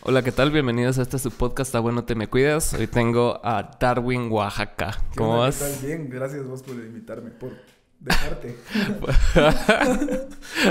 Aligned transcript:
Hola, 0.00 0.22
¿qué 0.22 0.32
tal? 0.32 0.50
Bienvenidos 0.50 0.98
a 0.98 1.02
este 1.02 1.18
su 1.18 1.30
podcast, 1.30 1.68
Está 1.68 1.78
bueno, 1.80 2.04
te 2.04 2.14
me 2.16 2.26
cuidas. 2.28 2.74
Hoy 2.74 2.86
tengo 2.88 3.40
a 3.44 3.70
Darwin, 3.78 4.30
Oaxaca. 4.32 4.98
¿Cómo 5.16 5.38
vas? 5.38 5.58
¿Qué 5.58 5.64
tal? 5.64 5.86
Bien, 5.86 6.08
gracias 6.10 6.44
vos 6.46 6.62
por 6.62 6.74
invitarme, 6.74 7.30
por 7.30 7.52
dejarte. 8.00 8.56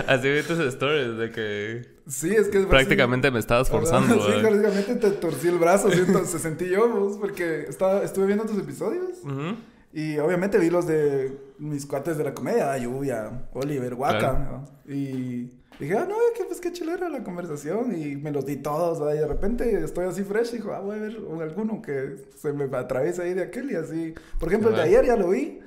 Así 0.08 0.30
vi 0.30 0.42
tus 0.44 0.60
stories 0.60 1.18
de 1.18 1.32
que 1.32 1.82
sí, 2.08 2.32
es 2.36 2.50
que... 2.50 2.60
prácticamente 2.62 3.32
me 3.32 3.40
estabas 3.40 3.70
forzando. 3.70 4.16
Sí, 4.16 4.32
¿eh? 4.34 4.40
prácticamente 4.42 4.96
te 4.96 5.12
torcí 5.12 5.48
el 5.48 5.58
brazo, 5.58 5.90
siento, 5.94 6.26
se 6.26 6.40
sentí 6.40 6.68
yo, 6.68 6.90
vos, 6.90 7.18
porque 7.18 7.62
estaba, 7.70 8.04
estuve 8.04 8.26
viendo 8.26 8.44
tus 8.46 8.58
episodios 8.60 9.20
Ujú. 9.24 9.56
y 9.94 10.18
obviamente 10.18 10.58
vi 10.58 10.70
los 10.70 10.88
de 10.88 11.38
mis 11.58 11.86
cuates 11.86 12.18
de 12.18 12.26
la 12.26 12.34
comedia, 12.34 12.78
Lluvia, 12.78 13.44
Oliver, 13.54 13.94
Waka, 13.94 14.20
Claro. 14.20 14.68
¿no? 14.86 14.94
y 14.94 15.54
dije, 15.86 15.98
ah, 15.98 16.06
no, 16.08 16.16
que 16.38 16.44
pues 16.46 16.60
qué 16.62 16.72
chilera 16.72 17.10
la 17.10 17.24
conversación 17.24 17.96
y 18.00 18.16
me 18.16 18.32
los 18.32 18.46
di 18.46 18.58
todos, 18.58 19.00
¿verdad? 19.00 19.16
y 19.16 19.20
de 19.20 19.28
repente 19.28 19.84
estoy 19.84 20.06
así 20.06 20.24
fresh 20.24 20.54
y 20.54 20.58
dijo, 20.58 20.72
ah, 20.74 20.80
voy 20.80 20.98
a 20.98 21.02
ver 21.02 21.18
alguno 21.42 21.82
que 21.82 22.16
se 22.36 22.54
me 22.54 22.66
atraviesa 22.78 23.24
ahí 23.24 23.34
de 23.34 23.44
aquel 23.44 23.72
y 23.72 23.76
así. 23.76 24.14
Por 24.40 24.50
ejemplo, 24.50 24.70
el 24.70 24.76
de 24.76 24.82
ayer 24.84 25.06
ya 25.06 25.16
lo 25.16 25.30
vi. 25.30 25.60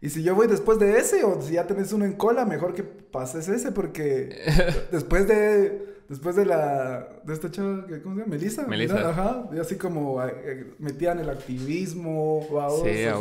Y 0.00 0.08
si 0.10 0.22
yo 0.24 0.34
voy 0.34 0.48
después 0.48 0.78
de 0.80 0.98
ese, 0.98 1.22
o 1.22 1.40
si 1.40 1.52
ya 1.54 1.66
tenés 1.66 1.92
uno 1.92 2.04
en 2.04 2.14
cola, 2.14 2.44
mejor 2.44 2.74
que 2.74 2.82
pases 2.82 3.46
ese, 3.48 3.70
porque 3.70 4.36
después 4.90 5.28
de 5.28 5.92
después 6.08 6.34
de 6.36 6.44
la 6.44 7.08
de 7.24 7.32
esta 7.32 7.50
chava, 7.50 7.86
que- 7.86 8.02
¿cómo 8.02 8.16
se 8.16 8.20
llama? 8.22 8.30
Melissa. 8.34 8.66
Melissa. 8.66 8.94
¿verdad? 8.94 9.10
Ajá. 9.10 9.48
Y 9.54 9.58
así 9.60 9.76
como 9.76 10.22
eh, 10.24 10.74
metía 10.78 11.12
en 11.12 11.20
el 11.20 11.30
activismo, 11.30 12.46
vamos, 12.52 12.82
Sí, 12.82 13.04
a. 13.04 13.14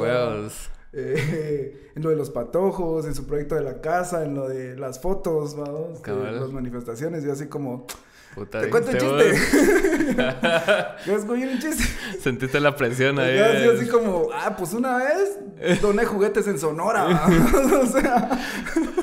eh, 0.94 1.92
en 1.96 2.04
lo 2.04 2.10
de 2.10 2.16
los 2.16 2.30
patojos, 2.30 3.06
en 3.06 3.16
su 3.16 3.26
proyecto 3.26 3.56
de 3.56 3.62
la 3.62 3.82
casa, 3.82 4.24
en 4.24 4.36
lo 4.36 4.48
de 4.48 4.76
las 4.78 5.00
fotos, 5.00 5.56
vamos, 5.56 6.02
de 6.04 6.32
las 6.32 6.52
manifestaciones, 6.52 7.26
y 7.26 7.30
así 7.30 7.48
como, 7.48 7.86
Puta, 8.36 8.62
te 8.62 8.70
cuento 8.70 8.92
un 8.92 9.18
¿viste 9.18 9.32
chiste. 9.34 10.22
oír 11.30 11.48
un 11.50 11.60
chiste? 11.60 11.84
Sentiste 12.22 12.60
la 12.62 12.76
presión 12.76 13.20
ahí. 13.20 13.38
Ajá, 13.38 13.50
así, 13.52 13.68
así 13.68 13.88
como, 13.90 14.30
ah, 14.34 14.56
pues 14.58 14.74
una 14.74 14.96
vez 14.98 15.82
doné 15.82 16.06
juguetes 16.06 16.48
en 16.48 16.58
Sonora, 16.58 17.06
o 17.82 17.86
sea, 17.88 18.30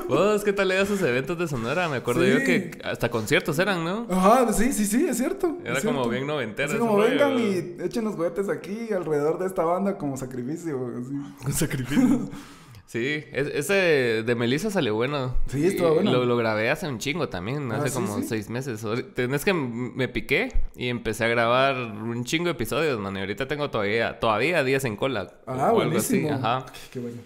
¿Vos 0.07 0.43
qué 0.43 0.51
tal 0.51 0.71
esos 0.71 0.99
eventos 1.03 1.37
de 1.37 1.47
Sonora? 1.47 1.87
Me 1.89 1.97
acuerdo 1.97 2.23
Sí. 2.23 2.29
yo 2.31 2.37
que 2.39 2.79
hasta 2.83 3.09
conciertos 3.09 3.59
eran, 3.59 3.83
¿no? 3.83 4.07
ajá, 4.09 4.51
sí, 4.51 4.73
sí, 4.73 4.85
sí, 4.85 5.05
es 5.07 5.17
cierto. 5.17 5.57
Era 5.63 5.77
es 5.77 5.83
como 5.83 5.99
cierto. 5.99 6.09
bien 6.09 6.25
noventero 6.27 6.69
Así 6.69 6.79
como 6.79 6.97
rollo. 6.97 7.09
vengan 7.09 7.39
y 7.39 7.83
echen 7.83 8.05
los 8.05 8.15
juguetes 8.15 8.49
aquí 8.49 8.91
alrededor 8.91 9.37
de 9.37 9.45
esta 9.45 9.63
banda 9.63 9.97
como 9.97 10.17
sacrificio, 10.17 10.91
así. 10.99 11.53
Sacrificio. 11.53 12.29
Sí, 12.91 13.23
es- 13.31 13.47
ese 13.53 14.23
de 14.25 14.35
Melissa 14.35 14.71
salió 14.71 14.95
bueno. 14.95 15.35
Sí, 15.45 15.63
estuvo 15.67 15.93
bueno. 15.93 16.11
Lo, 16.11 16.25
lo 16.25 16.35
grabé 16.37 16.71
hace 16.71 16.87
un 16.87 16.97
chingo 16.97 17.29
también, 17.29 17.71
Ah, 17.71 17.75
hace 17.77 17.89
¿sí, 17.89 17.93
como 17.93 18.17
sí? 18.17 18.23
seis 18.27 18.49
meses. 18.49 18.83
Tenés 19.13 19.45
que 19.45 19.53
me 19.53 20.07
piqué 20.07 20.51
y 20.75 20.87
empecé 20.87 21.25
a 21.25 21.27
grabar 21.27 21.75
un 21.77 22.23
chingo 22.23 22.45
de 22.45 22.51
episodios, 22.53 22.99
man. 22.99 23.15
Y 23.15 23.19
ahorita 23.19 23.47
tengo 23.47 23.69
todavía, 23.69 24.19
todavía 24.19 24.63
días 24.63 24.85
en 24.85 24.95
cola. 24.95 25.31
Ah, 25.45 25.71
o 25.71 25.81
algo 25.81 25.99
así. 25.99 26.19
buenísimo. 26.21 26.31
Ajá. 26.33 26.65
Qué 26.91 26.99
bueno. 26.99 27.17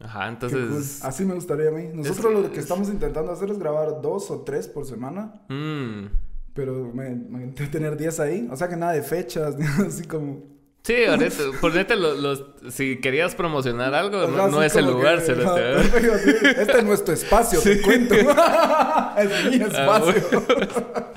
Ajá, 0.00 0.24
cool. 0.24 0.28
entonces. 0.50 1.04
Así 1.04 1.24
me 1.24 1.34
gustaría 1.34 1.68
a 1.68 1.70
mí. 1.72 1.84
Nosotros 1.94 2.32
Es- 2.34 2.42
lo 2.42 2.50
que 2.52 2.58
estamos 2.58 2.88
intentando 2.88 3.30
hacer 3.30 3.48
es 3.50 3.60
grabar 3.60 4.02
dos 4.02 4.28
o 4.32 4.40
tres 4.40 4.66
por 4.66 4.84
semana, 4.86 5.34
mm. 5.48 6.06
pero 6.52 6.90
me, 6.92 7.10
me 7.14 7.44
intenté 7.44 7.68
tener 7.68 7.96
diez 7.96 8.18
ahí. 8.18 8.48
O 8.50 8.56
sea 8.56 8.68
que 8.68 8.74
nada 8.76 8.90
de 8.94 9.02
fechas, 9.04 9.56
ni 9.56 9.66
así 9.86 10.02
como. 10.02 10.50
Sí, 10.84 11.04
ahorita, 11.04 11.36
ponete 11.60 11.94
los, 11.94 12.18
los- 12.18 12.44
si 12.74 12.96
querías 13.00 13.34
promocionar 13.36 13.94
algo, 13.94 14.26
no, 14.26 14.48
no 14.48 14.62
es 14.64 14.74
el 14.74 14.86
lugar, 14.86 15.22
que- 15.24 15.32
¿verdad? 15.32 15.76
perfecto, 15.92 16.18
sí. 16.24 16.30
Este 16.60 16.78
es 16.78 16.84
nuestro 16.84 17.14
espacio, 17.14 17.60
te 17.60 17.80
cuento. 17.80 18.14
es 19.16 19.44
mi 19.50 19.62
Ah, 19.62 19.66
espacio. 19.68 20.42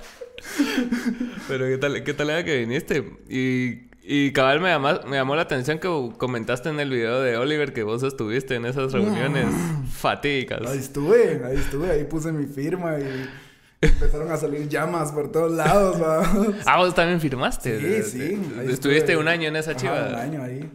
Pero 1.47 1.65
qué 1.65 1.77
tal, 1.79 2.03
qué 2.03 2.13
tal 2.13 2.29
era 2.29 2.43
que 2.43 2.59
viniste. 2.59 3.03
Y, 3.29 3.89
y 4.03 4.31
cabal 4.33 4.59
me, 4.61 4.69
llama- 4.69 5.01
me 5.07 5.17
llamó 5.17 5.35
la 5.35 5.41
atención 5.43 5.79
que 5.79 5.87
comentaste 6.17 6.69
en 6.69 6.79
el 6.79 6.89
video 6.89 7.21
de 7.21 7.37
Oliver 7.37 7.73
que 7.73 7.83
vos 7.83 8.03
estuviste 8.03 8.55
en 8.55 8.65
esas 8.65 8.91
reuniones 8.93 9.47
fatídicas. 9.93 10.61
Ahí 10.69 10.77
estuve, 10.79 11.41
ahí 11.45 11.55
estuve, 11.57 11.89
ahí 11.91 12.03
puse 12.03 12.31
mi 12.31 12.45
firma 12.45 12.99
y 12.99 13.27
empezaron 13.85 14.31
a 14.31 14.37
salir 14.37 14.67
llamas 14.67 15.11
por 15.11 15.31
todos 15.31 15.51
lados. 15.51 15.97
Ah, 16.65 16.77
vos 16.77 16.93
también 16.95 17.19
firmaste. 17.21 17.79
Sí, 17.79 17.85
De- 17.85 18.03
sí. 18.03 18.17
de- 18.19 18.71
Estuviste 18.73 18.97
estuve. 19.13 19.17
un 19.17 19.27
año 19.27 19.47
en 19.47 19.55
esa 19.55 19.71
Ajá, 19.71 19.79
chiva. 19.79 20.07
un 20.09 20.15
año 20.15 20.43
ahí. 20.43 20.69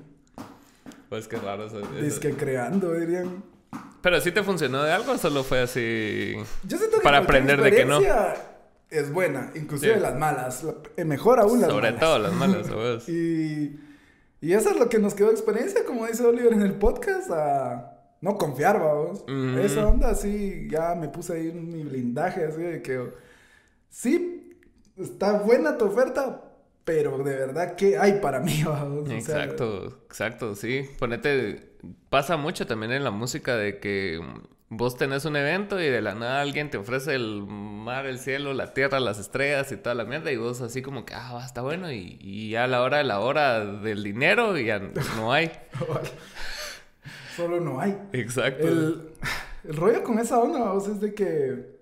Pues 1.09 1.27
qué 1.29 1.37
raro 1.39 1.67
eso. 1.67 1.81
eso. 1.81 1.89
Es 1.99 2.19
que 2.19 2.33
creando, 2.35 2.93
dirían. 2.95 3.43
Pero 4.03 4.21
sí 4.21 4.33
te 4.33 4.43
funcionó 4.43 4.83
de 4.83 4.93
algo 4.93 5.13
o 5.13 5.19
solo 5.19 5.43
fue 5.45 5.61
así. 5.61 6.35
Yo 6.67 6.79
siento 6.79 6.99
que 6.99 7.03
Para 7.03 7.19
aprender 7.19 7.61
de 7.61 7.71
que 7.71 7.85
no. 7.85 7.97
experiencia 8.01 8.47
Es 8.93 9.13
buena, 9.13 9.53
inclusive 9.55 9.95
Sí. 9.95 10.01
las 10.01 10.17
malas. 10.17 10.65
la- 10.65 11.05
mejor 11.05 11.39
aún 11.39 11.61
las 11.61 11.71
Sobre 11.71 11.93
malas. 11.93 12.01
todo 12.01 12.19
las 12.19 12.33
malas, 12.33 12.69
vos. 12.71 13.09
Y, 13.09 13.79
y 14.41 14.53
eso 14.53 14.71
es 14.71 14.77
lo 14.77 14.89
que 14.89 14.99
nos 14.99 15.15
quedó 15.15 15.29
de 15.29 15.35
experiencia, 15.35 15.85
como 15.85 16.07
dice 16.09 16.25
Oliver 16.25 16.53
en 16.55 16.63
el 16.63 16.73
podcast, 16.73 17.31
a 17.31 18.00
no 18.21 18.37
confiar, 18.37 18.79
vamos. 18.79 19.25
Esa 19.59 19.87
onda 19.87 20.11
así, 20.11 20.69
ya 20.71 20.95
me 20.95 21.09
puse 21.09 21.35
ahí 21.35 21.53
mi 21.53 21.83
blindaje, 21.83 22.45
así 22.45 22.63
de 22.63 22.83
que 22.83 23.13
sí, 23.89 24.59
está 24.97 25.39
buena 25.39 25.79
tu 25.79 25.87
oferta, 25.87 26.43
pero 26.85 27.19
de 27.19 27.35
verdad, 27.37 27.77
¿qué 27.77 27.99
hay 27.99 28.21
para 28.21 28.41
mí, 28.41 28.63
vamos? 28.67 29.05
O 29.05 29.07
sea, 29.07 29.17
Exacto, 29.17 30.03
exacto, 30.07 30.55
sí. 30.55 30.89
Ponete, 30.99 31.77
pasa 32.09 32.37
mucho 32.37 32.67
también 32.67 32.93
en 32.93 33.05
la 33.05 33.11
música 33.11 33.57
de 33.57 33.79
que 33.79 34.21
vos 34.69 34.97
tenés 34.97 35.25
un 35.25 35.35
evento 35.35 35.81
y 35.81 35.87
de 35.89 36.01
la 36.01 36.15
nada 36.15 36.41
alguien 36.41 36.71
te 36.71 36.79
ofrece 36.79 37.15
el 37.15 37.45
mar, 37.47 38.07
el 38.07 38.19
cielo, 38.19 38.55
la 38.55 38.73
tierra, 38.73 39.01
las 39.01 39.19
estrellas 39.19 39.73
y 39.73 39.77
toda 39.77 39.95
la 39.97 40.05
mierda 40.05 40.31
y 40.31 40.37
vos 40.37 40.61
así 40.61 40.81
como 40.81 41.05
que, 41.05 41.15
ah, 41.15 41.43
está 41.45 41.61
bueno 41.61 41.91
y, 41.91 42.19
y 42.21 42.51
ya 42.51 42.65
a 42.65 42.69
la 42.69 42.83
hora 42.83 42.99
de 42.99 43.05
la 43.05 43.19
hora 43.21 43.65
del 43.65 44.05
dinero 44.05 44.57
ya 44.59 44.79
no 45.17 45.33
hay. 45.33 45.51
Solo 47.37 47.61
no 47.61 47.81
hay. 47.81 47.99
Exacto. 48.13 48.67
El, 48.67 49.13
el 49.65 49.77
rollo 49.77 50.03
con 50.03 50.19
esa 50.19 50.39
onda, 50.39 50.61
vamos, 50.61 50.89
es 50.89 51.01
de 51.01 51.15
que 51.15 51.81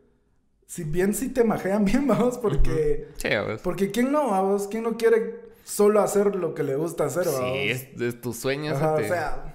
si 0.68 0.84
bien 0.84 1.14
sí 1.14 1.30
te 1.30 1.44
majean 1.44 1.84
bien, 1.84 2.06
vamos, 2.06 2.38
porque... 2.38 3.08
Sí, 3.16 3.28
vos. 3.46 3.60
Porque 3.62 3.90
¿quién 3.90 4.12
no, 4.12 4.30
vamos? 4.30 4.68
¿Quién 4.68 4.84
no 4.84 4.96
quiere 4.96 5.40
solo 5.64 6.00
hacer 6.00 6.36
lo 6.36 6.54
que 6.54 6.62
le 6.62 6.76
gusta 6.76 7.06
hacer, 7.06 7.24
vamos? 7.24 7.52
Sí, 7.52 7.70
es 7.70 7.96
de 7.96 8.12
tus 8.12 8.36
sueños. 8.36 8.76
Ajá, 8.76 8.94
o 8.94 8.98
este. 8.98 9.08
sea... 9.08 9.54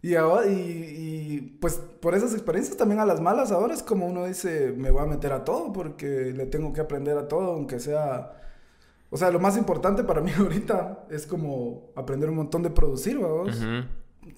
Y, 0.00 0.16
ahora, 0.16 0.46
y, 0.46 0.52
y, 0.52 1.40
pues 1.60 1.80
por 2.00 2.14
esas 2.14 2.34
experiencias 2.34 2.76
también 2.76 3.00
a 3.00 3.06
las 3.06 3.22
malas 3.22 3.50
ahora 3.50 3.72
es 3.72 3.82
como 3.82 4.06
uno 4.06 4.26
dice, 4.26 4.74
me 4.76 4.90
voy 4.90 5.02
a 5.02 5.06
meter 5.06 5.32
a 5.32 5.46
todo 5.46 5.72
porque 5.72 6.34
le 6.36 6.44
tengo 6.44 6.74
que 6.74 6.82
aprender 6.82 7.16
a 7.18 7.28
todo, 7.28 7.52
aunque 7.52 7.78
sea... 7.78 8.40
O 9.10 9.16
sea, 9.16 9.30
lo 9.30 9.40
más 9.40 9.56
importante 9.56 10.02
para 10.02 10.20
mí 10.20 10.32
ahorita 10.38 11.06
es 11.10 11.26
como 11.26 11.92
aprender 11.94 12.30
un 12.30 12.36
montón 12.36 12.62
de 12.62 12.70
producir, 12.70 13.18
vamos. 13.18 13.58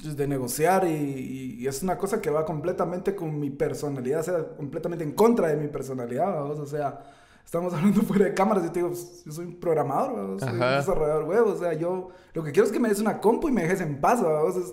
De 0.03 0.27
negociar 0.29 0.87
y, 0.87 1.57
y 1.61 1.67
es 1.67 1.83
una 1.83 1.97
cosa 1.99 2.21
que 2.21 2.31
va 2.31 2.45
completamente 2.45 3.15
con 3.15 3.39
mi 3.39 3.51
personalidad, 3.51 4.21
o 4.21 4.23
sea, 4.23 4.49
completamente 4.57 5.05
en 5.05 5.13
contra 5.13 5.49
de 5.49 5.57
mi 5.57 5.69
personalidad, 5.69 6.27
vamos, 6.35 6.59
o 6.59 6.67
sea, 6.67 7.01
estamos 7.45 7.73
hablando 7.75 8.03
fuera 8.03 8.27
de 8.27 8.35
cámaras 8.35 8.65
y 8.67 8.69
te 8.71 8.81
digo, 8.81 8.89
pues, 8.89 9.23
yo 9.25 9.33
soy 9.33 9.47
un 9.47 9.57
programador, 9.61 10.17
vamos, 10.17 10.43
soy 10.43 10.53
un 10.55 10.63
Ajá. 10.63 10.77
desarrollador 10.77 11.25
web, 11.25 11.47
o 11.47 11.57
sea, 11.57 11.73
yo 11.75 12.09
lo 12.35 12.43
que 12.45 12.53
quiero 12.53 12.67
es 12.67 12.73
que 12.73 12.81
me 12.81 12.89
des 12.89 13.01
una 13.01 13.21
compu 13.21 13.49
y 13.49 13.53
me 13.53 13.63
dejes 13.63 13.81
en 13.81 14.01
paz, 14.01 14.21
es- 14.57 14.73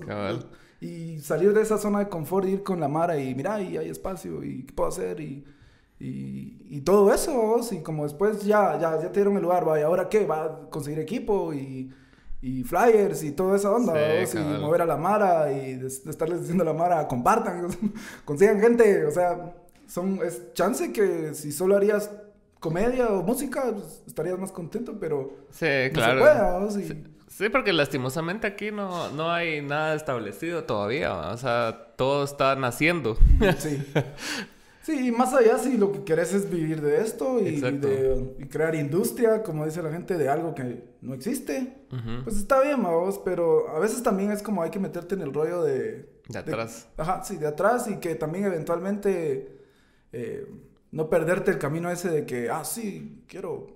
y 0.81 1.19
salir 1.19 1.53
de 1.53 1.61
esa 1.61 1.77
zona 1.77 1.99
de 1.99 2.09
confort, 2.09 2.45
ir 2.47 2.61
con 2.63 2.79
la 2.79 2.89
Mara 2.89 3.17
y 3.17 3.33
mira, 3.35 3.61
y 3.61 3.77
hay 3.77 3.89
espacio 3.89 4.43
y 4.43 4.63
qué 4.65 4.73
puedo 4.73 4.89
hacer 4.89 5.19
y... 5.19 5.45
Y, 5.99 6.57
y 6.69 6.81
todo 6.81 7.13
eso, 7.13 7.31
vamos, 7.37 7.71
y 7.71 7.81
como 7.81 8.03
después 8.03 8.43
ya, 8.43 8.77
ya, 8.77 8.99
ya 9.01 9.09
te 9.09 9.19
dieron 9.21 9.37
el 9.37 9.43
lugar, 9.43 9.65
va, 9.65 9.79
y 9.79 9.83
ahora 9.83 10.09
qué, 10.09 10.25
va 10.25 10.43
a 10.43 10.69
conseguir 10.69 10.99
equipo 10.99 11.53
y, 11.53 11.93
y 12.43 12.63
flyers 12.63 13.23
y 13.23 13.31
toda 13.31 13.55
esa 13.55 13.71
onda, 13.71 13.93
Sí, 14.25 14.37
y 14.37 14.61
mover 14.61 14.81
a 14.81 14.85
la 14.85 14.97
Mara 14.97 15.51
y 15.51 15.75
de, 15.75 15.83
de 15.83 16.09
estarles 16.11 16.41
diciendo 16.41 16.63
a 16.63 16.65
la 16.67 16.73
Mara, 16.73 17.07
compartan, 17.07 17.67
consigan 18.25 18.59
gente, 18.59 19.05
o 19.05 19.11
sea, 19.11 19.53
son, 19.87 20.19
es 20.23 20.53
chance 20.53 20.91
que 20.91 21.33
si 21.33 21.51
solo 21.53 21.77
harías 21.77 22.11
comedia 22.59 23.07
o 23.07 23.23
música, 23.23 23.71
pues, 23.73 24.03
estarías 24.07 24.37
más 24.39 24.51
contento, 24.51 24.97
pero 24.99 25.31
Sí, 25.51 25.65
no 25.87 25.93
claro. 25.93 26.69
se 26.71 26.79
puede, 26.79 26.87
Sí, 26.87 27.03
sí, 27.27 27.49
porque 27.49 27.71
lastimosamente 27.73 28.47
aquí 28.47 28.71
no, 28.71 29.09
no 29.11 29.31
hay 29.31 29.61
nada 29.61 29.95
establecido 29.95 30.63
todavía. 30.63 31.13
O 31.29 31.37
sea, 31.37 31.93
todo 31.97 32.23
está 32.23 32.55
naciendo. 32.55 33.17
Sí. 33.57 33.83
Sí, 34.83 35.07
y 35.07 35.11
más 35.13 35.33
allá 35.33 35.57
si 35.57 35.77
lo 35.77 35.93
que 35.93 36.03
querés 36.03 36.33
es 36.33 36.49
vivir 36.49 36.81
de 36.81 37.01
esto 37.01 37.39
y, 37.39 37.61
de, 37.61 38.35
y 38.37 38.45
crear 38.47 38.75
industria, 38.75 39.41
como 39.41 39.65
dice 39.65 39.81
la 39.81 39.89
gente, 39.89 40.17
de 40.17 40.27
algo 40.27 40.53
que 40.53 40.83
no 41.01 41.13
existe, 41.13 41.85
pues 42.25 42.35
está 42.35 42.61
bien, 42.61 42.83
vamos, 42.83 43.17
pero 43.23 43.69
a 43.69 43.79
veces 43.79 44.03
también 44.03 44.31
es 44.31 44.43
como 44.43 44.61
hay 44.61 44.71
que 44.71 44.79
meterte 44.79 45.15
en 45.15 45.21
el 45.21 45.33
rollo 45.33 45.63
de... 45.63 46.11
De 46.27 46.37
atrás. 46.39 46.89
ajá, 46.97 47.23
sí, 47.23 47.37
de 47.37 47.47
atrás 47.47 47.87
y 47.87 47.97
que 47.97 48.15
también 48.15 48.43
eventualmente 48.43 49.57
eh, 50.11 50.47
no 50.91 51.09
perderte 51.09 51.51
el 51.51 51.59
camino 51.59 51.89
ese 51.89 52.09
de 52.09 52.25
que, 52.25 52.49
ah, 52.49 52.65
sí, 52.65 53.23
quiero 53.25 53.67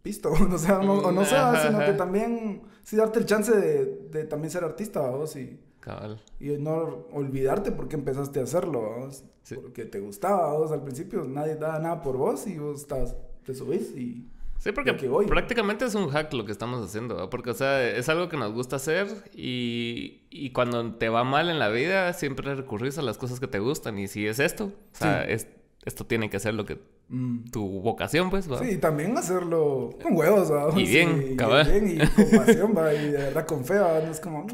pisto, 0.00 0.30
o 0.50 0.58
sea, 0.58 0.78
no, 0.78 0.94
o 0.94 1.12
no 1.12 1.26
sea, 1.26 1.62
sino 1.66 1.80
que 1.80 1.92
también, 1.92 2.62
sí, 2.82 2.96
darte 2.96 3.18
el 3.18 3.26
chance 3.26 3.54
de, 3.54 3.84
de 4.10 4.24
también 4.24 4.50
ser 4.50 4.64
artista, 4.64 5.00
vamos, 5.00 5.36
y... 5.36 5.60
Cabal. 5.84 6.18
Y 6.40 6.48
no 6.56 7.06
olvidarte 7.12 7.70
por 7.70 7.88
qué 7.88 7.96
empezaste 7.96 8.40
a 8.40 8.44
hacerlo, 8.44 8.82
vamos. 8.90 9.22
Sí. 9.42 9.54
Porque 9.56 9.84
te 9.84 10.00
gustaba, 10.00 10.54
vos 10.54 10.72
al 10.72 10.82
principio 10.82 11.24
nadie 11.24 11.56
daba 11.56 11.78
nada 11.78 12.00
por 12.00 12.16
vos 12.16 12.46
y 12.46 12.58
vos 12.58 12.80
estás, 12.80 13.14
te 13.44 13.54
subís 13.54 13.94
y 13.96 14.26
Sí, 14.58 14.72
porque 14.72 14.96
que 14.96 15.08
prácticamente 15.28 15.84
es 15.84 15.94
un 15.94 16.08
hack 16.08 16.32
lo 16.32 16.46
que 16.46 16.52
estamos 16.52 16.82
haciendo, 16.82 17.16
¿va? 17.16 17.28
porque, 17.28 17.50
o 17.50 17.54
sea, 17.54 17.86
es 17.86 18.08
algo 18.08 18.30
que 18.30 18.38
nos 18.38 18.50
gusta 18.54 18.76
hacer 18.76 19.08
y, 19.34 20.22
y 20.30 20.50
cuando 20.52 20.94
te 20.94 21.10
va 21.10 21.22
mal 21.22 21.50
en 21.50 21.58
la 21.58 21.68
vida, 21.68 22.10
siempre 22.14 22.54
recurrís 22.54 22.96
a 22.96 23.02
las 23.02 23.18
cosas 23.18 23.40
que 23.40 23.46
te 23.46 23.58
gustan. 23.58 23.98
Y 23.98 24.08
si 24.08 24.26
es 24.26 24.38
esto, 24.38 24.66
o 24.66 24.72
sea, 24.96 25.24
Sí. 25.26 25.32
es, 25.32 25.48
esto 25.84 26.06
tiene 26.06 26.30
que 26.30 26.40
ser 26.40 26.54
lo 26.54 26.64
que 26.64 26.78
Mm. 27.10 27.50
tu 27.50 27.82
vocación, 27.82 28.30
pues, 28.30 28.50
¿va? 28.50 28.58
Sí, 28.60 28.70
y 28.70 28.78
también 28.78 29.18
hacerlo 29.18 29.90
con 30.02 30.16
huevos, 30.16 30.50
¿va? 30.50 30.70
Y 30.80 30.86
bien, 30.86 31.22
Sí, 31.28 31.36
cabal. 31.36 31.68
Y 31.68 31.80
bien, 31.80 32.00
y 32.00 32.08
con 32.14 32.46
pasión, 32.46 32.74
¿va? 32.74 32.94
Y 32.94 33.10
de 33.10 33.18
verdad 33.18 33.46
con 33.46 33.62
fe, 33.66 33.78
¿va? 33.78 34.00
No 34.00 34.10
es 34.10 34.20
como... 34.20 34.46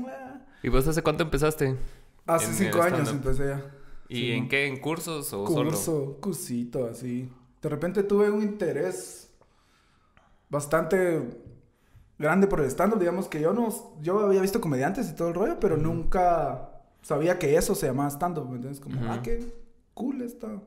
¿Y 0.62 0.68
vos 0.68 0.86
hace 0.86 1.02
cuánto 1.02 1.22
empezaste? 1.22 1.76
Hace 2.26 2.52
cinco 2.52 2.82
años 2.82 3.10
empecé 3.10 3.46
ya. 3.48 3.64
¿Y 4.08 4.16
Sí. 4.16 4.32
en 4.32 4.48
qué? 4.48 4.66
¿En 4.66 4.78
cursos 4.80 5.32
o 5.32 5.46
solo? 5.46 5.70
Curso, 5.70 6.18
cursito, 6.20 6.86
así. 6.86 7.30
De 7.62 7.68
repente 7.68 8.02
tuve 8.02 8.30
un 8.30 8.42
interés 8.42 9.30
bastante 10.48 11.22
grande 12.18 12.46
por 12.46 12.60
el 12.60 12.66
stand-up. 12.66 12.98
Digamos 12.98 13.28
que 13.28 13.40
yo 13.40 13.52
no... 13.52 13.68
Yo 14.02 14.20
había 14.20 14.40
visto 14.42 14.60
comediantes 14.60 15.08
y 15.10 15.14
todo 15.14 15.28
el 15.28 15.34
rollo, 15.34 15.60
pero 15.60 15.76
nunca 15.76 16.70
sabía 17.02 17.38
que 17.38 17.56
eso 17.56 17.74
se 17.74 17.86
llamaba 17.86 18.10
stand-up. 18.10 18.48
¿me 18.48 18.56
entiendes? 18.56 18.80
Como, 18.80 19.00
ah, 19.10 19.20
qué 19.22 19.54
cool 19.94 20.22
esta 20.22 20.60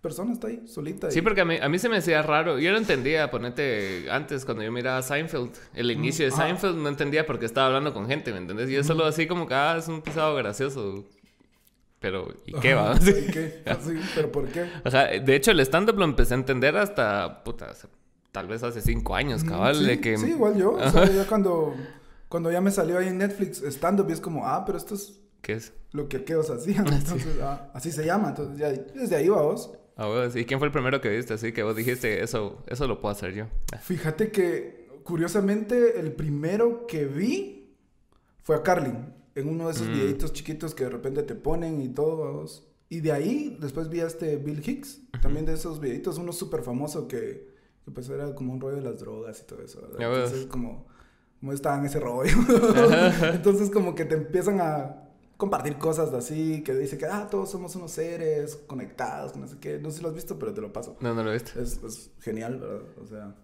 persona 0.00 0.32
está 0.32 0.48
ahí, 0.48 0.66
solita. 0.66 1.10
Sí, 1.10 1.22
porque 1.22 1.42
a 1.42 1.44
mí, 1.44 1.56
a 1.60 1.68
mí 1.68 1.78
se 1.78 1.88
me 1.88 1.98
hacía 1.98 2.22
raro. 2.22 2.58
Yo 2.58 2.72
no 2.72 2.78
entendía, 2.78 3.30
ponete, 3.30 4.10
antes 4.10 4.44
cuando 4.44 4.62
yo 4.62 4.72
miraba 4.72 5.02
Seinfeld, 5.02 5.50
el 5.74 5.90
inicio 5.90 6.24
de. 6.24 6.30
Seinfeld, 6.30 6.76
no 6.76 6.88
entendía 6.88 7.26
porque 7.26 7.46
estaba 7.46 7.68
hablando 7.68 7.92
con 7.92 8.06
gente, 8.06 8.32
¿me 8.32 8.38
entendés? 8.38 8.70
Y 8.70 8.74
yo 8.74 8.84
solo 8.84 9.04
así 9.04 9.26
como 9.26 9.46
que, 9.46 9.54
ah, 9.54 9.76
es 9.78 9.88
un 9.88 10.02
pisado 10.02 10.34
gracioso. 10.34 11.04
Pero, 11.98 12.34
¿y 12.46 12.54
qué 12.54 12.74
va? 12.74 12.96
¿y 12.98 13.30
qué? 13.30 13.62
Así, 13.66 14.00
¿Pero 14.14 14.32
por 14.32 14.48
qué? 14.48 14.66
Ajá, 14.84 15.06
de 15.06 15.36
hecho, 15.36 15.50
el 15.50 15.60
stand-up 15.60 15.98
lo 15.98 16.04
empecé 16.04 16.32
a 16.32 16.38
entender 16.38 16.74
hasta, 16.76 17.44
puta, 17.44 17.74
tal 18.32 18.46
vez 18.46 18.62
hace 18.62 18.80
cinco 18.80 19.14
años, 19.14 19.44
cabal, 19.44 19.76
sí, 19.76 19.84
de 19.84 20.00
que... 20.00 20.16
sí, 20.16 20.30
igual 20.30 20.56
yo. 20.56 20.72
O 20.72 20.90
sea, 20.90 21.04
ya 21.04 21.26
cuando, 21.26 21.74
cuando 22.30 22.50
ya 22.50 22.62
me 22.62 22.70
salió 22.70 22.96
ahí 22.96 23.08
en 23.08 23.18
Netflix 23.18 23.62
stand-up 23.64 24.08
y 24.08 24.14
es 24.14 24.20
como, 24.20 24.46
ah, 24.46 24.64
pero 24.64 24.78
esto 24.78 24.94
es 24.94 25.20
¿Qué 25.42 25.54
es? 25.54 25.74
lo 25.92 26.08
que 26.08 26.18
aquellos 26.18 26.48
hacían. 26.50 26.86
Entonces, 26.92 27.38
ah, 27.42 27.70
así 27.74 27.92
se 27.92 28.04
llama. 28.04 28.30
Entonces, 28.30 28.58
ya 28.58 28.70
desde 28.70 29.16
ahí 29.16 29.28
vamos. 29.28 29.70
Ah, 30.02 30.28
¿Y 30.34 30.44
quién 30.46 30.58
fue 30.58 30.66
el 30.68 30.72
primero 30.72 31.00
que 31.02 31.10
viste? 31.10 31.34
Así 31.34 31.52
que 31.52 31.62
vos 31.62 31.76
dijiste, 31.76 32.22
eso, 32.22 32.62
eso 32.66 32.86
lo 32.88 33.00
puedo 33.02 33.12
hacer 33.12 33.34
yo. 33.34 33.44
Fíjate 33.82 34.30
que, 34.30 34.88
curiosamente, 35.04 36.00
el 36.00 36.12
primero 36.12 36.86
que 36.86 37.04
vi 37.04 37.76
fue 38.42 38.56
a 38.56 38.62
Carlin. 38.62 39.12
En 39.34 39.48
uno 39.48 39.66
de 39.66 39.72
esos 39.72 39.88
Mm. 39.88 39.92
videitos 39.92 40.32
chiquitos 40.32 40.74
que 40.74 40.84
de 40.84 40.90
repente 40.90 41.22
te 41.22 41.34
ponen 41.34 41.82
y 41.82 41.88
todo. 41.90 42.46
Y 42.88 43.00
de 43.00 43.12
ahí, 43.12 43.58
después 43.60 43.90
vi 43.90 44.00
a 44.00 44.06
este 44.06 44.36
Bill 44.38 44.62
Hicks. 44.66 45.00
También 45.20 45.44
de 45.44 45.52
esos 45.52 45.80
videitos, 45.80 46.16
uno 46.18 46.32
súper 46.32 46.62
famoso 46.62 47.06
que, 47.06 47.46
que 47.84 47.90
pues 47.92 48.08
era 48.08 48.34
como 48.34 48.54
un 48.54 48.60
rollo 48.60 48.76
de 48.76 48.82
las 48.82 48.98
drogas 49.00 49.40
y 49.40 49.46
todo 49.46 49.62
eso. 49.62 49.82
¿verdad? 49.82 50.14
Entonces, 50.24 50.46
como, 50.46 50.86
como 51.40 51.52
estaba 51.52 51.78
en 51.78 51.84
ese 51.84 52.00
rollo. 52.00 52.32
Entonces, 53.34 53.68
como 53.70 53.94
que 53.94 54.06
te 54.06 54.14
empiezan 54.14 54.60
a 54.62 55.09
compartir 55.40 55.78
cosas 55.78 56.12
así, 56.12 56.62
que 56.62 56.74
dice 56.74 56.98
que, 56.98 57.06
ah, 57.06 57.26
todos 57.28 57.50
somos 57.50 57.74
unos 57.74 57.90
seres 57.90 58.56
conectados, 58.66 59.34
no 59.36 59.48
sé 59.48 59.56
qué. 59.58 59.78
No 59.78 59.90
sé 59.90 59.96
si 59.96 60.02
lo 60.02 60.10
has 60.10 60.14
visto, 60.14 60.38
pero 60.38 60.52
te 60.52 60.60
lo 60.60 60.72
paso. 60.72 60.96
No, 61.00 61.14
no 61.14 61.24
lo 61.24 61.32
viste. 61.32 61.60
Es, 61.60 61.82
es 61.82 62.10
genial, 62.20 62.60
¿verdad? 62.60 62.82
O 63.02 63.06
sea. 63.06 63.34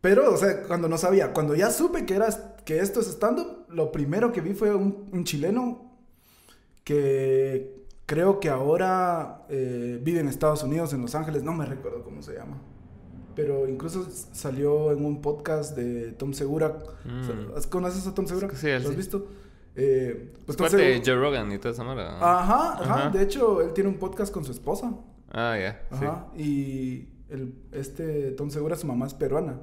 Pero, 0.00 0.32
o 0.32 0.36
sea, 0.36 0.62
cuando 0.62 0.88
no 0.88 0.98
sabía, 0.98 1.32
cuando 1.32 1.54
ya 1.54 1.70
supe 1.70 2.06
que, 2.06 2.14
era, 2.14 2.56
que 2.64 2.80
esto 2.80 3.00
es 3.00 3.08
stand-up, 3.08 3.66
lo 3.68 3.92
primero 3.92 4.32
que 4.32 4.40
vi 4.40 4.54
fue 4.54 4.74
un, 4.74 5.08
un 5.12 5.24
chileno 5.24 5.92
que 6.82 7.86
creo 8.06 8.40
que 8.40 8.48
ahora 8.48 9.44
eh, 9.50 10.00
vive 10.02 10.20
en 10.20 10.28
Estados 10.28 10.62
Unidos, 10.62 10.94
en 10.94 11.02
Los 11.02 11.14
Ángeles, 11.14 11.42
no 11.42 11.52
me 11.52 11.66
recuerdo 11.66 12.02
cómo 12.04 12.22
se 12.22 12.34
llama. 12.34 12.58
Pero 13.34 13.68
incluso 13.68 14.08
salió 14.32 14.92
en 14.92 15.04
un 15.04 15.20
podcast 15.20 15.76
de 15.76 16.12
Tom 16.12 16.32
Segura. 16.32 16.78
Mm. 17.04 17.60
¿Conoces 17.68 18.06
a 18.06 18.14
Tom 18.14 18.26
Segura? 18.26 18.48
Sí, 18.54 18.68
¿Lo 18.68 18.76
has 18.76 18.86
sí. 18.86 18.94
visto? 18.94 19.26
Eh, 19.76 20.32
pues 20.46 20.56
Cuate 20.56 20.76
de 20.76 21.02
Joe 21.04 21.16
Rogan 21.16 21.52
y 21.52 21.58
toda 21.58 21.72
esa 21.74 21.84
mara. 21.84 22.16
Ajá, 22.16 22.72
ajá, 22.80 22.94
Ajá. 22.94 23.10
De 23.10 23.22
hecho, 23.22 23.60
él 23.60 23.72
tiene 23.74 23.90
un 23.90 23.96
podcast 23.98 24.32
con 24.32 24.44
su 24.44 24.52
esposa. 24.52 24.92
Ah, 25.30 25.56
ya. 25.58 25.82
sí. 25.98 26.04
Ajá. 26.04 26.26
Y 26.36 27.08
el, 27.28 27.54
este 27.72 28.32
Tom 28.32 28.50
Segura, 28.50 28.76
su 28.76 28.86
mamá 28.86 29.06
es 29.06 29.14
peruana. 29.14 29.58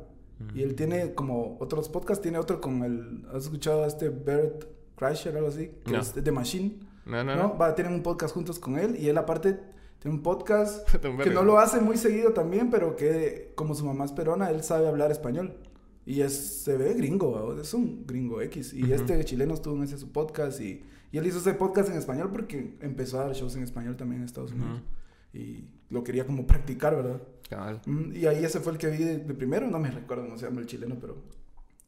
Y 0.54 0.62
él 0.62 0.76
tiene 0.76 1.14
como 1.14 1.56
otros 1.62 1.88
podcasts, 1.88 2.22
tiene 2.22 2.38
otro 2.38 2.60
con 2.60 2.84
el... 2.84 3.26
¿Has 3.34 3.44
escuchado 3.46 3.86
a 3.86 3.88
este 3.88 4.10
Bert 4.10 4.66
Kreischer 4.98 5.34
o 5.36 5.38
algo 5.38 5.50
así? 5.50 5.72
Que 5.86 5.94
No. 5.94 6.02
es 6.02 6.12
The 6.12 6.32
Machine. 6.34 6.80
No, 7.06 7.24
no, 7.24 7.36
¿no? 7.36 7.44
no. 7.44 7.58
Va, 7.58 7.74
tienen 7.76 7.94
un 7.94 8.04
podcast 8.04 8.34
juntos 8.34 8.60
con 8.60 8.78
él 8.78 8.98
y 9.00 9.08
él 9.08 9.18
aparte 9.18 9.58
tiene 10.00 10.18
un 10.18 10.22
podcast 10.24 10.90
que 11.24 11.30
no 11.30 11.44
lo 11.44 11.60
hace 11.60 11.80
muy 11.80 11.96
seguido 11.96 12.34
también, 12.34 12.70
pero 12.70 12.98
que 12.98 13.54
como 13.56 13.74
su 13.74 13.86
mamá 13.86 14.04
es 14.04 14.12
peruana, 14.12 14.50
él 14.50 14.64
sabe 14.64 14.88
hablar 14.88 15.12
español. 15.12 15.56
Y 16.06 16.22
es, 16.22 16.34
se 16.64 16.76
ve 16.78 16.94
gringo, 16.96 17.32
¿va? 17.32 17.62
es 17.62 17.74
un 17.74 18.06
gringo 18.06 18.42
X. 18.42 18.74
Y 18.74 18.84
Ujú. 18.84 18.94
este 18.94 19.24
chileno 19.24 19.54
estuvo 19.54 19.76
en 19.78 19.84
ese 19.84 19.98
su 19.98 20.12
podcast 20.12 20.60
y, 20.60 20.84
y 21.12 21.18
él 21.18 21.26
hizo 21.28 21.38
ese 21.40 21.54
podcast 21.54 21.90
en 21.90 21.98
español 21.98 22.30
porque 22.32 22.76
empezó 22.82 23.20
a 23.22 23.26
dar 23.28 23.34
shows 23.36 23.56
en 23.56 23.64
español 23.64 23.96
también 23.96 24.22
en 24.22 24.26
Estados 24.26 24.52
Unidos. 24.52 24.82
Y 25.34 25.66
lo 25.90 26.04
quería 26.04 26.26
como 26.26 26.46
practicar, 26.46 26.96
¿verdad? 26.96 27.22
Cabal. 27.50 27.82
Mm, 27.86 28.16
Y 28.16 28.26
ahí 28.26 28.44
ese 28.44 28.60
fue 28.60 28.74
el 28.74 28.78
que 28.78 28.88
vi 28.90 28.98
de, 28.98 29.18
de 29.20 29.34
primero, 29.34 29.68
no 29.70 29.80
me 29.80 29.90
recuerdo 29.92 30.26
cómo 30.26 30.38
se 30.38 30.46
llama 30.46 30.60
el 30.62 30.68
chileno, 30.68 30.98
pero 31.00 31.18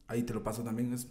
ahí 0.07 0.23
te 0.23 0.33
lo 0.33 0.44
paso 0.44 0.63
también. 0.63 0.94
Es, 0.94 1.07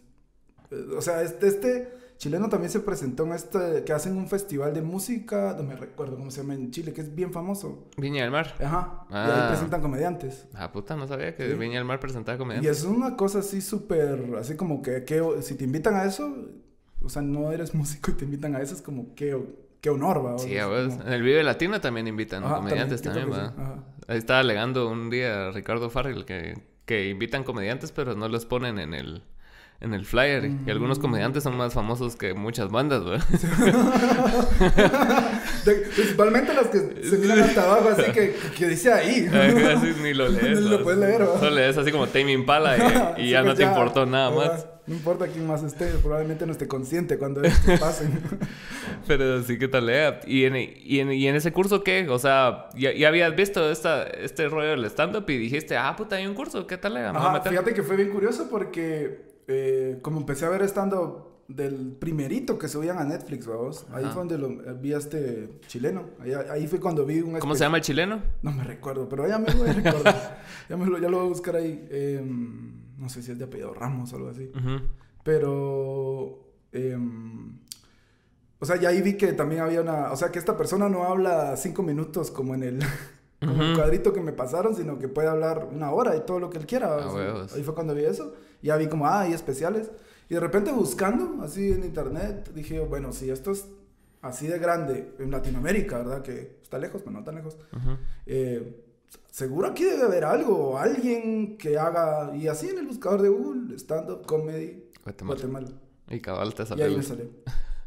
eh, 0.70 0.86
o 0.96 1.00
sea, 1.02 1.22
este, 1.22 1.46
este 1.48 1.92
chileno 2.18 2.48
también 2.48 2.70
se 2.70 2.80
presentó 2.80 3.24
en 3.24 3.32
este, 3.32 3.84
que 3.84 3.92
hacen 3.92 4.16
un 4.16 4.28
festival 4.28 4.72
de 4.72 4.82
música, 4.82 5.54
no 5.56 5.62
me 5.64 5.76
recuerdo 5.76 6.16
cómo 6.16 6.30
se 6.30 6.40
llama 6.42 6.54
en 6.54 6.70
Chile, 6.70 6.92
que 6.92 7.00
es 7.02 7.14
bien 7.14 7.32
famoso. 7.32 7.88
Viña 7.96 8.22
del 8.22 8.30
Mar. 8.30 8.54
Ajá. 8.64 9.06
Y 9.10 9.12
Ah. 9.14 9.42
ahí 9.44 9.48
presentan 9.50 9.82
comediantes. 9.82 10.46
Ah, 10.54 10.72
puta, 10.72 10.96
no 10.96 11.06
sabía 11.06 11.34
que 11.36 11.48
Sí. 11.50 11.54
Viña 11.54 11.74
del 11.78 11.84
Mar 11.84 12.00
presentaba 12.00 12.36
Y 12.36 12.38
comediantes. 12.38 12.78
es 12.78 12.84
una 12.84 13.16
cosa 13.16 13.40
así 13.40 13.60
súper, 13.60 14.34
así 14.38 14.56
como 14.56 14.80
que, 14.82 15.04
que 15.04 15.22
si 15.42 15.54
te 15.56 15.64
invitan 15.64 15.94
a 15.94 16.04
eso, 16.04 16.34
o 17.02 17.08
sea, 17.08 17.20
no 17.22 17.52
eres 17.52 17.74
músico 17.74 18.10
y 18.12 18.14
te 18.14 18.24
invitan 18.24 18.54
a 18.56 18.62
eso, 18.62 18.74
es 18.74 18.82
como 18.82 19.14
que, 19.14 19.36
qué 19.80 19.90
honor, 19.90 20.24
¿va? 20.24 20.38
Sí, 20.38 20.50
sea, 20.50 20.64
a 20.66 20.78
es 20.80 20.86
vos. 20.86 20.94
como- 20.96 21.08
En 21.08 21.12
el 21.14 21.22
Vive 21.22 21.42
Latino 21.42 21.80
también 21.80 22.06
invitan 22.06 22.42
Ajá, 22.44 22.56
comediantes 22.56 23.02
también, 23.02 23.30
también. 23.30 23.82
Ahí 24.06 24.18
estaba 24.18 24.40
alegando 24.40 24.88
un 24.90 25.10
día 25.10 25.50
Ricardo 25.50 25.90
Farrell 25.90 26.24
que, 26.24 26.54
que 26.86 27.08
invitan 27.10 27.44
comediantes, 27.44 27.92
pero 27.92 28.14
no 28.14 28.28
los 28.28 28.46
ponen 28.46 28.78
en 28.78 28.94
el, 28.94 29.22
en 29.80 29.92
el 29.94 30.04
flyer. 30.06 30.50
Y 30.66 30.70
algunos 30.70 30.98
Mm. 30.98 31.02
comediantes 31.02 31.42
son 31.42 31.56
más 31.56 31.74
famosos 31.74 32.16
que 32.16 32.34
muchas 32.34 32.70
bandas. 32.70 33.02
De- 35.64 35.74
principalmente 35.94 36.52
los 36.54 36.66
que 36.68 36.78
se 37.04 37.16
miran 37.18 37.40
hasta 37.40 37.62
abajo, 37.64 37.88
así 37.90 38.10
que, 38.12 38.34
que 38.56 38.68
dice 38.68 38.92
ahí. 38.92 39.26
Casi 39.30 39.94
ni 40.02 40.12
lo 40.14 40.28
lees. 40.30 40.60
Ni 40.60 40.68
lo 40.68 40.82
puedes 40.82 41.00
leer, 41.00 41.22
¿va? 41.22 41.38
Solo 41.38 41.50
lees 41.52 41.76
así 41.78 41.90
como 41.90 42.06
Tame 42.06 42.32
Impala 42.32 43.14
y, 43.18 43.30
ya 43.30 43.40
pues 43.42 43.52
no 43.52 43.54
te 43.54 43.62
importó 43.64 44.04
nada 44.06 44.30
¿verdad? 44.30 44.52
más. 44.52 44.66
No 44.86 44.94
importa 44.94 45.26
quién 45.28 45.46
más 45.46 45.62
esté, 45.62 45.86
probablemente 46.02 46.44
no 46.44 46.52
esté 46.52 46.68
consciente 46.68 47.16
cuando 47.16 47.42
esto 47.42 47.72
pase. 47.80 48.06
Pero 49.06 49.42
sí 49.42 49.58
que 49.58 49.66
tal 49.66 49.86
lea. 49.86 50.20
¿Y 50.26 50.44
en, 50.44 50.56
y, 50.56 50.98
en, 51.00 51.10
¿Y 51.10 51.26
en 51.26 51.36
ese 51.36 51.52
curso 51.52 51.82
qué? 51.82 52.06
O 52.10 52.18
sea, 52.18 52.68
ya, 52.76 52.92
ya 52.92 53.08
habías 53.08 53.34
visto 53.34 53.70
esta, 53.70 54.02
este 54.04 54.46
rollo 54.48 54.70
del 54.70 54.84
stand-up 54.84 55.24
y 55.30 55.38
dijiste, 55.38 55.78
ah, 55.78 55.96
puta, 55.96 56.16
hay 56.16 56.26
un 56.26 56.34
curso, 56.34 56.66
¿qué 56.66 56.76
tal 56.76 56.98
Ajá, 56.98 57.40
fíjate 57.40 57.72
que 57.72 57.82
fue 57.82 57.96
bien 57.96 58.10
curioso 58.10 58.48
porque 58.50 59.33
eh, 59.46 59.98
como 60.02 60.18
empecé 60.20 60.44
a 60.46 60.48
ver 60.50 60.62
estando 60.62 61.30
del 61.48 61.92
primerito 61.98 62.58
que 62.58 62.68
subían 62.68 62.96
a 62.98 63.04
Netflix, 63.04 63.46
vamos. 63.46 63.86
Ahí 63.92 64.04
fue 64.06 64.14
donde 64.14 64.38
lo, 64.38 64.48
eh, 64.48 64.74
vi 64.80 64.94
a 64.94 64.98
este 64.98 65.60
chileno. 65.66 66.04
Ahí, 66.20 66.32
ahí 66.32 66.66
fue 66.66 66.80
cuando 66.80 67.04
vi 67.04 67.20
un... 67.20 67.38
¿Cómo 67.38 67.54
se 67.54 67.60
llama 67.64 67.76
el 67.78 67.82
chileno? 67.82 68.22
No 68.42 68.50
me 68.52 68.64
recuerdo, 68.64 69.08
pero 69.08 69.28
ya 69.28 69.38
me 69.38 69.52
lo 69.52 69.58
voy 69.58 69.68
a 69.68 69.72
recordar. 69.74 70.42
ya, 70.70 70.76
me 70.76 70.86
lo, 70.86 70.98
ya 70.98 71.08
lo 71.10 71.18
voy 71.18 71.26
a 71.26 71.28
buscar 71.28 71.56
ahí. 71.56 71.86
Em, 71.90 72.96
no 72.98 73.08
sé 73.10 73.22
si 73.22 73.32
es 73.32 73.38
de 73.38 73.44
apellido 73.44 73.74
Ramos 73.74 74.12
o 74.12 74.16
algo 74.16 74.28
así. 74.30 74.50
Pero. 75.22 76.38
em, 76.72 77.58
o 78.60 78.66
sea, 78.66 78.76
ya 78.76 78.88
ahí 78.88 79.02
vi 79.02 79.14
que 79.16 79.32
también 79.32 79.60
había 79.62 79.80
una. 79.82 80.12
O 80.12 80.16
sea, 80.16 80.30
que 80.30 80.38
esta 80.38 80.56
persona 80.56 80.88
no 80.88 81.04
habla 81.04 81.56
cinco 81.56 81.82
minutos 81.82 82.30
como 82.30 82.54
en 82.54 82.62
el. 82.62 82.78
Como 83.40 83.62
el 83.62 83.72
Ujú. 83.72 83.78
cuadrito 83.80 84.14
que 84.14 84.22
me 84.22 84.32
pasaron, 84.32 84.74
sino 84.74 84.98
que 84.98 85.06
puede 85.06 85.28
hablar 85.28 85.68
una 85.70 85.90
hora 85.90 86.16
y 86.16 86.20
todo 86.24 86.40
lo 86.40 86.48
que 86.48 86.56
él 86.56 86.64
quiera. 86.66 86.94
Ah, 86.94 87.06
O 87.08 87.10
sea, 87.10 87.12
huevos. 87.12 87.52
ahí 87.54 87.62
fue 87.62 87.74
cuando 87.74 87.94
vi 87.94 88.04
eso. 88.04 88.32
Y 88.64 88.68
ya 88.68 88.76
vi 88.78 88.86
como, 88.88 89.06
ah, 89.06 89.20
hay 89.20 89.34
especiales. 89.34 89.90
Y 90.30 90.32
de 90.34 90.40
repente 90.40 90.72
buscando, 90.72 91.42
así 91.42 91.70
en 91.72 91.84
internet, 91.84 92.50
dije, 92.54 92.80
bueno, 92.80 93.12
si 93.12 93.28
esto 93.28 93.50
es 93.50 93.66
así 94.22 94.46
de 94.46 94.58
grande 94.58 95.12
en 95.18 95.30
Latinoamérica, 95.30 95.98
¿verdad? 95.98 96.22
Que 96.22 96.56
está 96.62 96.78
lejos, 96.78 97.02
pero 97.02 97.12
no 97.18 97.22
tan 97.24 97.34
lejos. 97.34 97.58
Ujú. 97.76 97.98
Eh, 98.24 98.82
seguro 99.30 99.66
aquí 99.68 99.84
debe 99.84 100.04
haber 100.04 100.24
algo, 100.24 100.78
alguien 100.78 101.58
que 101.58 101.76
haga, 101.76 102.34
y 102.34 102.48
así 102.48 102.70
en 102.70 102.78
el 102.78 102.86
buscador 102.86 103.20
de 103.20 103.28
Google, 103.28 103.76
stand-up 103.76 104.24
comedy 104.24 104.84
Guatemala. 105.02 105.34
Guatemala. 105.36 105.68
Y 106.08 106.20
cabal 106.20 106.54
te 106.54 106.62
Y 106.62 106.64
ahí 106.64 106.68
salió. 106.68 106.96
me 106.96 107.02
salió. 107.02 107.30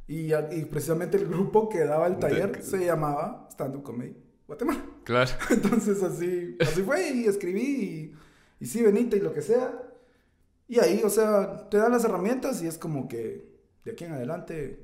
Y, 0.07 0.33
y 0.33 0.65
precisamente 0.65 1.17
el 1.17 1.25
grupo 1.27 1.67
que 1.69 1.79
daba 1.85 2.05
el 2.05 2.17
taller 2.19 2.55
De- 2.57 2.61
se 2.61 2.85
llamaba 2.85 3.47
Stand 3.51 3.77
Up 3.77 3.83
Comedy 3.83 4.15
Guatemala. 4.45 4.85
Claro. 5.05 5.31
Entonces 5.49 6.03
así, 6.03 6.55
así 6.61 6.83
fue 6.83 7.09
y 7.09 7.25
escribí 7.25 7.61
y, 8.59 8.63
y 8.63 8.65
sí, 8.67 8.83
venite 8.83 9.17
y 9.17 9.21
lo 9.21 9.33
que 9.33 9.41
sea. 9.41 9.83
Y 10.67 10.79
ahí, 10.79 11.01
o 11.03 11.09
sea, 11.09 11.69
te 11.69 11.77
dan 11.77 11.91
las 11.91 12.03
herramientas 12.03 12.61
y 12.61 12.67
es 12.67 12.77
como 12.77 13.07
que 13.07 13.45
de 13.85 13.91
aquí 13.91 14.03
en 14.05 14.13
adelante 14.13 14.79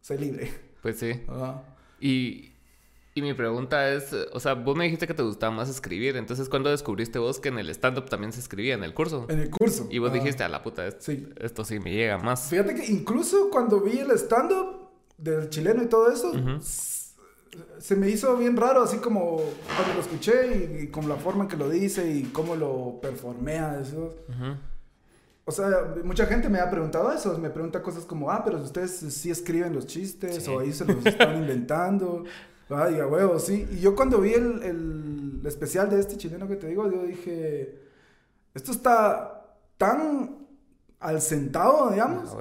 soy 0.00 0.18
libre. 0.18 0.50
Pues 0.82 0.98
sí. 0.98 1.12
Ajá. 1.28 1.62
Y, 2.00 2.52
Y 3.14 3.22
mi 3.22 3.34
pregunta 3.34 3.92
es, 3.92 4.12
o 4.32 4.38
sea, 4.38 4.54
vos 4.54 4.76
me 4.76 4.84
dijiste 4.84 5.08
que 5.08 5.14
te 5.14 5.24
gustaba 5.24 5.52
más 5.52 5.68
escribir, 5.68 6.16
entonces 6.16 6.48
¿cuándo 6.48 6.70
descubriste 6.70 7.18
vos 7.18 7.40
que 7.40 7.48
en 7.48 7.58
el 7.58 7.68
stand-up 7.70 8.08
también 8.08 8.32
se 8.32 8.38
escribía 8.38 8.74
en 8.74 8.84
el 8.84 8.94
curso? 8.94 9.26
En 9.28 9.40
el 9.40 9.50
curso. 9.50 9.88
Y 9.90 9.98
vos 9.98 10.12
dijiste, 10.12 10.44
a 10.44 10.48
la 10.48 10.62
puta, 10.62 10.86
esto 10.86 11.00
Sí. 11.02 11.28
esto 11.40 11.64
sí 11.64 11.80
me 11.80 11.90
llega 11.92 12.18
más. 12.18 12.48
Fíjate 12.48 12.76
que 12.76 12.86
incluso 12.86 13.50
cuando 13.50 13.80
vi 13.80 13.98
el 13.98 14.12
stand-up 14.12 14.88
del 15.16 15.48
chileno 15.50 15.82
y 15.82 15.86
todo 15.86 16.12
eso, 16.12 16.32
se 17.80 17.96
me 17.96 18.08
hizo 18.08 18.36
bien 18.36 18.56
raro, 18.56 18.82
así 18.84 18.98
como 18.98 19.40
cuando 19.76 19.94
lo 19.94 20.00
escuché 20.00 20.76
y, 20.78 20.82
y 20.84 20.86
con 20.88 21.08
la 21.08 21.16
forma 21.16 21.44
en 21.44 21.48
que 21.50 21.56
lo 21.56 21.68
dice 21.68 22.08
y 22.08 22.24
cómo 22.24 22.54
lo 22.54 23.00
performea. 23.02 23.80
Eso. 23.80 24.14
Ujú. 24.28 24.56
O 25.48 25.50
sea, 25.50 25.94
mucha 26.04 26.26
gente 26.26 26.50
me 26.50 26.58
ha 26.60 26.68
preguntado 26.70 27.10
eso, 27.10 27.38
me 27.38 27.48
pregunta 27.48 27.82
cosas 27.82 28.04
como, 28.04 28.30
ah, 28.30 28.42
pero 28.44 28.58
ustedes 28.58 28.90
sí 28.98 29.30
escriben 29.30 29.74
los 29.74 29.86
chistes 29.86 30.44
Sí. 30.44 30.50
o 30.50 30.60
ahí 30.60 30.74
se 30.74 30.84
los 30.84 31.04
están 31.06 31.36
inventando. 31.38 32.24
Ay, 32.68 33.00
a 33.00 33.06
huevo, 33.06 33.38
sí. 33.38 33.66
Y 33.72 33.80
yo 33.80 33.96
cuando 33.96 34.20
vi 34.20 34.34
el, 34.34 34.62
el 34.62 35.40
especial 35.46 35.88
de 35.88 36.00
este 36.00 36.18
chileno 36.18 36.46
que 36.46 36.56
te 36.56 36.66
digo, 36.66 36.90
yo 36.90 37.02
dije, 37.04 37.80
esto 38.52 38.72
está 38.72 39.56
tan 39.78 40.36
al 41.00 41.22
centavo, 41.22 41.88
digamos, 41.90 42.36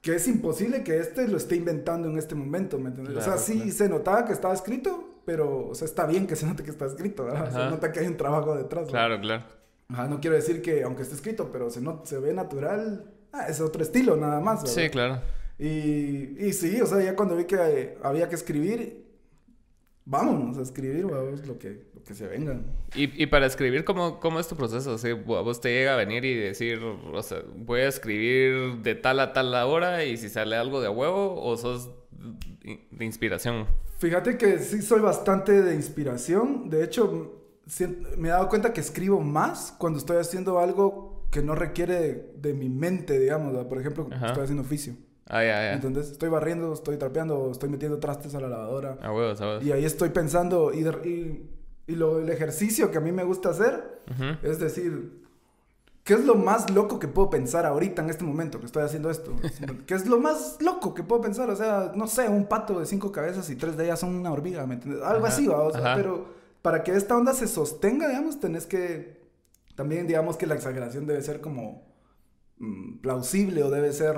que 0.00 0.16
es 0.16 0.26
imposible 0.26 0.82
que 0.82 0.98
este 0.98 1.28
lo 1.28 1.36
esté 1.36 1.54
inventando 1.54 2.08
en 2.10 2.18
este 2.18 2.34
momento, 2.34 2.78
¿me 2.78 2.88
entiendes? 2.88 3.16
o 3.18 3.20
sea, 3.20 3.38
sí 3.38 3.58
claro. 3.58 3.70
se 3.72 3.88
notaba 3.88 4.24
que 4.24 4.32
estaba 4.32 4.54
escrito, 4.54 5.20
pero, 5.24 5.68
o 5.68 5.74
sea, 5.76 5.84
está 5.84 6.04
bien 6.04 6.26
que 6.26 6.34
se 6.34 6.46
note 6.46 6.64
que 6.64 6.70
está 6.70 6.86
escrito, 6.86 7.26
¿verdad? 7.26 7.52
Se 7.52 7.70
nota 7.70 7.92
que 7.92 8.00
hay 8.00 8.08
un 8.08 8.16
trabajo 8.16 8.56
detrás. 8.56 8.86
¿verdad? 8.86 9.06
Claro, 9.06 9.20
claro. 9.20 9.59
Ajá, 9.90 10.06
no 10.06 10.20
quiero 10.20 10.36
decir 10.36 10.62
que 10.62 10.82
aunque 10.82 11.02
esté 11.02 11.14
escrito, 11.16 11.50
pero 11.52 11.68
se, 11.70 11.80
no, 11.80 12.02
se 12.04 12.18
ve 12.18 12.32
natural, 12.32 13.12
ah, 13.32 13.46
es 13.48 13.60
otro 13.60 13.82
estilo 13.82 14.16
nada 14.16 14.40
más. 14.40 14.62
¿verdad? 14.62 14.74
Sí, 14.74 14.88
claro. 14.88 15.20
Y, 15.58 16.36
y 16.46 16.52
sí, 16.52 16.80
o 16.80 16.86
sea, 16.86 17.02
ya 17.02 17.16
cuando 17.16 17.36
vi 17.36 17.44
que 17.44 17.56
eh, 17.56 17.98
había 18.02 18.28
que 18.28 18.36
escribir, 18.36 19.04
vámonos 20.04 20.58
a 20.58 20.62
escribir, 20.62 21.04
vamos, 21.06 21.46
lo 21.46 21.58
que, 21.58 21.86
lo 21.92 22.02
que 22.04 22.14
se 22.14 22.26
venga. 22.26 22.60
Y, 22.94 23.22
y 23.22 23.26
para 23.26 23.46
escribir, 23.46 23.84
¿cómo, 23.84 24.20
¿cómo 24.20 24.38
es 24.40 24.46
tu 24.46 24.56
proceso? 24.56 24.94
O 24.94 24.98
sea, 24.98 25.12
a 25.12 25.14
vos 25.14 25.60
te 25.60 25.70
llega 25.70 25.94
a 25.94 25.96
venir 25.96 26.24
y 26.24 26.34
decir, 26.34 26.78
o 26.78 27.22
sea, 27.22 27.42
voy 27.56 27.80
a 27.80 27.88
escribir 27.88 28.78
de 28.82 28.94
tal 28.94 29.18
a 29.20 29.32
tal 29.32 29.52
hora 29.54 30.04
y 30.04 30.16
si 30.16 30.28
sale 30.28 30.56
algo 30.56 30.80
de 30.80 30.88
huevo 30.88 31.42
o 31.42 31.56
sos 31.56 31.90
de 32.62 33.04
inspiración. 33.04 33.66
Fíjate 33.98 34.38
que 34.38 34.58
sí 34.60 34.80
soy 34.82 35.00
bastante 35.00 35.62
de 35.62 35.74
inspiración. 35.74 36.70
De 36.70 36.84
hecho, 36.84 37.39
me 38.16 38.28
he 38.28 38.30
dado 38.32 38.48
cuenta 38.48 38.72
que 38.72 38.80
escribo 38.80 39.20
más 39.20 39.74
cuando 39.78 39.98
estoy 39.98 40.16
haciendo 40.18 40.58
algo 40.58 41.24
que 41.30 41.42
no 41.42 41.54
requiere 41.54 41.94
de, 42.00 42.32
de 42.40 42.54
mi 42.54 42.68
mente, 42.68 43.18
digamos. 43.18 43.52
¿verdad? 43.52 43.68
Por 43.68 43.78
ejemplo, 43.78 44.08
Ajá. 44.12 44.26
estoy 44.28 44.42
haciendo 44.44 44.62
oficio. 44.62 44.94
Ah, 45.28 45.44
ya, 45.44 45.62
ya. 45.62 45.72
Entonces, 45.74 46.10
estoy 46.10 46.28
barriendo, 46.28 46.72
estoy 46.72 46.96
trapeando, 46.96 47.50
estoy 47.52 47.68
metiendo 47.68 47.98
trastes 47.98 48.34
a 48.34 48.40
la 48.40 48.48
lavadora. 48.48 48.98
A 49.00 49.12
huevos, 49.12 49.38
¿sabes? 49.38 49.64
Y 49.64 49.70
ahí 49.70 49.84
estoy 49.84 50.08
pensando, 50.08 50.72
y, 50.72 50.82
de- 50.82 51.08
y, 51.08 51.92
y 51.92 51.94
lo, 51.94 52.18
el 52.18 52.28
ejercicio 52.30 52.90
que 52.90 52.98
a 52.98 53.00
mí 53.00 53.12
me 53.12 53.22
gusta 53.22 53.50
hacer 53.50 54.00
Ujú. 54.10 54.24
es 54.42 54.58
decir, 54.58 55.20
¿qué 56.02 56.14
es 56.14 56.24
lo 56.24 56.34
más 56.34 56.70
loco 56.70 56.98
que 56.98 57.06
puedo 57.06 57.30
pensar 57.30 57.64
ahorita 57.64 58.02
en 58.02 58.10
este 58.10 58.24
momento 58.24 58.58
que 58.58 58.66
estoy 58.66 58.82
haciendo 58.82 59.08
esto? 59.08 59.36
¿Qué 59.86 59.94
es 59.94 60.06
lo 60.08 60.18
más 60.18 60.56
loco 60.60 60.94
que 60.94 61.04
puedo 61.04 61.22
pensar? 61.22 61.48
O 61.48 61.54
sea, 61.54 61.92
no 61.94 62.08
sé, 62.08 62.28
un 62.28 62.46
pato 62.46 62.80
de 62.80 62.86
cinco 62.86 63.12
cabezas 63.12 63.48
y 63.50 63.54
tres 63.54 63.76
de 63.76 63.84
ellas 63.84 64.00
son 64.00 64.16
una 64.16 64.32
hormiga, 64.32 64.66
¿me 64.66 64.74
entiendes? 64.74 65.00
Algo 65.04 65.26
Ajá, 65.26 65.34
así, 65.34 65.46
¿va? 65.46 65.60
O 65.62 65.70
sea, 65.70 65.80
ajá. 65.80 65.94
pero 65.94 66.39
para 66.62 66.82
que 66.82 66.92
esta 66.94 67.16
onda 67.16 67.32
se 67.34 67.46
sostenga, 67.48 68.08
digamos, 68.08 68.40
tenés 68.40 68.66
que, 68.66 69.20
también 69.74 70.06
digamos 70.06 70.36
que 70.36 70.46
la 70.46 70.54
exageración 70.54 71.06
debe 71.06 71.22
ser 71.22 71.40
como 71.40 71.86
mm, 72.58 72.98
plausible 73.00 73.62
o 73.62 73.70
debe 73.70 73.92
ser 73.92 74.16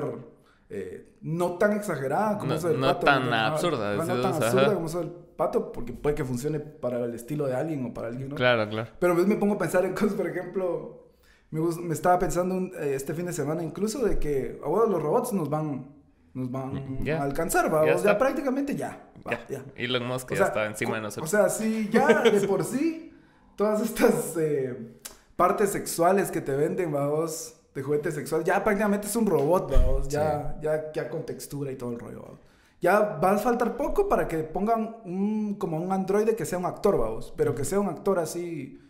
eh, 0.71 1.17
no 1.21 1.59
tan 1.59 1.73
exagerada 1.77 2.39
como 2.39 2.53
No- 2.53 2.59
eso 2.59 2.69
del 2.69 2.81
no 2.81 2.87
pato. 2.89 3.07
tan 3.07 3.25
Ajá, 3.33 3.47
absurda, 3.49 3.95
No 3.97 4.05
decís 4.07 4.23
tan 4.23 4.33
absurda 4.35 4.63
ajá. 4.67 4.75
como 4.75 4.87
eso 4.87 4.99
del 5.01 5.11
pato, 5.11 5.71
porque 5.73 5.93
puede 5.93 6.15
que 6.17 6.25
funcione 6.25 6.61
para 6.61 7.05
el 7.05 7.15
estilo 7.15 7.47
de 7.47 7.55
alguien 7.55 7.85
o 7.87 7.95
para 7.95 8.09
alguien, 8.09 8.31
¿no? 8.31 8.35
Claro, 8.37 8.69
claro. 8.69 8.91
Pero 8.99 9.13
a 9.13 9.17
veces 9.17 9.29
me 9.29 9.37
pongo 9.37 9.55
a 9.55 9.59
pensar 9.59 9.85
en 9.85 9.93
cosas, 9.95 10.15
por 10.15 10.27
ejemplo, 10.27 11.11
me, 11.51 11.61
me 11.61 11.93
estaba 11.95 12.19
pensando 12.19 12.55
un- 12.55 12.73
eh, 12.79 12.95
este 12.95 13.15
fin 13.15 13.27
de 13.27 13.33
semana 13.35 13.63
incluso 13.63 14.05
de 14.05 14.19
que, 14.19 14.59
a 14.65 14.69
huevo, 14.69 14.87
los 14.87 15.03
robots 15.03 15.33
nos 15.35 15.49
van, 15.51 15.95
nos 16.35 16.51
van 16.51 16.75
Mm, 17.05 17.09
a 17.11 17.23
alcanzar, 17.23 17.73
¿va? 17.73 17.95
Ya 17.97 18.17
prácticamente 18.19 18.75
ya. 18.75 19.11
va, 19.27 19.33
Ya. 19.33 19.41
ya. 19.49 19.65
Elon 19.77 20.07
Musk 20.07 20.31
O 20.31 20.35
ya 20.35 20.37
sea, 20.39 20.47
está 20.47 20.67
encima 20.67 20.97
de 20.97 21.03
nosotros. 21.03 21.33
O 21.33 21.37
sea, 21.37 21.49
sí, 21.49 21.89
ya 21.93 22.23
de 22.23 22.41
por 22.47 22.65
sí, 22.65 23.13
todas 23.57 23.81
estas 23.83 24.35
eh, 24.39 24.99
partes 25.37 25.71
sexuales 25.71 26.31
que 26.31 26.41
te 26.41 26.53
venden, 26.57 26.91
vamos, 26.93 27.55
de 27.75 27.83
juguete 27.83 28.11
sexual, 28.13 28.45
ya 28.45 28.63
prácticamente 28.63 29.07
es 29.07 29.17
un 29.17 29.27
robot, 29.27 29.71
vamos, 29.71 30.09
ya, 30.09 30.57
ya, 30.61 30.93
ya 30.93 31.09
con 31.09 31.25
textura 31.25 31.71
y 31.73 31.77
todo 31.77 31.91
el 31.93 31.99
rollo, 31.99 32.23
vamos. 32.23 32.39
Ya 32.81 32.99
va 32.99 33.33
a 33.33 33.39
faltar 33.39 33.77
poco 33.77 34.09
para 34.09 34.27
que 34.27 34.39
pongan 34.39 34.97
un, 35.05 35.55
como 35.55 35.77
un 35.79 35.93
androide 35.93 36.35
que 36.35 36.45
sea 36.45 36.59
un 36.59 36.67
actor, 36.67 36.99
vamos, 36.99 37.33
pero 37.37 37.55
que 37.55 37.65
sea 37.65 37.79
un 37.79 37.89
actor 37.89 38.19
así, 38.19 38.81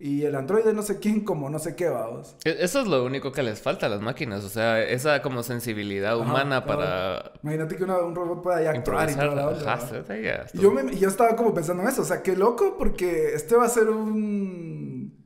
y 0.00 0.22
el 0.22 0.34
androide 0.36 0.72
no 0.72 0.82
sé 0.82 1.00
quién 1.00 1.24
como 1.24 1.50
no 1.50 1.58
sé 1.58 1.74
qué, 1.74 1.88
vamos. 1.88 2.36
E- 2.44 2.56
Eso 2.60 2.80
es 2.80 2.86
lo 2.86 3.04
único 3.04 3.32
que 3.32 3.42
les 3.42 3.60
falta 3.60 3.86
a 3.86 3.88
las 3.88 4.00
máquinas, 4.00 4.44
o 4.44 4.48
sea, 4.48 4.80
esa 4.82 5.22
como 5.22 5.42
sensibilidad 5.42 6.16
humana 6.18 6.64
para 6.64 7.32
Imagínate 7.42 7.76
que 7.76 7.84
una- 7.84 7.98
un 7.98 8.14
robot 8.14 8.42
pueda 8.42 8.62
ya 8.62 8.70
actuar 8.70 9.10
y 9.10 9.14
toda 9.14 9.34
la 9.34 10.48
Y 10.54 10.58
yo, 10.60 10.70
me, 10.70 10.96
yo 10.96 11.08
estaba 11.08 11.34
como 11.34 11.52
pensando 11.52 11.82
en 11.82 11.88
eso, 11.88 12.02
o 12.02 12.04
sea, 12.04 12.22
qué 12.22 12.36
loco, 12.36 12.76
porque 12.78 13.34
este 13.34 13.56
va 13.56 13.64
a 13.64 13.68
ser 13.68 13.88
un 13.90 15.16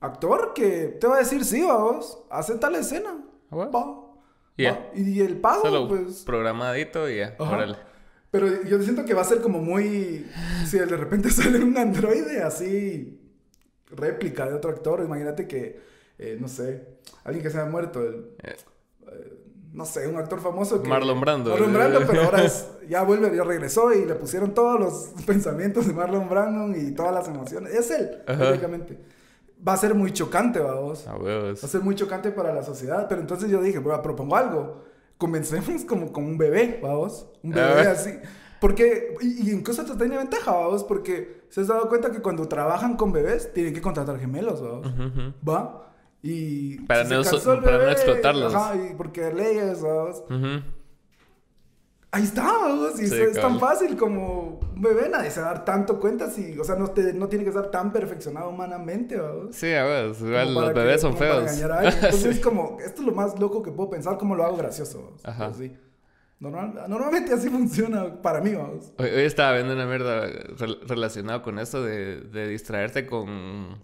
actor 0.00 0.52
que 0.54 0.96
te 1.00 1.06
va 1.06 1.16
a 1.16 1.18
decir, 1.20 1.44
sí, 1.44 1.62
vamos, 1.62 2.18
hace 2.30 2.54
tal 2.56 2.74
escena. 2.74 3.24
Ah. 3.50 3.56
Va, 3.56 3.70
Ya. 4.56 4.72
va. 4.72 4.78
Y 4.94 5.20
el 5.20 5.40
pago, 5.40 5.62
Solo 5.62 5.88
pues... 5.88 6.22
programadito 6.24 7.08
y 7.08 7.18
ya, 7.18 7.34
Ajá. 7.38 7.50
órale. 7.56 7.76
Pero 8.30 8.62
yo 8.64 8.78
siento 8.82 9.06
que 9.06 9.14
va 9.14 9.22
a 9.22 9.24
ser 9.24 9.40
como 9.40 9.58
muy... 9.60 10.26
Si 10.66 10.78
de 10.78 10.84
repente 10.84 11.30
sale 11.30 11.60
un 11.64 11.76
androide 11.78 12.42
así, 12.42 13.17
réplica 13.90 14.46
de 14.46 14.54
otro 14.54 14.70
actor, 14.70 15.00
imagínate 15.04 15.46
que, 15.46 15.80
eh, 16.18 16.36
no 16.40 16.48
sé, 16.48 16.86
alguien 17.24 17.42
que 17.42 17.50
se 17.50 17.58
haya 17.58 17.70
muerto, 17.70 18.00
el- 18.02 18.30
Eh, 18.42 18.56
no 19.72 19.84
sé, 19.84 20.06
un 20.08 20.16
actor 20.16 20.40
famoso 20.40 20.82
que... 20.82 20.88
Marlon 20.88 21.20
Brando. 21.20 21.50
Marlon 21.50 21.72
Brando, 21.72 22.00
pero 22.06 22.22
ahora 22.22 22.42
es, 22.44 22.66
ya 22.88 23.02
vuelve, 23.02 23.34
ya 23.36 23.44
regresó 23.44 23.92
y 23.92 24.04
le 24.04 24.14
pusieron 24.14 24.54
todos 24.54 24.80
los 24.80 25.22
pensamientos 25.26 25.86
de 25.86 25.92
Marlon 25.92 26.28
Brando 26.28 26.76
y 26.76 26.92
todas 26.92 27.12
las 27.14 27.28
emociones. 27.28 27.74
Es 27.74 27.90
él, 27.90 28.22
prácticamente. 28.26 28.98
Va 29.66 29.72
a 29.72 29.76
ser 29.76 29.94
muy 29.94 30.12
chocante, 30.12 30.58
vamos. 30.60 31.04
Va 31.08 31.50
a 31.52 31.56
ser 31.56 31.80
muy 31.80 31.94
chocante 31.94 32.30
para 32.30 32.54
la 32.54 32.62
sociedad. 32.62 33.06
Pero 33.08 33.20
entonces 33.20 33.50
yo 33.50 33.60
dije, 33.60 33.78
bueno, 33.80 34.00
propongo 34.02 34.36
algo. 34.36 34.84
Comencemos 35.18 35.84
como 35.84 36.12
con 36.12 36.24
un 36.24 36.38
bebé, 36.38 36.78
vamos. 36.82 37.28
Un 37.42 37.50
bebé 37.50 37.82
Ah. 37.88 37.90
así. 37.90 38.14
Porque, 38.60 39.14
y, 39.20 39.48
y 39.48 39.52
incluso 39.52 39.84
te 39.84 39.94
tiene 39.96 40.16
ventaja, 40.16 40.52
vamos, 40.52 40.84
porque 40.84 41.37
se 41.50 41.60
has 41.62 41.66
dado 41.68 41.88
cuenta 41.88 42.10
que 42.10 42.20
cuando 42.20 42.46
trabajan 42.48 42.96
con 42.96 43.12
bebés 43.12 43.52
tienen 43.52 43.74
que 43.74 43.80
contratar 43.80 44.18
gemelos, 44.18 44.60
vamos. 44.62 44.86
Ujú, 44.86 45.02
ujú. 45.04 45.32
¿Va? 45.48 45.84
Y 46.22 46.80
Para 46.82 47.04
si 47.04 47.10
no 47.14 47.20
el 47.20 47.60
para 47.60 47.72
no 47.76 47.78
bebé, 47.78 47.92
explotarlos. 47.92 48.54
Ajá, 48.54 48.74
y 48.76 48.94
porque 48.94 49.32
leyes, 49.32 49.78
¿sabes? 49.78 50.22
Ujú. 50.28 50.62
Ahí 52.10 52.22
está, 52.24 52.42
¿sabes? 52.42 53.00
Y 53.02 53.06
Sí, 53.06 53.14
es, 53.16 53.36
es 53.36 53.40
tan 53.40 53.60
fácil 53.60 53.94
como 53.96 54.60
un 54.74 54.80
bebé, 54.80 55.10
nadie 55.10 55.30
se 55.30 55.40
va 55.42 55.50
a 55.50 55.54
dar 55.54 55.64
tanto 55.66 56.00
cuenta 56.00 56.30
si, 56.30 56.58
o 56.58 56.64
sea, 56.64 56.74
no, 56.76 56.88
te- 56.90 57.12
no 57.12 57.28
tiene 57.28 57.44
que 57.44 57.50
estar 57.50 57.70
tan 57.70 57.92
perfeccionado 57.92 58.48
humanamente, 58.48 59.16
¿sabes? 59.18 59.54
Sí, 59.56 59.66
a 59.66 59.84
Igual 60.06 60.54
para 60.54 60.66
los 60.66 60.68
que- 60.68 60.80
bebés 60.80 61.00
son 61.02 61.16
feos. 61.18 61.52
Entonces 61.60 62.14
Sí. 62.22 62.28
es 62.30 62.40
como, 62.40 62.78
esto 62.80 63.02
es 63.02 63.06
lo 63.06 63.12
más 63.14 63.38
loco 63.38 63.62
que 63.62 63.70
puedo 63.72 63.90
pensar, 63.90 64.16
cómo 64.16 64.34
lo 64.34 64.44
hago 64.44 64.56
gracioso. 64.56 65.12
Ajá. 65.22 65.46
Así. 65.48 65.70
Normal- 66.40 66.84
normalmente 66.88 67.32
así 67.34 67.48
funciona 67.48 68.22
para 68.22 68.40
mí, 68.40 68.50
¿sabes? 68.52 68.92
Hoy, 68.98 69.08
hoy 69.10 69.22
estaba 69.22 69.54
viendo 69.54 69.74
una 69.74 69.86
mierda 69.86 70.26
rel- 70.56 70.78
relacionada 70.86 71.42
con 71.42 71.58
eso 71.58 71.82
de, 71.82 72.20
de 72.20 72.48
distraerte 72.48 73.06
con, 73.06 73.82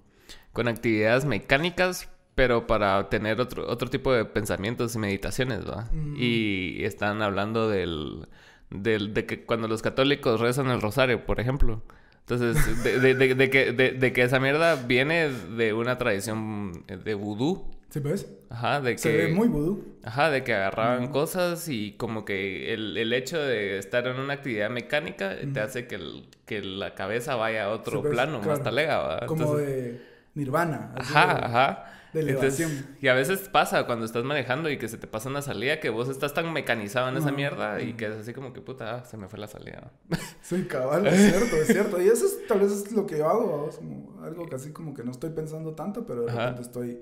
con 0.52 0.68
actividades 0.68 1.24
mecánicas, 1.24 2.08
pero 2.36 2.66
para 2.68 3.08
tener 3.08 3.40
otro, 3.40 3.68
otro 3.68 3.90
tipo 3.90 4.12
de 4.12 4.24
pensamientos 4.24 4.94
y 4.94 4.98
meditaciones, 4.98 5.68
¿va? 5.68 5.88
Mm. 5.92 6.14
Y 6.16 6.84
están 6.84 7.22
hablando 7.22 7.68
del, 7.68 8.28
del- 8.70 9.12
de 9.14 9.26
que 9.26 9.44
cuando 9.44 9.66
los 9.66 9.82
católicos 9.82 10.40
rezan 10.40 10.68
el 10.68 10.80
rosario, 10.80 11.26
por 11.26 11.40
ejemplo. 11.40 11.82
Entonces, 12.20 12.82
de, 12.84 13.00
de- 13.00 13.14
de- 13.16 13.34
de 13.34 13.50
que, 13.50 13.72
de 13.72 14.12
que 14.12 14.22
esa 14.22 14.38
mierda 14.40 14.76
viene 14.76 15.28
de 15.28 15.72
una 15.74 15.98
tradición 15.98 16.84
de 16.86 17.14
vudú. 17.14 17.73
¿Sí 17.94 18.00
ves? 18.00 18.26
Ajá, 18.50 18.80
de 18.80 18.92
que... 18.94 18.98
Se 18.98 19.16
ve 19.16 19.28
muy 19.28 19.46
vudú. 19.46 19.84
Ajá, 20.02 20.28
de 20.28 20.42
que 20.42 20.52
agarraban 20.52 21.12
cosas 21.12 21.68
y 21.68 21.92
como 21.92 22.24
que 22.24 22.74
el, 22.74 22.96
el 22.96 23.12
hecho 23.12 23.38
de 23.40 23.78
estar 23.78 24.04
en 24.08 24.18
una 24.18 24.34
actividad 24.34 24.68
mecánica 24.68 25.36
te 25.52 25.60
hace 25.60 25.86
que, 25.86 25.94
el- 25.94 26.28
que 26.44 26.60
la 26.60 26.96
cabeza 26.96 27.36
vaya 27.36 27.66
a 27.66 27.68
otro 27.70 28.02
Sí, 28.02 28.08
plano, 28.08 28.38
claro. 28.40 28.50
más 28.56 28.64
talega, 28.64 28.98
¿va? 28.98 29.26
Como 29.26 29.42
Entonces- 29.44 29.66
de 29.68 30.00
nirvana. 30.34 30.92
Ajá, 30.96 31.34
de- 31.36 31.44
ajá. 31.46 31.84
de. 32.12 32.20
Entonces, 32.32 32.84
y 33.00 33.06
a 33.06 33.14
veces 33.14 33.48
pasa 33.48 33.86
cuando 33.86 34.04
estás 34.06 34.24
manejando 34.24 34.68
y 34.70 34.76
que 34.76 34.88
se 34.88 34.98
te 34.98 35.06
pasa 35.06 35.28
una 35.28 35.40
salida 35.42 35.78
que 35.78 35.90
vos 35.90 36.08
estás 36.08 36.34
tan 36.34 36.52
mecanizado 36.52 37.08
en 37.10 37.16
esa 37.18 37.30
mierda 37.30 37.80
y 37.80 37.92
que 37.92 38.06
es 38.06 38.12
así 38.16 38.32
como 38.34 38.52
que 38.52 38.60
puta, 38.60 38.96
ah, 38.96 39.04
se 39.04 39.16
me 39.16 39.28
fue 39.28 39.38
la 39.38 39.46
salida. 39.46 39.92
Sí, 40.42 40.64
cabal, 40.64 41.06
es 41.06 41.14
cierto, 41.30 41.56
es 41.58 41.66
cierto. 41.68 42.02
Y 42.02 42.08
eso 42.08 42.26
es, 42.26 42.44
tal 42.48 42.58
vez 42.58 42.72
es 42.72 42.90
lo 42.90 43.06
que 43.06 43.18
yo 43.18 43.28
hago. 43.28 43.70
Como 43.76 44.20
algo 44.24 44.46
que 44.46 44.56
así 44.56 44.72
como 44.72 44.94
que 44.94 45.04
no 45.04 45.12
estoy 45.12 45.30
pensando 45.30 45.76
tanto, 45.76 46.04
pero 46.04 46.22
de 46.22 46.32
Ajá. 46.32 46.40
repente 46.40 46.62
estoy... 46.62 46.98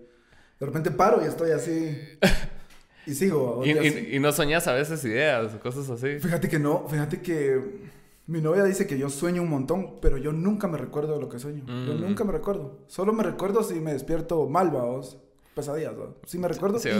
De 0.62 0.66
repente 0.66 0.92
paro 0.92 1.20
y 1.20 1.26
estoy 1.26 1.50
así... 1.50 1.98
Y 3.04 3.14
sigo. 3.14 3.64
Y, 3.66 4.20
no 4.20 4.30
soñás 4.30 4.68
a 4.68 4.74
veces 4.74 5.04
ideas 5.04 5.56
cosas 5.56 5.90
así. 5.90 6.20
Fíjate 6.20 6.48
que 6.48 6.60
no, 6.60 6.86
fíjate 6.88 7.20
que 7.20 7.90
Mi 8.28 8.40
novia 8.40 8.62
dice 8.62 8.86
que 8.86 8.96
yo 8.96 9.10
sueño 9.10 9.42
un 9.42 9.50
montón, 9.50 9.98
pero 10.00 10.18
yo 10.18 10.32
nunca 10.32 10.68
me 10.68 10.78
recuerdo 10.78 11.14
de 11.14 11.20
lo 11.20 11.28
que 11.28 11.40
sueño. 11.40 11.64
Yo 11.66 11.94
Mm. 11.94 12.00
nunca 12.00 12.22
me 12.22 12.30
recuerdo. 12.30 12.78
Solo 12.86 13.12
me 13.12 13.24
recuerdo 13.24 13.64
si 13.64 13.80
me 13.80 13.92
despierto 13.92 14.48
mal, 14.48 14.70
vaos. 14.70 15.18
Pesadillas, 15.56 15.98
¿va? 15.98 16.14
Sí 16.26 16.38
me 16.38 16.46
recuerdo 16.46 16.78
Sí, 16.78 16.90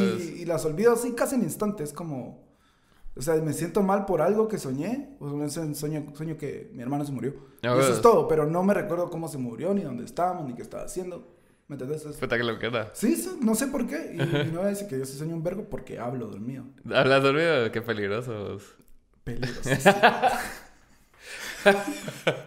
y, 0.41 0.45
las 0.45 0.65
olvido 0.65 0.93
así 0.95 1.13
casi 1.13 1.37
en 1.37 1.43
instante. 1.45 1.85
Es 1.85 1.93
como... 1.93 2.45
O 3.15 3.23
sea, 3.23 3.37
me 3.37 3.53
siento 3.53 3.85
mal 3.85 4.07
por 4.07 4.23
algo 4.23 4.49
que 4.49 4.59
soñé. 4.59 5.17
O 5.21 5.27
un 5.27 5.49
sueño, 5.49 6.13
sueño 6.15 6.37
que 6.37 6.69
mi 6.75 6.83
hermano 6.83 7.05
se 7.05 7.13
murió. 7.13 7.35
Y 7.63 7.69
eso 7.69 7.93
es 7.93 8.03
todo, 8.03 8.27
pero 8.27 8.45
no 8.45 8.65
me 8.65 8.75
recuerdo 8.75 9.09
cómo 9.09 9.29
se 9.29 9.39
murió, 9.39 9.73
ni 9.73 9.83
dónde 9.83 10.05
estábamos, 10.05 10.49
ni 10.49 10.55
qué 10.57 10.63
estaba 10.63 10.83
haciendo. 10.83 11.29
¿Me 11.73 11.77
entendés? 11.77 12.05
Es- 12.05 12.17
Puta 12.19 12.37
que 12.37 12.45
lo 12.45 12.59
queda. 12.59 12.91
Sí, 12.93 13.17
sí, 13.17 13.31
no 13.41 13.55
sé 13.55 13.67
por 13.69 13.87
qué. 13.87 14.11
Y 14.13 14.17
mi 14.19 14.53
novia 14.53 14.69
dice 14.69 14.87
que 14.87 14.99
yo 14.99 15.07
sí 15.07 15.17
sueño 15.17 15.35
un 15.35 15.43
vergo 15.43 15.65
porque 15.71 15.99
hablo 15.99 16.27
dormido. 16.27 16.65
¿Hablas 16.95 17.23
dormido? 17.23 17.73
Qué 17.73 17.81
peligrosos. 17.81 18.75
Peligros. 19.25 19.63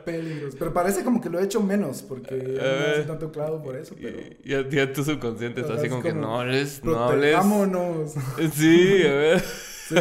Peligros. 0.05 0.55
Pero 0.59 0.73
parece 0.73 1.03
como 1.03 1.19
que 1.21 1.29
lo 1.29 1.39
he 1.39 1.43
hecho 1.43 1.59
menos 1.61 2.03
porque 2.03 2.35
no 2.35 2.61
hace 2.61 3.01
Eh. 3.01 3.05
tanto 3.07 3.31
clavo 3.31 3.63
por 3.63 3.75
eso. 3.77 3.95
Pero 3.99 4.19
Y 4.43 4.49
ya, 4.49 4.67
ya 4.69 4.93
tu 4.93 5.03
subconsciente 5.03 5.61
está 5.61 5.73
así 5.73 5.89
como, 5.89 6.03
que 6.03 6.13
no 6.13 6.39
hables, 6.39 6.83
no 6.83 6.95
hables. 6.99 7.33
protejámonos. 7.33 8.13
Sí, 8.53 9.01
a 9.07 9.11
ver. 9.13 9.43
Sí. 9.85 9.93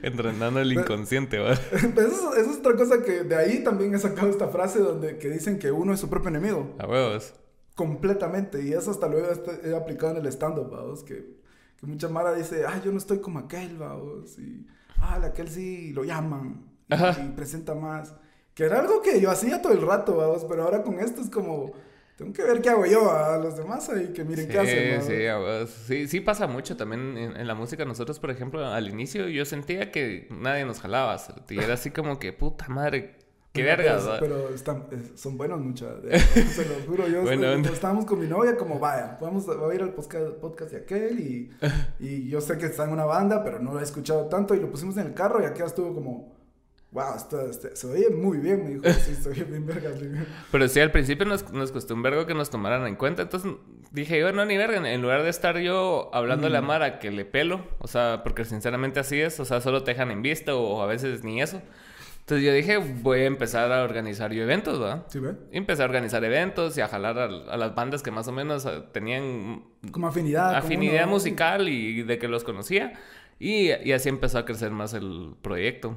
Entrenando 0.00 0.58
el 0.58 0.72
inconsciente. 0.72 1.36
Pero 1.94 2.08
eso, 2.08 2.34
eso 2.34 2.50
es 2.50 2.56
otra 2.56 2.74
cosa 2.76 3.02
que 3.02 3.24
de 3.24 3.36
ahí 3.36 3.62
también 3.62 3.94
he 3.94 3.98
sacado 3.98 4.30
esta 4.30 4.48
frase 4.48 4.78
donde 4.78 5.18
que 5.18 5.28
dicen 5.28 5.58
que 5.58 5.70
uno 5.70 5.92
es 5.92 6.00
su 6.00 6.08
propio 6.08 6.30
enemigo. 6.30 6.74
A 6.78 6.86
huevos. 6.86 7.34
Completamente. 7.76 8.62
Y 8.62 8.72
eso 8.72 8.90
hasta 8.90 9.06
luego 9.06 9.28
he, 9.28 9.68
he 9.68 9.76
aplicado 9.76 10.16
en 10.16 10.24
el 10.24 10.32
stand-up, 10.32 10.70
vamos. 10.70 11.04
Que, 11.04 11.36
que 11.78 11.86
mucha 11.86 12.08
mara 12.08 12.34
dice, 12.34 12.64
ah, 12.66 12.80
yo 12.84 12.90
no 12.90 12.98
estoy 12.98 13.20
como 13.20 13.38
aquel, 13.38 13.76
vamos. 13.76 14.36
Y, 14.38 14.66
ah, 14.98 15.20
aquel 15.22 15.48
sí 15.48 15.92
lo 15.92 16.02
llaman. 16.02 16.64
Y, 16.88 16.94
y 16.94 17.28
presenta 17.36 17.74
más. 17.74 18.14
Que 18.54 18.64
era 18.64 18.80
algo 18.80 19.02
que 19.02 19.20
yo 19.20 19.30
hacía 19.30 19.60
todo 19.60 19.74
el 19.74 19.82
rato, 19.82 20.16
vamos. 20.16 20.44
Pero 20.48 20.64
ahora 20.64 20.82
con 20.82 20.98
esto 20.98 21.20
es 21.20 21.28
como, 21.28 21.74
tengo 22.16 22.32
que 22.32 22.42
ver 22.44 22.62
qué 22.62 22.70
hago 22.70 22.86
yo 22.86 23.10
a 23.14 23.36
los 23.36 23.58
demás 23.58 23.90
ahí, 23.90 24.14
que 24.14 24.24
miren 24.24 24.46
Sí, 24.46 24.50
qué 24.50 24.58
hacen, 24.58 25.66
sí, 25.66 25.72
sí, 25.86 26.08
sí 26.08 26.20
pasa 26.20 26.46
mucho 26.46 26.74
también 26.74 27.18
en, 27.18 27.36
en 27.36 27.46
la 27.46 27.54
música. 27.54 27.84
Nosotros, 27.84 28.18
por 28.18 28.30
ejemplo, 28.30 28.64
al 28.64 28.88
inicio 28.88 29.28
yo 29.28 29.44
sentía 29.44 29.92
que 29.92 30.28
nadie 30.30 30.64
nos 30.64 30.80
jalaba. 30.80 31.20
Y 31.50 31.58
era 31.58 31.74
así 31.74 31.90
como 31.90 32.18
que, 32.18 32.32
puta 32.32 32.68
madre, 32.68 33.15
qué 33.56 33.62
vergas, 33.64 34.02
Pero, 34.02 34.08
¿va? 34.12 34.20
pero 34.20 34.54
están, 34.54 34.84
son 35.16 35.36
buenos 35.36 35.60
muchachos. 35.60 36.00
Se 36.54 36.64
los 36.68 36.86
juro. 36.86 37.08
Yo 37.08 37.22
Buena 37.22 37.54
estoy- 37.54 37.72
estábamos 37.72 38.04
con 38.04 38.20
mi 38.20 38.26
novia 38.26 38.56
como, 38.56 38.78
vaya, 38.78 39.18
vamos 39.20 39.48
a, 39.48 39.54
voy 39.54 39.72
a 39.72 39.74
ir 39.76 39.82
al 39.82 39.92
podcast, 39.94 40.34
podcast 40.40 40.70
de 40.72 40.78
aquel 40.78 41.18
y, 41.20 41.50
y 41.98 42.28
yo 42.28 42.40
sé 42.40 42.56
que 42.58 42.66
está 42.66 42.84
en 42.84 42.90
una 42.90 43.04
banda, 43.04 43.42
pero 43.42 43.58
no 43.60 43.74
lo 43.74 43.80
he 43.80 43.82
escuchado 43.82 44.26
tanto 44.26 44.54
y 44.54 44.60
lo 44.60 44.70
pusimos 44.70 44.96
en 44.98 45.06
el 45.08 45.14
carro 45.14 45.42
y 45.42 45.46
aquí 45.46 45.62
estuvo 45.62 45.92
como, 45.94 46.36
wow, 46.92 47.14
esto, 47.16 47.40
este, 47.50 47.74
se 47.76 47.86
oye 47.88 48.08
muy 48.10 48.38
bien, 48.38 48.62
me 48.64 48.70
dijo. 48.70 48.84
Sí, 49.00 49.14
se 49.14 49.28
oye 49.30 49.44
bien 49.44 49.66
verga. 49.66 49.90
Pero 50.52 50.68
sí, 50.68 50.80
al 50.80 50.92
principio 50.92 51.26
nos, 51.26 51.52
nos 51.52 51.72
costó 51.72 51.94
un 51.94 52.02
vergo 52.02 52.24
que 52.26 52.34
nos 52.34 52.48
tomaran 52.48 52.86
en 52.86 52.96
cuenta. 52.96 53.22
Entonces 53.22 53.52
dije, 53.92 54.18
yo 54.18 54.32
no, 54.32 54.44
ni 54.46 54.56
verga. 54.56 54.76
En 54.90 55.02
lugar 55.02 55.22
de 55.22 55.28
estar 55.28 55.58
yo 55.58 56.08
hablando 56.14 56.46
a 56.46 56.50
Mm. 56.50 56.52
la 56.54 56.62
Mara 56.62 56.98
que 56.98 57.10
le 57.10 57.24
pelo, 57.26 57.60
o 57.80 57.86
sea, 57.86 58.22
porque 58.22 58.44
sinceramente 58.46 59.00
así 59.00 59.20
es, 59.20 59.38
o 59.40 59.44
sea, 59.44 59.60
solo 59.60 59.82
te 59.84 59.90
dejan 59.90 60.10
en 60.10 60.22
vista 60.22 60.54
o 60.54 60.80
a 60.80 60.86
veces 60.86 61.22
ni 61.24 61.42
eso. 61.42 61.60
Entonces 62.26 62.44
yo 62.44 62.52
dije, 62.52 62.78
voy 62.78 63.20
a 63.20 63.26
empezar 63.26 63.70
a 63.70 63.84
organizar 63.84 64.32
yo 64.32 64.42
eventos, 64.42 64.82
¿va? 64.82 65.04
¿Sí 65.08 65.20
ve? 65.20 65.36
Y 65.52 65.58
Empecé 65.58 65.82
a 65.82 65.84
organizar 65.84 66.24
eventos 66.24 66.76
y 66.76 66.80
a 66.80 66.88
jalar 66.88 67.16
a, 67.20 67.24
a 67.26 67.56
las 67.56 67.76
bandas 67.76 68.02
que 68.02 68.10
más 68.10 68.26
o 68.26 68.32
menos 68.32 68.66
eh, 68.66 68.82
tenían 68.92 69.62
Como 69.92 70.08
afinidad. 70.08 70.46
como 70.48 70.58
afinidad 70.58 71.04
uno- 71.04 71.12
musical 71.12 71.68
y 71.68 72.02
de 72.02 72.18
que 72.18 72.26
los 72.26 72.42
conocía. 72.42 72.94
Y, 73.38 73.70
y 73.70 73.92
así 73.92 74.08
empezó 74.08 74.38
a 74.38 74.44
crecer 74.44 74.72
más 74.72 74.92
el 74.92 75.34
proyecto. 75.40 75.96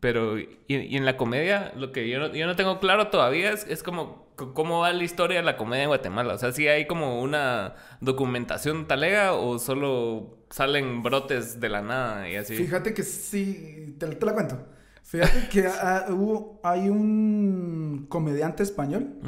Pero, 0.00 0.38
y, 0.38 0.48
y 0.66 0.96
en 0.96 1.04
la 1.04 1.18
comedia, 1.18 1.72
lo 1.76 1.92
que 1.92 2.08
yo 2.08 2.20
no, 2.20 2.32
yo 2.34 2.46
no 2.46 2.56
tengo 2.56 2.80
claro 2.80 3.08
todavía 3.08 3.50
es, 3.52 3.66
es 3.68 3.82
como 3.82 4.26
cómo 4.36 4.80
va 4.80 4.92
la 4.94 5.04
historia 5.04 5.38
de 5.38 5.42
la 5.44 5.58
comedia 5.58 5.82
en 5.84 5.88
Guatemala. 5.90 6.34
O 6.34 6.38
sea, 6.38 6.52
si 6.52 6.68
hay 6.68 6.86
como 6.86 7.20
una 7.20 7.74
documentación 8.00 8.86
talega 8.86 9.34
o 9.34 9.58
solo 9.58 10.38
salen 10.48 11.02
brotes 11.02 11.60
de 11.60 11.68
la 11.68 11.82
nada 11.82 12.30
y 12.30 12.36
así. 12.36 12.54
Fíjate 12.56 12.94
que 12.94 13.02
sí, 13.02 13.94
te, 13.98 14.06
te 14.06 14.24
la 14.26 14.32
cuento. 14.32 14.68
Fíjate 15.06 15.48
que 15.48 15.68
ah, 15.68 16.06
hubo, 16.10 16.60
hay 16.64 16.88
un 16.88 18.06
comediante 18.08 18.64
español 18.64 19.20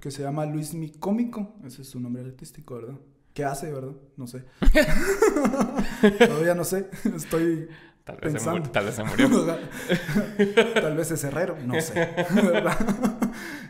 que 0.00 0.10
se 0.10 0.22
llama 0.22 0.46
Luis 0.46 0.72
Mi 0.72 0.90
Cómico. 0.90 1.56
Ese 1.62 1.82
es 1.82 1.88
su 1.88 2.00
nombre 2.00 2.24
artístico, 2.24 2.76
¿verdad? 2.76 2.94
¿Qué 3.34 3.44
hace, 3.44 3.70
verdad? 3.70 3.92
No 4.16 4.26
sé. 4.26 4.44
Todavía 6.18 6.54
no 6.54 6.64
sé. 6.64 6.88
Estoy 7.14 7.68
Tal 8.06 8.16
vez, 8.18 8.40
se 8.40 8.48
murió, 8.48 8.70
tal 8.70 8.84
vez 8.86 8.94
se 8.94 9.04
murió. 9.04 9.28
Tal 10.74 10.96
vez 10.96 11.10
es 11.10 11.24
herrero, 11.24 11.56
no 11.66 11.80
sé. 11.80 11.94
¿verdad? 12.34 12.78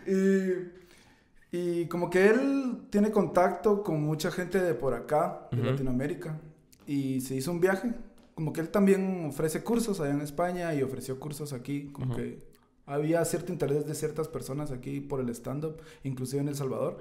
y, 0.06 1.56
y 1.56 1.86
como 1.86 2.10
que 2.10 2.28
él 2.28 2.82
tiene 2.90 3.10
contacto 3.10 3.82
con 3.82 4.02
mucha 4.02 4.30
gente 4.30 4.60
de 4.60 4.74
por 4.74 4.92
acá, 4.92 5.48
de. 5.50 5.62
Latinoamérica. 5.64 6.38
Y 6.86 7.22
se 7.22 7.34
hizo 7.34 7.50
un 7.50 7.60
viaje. 7.60 7.94
Como 8.36 8.52
que 8.52 8.60
él 8.60 8.68
también 8.68 9.24
ofrece 9.30 9.64
cursos 9.64 9.98
allá 9.98 10.12
en 10.12 10.20
España 10.20 10.74
y 10.74 10.82
ofreció 10.82 11.18
cursos 11.18 11.54
aquí. 11.54 11.86
Como 11.86 12.14
que 12.14 12.44
había 12.84 13.24
cierto 13.24 13.50
interés 13.50 13.86
de 13.86 13.94
ciertas 13.94 14.28
personas 14.28 14.70
aquí 14.70 15.00
por 15.00 15.20
el 15.20 15.30
stand-up, 15.30 15.80
inclusive 16.04 16.42
en 16.42 16.48
El 16.48 16.54
Salvador. 16.54 16.98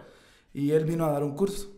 Y 0.53 0.71
él 0.71 0.85
vino 0.85 1.05
a 1.05 1.11
dar 1.11 1.25
un 1.25 1.35
curso. 1.35 1.73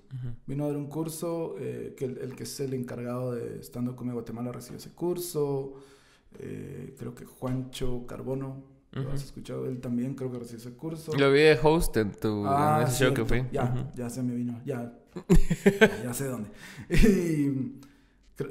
Vino 0.46 0.66
a 0.66 0.68
dar 0.68 0.78
un 0.78 0.86
curso, 0.86 1.56
eh, 1.60 1.96
que 1.98 2.06
el, 2.06 2.20
el 2.20 2.36
que 2.36 2.44
es 2.44 2.60
el 2.60 2.76
encargado 2.76 3.32
de 3.32 3.60
Stand 3.64 3.90
Up 3.90 3.96
Comedy 3.96 4.14
Guatemala 4.14 4.52
recibió 4.52 4.78
ese 4.78 4.92
curso. 4.92 5.74
Eh, 6.38 6.94
creo 6.96 7.16
que 7.16 7.26
Juancho 7.26 8.06
Carbono, 8.06 8.64
lo 8.92 9.12
has 9.12 9.24
escuchado, 9.24 9.66
él 9.66 9.82
también 9.82 10.14
creo 10.14 10.32
que 10.32 10.38
recibió 10.38 10.60
ese 10.60 10.78
curso. 10.78 11.14
Lo 11.18 11.32
vi 11.32 11.40
de 11.40 11.58
host 11.60 11.98
en, 11.98 12.12
tu, 12.12 12.44
Ah, 12.46 12.82
en 12.82 12.88
ese 12.88 13.06
show 13.06 13.14
que 13.16 13.26
fui. 13.26 13.44
Ya, 13.52 13.92
ya 13.96 14.08
se 14.12 14.22
me 14.22 14.36
vino, 14.36 14.62
ya. 14.64 14.94
ya 16.04 16.14
sé 16.14 16.26
dónde. 16.26 16.50
Y, 16.90 17.80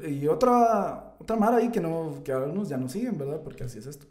y 0.09 0.27
otra, 0.27 1.17
otra 1.19 1.37
mara 1.37 1.59
ahí 1.59 1.71
que, 1.71 1.81
no, 1.81 2.23
que 2.25 2.33
algunos 2.33 2.69
ya 2.69 2.77
no 2.77 2.89
siguen, 2.89 3.19
¿verdad? 3.19 3.43
Porque 3.43 3.65
así 3.65 3.79
es 3.79 3.87
esto. 3.87 4.07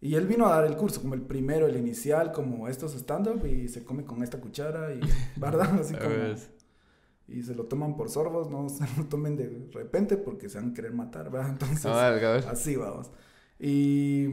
Y 0.00 0.14
él 0.14 0.26
vino 0.26 0.46
a 0.46 0.50
dar 0.50 0.64
el 0.64 0.76
curso, 0.76 1.00
como 1.00 1.14
el 1.14 1.22
primero, 1.22 1.66
el 1.66 1.76
inicial, 1.76 2.30
como 2.30 2.68
estos 2.68 2.94
stand-up, 2.94 3.44
y 3.46 3.68
se 3.68 3.84
come 3.84 4.04
con 4.04 4.22
esta 4.22 4.40
cuchara, 4.40 4.94
y, 4.94 5.00
¿verdad? 5.36 5.80
Así 5.80 5.94
como... 5.98 6.14
Y 7.26 7.42
se 7.42 7.54
lo 7.54 7.64
toman 7.64 7.94
por 7.94 8.08
sorbos, 8.08 8.48
no 8.48 8.68
se 8.70 8.84
lo 8.96 9.04
tomen 9.04 9.36
de 9.36 9.68
repente 9.72 10.16
porque 10.16 10.48
se 10.48 10.58
van 10.58 10.70
a 10.70 10.74
querer 10.74 10.92
matar, 10.92 11.30
¿verdad? 11.30 11.50
Entonces, 11.50 11.86
Ah, 11.86 12.50
así 12.50 12.76
vamos. 12.76 13.10
Y, 13.58 14.28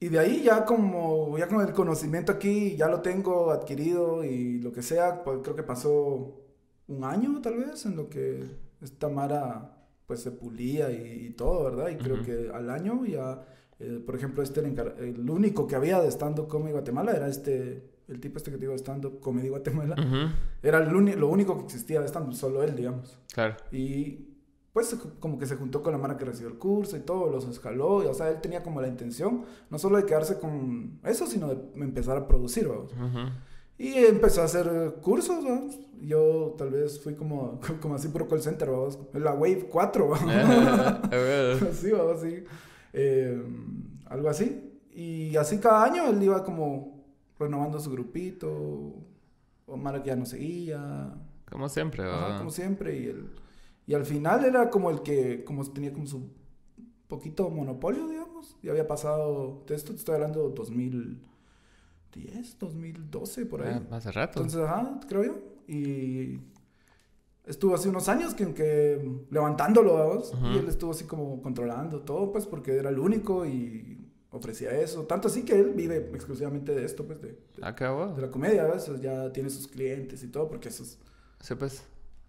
y 0.00 0.08
de 0.08 0.18
ahí 0.18 0.42
ya 0.42 0.64
como, 0.64 1.38
ya 1.38 1.46
con 1.46 1.60
el 1.60 1.72
conocimiento 1.72 2.32
aquí, 2.32 2.74
ya 2.74 2.88
lo 2.88 3.00
tengo 3.02 3.52
adquirido 3.52 4.24
y 4.24 4.60
lo 4.60 4.72
que 4.72 4.82
sea, 4.82 5.22
pues 5.22 5.38
creo 5.42 5.54
que 5.54 5.62
pasó 5.62 6.40
un 6.88 7.04
año 7.04 7.40
tal 7.42 7.58
vez 7.58 7.86
en 7.86 7.96
lo 7.96 8.08
que 8.08 8.44
esta 8.80 9.08
Mara 9.08 9.81
pues 10.12 10.20
se 10.20 10.30
pulía 10.30 10.92
y, 10.92 11.28
y 11.28 11.30
todo, 11.30 11.64
¿verdad? 11.64 11.88
Y 11.88 11.96
creo 11.96 12.16
Ujú. 12.16 12.24
que 12.26 12.50
al 12.52 12.68
año 12.68 13.06
ya, 13.06 13.46
eh, 13.80 13.98
por 14.04 14.14
ejemplo, 14.14 14.42
este, 14.42 14.60
el, 14.60 14.78
el 14.98 15.30
único 15.30 15.66
que 15.66 15.74
había 15.74 16.02
de 16.02 16.08
stand-up 16.10 16.48
comedy 16.48 16.72
Guatemala 16.72 17.12
era 17.12 17.28
este, 17.28 17.88
el 18.08 18.20
tipo 18.20 18.36
este 18.36 18.50
que 18.50 18.58
te 18.58 18.66
digo 18.66 18.74
stand-up 18.74 19.20
comedy 19.20 19.48
Guatemala. 19.48 19.96
Ujú. 19.98 20.30
Era 20.62 20.80
el 20.80 20.90
lo 21.18 21.28
único 21.28 21.56
que 21.56 21.64
existía 21.64 22.02
de 22.02 22.08
stand 22.08 22.34
solo 22.34 22.62
él, 22.62 22.76
digamos. 22.76 23.18
Claro. 23.32 23.56
Y 23.70 24.28
pues 24.74 24.94
como 25.18 25.38
que 25.38 25.46
se 25.46 25.56
juntó 25.56 25.82
con 25.82 25.92
la 25.92 25.98
mara 25.98 26.18
que 26.18 26.26
recibió 26.26 26.50
el 26.50 26.58
curso 26.58 26.98
y 26.98 27.00
todo, 27.00 27.30
los 27.30 27.46
escaló. 27.48 28.02
Y, 28.02 28.06
o 28.08 28.12
sea, 28.12 28.28
él 28.28 28.42
tenía 28.42 28.62
como 28.62 28.82
la 28.82 28.88
intención, 28.88 29.46
no 29.70 29.78
solo 29.78 29.96
de 29.96 30.04
quedarse 30.04 30.38
con 30.38 31.00
eso, 31.04 31.26
sino 31.26 31.54
de 31.54 31.82
empezar 31.82 32.18
a 32.18 32.28
producir, 32.28 32.68
vamos. 32.68 32.92
Ujú. 32.92 33.32
Y 33.82 33.94
empezó 33.96 34.42
a 34.42 34.44
hacer 34.44 34.94
cursos, 35.02 35.44
vamos. 35.44 35.76
Yo 36.00 36.54
tal 36.56 36.70
vez 36.70 37.00
fui 37.00 37.16
como, 37.16 37.58
como 37.82 37.96
así 37.96 38.06
puro 38.06 38.28
call 38.28 38.40
center, 38.40 38.70
vamos. 38.70 38.96
La 39.12 39.32
Wave 39.32 39.66
4, 39.68 40.08
vamos. 40.08 40.32
A 40.32 41.08
ver. 41.10 41.64
así, 41.64 41.90
vamos, 41.90 42.22
así. 42.22 42.44
Eh, 42.92 43.42
algo 44.06 44.28
así. 44.28 44.72
Y 44.94 45.34
así 45.36 45.58
cada 45.58 45.82
año 45.82 46.06
él 46.06 46.22
iba 46.22 46.44
como 46.44 47.04
renovando 47.40 47.80
su 47.80 47.90
grupito. 47.90 48.94
O 49.66 49.76
Mara 49.76 50.00
que 50.00 50.10
ya 50.10 50.16
no 50.16 50.26
seguía. 50.26 51.14
Como 51.50 51.68
siempre, 51.68 52.04
Ajá, 52.04 52.20
¿verdad? 52.20 52.38
como 52.38 52.50
siempre. 52.50 52.96
Y, 52.96 53.06
el, 53.06 53.30
y 53.88 53.94
al 53.94 54.04
final 54.04 54.44
era 54.44 54.70
como 54.70 54.90
el 54.90 55.02
que 55.02 55.42
como 55.42 55.64
tenía 55.72 55.92
como 55.92 56.06
su 56.06 56.30
poquito 57.08 57.50
monopolio, 57.50 58.06
digamos. 58.06 58.56
Y 58.62 58.68
había 58.68 58.86
pasado, 58.86 59.64
de 59.66 59.74
esto 59.74 59.90
te 59.90 59.98
estoy 59.98 60.14
hablando 60.14 60.54
2010, 62.14 62.58
2012, 62.58 63.46
por 63.46 63.62
ahí. 63.62 63.80
Ah, 63.90 63.96
hace 63.96 64.12
rato. 64.12 64.40
Entonces, 64.40 64.60
ajá, 64.60 65.00
creo 65.08 65.24
yo. 65.24 65.38
Y 65.66 66.40
estuvo 67.46 67.74
así 67.74 67.88
unos 67.88 68.08
años 68.08 68.34
que, 68.34 68.52
que 68.54 69.10
levantándolo, 69.30 69.94
vamos. 69.94 70.32
Ujú. 70.34 70.46
Y 70.48 70.58
él 70.58 70.68
estuvo 70.68 70.90
así 70.92 71.04
como 71.04 71.40
controlando 71.42 72.00
todo, 72.02 72.32
pues 72.32 72.46
porque 72.46 72.76
era 72.76 72.90
el 72.90 72.98
único 72.98 73.46
y 73.46 73.98
ofrecía 74.30 74.70
eso. 74.72 75.04
Tanto 75.04 75.28
así 75.28 75.44
que 75.44 75.58
él 75.58 75.72
vive 75.74 75.96
exclusivamente 76.14 76.74
de 76.74 76.84
esto, 76.84 77.04
pues 77.04 77.20
de, 77.20 77.28
de- 77.28 77.38
Ah, 77.62 77.72
de 77.72 78.22
la 78.22 78.30
comedia, 78.30 78.64
¿ves? 78.64 78.90
Ya 79.00 79.32
tiene 79.32 79.50
sus 79.50 79.66
clientes 79.68 80.22
y 80.22 80.28
todo, 80.28 80.48
porque 80.48 80.68
eso 80.68 80.82
es 80.82 80.98
Sí, 81.40 81.54
pues. 81.54 81.82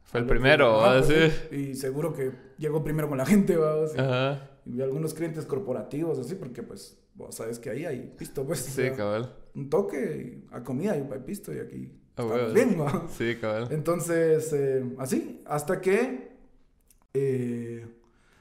Fue 0.06 0.20
el 0.20 0.26
que- 0.26 0.30
primero, 0.32 0.80
¿verdad? 0.82 1.06
pues, 1.08 1.34
Sí. 1.50 1.56
Y 1.56 1.76
seguro 1.76 2.14
que 2.14 2.32
llegó 2.58 2.84
primero 2.84 3.08
con 3.10 3.18
la 3.18 3.26
gente, 3.26 3.56
¿va? 3.58 3.88
Sí. 3.88 3.98
Ajá. 3.98 4.50
Y 4.66 4.82
algunos 4.82 5.14
clientes 5.14 5.46
corporativos, 5.46 6.20
así, 6.20 6.36
porque 6.36 6.64
pues 6.64 6.98
vos 7.16 7.36
sabes 7.36 7.60
que 7.60 7.70
ahí 7.70 7.86
hay 7.86 8.14
pisto, 8.18 8.46
pues. 8.46 8.60
Sí, 8.60 8.90
cabal. 8.96 9.36
Un 9.56 9.70
toque 9.70 10.44
a 10.52 10.64
comida 10.64 10.98
y 10.98 11.02
hay 11.02 11.20
pisto 11.20 11.54
y 11.54 11.60
aquí. 11.60 11.92
Ah, 12.16 12.52
bien, 12.54 12.78
Sí, 13.18 13.36
cabal. 13.40 13.68
Entonces, 13.72 14.52
eh, 14.54 14.84
así, 15.00 15.42
hasta 15.46 15.82
que 15.82 16.32
eh, 17.14 17.88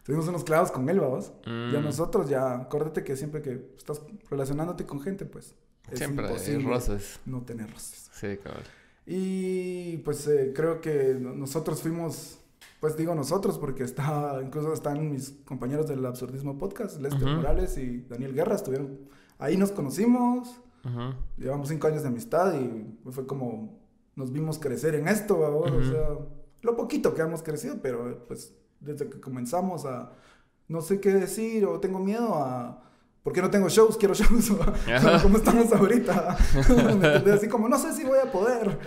tuvimos 0.05 0.29
unos 0.29 0.45
clavos 0.45 0.71
con 0.71 0.89
él, 0.89 1.01
vamos. 1.01 1.33
Ya 1.45 1.81
mm. 1.81 1.85
nosotros, 1.85 2.29
ya, 2.29 2.55
acuérdate 2.55 3.03
que 3.03 3.17
siempre 3.17 3.41
que 3.43 3.73
estás 3.77 4.03
relacionándote 4.31 4.85
con 4.85 5.01
gente, 5.01 5.25
pues. 5.25 5.55
Es 5.91 5.99
siempre 5.99 6.27
hay 6.27 6.59
roces. 6.59 7.21
No 7.25 7.43
tener 7.43 7.71
roces. 7.71 8.11
Sí, 8.13 8.37
cabal. 8.43 8.63
Y 9.05 9.97
pues 9.99 10.27
eh, 10.29 10.53
creo 10.55 10.81
que 10.81 11.17
nosotros 11.19 11.83
fuimos 11.83 12.39
pues 12.83 12.97
digo 12.97 13.15
nosotros 13.15 13.59
porque 13.59 13.85
está, 13.85 14.41
incluso 14.45 14.73
están 14.73 15.13
mis 15.13 15.31
compañeros 15.45 15.87
del 15.87 16.05
Absurdismo 16.05 16.59
Podcast, 16.59 17.01
Lester 17.01 17.29
Morales 17.29 17.79
y 17.79 18.01
Daniel 18.09 18.35
Guerra, 18.35 18.57
estuvieron, 18.57 18.99
ahí 19.39 19.57
nos 19.57 19.71
conocimos, 19.71 20.61
llevamos 21.39 21.69
cinco 21.69 21.87
años 21.87 22.03
de 22.03 22.09
amistad 22.09 22.55
y 22.61 22.99
fue 23.13 23.25
como, 23.25 23.79
nos 24.17 24.33
vimos 24.33 24.59
crecer 24.59 24.97
en 24.97 25.07
esto, 25.07 25.39
o 25.39 25.83
sea, 25.85 26.09
lo 26.63 26.77
poquito 26.77 27.15
que 27.15 27.23
hemos 27.23 27.45
crecido, 27.45 27.77
pero 27.81 28.27
pues 28.27 28.53
desde 28.81 29.09
que 29.09 29.21
comenzamos 29.21 29.85
a, 29.85 30.11
no 30.67 30.81
sé 30.81 30.99
qué 30.99 31.13
decir 31.13 31.65
o 31.67 31.79
tengo 31.79 32.01
miedo 32.01 32.35
a 32.35 32.83
¿Por 33.23 33.33
qué 33.33 33.41
no 33.41 33.51
tengo 33.51 33.69
shows? 33.69 33.97
Quiero 33.97 34.15
shows. 34.15 34.51
como 35.23 35.37
estamos 35.37 35.73
ahorita. 35.73 36.37
Así 37.35 37.47
como, 37.49 37.69
no 37.69 37.79
sé 37.79 37.93
si 37.93 38.03
voy 38.05 38.19
a 38.19 38.33
poder. 38.33 38.79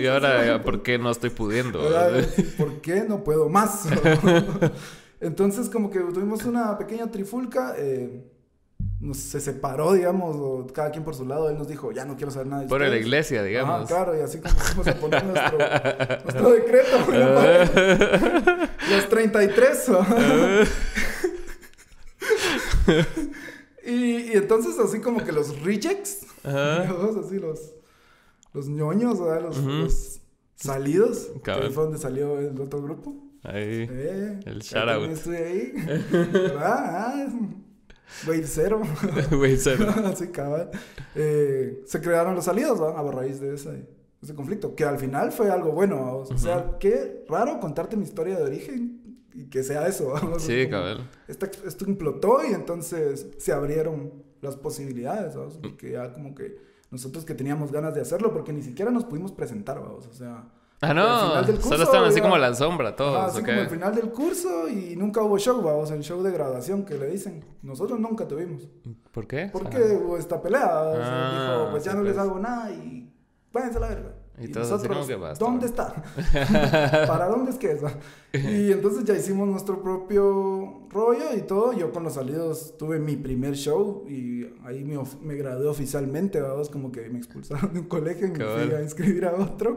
Y 0.00 0.06
ahora, 0.06 0.62
¿por 0.62 0.82
qué 0.82 0.96
no 0.98 1.10
estoy 1.10 1.30
pudiendo? 1.30 1.80
¿Por 2.56 2.80
qué 2.80 3.04
no 3.08 3.24
puedo 3.24 3.48
más? 3.48 3.86
Entonces, 5.20 5.68
como 5.68 5.90
que 5.90 5.98
tuvimos 5.98 6.44
una 6.44 6.78
pequeña 6.78 7.10
trifulca. 7.10 7.74
Eh, 7.76 8.24
nos, 9.00 9.16
se 9.16 9.40
separó, 9.40 9.92
digamos, 9.92 10.70
cada 10.70 10.92
quien 10.92 11.02
por 11.02 11.16
su 11.16 11.26
lado. 11.26 11.50
Él 11.50 11.58
nos 11.58 11.66
dijo, 11.66 11.90
ya 11.90 12.04
no 12.04 12.14
quiero 12.16 12.30
saber 12.30 12.46
nada 12.46 12.62
de 12.62 12.68
Por 12.68 12.82
la 12.82 12.96
iglesia, 12.96 13.42
digamos. 13.42 13.82
Ah, 13.82 13.86
claro, 13.88 14.16
y 14.16 14.20
así 14.20 14.38
como 14.38 14.54
fuimos 14.54 14.86
a 14.86 14.94
poner 14.94 15.24
nuestro, 15.24 15.58
nuestro 16.22 16.50
decreto. 16.52 16.96
Los 18.88 19.08
33. 19.08 19.90
Y, 23.84 24.32
entonces 24.32 24.78
así 24.78 25.00
como 25.00 25.24
que 25.24 25.32
los 25.32 25.60
rejects, 25.62 26.26
así 26.44 27.38
los, 27.38 27.74
los 28.52 28.68
ñoños, 28.68 29.18
Los, 29.18 30.20
salidos, 30.54 31.30
que 31.42 31.70
fue 31.70 31.84
donde 31.84 31.98
salió 31.98 32.38
el 32.38 32.60
otro 32.60 32.82
grupo. 32.82 33.16
Ahí, 33.42 33.88
eh, 33.90 34.40
el 34.44 34.60
shout 34.60 34.88
out. 34.88 35.10
Estoy 35.10 35.36
ahí. 35.36 35.72
ah, 36.58 37.26
ah, 37.26 37.28
Wave 38.26 38.46
cero. 38.46 38.82
Wave 39.30 39.56
cero. 39.56 39.86
así 40.04 40.28
cabal. 40.28 40.70
Eh, 41.14 41.82
se 41.86 42.00
crearon 42.00 42.34
los 42.34 42.44
salidos, 42.44 42.80
A 42.80 43.02
raíz 43.10 43.40
de 43.40 43.54
ese, 43.54 43.88
ese 44.20 44.34
conflicto, 44.34 44.74
que 44.74 44.84
al 44.84 44.98
final 44.98 45.32
fue 45.32 45.50
algo 45.50 45.72
bueno. 45.72 46.18
O 46.18 46.38
sea, 46.38 46.76
qué 46.78 47.24
raro 47.28 47.58
contarte 47.60 47.96
mi 47.96 48.04
historia 48.04 48.36
de 48.36 48.42
origen 48.42 49.09
y 49.34 49.44
que 49.46 49.62
sea 49.62 49.86
eso. 49.86 50.14
Sí, 50.38 50.68
cabrón. 50.68 51.08
Esto, 51.28 51.46
esto 51.66 51.84
implotó 51.86 52.44
y 52.48 52.52
entonces 52.52 53.26
se 53.38 53.52
abrieron 53.52 54.22
las 54.40 54.56
posibilidades, 54.56 55.36
¿vamos? 55.36 55.58
Porque 55.58 55.92
ya 55.92 56.12
como 56.12 56.34
que 56.34 56.56
nosotros 56.90 57.24
que 57.24 57.34
teníamos 57.34 57.72
ganas 57.72 57.94
de 57.94 58.00
hacerlo, 58.00 58.32
porque 58.32 58.52
ni 58.52 58.62
siquiera 58.62 58.90
nos 58.90 59.04
pudimos 59.04 59.32
presentar, 59.32 59.80
vamos, 59.80 60.06
o 60.06 60.12
sea... 60.12 60.44
Ah, 60.82 60.94
no, 60.94 61.44
solo 61.60 61.82
estaban 61.82 62.08
así 62.08 62.22
como 62.22 62.38
la 62.38 62.54
sombra 62.54 62.96
todos. 62.96 63.34
así 63.34 63.42
como 63.44 63.60
al 63.60 63.68
final 63.68 63.94
del 63.94 64.10
curso 64.10 64.66
y 64.66 64.96
nunca 64.96 65.22
hubo 65.22 65.38
show, 65.38 65.60
vamos, 65.60 65.90
el 65.90 66.02
show 66.02 66.22
de 66.22 66.30
graduación 66.30 66.86
que 66.86 66.94
le 66.94 67.06
dicen. 67.06 67.44
Nosotros 67.60 68.00
nunca 68.00 68.26
tuvimos. 68.26 68.66
¿Por 69.12 69.26
qué? 69.26 69.50
Porque 69.52 69.76
hubo 69.76 70.16
esta 70.16 70.40
pelea, 70.40 70.66
ah, 70.66 71.58
dijo, 71.58 71.70
pues 71.70 71.84
ya 71.84 71.92
no 71.92 72.02
les 72.02 72.14
pues. 72.14 72.26
hago 72.26 72.38
nada 72.38 72.70
y 72.70 73.12
váyanse 73.52 73.76
a 73.76 73.80
la 73.80 73.88
verga. 73.88 74.14
Y, 74.40 74.48
nosotros, 74.48 75.06
¿dónde 75.38 75.66
está? 75.66 76.02
¿Para 77.06 77.26
dónde 77.28 77.50
es 77.50 77.58
que 77.58 77.72
es? 77.72 77.82
y 78.32 78.72
entonces 78.72 79.04
ya 79.04 79.14
hicimos 79.14 79.46
nuestro 79.46 79.82
propio 79.82 80.86
rollo 80.88 81.36
y 81.36 81.42
todo. 81.42 81.74
Yo 81.74 81.92
con 81.92 82.04
los 82.04 82.14
salidos 82.14 82.78
tuve 82.78 82.98
mi 82.98 83.16
primer 83.16 83.54
show 83.54 84.06
y 84.08 84.46
ahí 84.64 84.82
me, 84.82 84.98
me 85.20 85.34
gradué 85.34 85.66
oficialmente, 85.66 86.40
vamos, 86.40 86.70
como 86.70 86.90
que 86.90 87.10
me 87.10 87.18
expulsaron 87.18 87.74
de 87.74 87.80
un 87.80 87.86
colegio 87.86 88.28
y 88.28 88.30
me 88.30 88.44
fui 88.44 88.74
a 88.74 88.82
inscribir 88.82 89.26
a 89.26 89.34
otro. 89.34 89.76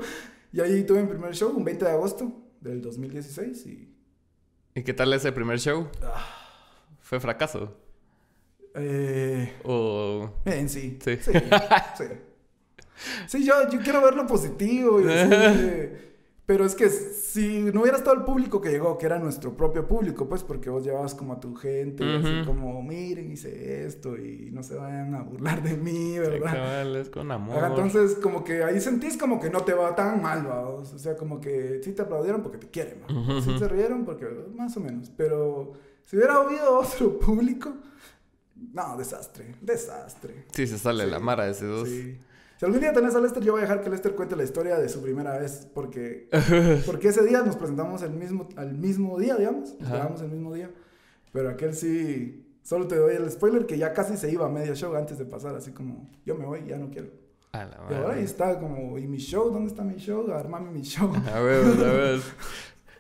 Y 0.54 0.62
ahí 0.62 0.84
tuve 0.84 1.02
mi 1.02 1.10
primer 1.10 1.36
show, 1.36 1.52
un 1.54 1.66
20 1.66 1.84
de 1.84 1.92
agosto 1.92 2.32
del 2.62 2.82
2016 2.82 3.66
y... 3.66 3.94
¿Y 4.76 4.84
qué 4.84 4.94
tal 4.94 5.12
ese 5.14 5.32
primer 5.34 5.60
show? 5.60 5.88
Ah. 6.02 6.26
¿Fue 7.02 7.20
fracaso? 7.20 7.76
Eh... 8.76 9.54
¿O...? 9.66 10.32
En 10.46 10.70
sí. 10.70 11.00
Sí. 11.04 11.18
Sí. 11.22 11.32
sí. 11.98 12.06
Sí, 13.28 13.46
yo, 13.46 13.70
yo 13.70 13.80
quiero 13.80 14.02
ver 14.02 14.16
lo 14.16 14.28
positivo 14.28 15.02
y 15.02 15.06
Pero 16.46 16.66
es 16.66 16.76
que 16.76 16.90
si 16.90 17.72
no 17.74 17.82
hubiera 17.82 17.98
estado 17.98 18.18
el 18.18 18.24
público 18.24 18.60
que 18.60 18.70
llegó, 18.70 18.98
que 18.98 19.06
era 19.06 19.18
nuestro 19.18 19.56
propio 19.56 19.88
público, 19.88 20.28
pues 20.28 20.44
porque 20.44 20.70
vos 20.70 20.84
llevabas 20.84 21.16
como 21.16 21.34
a 21.34 21.40
tu 21.40 21.56
gente, 21.56 22.04
así 22.18 22.46
como, 22.46 22.84
miren, 22.84 23.32
hice 23.32 23.86
esto 23.86 24.18
y 24.18 24.50
no 24.52 24.62
se 24.62 24.76
vayan 24.76 25.16
a 25.16 25.22
burlar 25.22 25.64
de 25.64 25.78
mí, 25.78 26.20
¿verdad? 26.20 26.84
Sí, 26.84 26.98
es 26.98 27.10
con 27.10 27.32
amor. 27.32 27.64
Entonces, 27.64 28.16
como 28.16 28.44
que 28.44 28.62
ahí 28.62 28.82
sentís 28.82 29.16
como 29.16 29.40
que 29.40 29.50
no 29.50 29.62
te 29.62 29.74
va 29.74 29.96
tan 29.96 30.22
mal, 30.22 30.44
vamos. 30.44 30.92
O 30.92 31.00
sea, 31.00 31.16
como 31.16 31.40
que 31.40 31.80
sí 31.82 31.94
te 31.94 32.02
aplaudieron 32.02 32.44
porque 32.44 32.58
te 32.58 32.68
quieren, 32.68 33.04
¿no? 33.08 33.42
Sí 33.42 33.58
se 33.58 33.68
rieron 33.70 34.04
porque, 34.04 34.28
más 34.54 34.76
o 34.76 34.82
menos. 34.82 35.10
Pero 35.16 35.72
si 36.04 36.18
hubiera 36.18 36.36
habido 36.36 36.78
otro 36.78 37.20
público, 37.20 37.74
no, 38.74 38.98
desastre, 38.98 39.56
desastre. 39.62 40.44
Sí, 40.52 40.68
se 40.68 40.78
sale 40.78 41.08
la 41.08 41.20
mara 41.20 41.48
ese 41.48 41.68
dos. 41.68 41.88
Sí. 41.88 42.18
Si 42.64 42.66
algún 42.66 42.80
día 42.80 42.94
tenés 42.94 43.14
a 43.14 43.20
Lester, 43.20 43.44
yo 43.44 43.52
voy 43.52 43.60
a 43.60 43.64
dejar 43.64 43.82
que 43.82 43.90
Lester 43.90 44.16
cuente 44.16 44.38
la 44.38 44.46
historia 44.46 44.80
de 44.80 44.88
su 44.88 45.02
primera 45.02 45.38
vez, 45.38 45.68
porque, 45.74 46.30
porque 46.86 47.10
ese 47.10 47.22
día 47.26 47.42
nos 47.42 47.58
presentamos 47.58 48.02
el 48.04 48.12
mismo, 48.12 48.48
al 48.56 48.74
mismo 48.74 49.20
día, 49.20 49.36
digamos, 49.36 49.78
nos 49.82 50.22
el 50.22 50.30
mismo 50.30 50.54
día, 50.54 50.72
pero 51.34 51.50
aquel 51.50 51.76
sí, 51.76 52.58
solo 52.62 52.88
te 52.88 52.96
doy 52.96 53.18
el 53.18 53.30
spoiler 53.30 53.66
que 53.66 53.78
ya 53.78 53.92
casi 53.92 54.16
se 54.16 54.32
iba 54.32 54.46
a 54.46 54.50
medio 54.50 54.74
show 54.76 54.96
antes 54.96 55.18
de 55.18 55.26
pasar, 55.26 55.54
así 55.58 55.72
como, 55.72 56.10
yo 56.26 56.36
me 56.36 56.46
voy, 56.46 56.64
ya 56.66 56.78
no 56.78 56.90
quiero. 56.90 57.10
A 57.52 57.66
la 57.66 57.86
y 57.92 57.94
ahora 57.96 58.14
ahí 58.14 58.24
está 58.24 58.58
como, 58.58 58.98
¿y 58.98 59.08
mi 59.08 59.18
show? 59.18 59.52
¿Dónde 59.52 59.68
está 59.68 59.84
mi 59.84 59.98
show? 59.98 60.32
Armame 60.32 60.72
mi 60.72 60.84
show. 60.84 61.12
A 61.34 61.42
ver, 61.42 61.66
a 61.66 61.92
ver. 61.92 62.22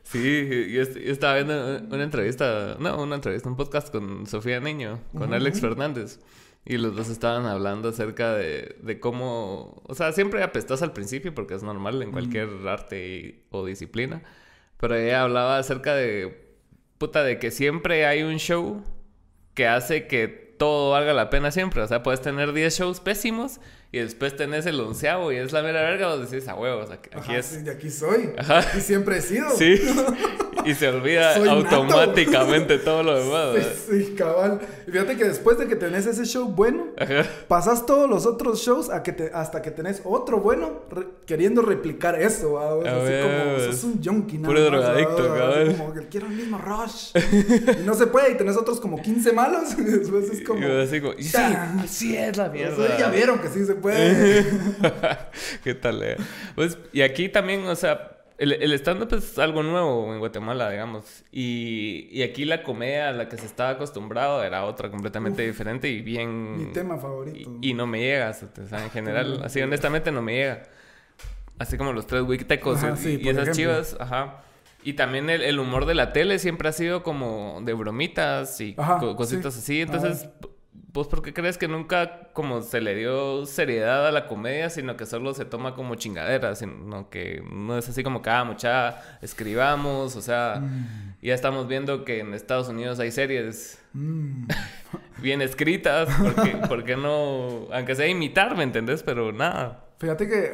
Sí, 0.03 0.73
yo, 0.73 0.81
estaba 0.81 1.35
viendo 1.35 1.53
una 1.89 2.03
entrevista, 2.03 2.75
no, 2.79 3.01
una 3.01 3.15
entrevista, 3.15 3.47
un 3.49 3.55
podcast 3.55 3.89
con 3.91 4.27
Sofía 4.27 4.59
Niño, 4.59 4.99
con 5.17 5.33
Alex 5.33 5.61
Fernández. 5.61 6.19
Y 6.65 6.77
los 6.77 6.95
dos 6.95 7.09
estaban 7.09 7.45
hablando 7.45 7.89
acerca 7.89 8.33
de, 8.33 8.77
de 8.81 8.99
cómo, 8.99 9.81
o 9.85 9.95
sea, 9.95 10.13
siempre 10.13 10.41
apestas 10.43 10.81
al 10.81 10.93
principio 10.93 11.35
porque 11.35 11.55
es 11.55 11.63
normal 11.63 12.01
en 12.01 12.11
cualquier 12.11 12.47
arte 12.65 13.43
o 13.49 13.65
disciplina, 13.65 14.23
pero 14.77 14.95
ella 14.95 15.23
hablaba 15.23 15.57
acerca 15.57 15.93
de, 15.93 16.47
puta, 16.97 17.23
de 17.23 17.37
que 17.37 17.51
siempre 17.51 18.05
hay 18.05 18.23
un 18.23 18.37
show 18.37 18.81
que 19.53 19.67
hace 19.67 20.07
que 20.07 20.27
todo 20.57 20.91
valga 20.91 21.13
la 21.13 21.29
pena 21.29 21.51
siempre, 21.51 21.81
o 21.81 21.87
sea, 21.87 22.01
puedes 22.01 22.21
tener 22.21 22.53
10 22.53 22.73
shows 22.77 22.99
pésimos 23.01 23.59
y 23.91 23.99
después 23.99 24.35
tenés 24.35 24.65
el 24.65 24.79
onceavo 24.79 25.31
y 25.31 25.35
es 25.35 25.51
la 25.51 25.61
mera 25.61 25.81
verga, 25.81 26.15
vos 26.15 26.31
decís, 26.31 26.47
a 26.47 26.55
huevos, 26.55 26.89
aquí, 26.89 27.35
es. 27.35 27.45
Sí, 27.45 27.61
de 27.63 27.71
aquí 27.71 27.89
soy. 27.89 28.31
Ajá. 28.37 28.65
Y 28.77 28.81
siempre 28.81 29.17
he 29.17 29.21
sido. 29.21 29.49
Sí. 29.51 29.75
y 30.65 30.73
se 30.73 30.87
olvida 30.87 31.35
automáticamente 31.49 32.77
todo 32.77 33.03
lo 33.03 33.19
demás. 33.19 33.65
Sí, 33.89 34.05
sí, 34.05 34.15
cabal. 34.15 34.59
Y 34.87 34.91
fíjate 34.91 35.17
que 35.17 35.25
después 35.25 35.57
de 35.57 35.67
que 35.67 35.75
tenés 35.75 36.05
ese 36.05 36.25
show 36.25 36.47
bueno, 36.47 36.87
pasas 37.47 37.85
todos 37.85 38.09
los 38.09 38.25
otros 38.25 38.61
shows 38.61 38.89
a 38.89 39.03
que 39.03 39.11
te, 39.11 39.31
hasta 39.33 39.61
que 39.61 39.71
tenés 39.71 40.01
otro 40.03 40.39
bueno 40.39 40.81
queriendo 41.25 41.61
replicar 41.61 42.21
eso. 42.21 42.59
así 42.59 43.11
como, 43.21 43.71
sos 43.71 43.83
un 43.83 44.03
junkie, 44.03 44.37
¿no? 44.37 44.47
Puro 44.47 44.61
drogadicto, 44.61 45.27
cabal. 45.27 45.75
Como 45.77 45.93
que 45.93 46.07
quiero 46.07 46.27
el 46.27 46.33
mismo 46.33 46.57
rush. 46.57 47.11
y 47.79 47.85
no 47.85 47.93
se 47.93 48.07
puede, 48.07 48.31
y 48.31 48.35
tenés 48.35 48.57
otros 48.57 48.79
como 48.79 49.01
15 49.01 49.33
malos. 49.33 49.73
Y 49.83 49.85
después 49.85 50.29
es 50.29 50.45
como. 50.45 50.65
así 50.65 51.01
como, 51.01 51.13
sí, 51.13 51.37
así 51.83 52.15
es 52.15 52.37
la 52.37 52.47
mierda. 52.49 52.97
ya 52.97 53.09
vieron 53.09 53.39
que 53.39 53.49
sí 53.49 53.65
se 53.65 53.75
puede 53.75 54.45
¿Qué 55.63 55.73
tal? 55.75 56.01
Eh? 56.03 56.17
Pues, 56.55 56.77
y 56.91 57.01
aquí 57.01 57.29
también, 57.29 57.65
o 57.67 57.75
sea, 57.75 58.12
el, 58.37 58.53
el 58.53 58.73
stand-up 58.73 59.13
es 59.13 59.37
algo 59.37 59.63
nuevo 59.63 60.13
en 60.13 60.19
Guatemala, 60.19 60.69
digamos. 60.69 61.23
Y, 61.31 62.07
y, 62.11 62.23
aquí 62.23 62.45
la 62.45 62.63
comedia 62.63 63.09
a 63.09 63.11
la 63.11 63.29
que 63.29 63.37
se 63.37 63.45
estaba 63.45 63.71
acostumbrado 63.71 64.43
era 64.43 64.65
otra 64.65 64.89
completamente 64.89 65.45
diferente 65.45 65.89
y 65.89 66.01
bien... 66.01 66.57
Mi 66.57 66.73
tema 66.73 66.97
favorito. 66.97 67.57
Y, 67.61 67.73
no 67.73 67.87
me 67.87 67.99
llega, 67.99 68.29
o 68.29 68.67
sea, 68.67 68.83
en 68.83 68.89
general, 68.89 69.41
así 69.43 69.61
honestamente 69.61 70.11
no 70.11 70.21
me 70.21 70.33
llega. 70.33 70.63
Así 71.59 71.77
como 71.77 71.93
los 71.93 72.07
tres 72.07 72.23
wikitecos 72.23 72.83
y, 73.05 73.27
esas 73.29 73.55
chivas, 73.55 73.95
ajá. 73.99 74.41
Y 74.83 74.93
también 74.93 75.29
el, 75.29 75.41
el, 75.41 75.59
humor 75.59 75.85
de 75.85 75.95
la 75.95 76.11
tele 76.11 76.39
siempre 76.39 76.67
ha 76.67 76.73
sido 76.73 77.03
como 77.03 77.61
de 77.63 77.73
bromitas 77.73 78.59
y 78.59 78.73
cositas 78.73 79.57
así. 79.57 79.81
Entonces, 79.81 80.27
¿Vos 80.93 81.07
por 81.07 81.21
qué 81.23 81.33
crees 81.33 81.57
que 81.57 81.67
nunca 81.67 82.29
como 82.33 82.61
se 82.61 82.79
le 82.81 82.93
dio 82.95 83.45
seriedad 83.47 84.07
a 84.07 84.11
la 84.11 84.27
comedia, 84.27 84.69
sino 84.69 84.95
que 84.95 85.05
solo 85.07 85.33
se 85.33 85.43
toma 85.45 85.73
como 85.75 85.95
chingadera, 85.95 86.55
sino 86.55 87.09
que 87.09 87.43
no 87.51 87.77
es 87.77 87.89
así 87.89 88.03
como 88.03 88.21
que, 88.21 88.29
ah, 88.29 88.43
mucha, 88.43 89.01
escribamos, 89.21 90.15
o 90.15 90.21
sea, 90.21 90.59
Mm. 90.61 91.15
ya 91.21 91.33
estamos 91.33 91.67
viendo 91.67 92.05
que 92.05 92.19
en 92.19 92.33
Estados 92.35 92.69
Unidos 92.69 92.99
hay 92.99 93.11
series 93.11 93.79
Mm. 93.93 94.47
bien 95.21 95.41
escritas, 95.41 96.09
porque, 96.21 96.57
¿por 96.67 96.83
qué 96.83 96.95
no? 96.95 97.67
Aunque 97.71 97.95
sea 97.95 98.07
imitar, 98.07 98.55
¿me 98.55 98.63
entendés? 98.63 99.01
Pero 99.03 99.31
nada. 99.31 99.85
Fíjate 99.99 100.27
que 100.27 100.51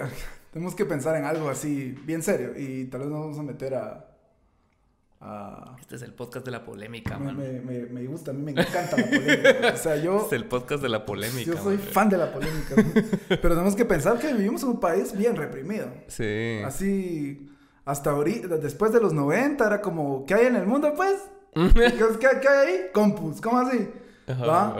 tenemos 0.51 0.73
que 0.75 0.85
pensar 0.85 1.15
en 1.17 1.25
algo 1.25 1.49
así, 1.49 1.95
bien 2.05 2.21
serio, 2.23 2.51
y 2.57 2.85
tal 2.85 3.01
vez 3.01 3.09
nos 3.09 3.19
vamos 3.19 3.39
a 3.39 3.43
meter 3.43 3.75
a... 3.75 4.05
a... 5.21 5.75
Este 5.81 5.95
es 5.97 6.01
el 6.01 6.13
podcast 6.13 6.45
de 6.45 6.51
la 6.51 6.63
polémica, 6.63 7.17
Me, 7.17 7.25
man. 7.25 7.37
me, 7.37 7.59
me, 7.61 7.85
me 7.87 8.05
gusta, 8.07 8.31
a 8.31 8.33
mí 8.33 8.41
me 8.41 8.51
encanta 8.51 8.97
la 8.97 9.05
polémica. 9.05 9.73
O 9.73 9.77
sea, 9.77 9.95
yo, 9.97 10.21
Este 10.21 10.35
es 10.37 10.41
el 10.41 10.47
podcast 10.47 10.81
de 10.83 10.89
la 10.89 11.05
polémica. 11.05 11.51
yo 11.51 11.57
soy 11.61 11.77
man. 11.77 11.85
fan 11.87 12.09
de 12.09 12.17
la 12.17 12.31
polémica. 12.31 12.75
Pero 13.27 13.49
tenemos 13.49 13.75
que 13.75 13.85
pensar 13.85 14.17
que 14.19 14.33
vivimos 14.33 14.63
en 14.63 14.69
un 14.69 14.79
país 14.79 15.15
bien 15.17 15.35
reprimido. 15.35 15.87
Sí. 16.07 16.59
Así, 16.65 17.49
hasta 17.85 18.11
ahorita, 18.11 18.57
después 18.57 18.91
de 18.93 19.01
los 19.01 19.13
90, 19.13 19.65
era 19.65 19.81
como, 19.81 20.25
¿qué 20.25 20.35
hay 20.35 20.45
en 20.47 20.55
el 20.55 20.65
mundo, 20.67 20.93
pues? 20.95 21.15
¿Qué, 21.53 21.93
qué, 22.19 22.27
qué 22.41 22.47
hay 22.47 22.67
ahí? 22.67 22.79
Compus, 22.93 23.41
¿cómo 23.41 23.59
así? 23.59 23.89
Ajá. 24.27 24.75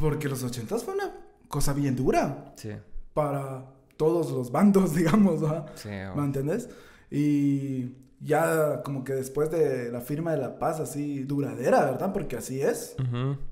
Porque 0.00 0.28
los 0.28 0.42
80 0.42 0.76
fue 0.78 0.94
una 0.94 1.12
cosa 1.48 1.72
bien 1.72 1.94
dura 1.94 2.52
Sí. 2.56 2.70
para 3.14 3.64
todos 3.96 4.32
los 4.32 4.50
bandos, 4.50 4.94
digamos, 4.96 5.44
¿va? 5.44 5.66
Sí, 5.76 5.88
¿Me 5.88 6.24
entendés? 6.24 6.68
Y 7.10 7.94
ya 8.22 8.82
como 8.84 9.02
que 9.04 9.12
después 9.14 9.50
de 9.50 9.90
la 9.90 10.00
firma 10.00 10.30
de 10.32 10.38
la 10.38 10.58
paz 10.58 10.78
así 10.80 11.24
duradera, 11.24 11.84
¿verdad? 11.86 12.12
Porque 12.12 12.36
así 12.36 12.60
es. 12.62 12.94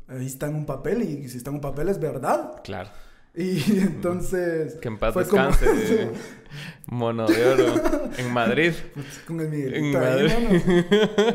Ahí 0.09 0.27
está 0.27 0.47
en 0.47 0.55
un 0.55 0.67
papel 0.67 1.03
y 1.03 1.29
si 1.29 1.39
está 1.39 1.51
en 1.51 1.57
un 1.57 1.61
papel 1.63 1.89
es 1.89 1.99
verdad. 1.99 2.61
Claro. 2.63 2.91
Y 3.35 3.61
entonces... 3.81 4.75
Que 4.77 4.89
en 4.89 4.99
paz 4.99 5.13
como- 5.15 5.23
descanse. 5.23 6.11
Mono 6.87 7.27
de 7.29 7.47
oro. 7.47 7.75
En 8.19 8.33
Madrid. 8.33 8.73
Pues, 8.95 9.07
con 9.27 9.39
el 9.41 9.47
En 9.47 9.53
Miguelito 9.53 9.99
ahí, 10.01 10.05
Madrid. 10.05 10.33
mano. 10.67 10.85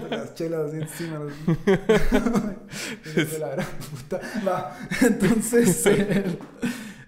Las 0.09 0.33
chelas 0.35 0.67
así 0.67 0.77
encima. 0.77 1.19
los- 1.19 1.33
la 3.39 3.49
gran 3.49 3.65
puta. 3.91 4.19
Va, 4.45 4.77
Entonces, 5.01 5.85
eh, 5.85 6.37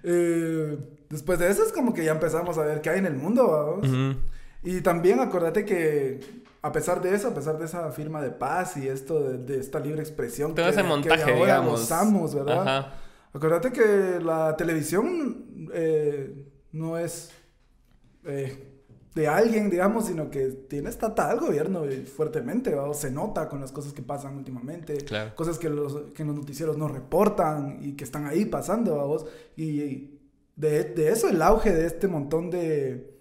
eh, 0.04 0.78
después 1.10 1.38
de 1.40 1.50
eso 1.50 1.63
es 1.66 1.72
como 1.74 1.94
que 1.94 2.06
ya 2.06 2.12
empezamos 2.13 2.58
a 2.58 2.63
ver 2.63 2.80
qué 2.82 2.90
hay 2.92 3.00
en 3.00 3.06
el 3.08 3.16
mundo, 3.16 3.46
vamos. 3.48 3.90
Ujú. 3.90 4.16
Y 4.63 4.82
también 4.82 5.20
acordate 5.20 5.65
que 5.65 6.20
a 6.62 6.72
pesar 6.72 7.02
de 7.02 7.13
eso, 7.15 7.30
a 7.30 7.34
pesar 7.34 7.58
de 7.58 7.65
esa 7.65 7.91
firma 7.91 8.22
de 8.22 8.32
paz 8.32 8.76
y 8.78 8.88
esto 8.88 9.22
de, 9.22 9.38
de 9.38 9.60
esta 9.60 9.80
libre 9.80 10.02
expresión 10.02 10.56
Todo 10.56 10.67
ese 10.67 10.82
que 10.82 10.84
montaje, 10.88 11.22
ahora 11.24 11.36
digamos. 11.36 11.82
gozamos, 11.82 12.36
¿verdad? 12.36 12.62
Ajá. 12.62 12.93
Acordate 13.34 13.72
que 13.72 14.20
la 14.22 14.56
televisión 14.58 15.70
eh, 15.74 16.46
no 16.72 16.98
es 16.98 17.32
eh, 18.26 18.74
de 19.15 19.28
alguien, 19.28 19.70
digamos, 19.70 20.08
sino 20.08 20.30
que 20.30 20.48
tiene 20.70 20.89
estatal 20.89 21.32
al 21.32 21.39
gobierno 21.39 21.84
fuertemente, 22.15 22.74
¿va? 22.76 22.89
O 22.89 22.93
se 22.93 23.12
nota 23.12 23.48
con 23.50 23.62
las 23.62 23.72
cosas 23.72 23.93
que 23.93 24.02
pasan 24.02 24.38
últimamente, 24.38 24.98
Claro. 24.98 25.36
cosas 25.36 25.58
que 25.60 25.70
los, 25.70 26.12
que 26.13 26.24
los 26.26 26.36
noticieros 26.36 26.78
no 26.78 26.88
reportan 26.88 27.80
y 27.82 27.93
que 27.96 28.04
están 28.04 28.26
ahí 28.26 28.46
pasando, 28.46 28.98
¿va 28.98 29.06
vos? 29.06 29.26
Y, 29.56 29.82
y 29.82 30.20
de, 30.56 30.84
de 30.86 31.10
eso 31.10 31.30
el 31.30 31.41
auge 31.41 31.72
de 31.74 31.86
este 31.86 32.08
montón 32.08 32.50
de... 32.50 33.16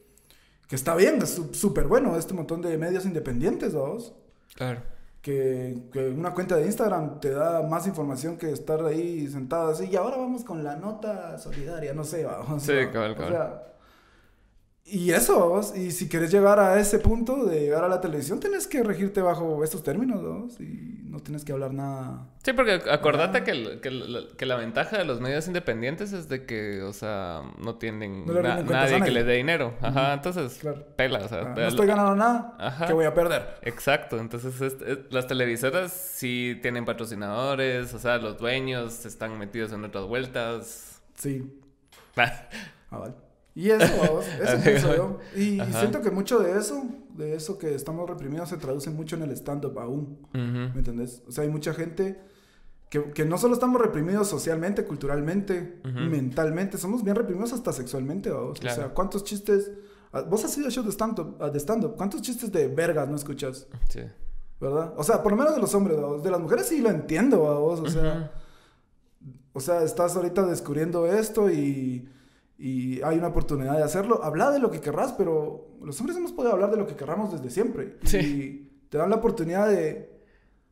Que 0.69 0.75
está 0.77 0.95
bien, 0.97 1.21
es 1.23 1.41
súper 1.53 1.87
bueno, 1.87 2.17
este 2.17 2.35
montón 2.35 2.61
de 2.63 2.77
medios 2.79 3.05
independientes, 3.07 3.75
¿va 3.77 3.89
vos? 3.89 4.15
Claro. 4.55 4.81
que, 5.23 5.83
que 5.93 6.09
una 6.11 6.33
cuenta 6.35 6.57
de 6.57 6.67
Instagram 6.67 7.21
te 7.21 7.31
da 7.31 7.63
más 7.63 7.87
información 7.87 8.37
que 8.39 8.51
estar 8.53 8.85
ahí 8.85 9.27
sentado 9.29 9.71
así. 9.71 9.87
Y 9.91 9.97
ahora 9.97 10.17
vamos 10.17 10.45
con 10.45 10.63
la 10.65 10.77
nota 10.77 11.37
solidaria, 11.39 11.93
no 11.95 12.05
sé, 12.05 12.25
vamos. 12.25 12.63
Sí, 12.67 12.73
¿va? 12.75 12.91
cabal, 12.91 13.13
O 13.13 13.17
cabal. 13.17 13.33
sea, 13.33 13.63
y 14.89 15.11
eso, 15.11 15.39
vamos. 15.51 15.77
Y 15.77 15.91
si 15.91 16.09
quieres 16.09 16.31
llegar 16.31 16.61
a 16.61 16.79
ese 16.79 16.99
punto 17.01 17.45
de 17.45 17.61
llegar 17.61 17.83
a 17.85 17.89
la 17.89 18.01
televisión, 18.01 18.39
tienes 18.41 18.67
que 18.69 18.83
regirte 18.85 19.21
bajo 19.21 19.63
estos 19.65 19.83
términos, 19.83 20.23
vamos. 20.23 20.61
Y 20.61 21.03
no 21.09 21.19
tienes 21.21 21.45
que 21.45 21.53
hablar 21.53 21.73
nada. 21.75 22.29
Sí, 22.45 22.53
porque 22.53 22.81
acordate 22.91 23.39
Ah. 23.39 23.45
que, 23.45 23.51
el- 23.51 23.81
que, 23.81 23.89
el- 23.89 24.29
que 24.37 24.47
la 24.47 24.55
ventaja 24.57 24.99
de 24.99 25.05
los 25.05 25.21
medios 25.21 25.47
independientes 25.49 26.13
es 26.13 26.29
de 26.29 26.45
que, 26.47 26.83
o 26.83 26.93
sea, 26.93 27.43
no 27.59 27.75
tienen 27.77 28.25
No 28.27 28.35
le 28.35 28.43
na- 28.43 28.63
nadie 28.63 29.01
que 29.03 29.11
les 29.11 29.27
dé 29.27 29.35
dinero. 29.35 29.75
Ajá, 29.81 30.13
entonces, 30.15 30.59
Claro. 30.61 30.85
pela, 30.95 31.19
o 31.19 31.29
sea, 31.29 31.41
Ah, 31.41 31.55
no 31.57 31.63
estoy 31.67 31.87
ganando 31.87 32.15
nada, 32.15 32.55
Ajá. 32.59 32.87
que 32.87 32.93
voy 32.93 33.07
a 33.07 33.15
perder. 33.15 33.57
Exacto, 33.63 34.19
entonces 34.21 34.61
es- 34.61 34.81
es- 34.83 34.99
las 35.11 35.27
televisoras 35.27 35.91
sí 35.93 36.59
tienen 36.63 36.85
patrocinadores, 36.85 37.93
o 37.93 37.99
sea, 37.99 38.19
los 38.19 38.39
dueños 38.39 39.05
están 39.05 39.37
metidos 39.39 39.73
en 39.73 39.85
otras 39.85 40.05
vueltas. 40.05 41.01
Sí. 41.17 41.51
Ah, 42.17 42.99
vale. 42.99 43.15
Y 43.57 43.71
eso, 43.71 43.91
vamos, 44.03 44.27
eso 44.41 44.63
pienso 44.63 44.95
yo. 44.95 45.19
Y, 45.35 45.59
Ajá. 45.59 45.81
siento 45.81 46.03
que 46.03 46.11
mucho 46.11 46.39
de 46.39 46.59
eso, 46.59 46.85
de 47.17 47.35
eso 47.35 47.57
que 47.57 47.75
estamos 47.75 48.09
reprimidos, 48.09 48.51
se 48.51 48.59
traduce 48.59 48.91
mucho 48.91 49.17
en 49.17 49.23
el 49.23 49.31
stand-up 49.33 49.79
aún. 49.79 50.19
¿Me 50.35 50.79
entendés? 50.79 51.23
O 51.27 51.33
sea, 51.33 51.43
hay 51.45 51.51
mucha 51.51 51.73
gente 51.73 52.21
que, 52.91 53.13
que 53.13 53.25
no 53.25 53.39
solo 53.39 53.55
estamos 53.55 53.81
reprimidos 53.81 54.29
socialmente, 54.29 54.85
culturalmente, 54.85 55.81
Ujú. 55.85 55.99
mentalmente, 56.01 56.77
somos 56.77 57.03
bien 57.03 57.17
reprimidos 57.17 57.55
hasta 57.55 57.73
sexualmente, 57.73 58.31
vamos. 58.31 58.61
Claro. 58.61 58.77
O 58.77 58.85
sea, 58.85 58.95
¿cuántos 58.95 59.25
chistes... 59.25 59.73
ah, 60.13 60.21
Vos 60.21 60.45
has 60.45 60.57
ido 60.59 60.67
a 60.67 60.71
shows 60.71 60.87
de 60.87 60.93
stand-up, 60.93 61.37
ah, 61.41 61.49
de 61.49 61.59
stand-up, 61.59 61.97
¿cuántos 61.97 62.21
chistes 62.21 62.53
de 62.53 62.69
vergas 62.69 63.09
no 63.09 63.17
escuchas? 63.17 63.67
Sí. 63.89 64.01
¿Verdad? 64.61 64.93
O 64.99 65.03
sea, 65.03 65.23
por 65.23 65.33
lo 65.33 65.39
menos 65.39 65.55
de 65.55 65.61
los 65.63 65.75
hombres, 65.75 65.99
vamos. 66.01 66.23
De 66.23 66.31
las 66.31 66.41
mujeres 66.41 66.67
sí 66.67 66.81
lo 66.83 66.91
entiendo, 66.91 67.43
vamos. 67.43 67.81
O 67.81 67.89
sea, 67.91 68.33
o 69.55 69.61
sea, 69.61 69.83
estás 69.83 70.15
ahorita 70.15 70.45
descubriendo 70.47 71.07
esto 71.07 71.51
y, 71.51 72.09
y 72.59 73.03
hay 73.03 73.19
una 73.19 73.29
oportunidad 73.29 73.77
de 73.77 73.83
hacerlo. 73.83 74.21
Habla 74.25 74.51
de 74.51 74.59
lo 74.61 74.71
que 74.71 74.81
querrás, 74.81 75.13
pero 75.13 75.69
los 75.83 75.99
hombres 76.01 76.17
hemos 76.19 76.33
podido 76.33 76.53
hablar 76.53 76.71
de 76.71 76.77
lo 76.79 76.87
que 76.87 76.97
querramos 76.97 77.33
desde 77.33 77.51
siempre. 77.51 77.97
Sí. 78.05 78.19
Y 78.19 78.89
te 78.89 78.99
dan 78.99 79.11
la 79.11 79.17
oportunidad 79.17 79.69
de... 79.69 80.15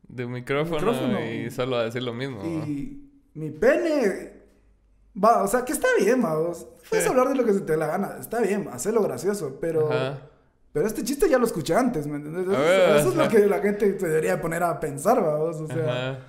De 0.07 0.25
un 0.25 0.31
micrófono, 0.33 0.77
Micrófono. 0.77 1.19
y 1.25 1.49
solo 1.51 1.77
a 1.77 1.85
decir 1.85 2.03
lo 2.03 2.13
mismo. 2.13 2.41
¿no? 2.43 2.65
Y 2.65 3.09
mi 3.33 3.49
pene. 3.49 4.33
Va, 5.21 5.41
o 5.43 5.47
sea, 5.47 5.65
que 5.65 5.73
está 5.73 5.87
bien, 5.99 6.21
vamos. 6.21 6.67
Puedes 6.89 7.05
Sí. 7.05 7.09
hablar 7.09 7.29
de 7.29 7.35
lo 7.35 7.43
que 7.43 7.53
se 7.53 7.61
te 7.61 7.71
dé 7.71 7.77
la 7.77 7.87
gana. 7.87 8.17
Está 8.19 8.39
bien, 8.41 8.67
hacerlo 8.71 9.01
gracioso, 9.01 9.57
pero. 9.59 9.91
Ajá. 9.91 10.19
Pero 10.73 10.85
este 10.87 11.03
chiste 11.03 11.29
ya 11.29 11.37
lo 11.39 11.45
escuché 11.45 11.73
antes, 11.73 12.05
¿me 12.05 12.17
entiendes? 12.17 12.47
Eso, 12.47 12.55
A 12.57 12.59
ver, 12.59 12.95
eso 12.97 13.09
es 13.09 13.15
lo 13.15 13.27
que 13.29 13.47
la 13.47 13.59
gente 13.59 13.97
se 13.97 14.07
debería 14.07 14.41
poner 14.41 14.61
a 14.61 14.79
pensar, 14.79 15.21
vamos. 15.23 15.55
O 15.61 15.67
sea, 15.67 16.11
Ajá. 16.11 16.19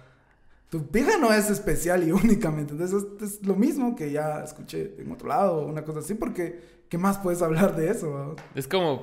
Tu 0.71 0.87
pija 0.87 1.19
no 1.19 1.33
es 1.33 1.51
especial 1.51 2.07
y 2.07 2.13
única, 2.13 2.51
¿me 2.51 2.63
entiendes? 2.63 2.93
Es, 3.21 3.47
lo 3.47 3.55
mismo 3.55 3.95
que 3.95 4.11
ya 4.11 4.43
escuché 4.43 4.95
en 4.99 5.13
otro 5.13 5.29
lado, 5.29 5.67
una 5.67 5.85
cosa 5.85 6.01
así, 6.01 6.15
porque 6.15 6.61
¿qué 6.89 6.99
más 6.99 7.19
puedes 7.19 7.43
hablar 7.43 7.77
de 7.77 7.91
eso? 7.91 8.37
Es 8.55 8.67
como, 8.69 9.03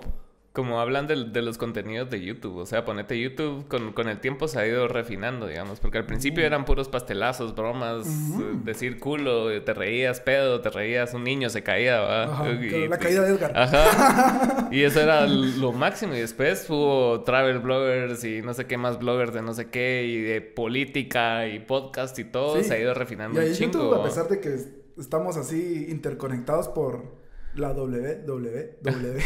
como 0.54 0.80
hablan 0.80 1.08
de, 1.08 1.26
de 1.32 1.42
los 1.42 1.58
contenidos 1.58 2.12
de 2.12 2.22
YouTube. 2.24 2.58
O 2.58 2.66
sea, 2.68 2.86
ponete 2.86 3.20
YouTube, 3.20 3.68
con, 3.68 3.92
con 3.92 4.08
el 4.08 4.20
tiempo 4.20 4.48
se 4.48 4.60
ha 4.60 4.68
ido 4.68 4.88
refinando, 4.88 5.48
digamos. 5.48 5.80
Porque 5.80 5.98
al 5.98 6.06
principio 6.06 6.46
eran 6.46 6.64
puros 6.64 6.90
pastelazos, 6.90 7.56
bromas, 7.56 8.06
eh, 8.08 8.44
decir 8.64 9.00
culo, 9.00 9.50
eh, 9.50 9.62
te 9.62 9.74
reías 9.74 10.20
pedo, 10.22 10.62
te 10.62 10.70
reías, 10.70 11.16
un 11.16 11.24
niño 11.24 11.50
se 11.50 11.64
caía, 11.64 12.00
¿va? 12.02 12.24
Ajá, 12.26 12.52
Y- 12.52 12.88
la 12.88 12.96
y- 12.96 13.00
caída 13.00 13.24
de 13.24 13.32
Edgar. 13.34 13.52
Ajá. 13.58 14.70
Y 14.72 14.82
eso 14.84 15.02
era 15.02 15.26
lo 15.28 15.72
máximo. 15.72 16.16
Y 16.16 16.20
después 16.20 16.68
hubo 16.70 17.22
travel 17.24 17.60
bloggers 17.60 18.24
y 18.24 18.42
no 18.42 18.54
sé 18.54 18.66
qué 18.66 18.78
más 18.78 18.98
bloggers 19.00 19.34
de 19.34 19.42
no 19.42 19.54
sé 19.54 19.70
qué, 19.70 20.04
y 20.08 20.22
de 20.22 20.42
política 20.42 21.48
y 21.48 21.60
podcast 21.60 22.18
y 22.20 22.26
todo. 22.26 22.58
Sí. 22.58 22.64
Se 22.64 22.76
ha 22.76 22.80
ido 22.80 22.92
Y 22.92 22.96
refinando 22.96 23.40
ahí 23.40 23.50
un 23.50 23.54
chingo. 23.56 23.74
YouTube, 23.74 23.94
a 23.96 24.04
pesar 24.04 24.28
de 24.30 24.40
que 24.40 24.54
es- 24.54 24.70
estamos 24.98 25.38
así 25.38 25.88
interconectados 25.90 26.68
por 26.70 27.23
la 27.56 27.74
WWW, 27.74 29.20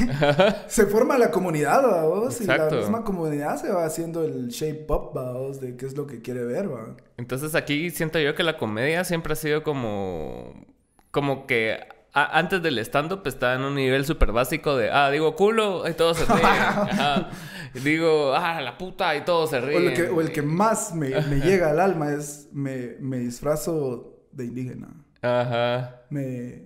se 0.68 0.86
forma 0.88 1.18
la 1.18 1.32
comunidad, 1.32 1.82
vamos, 1.84 2.42
y 2.42 2.46
la 2.46 2.70
misma 2.70 3.04
comunidad 3.04 3.58
se 3.62 3.70
va 3.70 3.86
haciendo 3.86 4.24
el 4.24 4.50
shape 4.50 4.86
up, 4.90 5.12
vamos, 5.14 5.60
de 5.62 5.78
qué 5.78 5.86
es 5.86 5.96
lo 5.96 6.08
que 6.08 6.22
quiere 6.22 6.44
ver, 6.44 6.72
va. 6.72 6.96
Entonces 7.18 7.56
aquí 7.56 7.90
siento 7.90 8.20
yo 8.20 8.36
que 8.36 8.44
la 8.44 8.58
comedia 8.58 9.04
siempre 9.04 9.34
ha 9.34 9.36
sido 9.38 9.64
como... 9.64 10.66
Como 11.12 11.48
que 11.48 11.80
antes 12.14 12.62
del 12.62 12.80
stand-up 12.80 13.22
estaba 13.26 13.54
en 13.56 13.62
un 13.62 13.76
nivel 13.76 14.06
súper 14.06 14.32
básico 14.32 14.76
de... 14.76 14.90
Ah, 14.92 15.10
digo 15.12 15.36
culo 15.36 15.88
y 15.88 15.94
todos 15.94 16.18
se 16.18 16.26
ríen. 16.26 16.46
Ajá. 16.46 17.30
Digo, 17.74 18.34
ah, 18.34 18.60
la 18.62 18.78
puta 18.78 19.16
y 19.16 19.22
todos 19.22 19.52
se 19.52 19.58
O 19.58 19.62
ríen. 19.66 19.88
el 19.88 19.94
que, 19.94 20.10
o 20.10 20.22
el 20.22 20.32
que 20.32 20.42
más 20.42 20.94
me, 20.96 21.10
me 21.10 21.36
llega 21.46 21.70
al 21.70 21.80
alma 21.80 22.12
es 22.12 22.50
me, 22.52 22.96
me 23.00 23.18
disfrazo 23.20 24.20
de 24.32 24.46
indígena. 24.46 24.90
Ajá. 25.22 26.02
Me, 26.10 26.66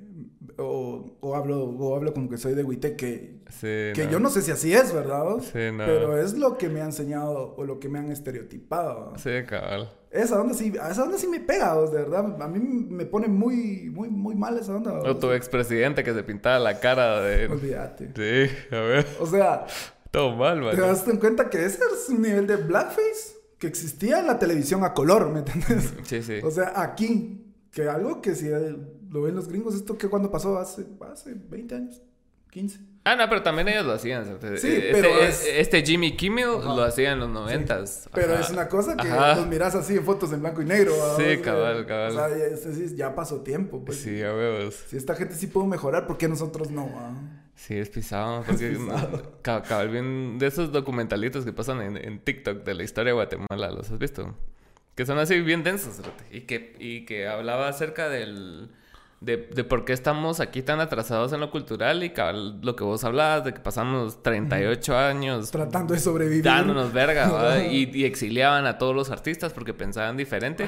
o, 0.67 1.17
o 1.19 1.36
hablo, 1.36 1.63
o 1.65 1.95
hablo 1.95 2.13
como 2.13 2.30
que 2.30 2.38
soy 2.38 2.54
de 2.54 2.63
Huite, 2.63 2.95
que, 2.95 3.41
Sí, 3.50 3.91
que 3.93 4.08
yo 4.10 4.19
no 4.19 4.30
sé 4.30 4.41
si 4.41 4.52
así 4.52 4.74
es, 4.74 4.93
¿verdad? 4.93 5.26
Sí, 5.41 5.71
no. 5.74 5.86
Pero 5.86 6.17
es 6.17 6.38
lo 6.38 6.58
que 6.58 6.69
me 6.69 6.80
han 6.80 6.88
enseñado 6.88 7.54
o 7.58 7.65
lo 7.65 7.80
que 7.80 7.89
me 7.89 8.00
han 8.00 8.12
estereotipado. 8.12 9.13
Sí, 9.17 9.30
cabal. 9.47 9.91
Esa 10.10 10.39
onda 10.39 10.54
sí, 10.54 10.74
a 10.82 10.89
esa 10.89 11.04
onda 11.04 11.17
sí 11.17 11.28
me 11.28 11.39
pega, 11.39 11.74
vos, 11.74 11.91
de 11.91 12.00
verdad. 12.00 12.41
A 12.41 12.47
mí 12.47 12.60
me 12.60 13.06
pone 13.06 13.28
muy, 13.28 13.89
muy, 13.93 14.10
muy 14.10 14.36
mal 14.36 14.58
esa 14.58 14.76
onda. 14.76 14.93
O 14.93 15.02
vos. 15.04 15.19
tu 15.19 15.32
expresidente 15.32 16.04
que 16.04 16.13
se 16.13 16.24
pintaba 16.24 16.60
la 16.60 16.80
cara 16.80 17.21
de... 17.21 17.47
Olvídate. 17.47 18.12
Sí, 18.15 18.76
a 18.76 18.80
ver. 18.80 19.06
O 19.19 19.26
sea, 19.26 19.65
Todo 20.12 20.36
mal, 20.36 20.62
man. 20.62 20.76
te 20.76 20.82
das 20.82 21.08
en 21.08 21.17
cuenta 21.17 21.50
que 21.50 21.65
ese 21.65 21.80
es 21.93 22.10
un 22.10 22.21
nivel 22.21 22.47
de 22.47 22.58
blackface 22.58 23.36
que 23.58 23.67
existía 23.67 24.19
en 24.19 24.28
la 24.28 24.39
televisión 24.39 24.84
a 24.84 24.93
color, 24.93 25.30
¿me 25.30 25.39
entiendes? 25.39 25.93
Sí, 26.04 26.24
sí. 26.24 26.39
O 26.43 26.52
sea, 26.52 26.74
aquí, 26.82 27.45
Que 27.71 27.88
algo 27.88 28.21
que 28.21 28.36
si 28.36 28.50
lo 29.12 29.21
ven 29.21 29.36
los 29.36 29.47
gringos, 29.47 29.76
esto 29.76 29.97
que 29.97 30.08
cuando 30.08 30.32
pasó 30.32 30.58
hace, 30.58 30.86
hace 31.12 31.36
20 31.36 31.76
años, 31.76 32.02
15. 32.50 32.80
Ah, 33.04 33.15
no, 33.15 33.28
pero 33.28 33.41
también 33.41 33.67
ellos 33.67 33.86
lo 33.86 33.93
hacían. 33.93 34.26
Sí, 34.26 34.67
este, 34.67 34.89
pero 34.91 35.10
este 35.19 35.84
Jimmy 35.84 36.15
Kimmel 36.15 36.45
lo 36.63 36.84
hacía 36.84 37.13
en 37.13 37.19
los 37.19 37.30
noventas. 37.30 38.08
pero 38.13 38.36
es 38.36 38.50
una 38.52 38.69
cosa 38.69 38.95
que 38.95 39.10
los 39.10 39.47
miras 39.47 39.76
así 39.76 39.95
en 39.95 40.06
fotos 40.06 40.32
en 40.34 40.41
blanco 40.41 40.62
y 40.62 40.65
negro. 40.65 40.93
Sí, 41.17 41.39
cabal, 41.41 41.86
cabal. 41.86 42.12
O 42.12 42.58
sea, 42.58 42.88
ya, 42.95 43.15
pasó 43.15 43.41
tiempo. 43.41 43.84
Pues. 43.84 43.97
Sí, 44.00 44.21
a 44.21 44.34
huevos. 44.34 44.76
Si 44.88 44.97
esta 44.97 45.15
gente 45.15 45.34
sí 45.36 45.47
pudo 45.47 45.65
mejorar, 45.65 46.06
¿por 46.06 46.17
qué 46.17 46.28
nosotros 46.28 46.69
no? 46.69 46.89
Sí, 47.56 47.76
es 47.76 47.89
pisado. 47.89 48.43
Porque 48.43 48.78
cabal, 49.41 49.89
bien 49.89 50.38
de 50.38 50.47
esos 50.47 50.71
documentalitos 50.71 51.43
que 51.43 51.54
pasan 51.54 51.82
en, 51.82 51.97
en 51.97 52.19
TikTok 52.19 52.63
de 52.63 52.76
la 52.76 52.84
historia 52.84 53.10
de 53.10 53.15
Guatemala, 53.15 53.71
¿los 53.71 53.89
has 53.89 53.97
visto? 53.97 54.36
Que 54.93 55.06
son 55.08 55.17
así 55.17 55.39
bien 55.39 55.63
densos, 55.63 56.02
y 56.32 56.41
que, 56.41 56.76
y 56.78 57.06
que 57.06 57.28
hablaba 57.28 57.67
acerca 57.67 58.10
del 58.10 58.69
de, 59.21 59.38
de, 59.38 59.63
por 59.63 59.86
qué 59.86 59.93
estamos 59.93 60.39
aquí 60.39 60.63
tan 60.63 60.79
atrasados 60.79 61.31
en 61.31 61.39
lo 61.39 61.51
cultural 61.51 62.03
y 62.03 62.12
lo 62.62 62.75
que 62.75 62.84
vos 62.84 63.03
hablabas, 63.03 63.45
de 63.45 63.53
que 63.53 63.60
pasamos 63.60 64.23
38 64.23 64.97
años 64.97 65.51
tratando 65.51 65.93
de 65.93 65.99
sobrevivir, 65.99 66.43
dándonos 66.43 66.91
verga, 66.91 67.63
y, 67.63 68.03
exiliaban 68.03 68.65
a 68.65 68.79
todos 68.79 68.95
los 68.95 69.12
artistas 69.12 69.53
porque 69.53 69.75
pensaban 69.75 70.17
diferente. 70.17 70.67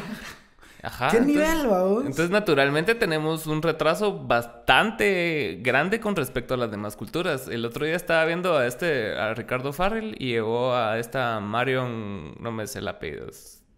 Ajá. 0.83 1.07
¿Qué 1.09 1.21
nivel, 1.21 1.65
vamos? 1.65 2.01
Entonces, 2.01 2.29
naturalmente, 2.29 2.93
tenemos 2.93 3.47
un 3.47 3.61
retraso 3.61 4.19
bastante 4.19 5.59
grande 5.61 6.01
con 6.01 6.15
respecto 6.15 6.53
a 6.53 6.57
las 6.57 6.69
demás 6.69 6.97
culturas. 6.97 7.47
El 7.47 7.65
otro 7.65 7.85
día 7.85 7.95
estaba 7.95 8.25
viendo 8.25 8.57
a 8.57 8.67
este, 8.67 9.17
a 9.17 9.33
Ricardo 9.33 9.71
Farrell 9.71 10.13
y 10.19 10.27
llevó 10.27 10.75
a 10.75 10.99
esta 10.99 11.39
Marion, 11.39 12.35
no 12.37 12.51
me 12.51 12.67
sé 12.67 12.79
el 12.79 12.89
apellido, 12.89 13.27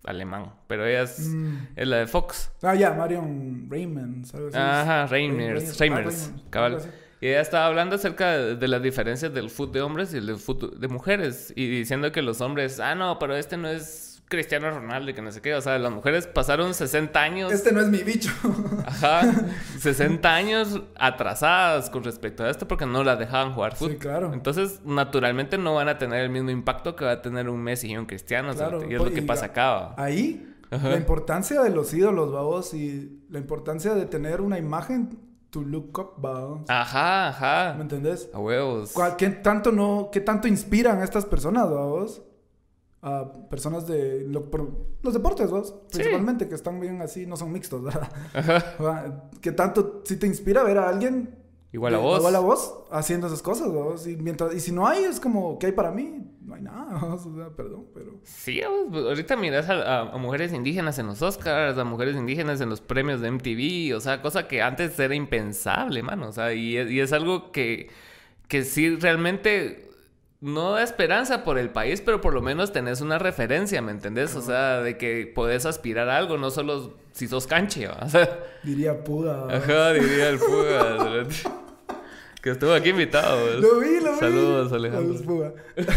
alemán, 0.05 0.53
pero 0.67 0.85
ella 0.85 1.03
es, 1.03 1.19
mm. 1.19 1.67
es 1.75 1.87
la 1.87 1.97
de 1.97 2.07
Fox. 2.07 2.51
Ah, 2.61 2.75
ya, 2.75 2.93
Marion 2.93 3.67
Raymond. 3.69 4.27
Ajá, 4.53 5.07
Reimers, 5.07 5.79
Reimers, 5.79 6.31
cabal. 6.49 6.79
Y 7.21 7.27
ella 7.27 7.41
estaba 7.41 7.65
hablando 7.65 7.95
acerca 7.95 8.37
de, 8.37 8.67
las 8.67 8.81
diferencias 8.81 9.33
del 9.33 9.49
fútbol 9.49 9.73
de 9.73 9.81
hombres 9.81 10.13
y 10.13 10.19
del 10.19 10.35
fútbol 10.37 10.79
de 10.79 10.87
mujeres. 10.87 11.53
Y 11.55 11.67
diciendo 11.67 12.11
que 12.11 12.21
los 12.21 12.41
hombres, 12.41 12.79
ah, 12.79 12.93
no, 12.93 13.17
pero 13.19 13.35
este 13.35 13.57
no 13.57 13.69
es 13.69 14.14
Cristiano 14.27 14.69
Ronaldo 14.71 15.11
y 15.11 15.13
que 15.13 15.21
no 15.21 15.31
sé 15.31 15.41
qué. 15.41 15.53
O 15.53 15.61
sea, 15.61 15.77
las 15.77 15.91
mujeres 15.91 16.27
pasaron 16.27 16.73
60 16.73 17.21
años. 17.21 17.51
Este 17.51 17.71
no 17.71 17.81
es 17.81 17.88
mi 17.88 17.99
bicho. 17.99 18.31
Ajá. 18.85 19.21
60 19.79 20.33
años 20.33 20.81
atrasadas 20.95 21.89
con 21.89 22.03
respecto 22.03 22.43
a 22.43 22.49
esto 22.49 22.67
porque 22.67 22.85
no 22.85 23.03
las 23.03 23.19
dejaban 23.19 23.53
jugar 23.53 23.75
fútbol. 23.75 23.93
Sí, 23.93 23.97
claro. 23.97 24.33
Entonces, 24.33 24.81
naturalmente 24.83 25.57
no 25.57 25.75
van 25.75 25.89
a 25.89 25.97
tener 25.97 26.23
el 26.23 26.29
mismo 26.29 26.49
impacto 26.49 26.95
que 26.95 27.05
va 27.05 27.11
a 27.11 27.21
tener 27.21 27.49
un 27.49 27.61
Messi 27.61 27.91
y 27.91 27.97
un 27.97 28.05
Cristiano. 28.05 28.53
Claro. 28.53 28.89
y 28.89 28.93
es 28.95 29.01
lo 29.01 29.11
que 29.11 29.21
pasa 29.21 29.47
acá. 29.47 29.93
Ahí, 29.97 30.55
la 30.71 30.95
importancia 30.95 31.61
de 31.61 31.69
los 31.69 31.93
ídolos, 31.93 32.31
vamos, 32.31 32.73
y 32.73 33.23
la 33.29 33.39
importancia 33.39 33.93
de 33.93 34.05
tener 34.05 34.41
una 34.41 34.57
imagen 34.57 35.19
to 35.51 35.61
look 35.61 35.97
up, 35.99 36.13
vamos. 36.17 36.69
Ajá, 36.69 37.29
ajá. 37.29 37.73
¿Me 37.75 37.83
entendés? 37.83 38.29
A 38.33 38.39
huevos. 38.39 38.93
¿Qué 39.17 39.29
tanto 39.29 39.71
no, 39.71 40.09
qué 40.11 40.19
tanto 40.19 40.47
inspiran 40.47 40.99
a 40.99 41.03
estas 41.03 41.25
personas, 41.25 41.69
vamos? 41.69 42.21
A 43.05 43.31
personas 43.49 43.85
de 43.85 44.25
los 44.27 45.13
deportes, 45.13 45.51
¿vos? 45.51 45.75
Principalmente, 45.91 46.49
que 46.49 46.55
están 46.55 46.79
bien 46.79 47.03
así, 47.03 47.27
no 47.27 47.37
son 47.37 47.51
mixtos, 47.51 47.83
¿verdad? 47.83 48.09
Ajá. 48.33 49.29
Que 49.41 49.51
tanto 49.51 50.01
si 50.05 50.17
te 50.17 50.25
inspira 50.25 50.63
ver 50.63 50.79
a 50.79 50.89
alguien 50.89 51.37
igual 51.71 51.93
a 51.93 51.99
vos. 51.99 52.17
Igual 52.17 52.35
a 52.35 52.39
vos 52.39 52.73
haciendo 52.89 53.27
esas 53.27 53.43
cosas, 53.43 53.71
¿vos? 53.71 54.07
Y, 54.07 54.15
mientras, 54.17 54.55
y 54.55 54.59
si 54.59 54.71
no 54.71 54.87
hay, 54.87 55.03
es 55.03 55.19
como, 55.19 55.59
¿qué 55.59 55.67
hay 55.67 55.71
para 55.73 55.91
mí? 55.91 56.19
No 56.41 56.55
hay 56.55 56.63
nada, 56.63 57.05
o 57.13 57.35
sea, 57.35 57.49
perdón, 57.55 57.85
pero... 57.93 58.13
Sí, 58.23 58.61
pues, 58.89 59.05
ahorita 59.05 59.35
miras 59.35 59.69
a, 59.69 60.17
mujeres 60.17 60.51
indígenas 60.51 60.97
en 60.97 61.05
los 61.05 61.21
Oscars, 61.21 61.77
a 61.77 61.83
mujeres 61.83 62.15
indígenas 62.15 62.59
en 62.59 62.69
los 62.69 62.81
premios 62.81 63.21
de 63.21 63.29
MTV, 63.29 63.95
o 63.95 63.99
sea, 63.99 64.23
cosa 64.23 64.47
que 64.47 64.63
antes 64.63 64.97
era 64.97 65.13
impensable, 65.13 66.01
mano, 66.01 66.29
o 66.29 66.31
sea, 66.31 66.55
y, 66.55 66.75
y 66.75 66.99
es 66.99 67.13
algo 67.13 67.51
que, 67.51 67.91
que 68.47 68.63
sí 68.63 68.95
realmente 68.95 69.85
no 70.41 70.74
da 70.74 70.84
esperanza 70.84 71.43
por 71.43 71.58
el 71.58 71.69
país, 71.69 72.02
pero 72.02 72.21
por 72.21 72.34
lo 72.34 72.41
menos 72.41 72.71
tenés 72.71 73.02
una 73.02 73.17
referencia, 73.17 73.82
¿me 73.82 73.91
entendés? 73.91 74.36
O 74.36 74.41
sea, 74.41 74.82
de 74.82 74.98
que 74.98 75.32
podés 75.34 75.65
aspirar 75.65 76.10
a 76.10 76.17
algo, 76.17 76.38
no 76.38 76.52
solo 76.52 76.98
si 77.13 77.28
sos 77.28 77.48
canche, 77.48 77.88
o 77.88 78.10
sea, 78.10 78.39
Diría 78.63 79.04
Puga. 79.04 79.48
Ajá, 79.56 79.93
diría 79.93 80.30
el 80.30 80.39
Puga. 80.39 81.26
que 82.41 82.52
estuvo 82.52 82.74
aquí 82.74 82.89
invitado. 82.89 83.60
Lo 83.60 83.80
vi, 83.80 84.00
lo 84.00 84.13
vi. 84.13 84.19
Saludos, 84.19 84.71
Alejandro. 84.71 85.17
Saludos, 85.17 85.21
Puga. 85.26 85.54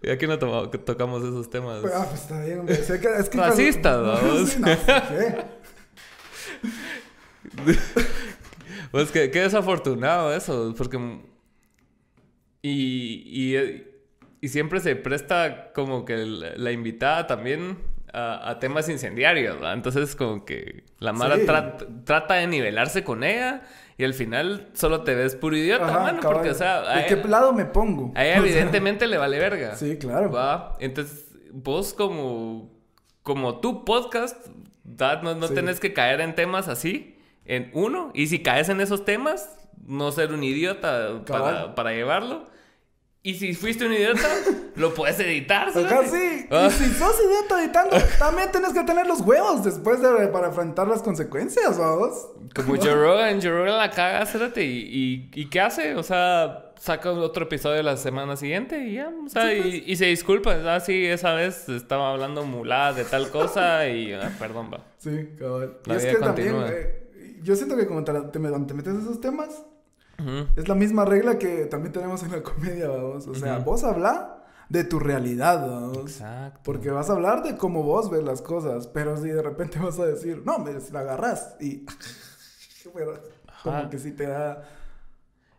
Y 0.00 0.10
aquí 0.10 0.26
no 0.28 0.38
tocamos 0.38 1.24
esos 1.24 1.50
temas. 1.50 1.82
ah, 1.92 2.06
pues 2.08 2.22
está 2.22 2.44
bien, 2.44 2.64
es 2.68 2.86
que 3.30 3.36
Racistas, 3.36 4.00
vamos. 4.06 4.58
No, 4.58 4.66
¿qué? 4.66 5.44
pues 8.92 9.10
que, 9.10 9.30
qué 9.32 9.40
desafortunado 9.40 10.32
eso, 10.32 10.72
porque 10.78 10.98
y, 12.62 13.54
y, 14.40 14.48
siempre 14.48 14.80
se 14.80 14.96
presta 14.96 15.72
como 15.72 16.04
que 16.04 16.16
la, 16.16 16.72
invitada 16.72 17.26
también 17.26 17.78
a, 18.12 18.58
temas 18.60 18.88
incendiarios, 18.88 19.56
¿verdad? 19.56 19.74
Entonces 19.74 20.16
como 20.16 20.44
que 20.44 20.84
la 20.98 21.12
Mara 21.12 21.76
trata 22.04 22.34
de 22.34 22.46
nivelarse 22.46 23.04
con 23.04 23.22
ella 23.24 23.62
y 23.96 24.04
al 24.04 24.14
final 24.14 24.68
solo 24.74 25.02
te 25.02 25.14
ves 25.14 25.34
puro 25.34 25.56
idiota, 25.56 25.86
mano, 25.86 26.20
porque 26.22 26.50
o 26.50 26.54
sea... 26.54 26.96
¿De 26.96 27.06
qué 27.06 27.16
lado 27.28 27.52
me 27.52 27.64
pongo? 27.64 28.12
A 28.14 28.24
ella 28.24 28.38
evidentemente 28.38 29.06
le 29.06 29.18
vale 29.18 29.38
verga. 29.38 29.74
Sí, 29.76 29.98
claro. 29.98 30.30
¿va? 30.30 30.76
Entonces 30.80 31.28
vos 31.52 31.92
como, 31.92 32.70
como 33.22 33.60
tu 33.60 33.84
podcast, 33.84 34.46
no, 35.22 35.34
no 35.34 35.48
tenés 35.48 35.80
que 35.80 35.92
caer 35.92 36.20
en 36.20 36.34
temas 36.34 36.68
así, 36.68 37.18
en 37.44 37.70
uno, 37.72 38.10
y 38.14 38.26
si 38.28 38.42
caes 38.42 38.68
en 38.68 38.80
esos 38.80 39.04
temas 39.04 39.67
no 39.86 40.12
ser 40.12 40.32
un 40.32 40.42
idiota 40.44 41.22
para, 41.26 41.74
para, 41.74 41.92
llevarlo. 41.92 42.46
Y 43.22 43.34
si 43.34 43.52
fuiste 43.52 43.84
un 43.84 43.92
idiota, 43.92 44.28
lo 44.76 44.94
puedes 44.94 45.18
editar. 45.20 45.68
Acá 45.68 46.06
sí. 46.06 46.46
Ah. 46.50 46.68
Y 46.68 46.72
si 46.72 46.90
sos 46.94 47.16
idiota 47.20 47.62
editando, 47.62 47.96
también 48.18 48.50
tienes 48.50 48.72
que 48.72 48.84
tener 48.84 49.06
los 49.06 49.20
huevos 49.20 49.64
después 49.64 50.00
de, 50.00 50.28
para 50.28 50.48
enfrentar 50.48 50.86
las 50.86 51.02
consecuencias, 51.02 51.76
vamos. 51.78 52.28
Como 52.54 52.76
Joe 52.76 52.94
Rogan, 52.94 53.40
Joe 53.42 53.50
Rogan 53.50 53.76
la 53.76 53.90
caga, 53.90 54.22
espérate. 54.22 54.64
Y, 54.64 55.30
y, 55.34 55.50
qué 55.50 55.60
hace? 55.60 55.96
O 55.96 56.02
sea, 56.02 56.72
saca 56.78 57.10
otro 57.10 57.44
episodio 57.46 57.82
la 57.82 57.96
semana 57.96 58.36
siguiente 58.36 58.86
y 58.86 58.94
ya. 58.94 59.10
O 59.26 59.28
sea, 59.28 59.52
y, 59.52 59.60
pues. 59.60 59.82
y, 59.86 59.96
se 59.96 60.06
disculpa. 60.06 60.56
Ah, 60.64 60.80
sí, 60.80 61.04
esa 61.04 61.34
vez 61.34 61.68
estaba 61.68 62.12
hablando 62.12 62.44
mulada 62.44 62.92
de 62.92 63.04
tal 63.04 63.30
cosa 63.30 63.88
y... 63.88 64.12
Ah, 64.12 64.32
perdón, 64.38 64.70
va. 64.72 64.80
Sí, 64.98 65.30
cabrón. 65.38 65.76
y 65.86 65.92
es 65.92 66.06
que 66.06 66.14
también... 66.14 66.56
Eh, 66.68 67.07
yo 67.42 67.56
siento 67.56 67.76
que 67.76 67.86
como 67.86 68.04
te, 68.04 68.12
te, 68.12 68.30
te 68.30 68.38
metes 68.38 68.94
en 68.94 69.00
esos 69.00 69.20
temas 69.20 69.64
es 70.56 70.66
la 70.66 70.74
misma 70.74 71.04
regla 71.04 71.38
que 71.38 71.66
también 71.66 71.92
tenemos 71.92 72.22
en 72.24 72.32
la 72.32 72.42
comedia, 72.42 72.88
vamos. 72.88 73.26
O 73.28 73.34
sea, 73.34 73.58
vos 73.58 73.84
habla 73.84 74.44
de 74.68 74.84
tu 74.84 74.98
realidad, 74.98 75.66
vamos. 75.66 75.98
Exacto. 75.98 76.60
Porque 76.64 76.90
vas 76.90 77.08
a 77.08 77.12
hablar 77.12 77.42
de 77.42 77.56
cómo 77.56 77.82
vos 77.84 78.10
ves 78.10 78.24
las 78.24 78.42
cosas, 78.42 78.88
pero 78.88 79.16
si 79.16 79.28
de 79.28 79.42
repente 79.42 79.78
vas 79.82 79.98
a 79.98 80.06
decir, 80.06 80.42
no, 80.44 80.58
me 80.58 80.72
la 80.72 81.00
agarras 81.00 81.56
y... 81.60 81.86
como 83.62 83.90
que 83.90 83.98
sí 83.98 84.12
te 84.12 84.26
da... 84.26 84.68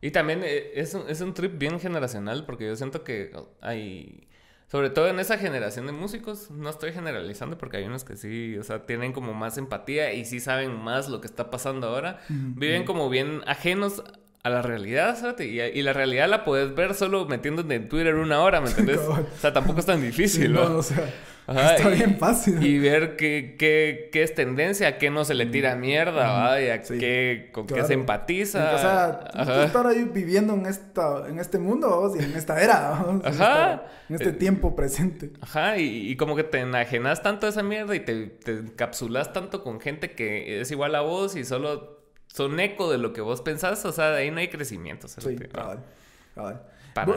Y 0.01 0.11
también 0.11 0.41
eh, 0.43 0.71
es 0.75 0.93
un, 0.93 1.03
es 1.09 1.19
un 1.21 1.33
trip 1.33 1.57
bien 1.57 1.79
generacional, 1.79 2.45
porque 2.45 2.67
yo 2.67 2.75
siento 2.75 3.03
que 3.03 3.31
hay... 3.61 4.27
Sobre 4.71 4.91
todo 4.91 5.07
en 5.07 5.19
esa 5.19 5.39
generación 5.39 5.87
de 5.87 5.93
músicos, 5.93 6.51
no 6.51 6.69
estoy 6.69 6.91
generalizando 6.91 7.57
porque 7.57 7.77
hay 7.77 7.85
unos 7.85 8.03
que 8.03 8.15
sí, 8.15 8.55
o 8.55 8.63
sea, 8.63 8.85
tienen 8.85 9.13
como 9.13 9.33
más 9.33 9.57
empatía 9.57 10.13
y 10.13 10.25
sí 10.25 10.39
saben 10.39 10.75
más 10.75 11.09
lo 11.09 11.21
que 11.21 11.27
está 11.27 11.49
pasando 11.49 11.87
ahora. 11.87 12.19
Viven 12.29 12.85
como 12.85 13.09
bien 13.09 13.41
ajenos 13.47 14.03
a 14.43 14.49
la 14.49 14.61
realidad, 14.61 15.17
¿sabes? 15.19 15.47
Y, 15.47 15.81
la 15.81 15.93
realidad 15.93 16.29
la 16.29 16.45
puedes 16.45 16.73
ver 16.73 16.93
solo 16.93 17.25
metiéndote 17.25 17.75
en 17.75 17.89
Twitter 17.89 18.15
una 18.15 18.41
hora, 18.41 18.61
¿me 18.61 18.69
entiendes? 18.69 18.99
o 19.07 19.25
sea, 19.39 19.51
tampoco 19.53 19.79
es 19.79 19.85
tan 19.85 20.01
difícil, 20.01 20.53
¿no? 20.53 20.77
o 20.77 20.83
sea, 20.83 21.75
está 21.75 21.89
bien 21.89 22.17
fácil. 22.17 22.63
Y 22.63 22.79
ver 22.79 23.17
qué, 23.17 23.55
qué, 23.59 24.09
qué, 24.13 24.23
es 24.23 24.35
tendencia, 24.35 24.87
a 24.87 24.97
qué 24.97 25.09
no 25.09 25.25
se 25.25 25.33
le 25.33 25.45
tira 25.45 25.75
mierda, 25.75 26.31
¿va? 26.31 26.61
Y 26.61 26.69
a 26.69 26.81
qué, 26.81 27.49
con 27.51 27.67
qué 27.67 27.83
se 27.83 27.93
empatiza. 27.93 28.75
o 28.75 29.43
sea, 29.43 29.63
estar 29.65 29.87
ahí 29.87 30.03
viviendo 30.05 30.53
en, 30.53 30.67
esta, 30.67 31.27
en 31.27 31.39
este 31.39 31.59
mundo, 31.59 31.89
¿vos? 31.89 32.15
Y 32.17 32.23
en 32.23 32.33
esta 32.35 32.61
era, 32.61 33.03
¿vos? 33.05 33.25
Ajá. 33.25 33.83
En, 34.07 34.15
este 34.15 34.29
eh, 34.29 34.33
tiempo 34.33 34.75
presente. 34.75 35.33
Ajá, 35.41 35.77
y, 35.77 36.11
y, 36.11 36.15
como 36.15 36.35
que 36.35 36.43
te 36.43 36.59
enajenas 36.59 37.21
tanto 37.21 37.45
a 37.45 37.49
esa 37.49 37.63
mierda 37.63 37.93
y 37.95 37.99
te, 37.99 38.27
te 38.27 38.51
encapsulas 38.53 39.33
tanto 39.33 39.63
con 39.63 39.81
gente 39.81 40.11
que 40.11 40.61
es 40.61 40.71
igual 40.71 40.95
a 40.95 41.01
vos 41.01 41.35
y 41.35 41.43
solo 41.43 41.98
son 42.33 42.59
eco 42.59 42.89
de 42.89 42.97
lo 42.97 43.13
que 43.13 43.21
vos 43.21 43.41
pensás, 43.41 43.83
o 43.85 43.91
sea, 43.91 44.11
de 44.11 44.21
ahí 44.21 44.31
no 44.31 44.39
hay 44.39 44.49
crecimiento. 44.49 45.07
Sí, 45.07 45.35
cabal, 45.51 45.83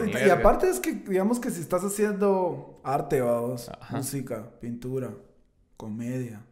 y, 0.06 0.30
aparte 0.30 0.68
es 0.68 0.80
que, 0.80 0.92
digamos 0.92 1.40
que 1.40 1.50
si 1.50 1.60
estás 1.60 1.82
haciendo 1.82 2.80
arte, 2.84 3.20
vamos, 3.20 3.70
música, 3.90 4.50
pintura, 4.60 5.10
comedia, 5.76 6.44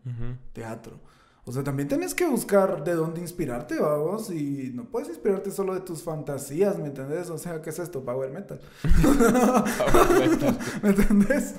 teatro, 0.53 1.01
O 1.47 1.53
sea, 1.53 1.65
también 1.65 1.89
tienes 1.89 2.15
que 2.15 2.27
buscar 2.27 2.85
de 2.85 2.95
dónde 2.95 3.21
inspirarte, 3.21 3.81
vamos, 3.81 4.31
y 4.31 4.71
no 4.75 4.85
puedes 4.85 5.09
inspirarte 5.09 5.51
solo 5.51 5.75
de 5.75 5.81
tus 5.81 6.03
fantasías, 6.03 6.79
¿me 6.79 6.87
entendés? 6.87 7.31
O 7.31 7.39
sea, 7.39 7.63
¿qué 7.63 7.71
es 7.71 7.79
esto? 7.79 8.05
Power 8.05 8.31
metal. 8.31 8.61
Power 9.93 10.29
metal. 10.29 10.59
¿Me 10.83 10.91
entendés? 10.91 11.55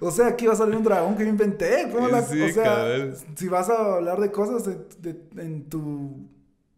o 0.00 0.10
sea, 0.10 0.28
aquí 0.28 0.46
va 0.46 0.52
a 0.52 0.56
salir 0.56 0.76
un 0.76 0.84
dragón 0.84 1.16
que 1.16 1.24
yo 1.24 1.30
inventé. 1.30 1.90
¿Cómo 1.92 2.06
la... 2.08 2.20
o 2.20 2.24
sea, 2.24 3.12
si 3.34 3.48
vas 3.48 3.68
a 3.68 3.96
hablar 3.96 4.20
de 4.20 4.30
cosas 4.30 4.64
de, 4.64 5.28
en 5.36 5.68
tu... 5.68 6.28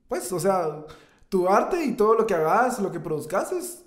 Pues, 0.08 0.32
o 0.32 0.40
sea, 0.40 0.86
tu 1.28 1.46
arte 1.46 1.84
y 1.84 1.92
todo 1.92 2.14
lo 2.14 2.26
que 2.26 2.34
hagas, 2.34 2.78
lo 2.78 2.90
que 2.90 3.00
produzcas 3.00 3.52
es 3.52 3.84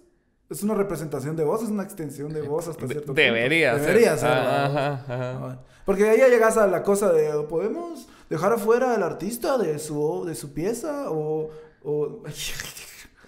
es 0.52 0.64
una 0.64 0.76
representación 0.76 1.36
de 1.38 1.46
voz, 1.46 1.64
es 1.64 1.70
una 1.70 1.84
extensión 1.84 2.34
de 2.34 2.42
voz 2.42 2.68
hasta 2.68 2.86
cierto 2.86 3.14
Debería 3.14 3.72
punto. 3.72 3.88
Debería 3.88 4.18
ser. 4.18 4.30
Ajá, 4.30 4.94
ajá. 5.08 5.60
Porque 5.86 6.10
ahí 6.10 6.18
ya 6.20 6.28
llegas 6.28 6.58
a 6.58 6.68
la 6.68 6.84
cosa 6.84 7.12
de, 7.14 7.32
¿podemos 7.48 8.08
dejar 8.30 8.54
afuera 8.54 8.94
al 8.94 9.02
artista 9.02 9.58
de 9.58 9.80
su, 9.80 10.26
de 10.26 10.36
su 10.36 10.54
pieza? 10.54 11.10
O... 11.10 11.50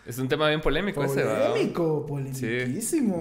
Es 0.05 0.19
un 0.19 0.28
tema 0.28 0.49
bien 0.49 0.59
polémico, 0.59 1.01
ese, 1.01 1.24
¿verdad? 1.24 1.51
Polémico. 1.51 2.05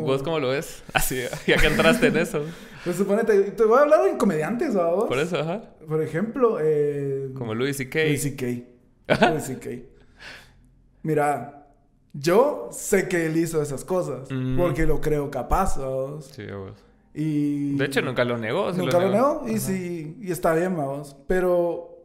¿Vos 0.01 0.21
cómo 0.25 0.41
lo 0.41 0.49
ves? 0.49 0.83
Así, 0.93 1.23
ya 1.47 1.57
que 1.57 1.69
entraste 1.69 2.09
en 2.09 2.17
eso. 2.17 2.45
Pues 2.83 2.97
suponete, 2.97 3.53
te 3.53 3.63
voy 3.63 3.79
a 3.79 3.83
hablar 3.83 4.09
en 4.09 4.17
comediantes, 4.17 4.75
¿verdad? 4.75 5.07
Por 5.07 5.17
eso, 5.21 5.39
ajá. 5.39 5.63
Por 5.87 6.03
ejemplo, 6.03 6.59
eh... 6.61 7.31
Como 7.33 7.55
Louis 7.55 7.77
C.K. 7.77 8.07
Louis 8.07 8.21
C.K. 8.21 9.29
Louis 9.31 9.45
C.K. 9.45 9.71
Mira, 11.05 11.62
yo 12.13 12.69
sé 12.71 13.09
que 13.09 13.27
él 13.27 13.37
hizo 13.37 13.63
esas 13.63 13.85
cosas 13.85 14.29
porque 14.57 14.87
lo 14.87 15.01
creo 15.01 15.31
capaz, 15.31 15.79
vamos. 15.79 16.27
Sí, 16.27 16.45
vos. 16.47 16.73
Y... 17.15 17.77
De 17.77 17.87
hecho, 17.87 18.03
nunca 18.03 18.25
lo 18.25 18.39
negó. 18.39 18.73
nunca 18.73 18.99
lo 18.99 19.11
negó, 19.11 19.43
y 19.47 19.59
sí, 19.59 20.19
y 20.21 20.31
está 20.31 20.55
bien, 20.55 20.77
vamos. 20.77 21.17
Pero, 21.27 21.99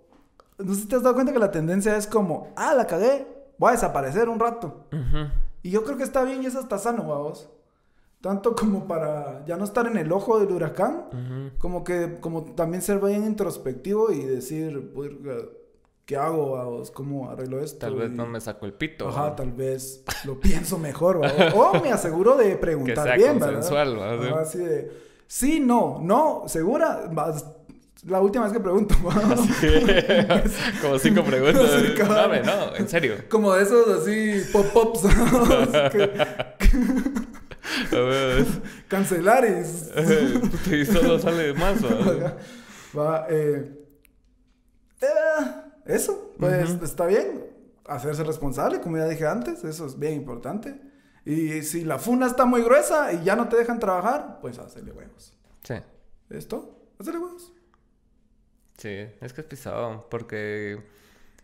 no 0.58 0.74
sé 0.74 0.82
si 0.82 0.88
te 0.88 0.95
has 0.95 1.03
dado 1.03 1.16
cuenta 1.16 1.34
que 1.34 1.39
la 1.39 1.51
tendencia 1.51 1.95
es 1.95 2.08
como, 2.08 2.53
ah, 2.55 2.74
la 2.74 2.88
cagué, 2.88 3.28
voy 3.58 3.70
a 3.70 3.74
desaparecer 3.74 4.30
un 4.30 4.39
rato. 4.39 4.88
Y 5.64 5.72
yo 5.72 5.84
creo 5.84 5.97
que 5.97 6.03
está 6.03 6.24
bien 6.24 6.43
y 6.43 6.45
eso 6.45 6.60
está 6.60 6.78
sano, 6.78 7.08
vamos. 7.08 7.49
Tanto 8.22 8.55
como 8.55 8.88
para 8.88 9.45
ya 9.45 9.58
no 9.58 9.64
estar 9.64 9.86
en 9.88 9.97
el 9.97 10.12
ojo 10.12 10.39
del 10.39 10.51
huracán, 10.51 11.51
como 11.58 11.84
que 11.84 12.20
como 12.20 12.43
también 12.55 12.82
ser 12.82 12.99
bien 12.99 13.26
introspectivo 13.26 14.12
y 14.12 14.22
decir, 14.22 14.91
¿qué 16.08 16.16
hago? 16.16 16.82
¿Cómo 16.93 17.30
arreglo 17.30 17.60
esto? 17.60 17.80
Tal 17.80 17.95
vez 17.95 18.10
no 18.10 18.26
me 18.26 18.39
saco 18.39 18.66
el 18.66 18.74
pito. 18.74 19.10
Ajá, 19.10 19.36
tal 19.36 19.51
vez 19.51 20.03
lo 20.24 20.39
pienso 20.39 20.80
mejor. 20.80 21.22
o 21.53 21.82
me 21.82 21.91
aseguro 21.91 22.36
de 22.36 22.55
preguntar 22.55 22.95
que 22.95 23.03
sea 23.03 23.16
bien, 23.16 23.39
consensual, 23.39 23.97
¿verdad? 23.97 24.39
Así 24.39 24.58
de, 24.58 24.91
sí, 25.28 25.60
no, 25.60 25.99
no, 26.01 26.45
segura. 26.47 27.12
La 28.05 28.22
última 28.22 28.45
vez 28.45 28.53
que 28.53 28.60
pregunto. 28.62 28.95
Como 30.82 30.97
cinco 30.97 31.24
preguntas. 31.24 31.72
No, 32.08 32.43
no, 32.43 32.76
en 32.76 32.88
serio. 32.88 33.16
Como 33.30 33.53
de 33.53 33.64
esos 33.64 34.01
así 34.01 34.43
pop-ups. 34.53 35.01
Cancelar 38.88 39.45
y... 39.45 40.74
y 40.74 40.86
solo 40.86 41.20
sale 41.20 41.53
más. 41.53 41.84
Va, 42.95 43.28
eh... 43.30 43.74
eh 45.01 45.66
eso, 45.88 46.34
pues 46.38 46.70
está 46.84 47.06
bien. 47.06 47.46
Hacerse 47.86 48.24
responsable, 48.24 48.82
como 48.82 48.98
ya 48.98 49.08
dije 49.08 49.26
antes, 49.26 49.64
eso 49.64 49.86
es 49.86 49.98
bien 49.98 50.14
importante. 50.14 50.80
Y 51.26 51.62
si 51.64 51.84
la 51.84 51.98
funa 51.98 52.28
está 52.28 52.46
muy 52.46 52.62
gruesa 52.62 53.14
y 53.14 53.24
ya 53.24 53.36
no 53.36 53.48
te 53.48 53.58
dejan 53.58 53.80
trabajar, 53.80 54.40
pues 54.42 54.60
hacerle 54.60 54.92
huevos. 54.92 55.34
Sí. 55.64 55.76
¿Esto? 56.30 56.78
Hacerle 57.00 57.20
huevos. 57.20 57.54
Sí, 58.78 59.08
es 59.22 59.34
que 59.34 59.42
es 59.42 59.48
pisado, 59.48 60.08
porque 60.10 60.84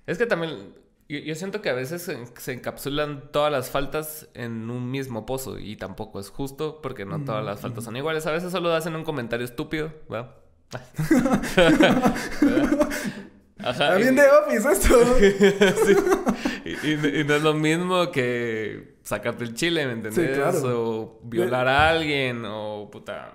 es 0.06 0.18
que 0.18 0.26
también 0.26 0.76
yo, 1.10 1.36
siento 1.36 1.62
que 1.62 1.70
a 1.70 1.74
veces 1.74 2.02
se, 2.02 2.54
encapsulan 2.54 3.32
todas 3.32 3.52
las 3.52 3.70
faltas 3.70 4.30
en 4.34 4.70
un 4.70 4.90
mismo 4.90 5.26
pozo 5.26 5.60
y 5.60 5.76
tampoco 5.76 6.20
es 6.20 6.30
justo 6.30 6.82
porque 6.82 7.06
no 7.06 7.24
todas 7.24 7.44
las 7.44 7.62
faltas 7.62 7.84
son 7.84 7.96
iguales. 7.96 8.26
A 8.26 8.32
veces 8.32 8.52
solo 8.52 8.74
hacen 8.74 8.96
un 8.96 9.04
comentario 9.04 9.46
estúpido, 9.46 9.92
¿verdad? 10.10 10.36
Ajá. 13.64 13.96
bien 13.96 14.16
de 14.16 14.24
Office 14.24 14.72
esto. 14.72 15.18
y, 16.66 17.24
no 17.24 17.36
es 17.36 17.42
lo 17.42 17.54
mismo 17.54 18.12
que 18.12 18.96
sacarte 19.04 19.44
el 19.44 19.54
chile, 19.54 19.86
¿me 19.86 19.94
entendés? 19.94 20.64
O 20.64 21.20
violar 21.24 21.68
a 21.68 21.90
alguien, 21.90 22.44
o 22.46 22.90
puta, 22.92 23.34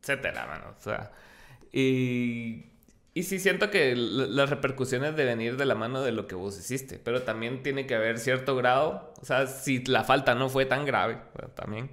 etcétera, 0.00 0.46
mano. 0.46 0.74
O 0.78 0.80
sea, 0.80 1.10
y, 1.72 2.66
y 3.14 3.22
sí 3.24 3.38
siento 3.38 3.70
que 3.70 3.94
las 3.96 4.48
repercusiones 4.48 5.16
deben 5.16 5.40
ir 5.40 5.56
de 5.56 5.66
la 5.66 5.74
mano 5.74 6.02
de 6.02 6.12
lo 6.12 6.26
que 6.26 6.34
vos 6.34 6.58
hiciste, 6.58 7.00
pero 7.02 7.22
también 7.22 7.62
tiene 7.62 7.86
que 7.86 7.94
haber 7.94 8.18
cierto 8.18 8.54
grado, 8.54 9.12
o 9.20 9.24
sea, 9.24 9.46
si 9.46 9.84
la 9.84 10.04
falta 10.04 10.34
no 10.34 10.48
fue 10.48 10.66
tan 10.66 10.86
grave, 10.86 11.18
también. 11.54 11.90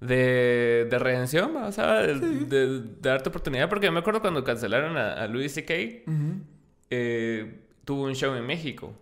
De, 0.00 0.88
de 0.90 0.98
redención, 0.98 1.56
o 1.56 1.70
sea, 1.70 2.02
de, 2.02 2.82
darte 3.00 3.28
oportunidad, 3.28 3.68
porque 3.68 3.86
yo 3.86 3.92
me 3.92 4.00
acuerdo 4.00 4.20
cuando 4.20 4.42
cancelaron 4.42 4.96
a, 4.96 5.14
a 5.14 5.28
Louis 5.28 5.54
C.K., 5.54 5.74
eh, 6.94 7.60
tuvo 7.86 8.04
un 8.04 8.14
show 8.14 8.34
en 8.34 8.46
México. 8.46 8.92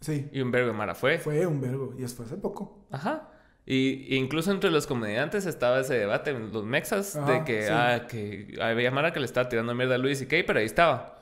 Sí. 0.00 0.28
Y 0.32 0.40
un 0.40 0.50
vergo 0.52 0.68
de 0.68 0.74
Mara 0.74 0.94
fue. 0.94 1.18
Fue 1.18 1.44
un 1.46 1.60
vergo, 1.60 1.94
y 1.98 2.06
fue 2.06 2.24
hace 2.24 2.36
poco. 2.36 2.86
Ajá. 2.90 3.28
Y 3.66 4.16
incluso 4.16 4.50
entre 4.52 4.70
los 4.70 4.86
comediantes 4.86 5.46
estaba 5.46 5.80
ese 5.80 5.94
debate, 5.94 6.32
los 6.32 6.64
mexas, 6.64 7.14
de 7.26 7.44
que, 7.44 7.68
ah, 7.70 8.06
que 8.08 8.56
había 8.60 8.90
Mara 8.90 9.12
que 9.12 9.20
le 9.20 9.26
estaba 9.26 9.48
tirando 9.48 9.74
mierda 9.74 9.96
a 9.96 9.98
Luis 9.98 10.22
y 10.22 10.26
Kay, 10.26 10.44
pero 10.44 10.60
ahí 10.60 10.64
estaba. 10.64 11.18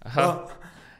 Ajá. 0.00 0.46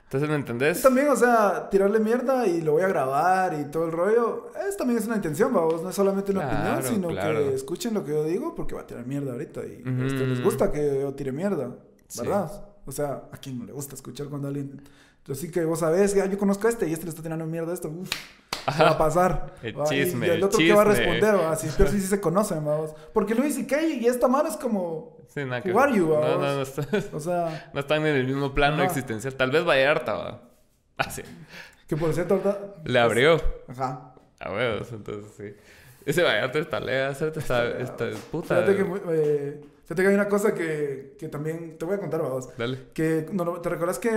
Entonces, 0.05 0.28
¿me 0.28 0.37
entendés? 0.37 0.82
También, 0.82 1.09
o 1.09 1.16
sea, 1.16 1.68
tirarle 1.70 1.99
mierda 2.01 2.47
y 2.47 2.61
lo 2.61 2.72
voy 2.72 2.82
a 2.82 2.89
grabar 2.89 3.55
y 3.59 3.70
todo 3.70 3.87
el 3.87 3.93
rollo, 3.93 4.53
es 4.68 4.76
también 4.76 4.99
es 4.99 5.07
una 5.07 5.16
intención, 5.16 5.53
vamos, 5.53 5.82
no 5.82 5.91
es 5.91 5.97
solamente 5.97 6.32
una 6.32 6.47
opinión, 6.47 6.82
sino 6.82 7.09
que 7.09 7.55
escuchen 7.55 7.95
lo 7.95 8.05
que 8.05 8.12
yo 8.12 8.24
digo 8.24 8.55
porque 8.55 8.74
va 8.74 8.82
a 8.82 8.87
tirar 8.87 9.07
mierda 9.07 9.32
ahorita 9.32 9.61
y 9.64 9.82
a 9.84 10.07
ustedes 10.07 10.28
les 10.28 10.43
gusta 10.43 10.70
que 10.70 11.01
yo 11.01 11.14
tire 11.14 11.32
mierda, 11.32 11.76
¿verdad? 12.18 12.76
O 12.87 12.93
sea, 12.93 13.24
a 13.32 13.37
quien 13.37 13.59
no 13.59 13.64
le 13.64 13.72
gusta 13.72 13.95
escuchar 13.95 14.28
cuando 14.28 14.49
alguien. 14.49 14.80
Así 15.28 15.51
que 15.51 15.64
vos 15.64 15.80
sabés, 15.80 16.14
ya, 16.14 16.26
yo 16.26 16.39
conozco 16.39 16.68
a 16.68 16.70
este 16.70 16.89
y 16.89 16.93
este 16.93 17.05
le 17.05 17.11
está 17.11 17.22
tirando 17.22 17.45
mierda 17.47 17.72
a 17.72 17.74
esto. 17.74 17.89
Uf, 17.89 18.11
va 18.80 18.91
a 18.91 18.99
pasar. 18.99 19.57
El 19.62 19.74
chisme. 19.84 20.28
Y 20.28 20.30
el 20.30 20.45
otro 20.45 20.59
que 20.59 20.72
va 20.72 20.82
a 20.82 20.84
responder, 20.84 21.34
así, 21.34 21.68
pero 21.76 21.91
sí, 21.91 22.01
sí 22.01 22.07
se 22.07 22.20
conocen, 22.20 22.64
vamos. 22.64 22.95
Porque 23.12 23.34
Luis 23.34 23.59
y 23.59 23.66
Kay 23.66 24.05
y 24.05 24.07
esta 24.07 24.28
mano 24.28 24.49
es 24.49 24.57
como. 24.57 25.16
Sí, 25.28 25.45
nada 25.45 25.61
que... 25.61 25.72
Who 25.72 25.89
you, 25.89 26.07
No, 26.07 26.39
no, 26.39 26.55
no, 26.55 26.62
está... 26.62 26.87
o 27.12 27.20
sea, 27.20 27.70
no 27.74 27.80
están 27.80 28.07
en 28.07 28.16
el 28.16 28.26
mismo 28.26 28.55
plano 28.55 28.82
existencial. 28.82 29.34
Tal 29.34 29.51
vez 29.51 29.66
Vallarta, 29.66 30.14
va. 30.14 30.43
Así. 30.97 31.22
Que 31.89 31.97
por 31.97 32.14
cierto, 32.14 32.41
Le 32.84 32.99
abrió. 32.99 33.41
Ajá. 33.68 34.14
A 34.39 34.53
huevos, 34.53 34.93
entonces 34.93 35.32
sí. 35.37 35.57
Ese 36.05 36.22
Vallarta 36.22 36.59
está 36.61 36.78
lea, 36.78 37.11
esta, 37.11 37.66
esta 37.78 38.11
puta. 38.30 38.62
Fíjate 38.62 38.76
que. 38.76 39.01
Eh, 39.11 39.61
Fíjate 39.87 40.03
que 40.03 40.09
hay 40.09 40.14
una 40.16 40.28
cosa 40.28 40.53
que, 40.53 41.14
que 41.16 41.28
también 41.28 41.78
te 41.78 41.84
voy 41.84 41.95
a 41.95 42.01
contar, 42.01 42.20
vamos. 42.20 42.49
Dale. 42.59 42.89
Que 42.93 43.28
no, 43.32 43.61
te 43.61 43.68
recuerdas 43.68 44.01
que 44.01 44.11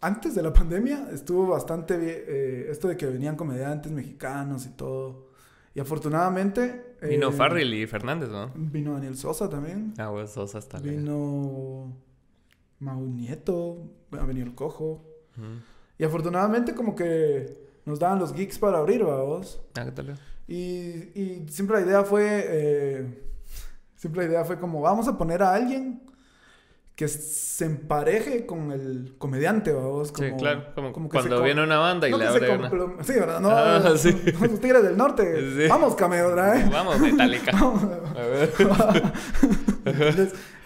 antes 0.00 0.36
de 0.36 0.42
la 0.42 0.52
pandemia 0.54 1.08
estuvo 1.12 1.48
bastante 1.48 1.96
bien 1.96 2.22
eh, 2.28 2.66
esto 2.70 2.86
de 2.86 2.96
que 2.96 3.06
venían 3.06 3.34
comediantes 3.34 3.90
mexicanos 3.90 4.64
y 4.64 4.70
todo. 4.70 5.32
Y 5.74 5.80
afortunadamente. 5.80 6.94
Vino 7.02 7.30
eh, 7.30 7.32
Farrell 7.32 7.74
y 7.74 7.84
Fernández, 7.88 8.28
¿no? 8.28 8.52
Vino 8.54 8.92
Daniel 8.92 9.16
Sosa 9.16 9.50
también. 9.50 9.92
Ah, 9.98 10.10
bueno, 10.10 10.28
Sosa 10.28 10.58
está 10.58 10.78
Vino. 10.78 11.96
Mau 12.78 13.00
Nieto. 13.00 13.90
Ha 14.12 14.24
venido 14.24 14.46
el 14.46 14.54
Cojo. 14.54 15.04
Y 15.98 16.04
afortunadamente, 16.04 16.76
como 16.76 16.94
que 16.94 17.58
nos 17.86 17.98
daban 17.98 18.20
los 18.20 18.32
geeks 18.34 18.60
para 18.60 18.78
abrir, 18.78 19.02
vamos. 19.02 19.60
Ah, 19.74 19.84
¿qué 19.84 19.90
tal? 19.90 20.16
Y, 20.46 20.58
y 21.18 21.46
siempre 21.48 21.80
la 21.80 21.86
idea 21.86 22.04
fue. 22.04 22.44
Eh, 22.46 23.31
Siempre 24.02 24.24
la 24.24 24.30
idea 24.30 24.44
fue 24.44 24.58
como, 24.58 24.80
vamos 24.80 25.06
a 25.06 25.16
poner 25.16 25.44
a 25.44 25.54
alguien 25.54 26.02
que 26.96 27.06
se 27.06 27.64
empareje 27.66 28.46
con 28.46 28.72
el 28.72 29.14
comediante, 29.16 29.72
vamos. 29.72 30.10
Como, 30.10 30.28
sí, 30.28 30.34
claro. 30.36 30.74
Como, 30.74 31.08
cuando 31.08 31.40
viene 31.40 31.62
una 31.62 31.78
banda 31.78 32.08
y 32.08 32.12
le 32.12 32.26
abre 32.26 32.50
una... 32.52 32.68
Sí, 33.04 33.12
¿verdad? 33.12 33.38
No, 33.38 33.50
ah, 33.50 33.96
sí. 33.96 34.10
los 34.40 34.60
tigres 34.60 34.82
del 34.82 34.96
norte. 34.96 35.68
Vamos, 35.68 35.94
cameo, 35.94 36.30
¿verdad? 36.30 36.68
Vamos, 36.68 36.98
Metallica. 36.98 37.56
a 37.56 38.22
ver. 38.26 38.52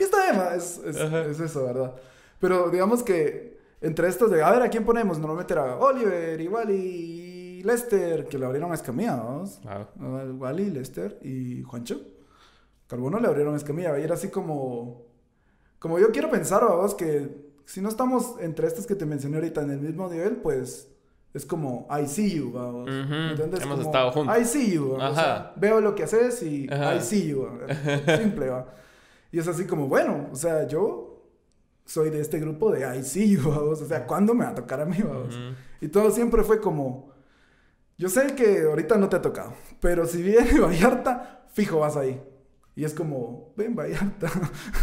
y 0.00 0.02
está 0.02 0.54
es, 0.56 0.80
es, 0.86 0.96
es, 0.96 1.40
eso, 1.40 1.66
¿verdad? 1.66 1.94
Pero 2.40 2.70
digamos 2.70 3.02
que 3.02 3.58
entre 3.82 4.08
estos 4.08 4.30
de, 4.30 4.42
a 4.42 4.50
ver, 4.50 4.62
¿a 4.62 4.70
quién 4.70 4.86
ponemos? 4.86 5.18
Normalmente 5.18 5.52
era 5.52 5.76
Oliver, 5.76 6.40
igual 6.40 6.70
y 6.70 7.62
Lester, 7.64 8.28
que 8.28 8.38
le 8.38 8.46
abrieron 8.46 8.72
a 8.72 8.76
Escamilla, 8.76 9.16
vamos. 9.16 9.60
Ah. 9.66 9.86
Wally, 10.00 10.70
Lester 10.70 11.18
y 11.20 11.62
Juancho. 11.64 12.15
Carbono 12.86 13.18
le 13.18 13.28
abrieron 13.28 13.54
escamilla. 13.56 13.98
Y 13.98 14.02
era 14.02 14.14
así 14.14 14.28
como. 14.28 15.06
Como 15.78 15.98
yo 15.98 16.10
quiero 16.10 16.30
pensar, 16.30 16.64
vos, 16.64 16.94
que 16.94 17.46
si 17.66 17.80
no 17.80 17.88
estamos 17.88 18.36
entre 18.40 18.66
estas 18.66 18.86
que 18.86 18.94
te 18.94 19.04
mencioné 19.04 19.36
ahorita 19.36 19.62
en 19.62 19.70
el 19.70 19.80
mismo 19.80 20.08
nivel, 20.08 20.36
pues 20.36 20.88
es 21.34 21.44
como 21.44 21.86
I 21.90 22.06
see 22.06 22.36
you, 22.36 22.52
vamos. 22.52 22.88
Hemos 22.88 23.80
estado 23.80 24.10
juntos. 24.12 24.38
I 24.38 24.44
see 24.44 24.72
you. 24.72 24.96
veo 25.56 25.80
lo 25.80 25.94
que 25.94 26.04
haces 26.04 26.42
y 26.42 26.64
I 26.64 27.00
see 27.00 27.28
you. 27.28 27.46
Simple, 28.18 28.48
va. 28.48 28.66
Y 29.30 29.38
es 29.38 29.46
así 29.48 29.66
como, 29.66 29.86
bueno, 29.86 30.28
o 30.32 30.36
sea, 30.36 30.66
yo 30.66 31.24
soy 31.84 32.10
de 32.10 32.20
este 32.20 32.38
grupo 32.40 32.72
de 32.72 32.96
I 32.96 33.02
see 33.02 33.28
you, 33.30 33.50
vamos. 33.50 33.82
O 33.82 33.86
sea, 33.86 34.06
¿cuándo 34.06 34.32
me 34.32 34.44
va 34.44 34.52
a 34.52 34.54
tocar 34.54 34.80
a 34.80 34.86
mí, 34.86 34.96
vamos? 35.02 35.38
Y 35.80 35.88
todo 35.88 36.10
siempre 36.10 36.42
fue 36.42 36.60
como, 36.60 37.10
yo 37.98 38.08
sé 38.08 38.34
que 38.34 38.62
ahorita 38.62 38.96
no 38.96 39.08
te 39.08 39.16
ha 39.16 39.22
tocado, 39.22 39.52
pero 39.80 40.06
si 40.06 40.22
viene 40.22 40.58
Vallarta, 40.60 41.44
fijo 41.52 41.80
vas 41.80 41.96
ahí. 41.96 42.18
Y 42.76 42.84
es 42.84 42.94
como, 42.94 43.54
ven 43.56 43.74
Vallarta. 43.74 44.30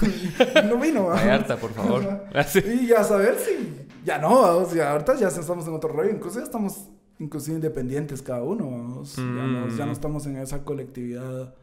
no 0.68 0.78
vino, 0.78 1.06
vamos. 1.06 1.22
Vallarta, 1.22 1.58
por 1.58 1.72
favor. 1.72 2.26
y 2.66 2.88
ya 2.88 3.04
saber 3.04 3.38
si, 3.38 3.88
ya 4.04 4.18
no, 4.18 4.41
vamos. 4.41 4.74
Ya 4.74 4.91
ahorita 4.91 5.16
ya 5.16 5.28
estamos 5.28 5.68
en 5.68 5.74
otro 5.74 5.94
rollo, 5.94 6.10
incluso 6.10 6.39
ya 6.39 6.46
estamos 6.46 6.89
inclusive 7.20 7.56
independientes 7.56 8.22
cada 8.22 8.41
uno. 8.41 9.04
Ya, 9.16 9.24
no, 9.24 9.70
ya 9.70 9.86
no 9.86 9.91
mm. 9.91 9.96
estamos 9.96 10.26
en 10.26 10.38
esa 10.38 10.66
colectividad 10.66 11.54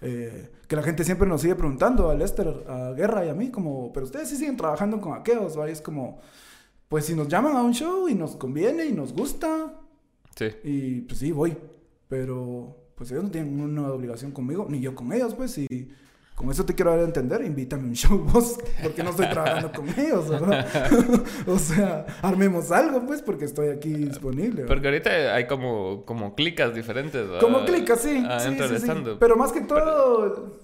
eh, 0.00 0.50
que 0.68 0.76
la 0.76 0.82
gente 0.82 1.02
siempre 1.04 1.26
nos 1.26 1.40
sigue 1.40 1.56
preguntando 1.56 2.10
a 2.10 2.14
Lester, 2.14 2.64
a 2.68 2.92
Guerra 2.92 3.24
y 3.26 3.30
a 3.30 3.34
mí, 3.34 3.50
como, 3.50 3.92
pero 3.92 4.06
ustedes 4.06 4.28
sí 4.28 4.36
siguen 4.36 4.56
trabajando 4.56 5.00
con 5.00 5.14
aqueos, 5.14 5.58
¿va? 5.58 5.68
es 5.68 5.80
como, 5.80 6.20
pues 6.88 7.06
si 7.06 7.14
nos 7.14 7.28
llaman 7.28 7.56
a 7.56 7.62
un 7.62 7.74
show 7.74 8.08
y 8.08 8.14
nos 8.14 8.36
conviene 8.36 8.84
y 8.84 8.92
nos 8.92 9.12
gusta, 9.12 9.74
sí. 10.36 10.46
y 10.62 11.00
pues 11.00 11.18
sí, 11.18 11.32
voy, 11.32 11.56
pero 12.06 12.77
pues 12.98 13.12
ellos 13.12 13.24
no 13.24 13.30
tienen 13.30 13.60
una 13.60 13.92
obligación 13.92 14.32
conmigo, 14.32 14.66
ni 14.68 14.80
yo 14.80 14.94
con 14.94 15.12
ellos, 15.12 15.34
pues, 15.34 15.56
y 15.56 15.88
con 16.34 16.50
eso 16.50 16.64
te 16.64 16.74
quiero 16.74 16.90
dar 16.90 17.00
a 17.00 17.04
entender, 17.04 17.42
invítame 17.44 17.84
a 17.84 17.86
un 17.86 17.94
show 17.94 18.18
vos, 18.32 18.58
porque 18.82 19.04
no 19.04 19.10
estoy 19.10 19.28
trabajando 19.28 19.70
con 19.72 19.88
ellos, 19.88 20.28
¿verdad? 20.28 20.66
o 21.46 21.58
sea, 21.58 22.06
armemos 22.22 22.72
algo, 22.72 23.06
pues, 23.06 23.22
porque 23.22 23.44
estoy 23.44 23.68
aquí 23.68 23.90
disponible. 23.90 24.64
Porque 24.64 24.88
ahorita 24.88 25.34
hay 25.34 25.46
como, 25.46 26.04
como 26.04 26.34
clicas 26.34 26.74
diferentes, 26.74 27.24
¿verdad? 27.24 27.40
Como 27.40 27.64
clicas, 27.64 28.00
sí. 28.00 28.24
sí, 28.40 28.58
sí, 28.58 28.78
sí. 28.80 28.92
Pero 29.20 29.36
más 29.36 29.52
que 29.52 29.60
todo, 29.60 30.58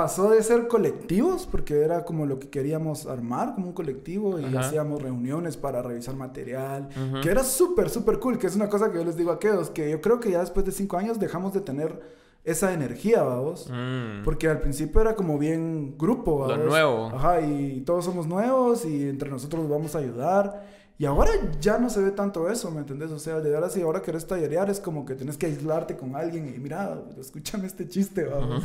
pasó 0.00 0.30
de 0.30 0.42
ser 0.42 0.66
colectivos, 0.66 1.46
porque 1.46 1.82
era 1.82 2.06
como 2.06 2.24
lo 2.24 2.38
que 2.38 2.48
queríamos 2.48 3.04
armar, 3.04 3.54
como 3.54 3.66
un 3.66 3.74
colectivo, 3.74 4.38
y 4.40 4.56
hacíamos 4.56 5.02
reuniones 5.02 5.58
para 5.58 5.82
revisar 5.82 6.16
material, 6.16 6.88
que 7.22 7.28
era 7.28 7.44
súper, 7.44 7.90
súper 7.90 8.18
cool, 8.18 8.38
que 8.38 8.46
es 8.46 8.56
una 8.56 8.70
cosa 8.70 8.90
que 8.90 8.96
yo 8.96 9.04
les 9.04 9.18
digo 9.18 9.30
a 9.30 9.34
aquellos, 9.34 9.68
que 9.68 9.90
yo 9.90 10.00
creo 10.00 10.18
que 10.18 10.30
ya 10.30 10.40
después 10.40 10.64
de 10.64 10.72
cinco 10.72 10.96
años 10.96 11.20
dejamos 11.20 11.52
de 11.52 11.60
tener 11.60 12.00
esa 12.44 12.72
energía, 12.72 13.22
vamos. 13.22 13.68
Mm. 13.70 14.24
Porque 14.24 14.48
al 14.48 14.60
principio 14.60 15.02
era 15.02 15.14
como 15.14 15.36
bien 15.36 15.98
grupo, 15.98 16.38
¿vamos? 16.38 16.56
Lo 16.56 16.64
nuevo. 16.64 17.12
Ajá, 17.14 17.42
y 17.42 17.82
todos 17.82 18.06
somos 18.06 18.26
nuevos 18.26 18.86
y 18.86 19.06
entre 19.06 19.28
nosotros 19.28 19.60
nos 19.64 19.70
vamos 19.70 19.94
a 19.94 19.98
ayudar. 19.98 20.64
Y 21.00 21.06
ahora 21.06 21.30
ya 21.62 21.78
no 21.78 21.88
se 21.88 21.98
ve 22.02 22.10
tanto 22.10 22.50
eso, 22.50 22.70
¿me 22.70 22.80
entendés? 22.80 23.10
O 23.10 23.18
sea, 23.18 23.38
llegar 23.40 23.64
así, 23.64 23.80
ahora 23.80 24.02
querés 24.02 24.26
tallerear 24.26 24.68
es 24.68 24.80
como 24.80 25.06
que 25.06 25.14
tienes 25.14 25.38
que 25.38 25.46
aislarte 25.46 25.96
con 25.96 26.14
alguien 26.14 26.52
y 26.54 26.58
mira, 26.58 26.94
escúchame 27.18 27.66
este 27.66 27.88
chiste, 27.88 28.24
vamos. 28.24 28.64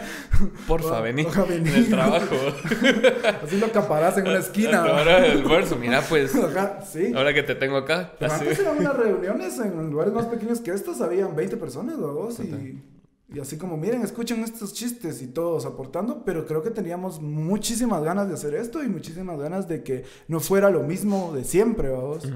Porfa, 0.66 1.02
vení. 1.02 1.26
En 1.50 1.66
el 1.66 1.90
trabajo. 1.90 2.34
así 3.44 3.58
lo 3.58 3.66
acaparás 3.66 4.16
en 4.16 4.26
una 4.26 4.38
esquina. 4.38 4.84
Ahora 4.84 5.26
el 5.26 5.44
verso, 5.44 5.76
mira, 5.76 6.00
pues. 6.00 6.34
Ajá, 6.34 6.80
sí. 6.80 7.12
Ahora 7.14 7.34
que 7.34 7.42
te 7.42 7.54
tengo 7.54 7.76
acá. 7.76 8.10
Pero 8.18 8.32
antes 8.32 8.58
eran 8.58 8.78
unas 8.78 8.96
reuniones 8.96 9.58
en 9.58 9.90
lugares 9.90 10.14
más 10.14 10.24
pequeños 10.28 10.60
que 10.60 10.70
estos, 10.70 11.02
habían 11.02 11.36
20 11.36 11.58
personas, 11.58 12.00
vamos, 12.00 12.40
y 12.40 12.80
y 13.28 13.40
así 13.40 13.58
como, 13.58 13.76
miren, 13.76 14.02
escuchen 14.02 14.44
estos 14.44 14.72
chistes 14.72 15.20
y 15.20 15.26
todos 15.26 15.66
aportando, 15.66 16.24
pero 16.24 16.46
creo 16.46 16.62
que 16.62 16.70
teníamos 16.70 17.20
muchísimas 17.20 18.02
ganas 18.04 18.28
de 18.28 18.34
hacer 18.34 18.54
esto 18.54 18.84
y 18.84 18.88
muchísimas 18.88 19.38
ganas 19.38 19.66
de 19.66 19.82
que 19.82 20.04
no 20.28 20.38
fuera 20.38 20.70
lo 20.70 20.84
mismo 20.84 21.32
de 21.34 21.42
siempre, 21.42 21.88
vamos. 21.88 22.28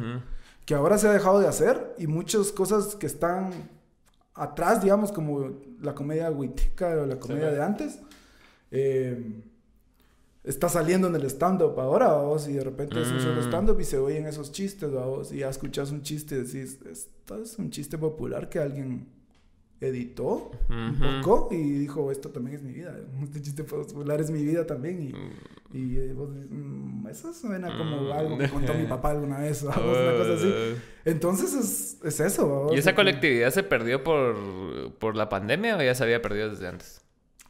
Que 0.65 0.75
ahora 0.75 0.99
se 0.99 1.07
ha 1.07 1.13
dejado 1.13 1.39
de 1.39 1.47
hacer 1.47 1.95
y 1.97 2.09
muchas 2.09 2.51
cosas 2.51 2.97
que 2.97 3.07
están 3.07 3.53
atrás, 4.35 4.83
digamos, 4.83 5.13
como 5.13 5.61
la 5.81 5.95
comedia 5.95 6.31
wittica 6.31 6.89
o 6.89 7.07
la 7.07 7.21
comedia 7.21 7.53
de 7.53 7.63
antes, 7.63 8.01
eh, 8.73 9.43
está 10.43 10.69
saliendo 10.69 11.07
en 11.07 11.15
el 11.15 11.25
stand-up 11.27 11.79
ahora, 11.79 12.09
vamos, 12.09 12.49
y 12.49 12.55
de 12.55 12.65
repente 12.65 13.01
es 13.01 13.09
un 13.09 13.37
mm. 13.37 13.43
stand-up 13.43 13.79
y 13.81 13.85
se 13.85 13.99
oyen 13.99 14.27
esos 14.27 14.51
chistes, 14.51 14.91
vamos, 14.91 15.31
y 15.33 15.39
ya 15.39 15.51
escuchas 15.51 15.93
un 15.93 16.03
chiste 16.03 16.35
y 16.35 16.39
decís, 16.39 16.79
esto 16.85 17.43
es 17.43 17.59
un 17.59 17.71
chiste 17.71 17.97
popular 17.97 18.49
que 18.49 18.59
alguien 18.59 19.20
editó 19.81 20.51
un 20.69 21.21
poco 21.25 21.49
y 21.55 21.57
dijo, 21.57 22.11
esto 22.11 22.29
también 22.29 22.57
es 22.57 22.63
mi 22.63 22.73
vida, 22.73 22.95
este 23.23 23.41
chiste 23.41 23.65
popular 23.65 24.21
es 24.21 24.31
mi 24.31 24.43
vida 24.45 24.67
también 24.67 25.03
y, 25.03 25.13
mm. 25.13 25.33
y 25.73 25.97
eh, 25.99 26.15
mm, 26.15 27.07
eso 27.09 27.33
suena 27.33 27.77
como 27.77 28.03
mm. 28.03 28.13
algo 28.13 28.39
que 28.39 28.49
contó 28.49 28.75
mi 28.75 28.87
papá 28.87 29.11
alguna 29.11 29.39
vez, 29.39 29.63
una 29.63 29.73
cosa 29.73 30.35
así. 30.35 30.53
Entonces 31.05 31.55
es, 31.55 31.99
es 32.05 32.21
eso. 32.21 32.71
¿Y 32.73 32.79
esa 32.79 32.95
colectividad 32.95 33.51
se 33.51 33.63
perdió 33.63 34.05
por, 34.05 34.93
por 34.99 35.17
la 35.17 35.29
pandemia 35.31 35.77
o 35.79 35.83
ya 35.83 35.95
se 35.95 36.05
había 36.05 36.21
perdido 36.21 36.51
desde 36.51 36.69
antes? 36.69 37.01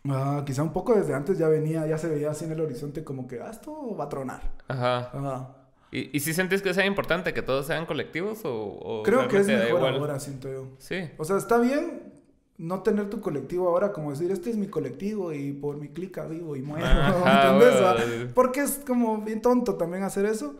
Ah, 0.09 0.45
quizá 0.47 0.63
un 0.63 0.73
poco 0.73 0.95
desde 0.95 1.15
antes 1.15 1.37
ya 1.37 1.49
venía, 1.49 1.87
ya 1.87 1.99
se 1.99 2.09
veía 2.09 2.31
así 2.31 2.45
en 2.45 2.53
el 2.53 2.61
horizonte 2.61 3.03
como 3.05 3.27
que 3.27 3.41
ah, 3.41 3.51
esto 3.51 3.97
va 3.97 4.05
a 4.05 4.09
tronar. 4.09 4.41
Ajá. 4.69 5.11
Ajá. 5.13 5.57
¿Y, 5.93 6.17
¿Y 6.17 6.21
si 6.21 6.33
sentís 6.33 6.63
que 6.63 6.73
sea 6.73 6.87
importante 6.87 7.35
que 7.35 7.43
todos 7.43 7.67
sean 7.67 7.85
colectivos 7.85 8.43
o, 8.45 9.03
Creo 9.05 9.27
que 9.27 9.39
es 9.39 9.49
mejor 9.49 9.83
ahora, 9.83 10.21
siento 10.21 10.49
yo. 10.49 10.69
Sí. 10.79 11.11
O 11.19 11.25
sea, 11.25 11.37
está 11.37 11.59
bien 11.59 12.20
no 12.61 12.83
tener 12.83 13.09
tu 13.09 13.23
colectivo 13.23 13.69
ahora 13.69 13.91
como 13.91 14.11
decir, 14.11 14.31
este 14.31 14.51
es 14.51 14.57
mi 14.59 14.69
colectivo 14.69 15.33
y 15.33 15.53
por 15.55 15.79
mi 15.79 15.89
clica 15.89 16.27
vivo 16.27 16.57
y 16.57 16.63
muero, 16.63 16.87
¿entendés? 17.27 18.33
Porque 18.35 18.61
es 18.61 18.83
como 18.87 19.19
bien 19.23 19.41
tonto 19.41 19.77
también 19.77 20.03
hacer 20.03 20.27
eso, 20.27 20.57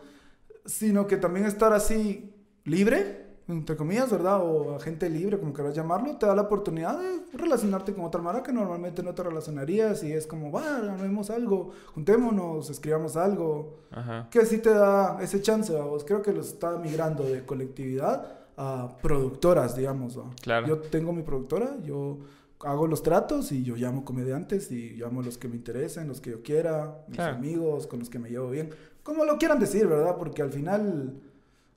sino 0.65 1.05
que 1.05 1.17
también 1.17 1.45
estar 1.45 1.73
así 1.73 2.33
libre, 2.63 3.27
entre 3.47 3.75
comillas, 3.75 4.09
¿verdad? 4.09 4.39
O 4.41 4.79
gente 4.79 5.11
libre, 5.11 5.37
como 5.37 5.53
quieras 5.53 5.75
llamarlo, 5.75 6.17
te 6.17 6.25
da 6.25 6.33
la 6.33 6.41
oportunidad 6.41 6.97
de 6.99 7.37
relacionarte 7.37 7.93
con 7.93 8.05
otra 8.05 8.19
mara 8.19 8.41
que 8.41 8.51
normalmente 8.51 9.03
no 9.03 9.13
te 9.13 9.21
relacionarías 9.21 10.01
y 10.03 10.11
es 10.11 10.25
como, 10.25 10.51
va, 10.51 10.79
vemos 10.99 11.29
algo, 11.29 11.69
juntémonos, 11.93 12.71
escribamos 12.71 13.15
algo, 13.15 13.77
que 14.31 14.43
sí 14.47 14.57
te 14.57 14.71
da 14.71 15.19
ese 15.21 15.39
chance, 15.39 15.71
vos 15.73 16.03
creo 16.03 16.23
que 16.23 16.33
lo 16.33 16.41
está 16.41 16.77
migrando 16.77 17.23
de 17.25 17.45
colectividad 17.45 18.40
productoras, 19.01 19.75
digamos. 19.75 20.19
Claro. 20.41 20.67
Yo 20.67 20.79
tengo 20.79 21.13
mi 21.13 21.23
productora, 21.23 21.77
yo 21.83 22.19
hago 22.65 22.87
los 22.87 23.03
tratos 23.03 23.51
y 23.51 23.63
yo 23.63 23.75
llamo 23.75 24.05
comediantes 24.05 24.71
y 24.71 24.91
llamo 24.91 25.21
a 25.21 25.23
los 25.23 25.37
que 25.37 25.47
me 25.47 25.55
interesen, 25.55 26.07
los 26.07 26.21
que 26.21 26.31
yo 26.31 26.43
quiera, 26.43 27.03
mis 27.07 27.19
amigos, 27.19 27.87
con 27.87 27.99
los 27.99 28.09
que 28.09 28.19
me 28.19 28.29
llevo 28.29 28.49
bien, 28.49 28.69
como 29.03 29.25
lo 29.25 29.37
quieran 29.37 29.59
decir, 29.59 29.87
¿verdad? 29.87 30.15
Porque 30.17 30.41
al 30.41 30.51
final, 30.51 31.19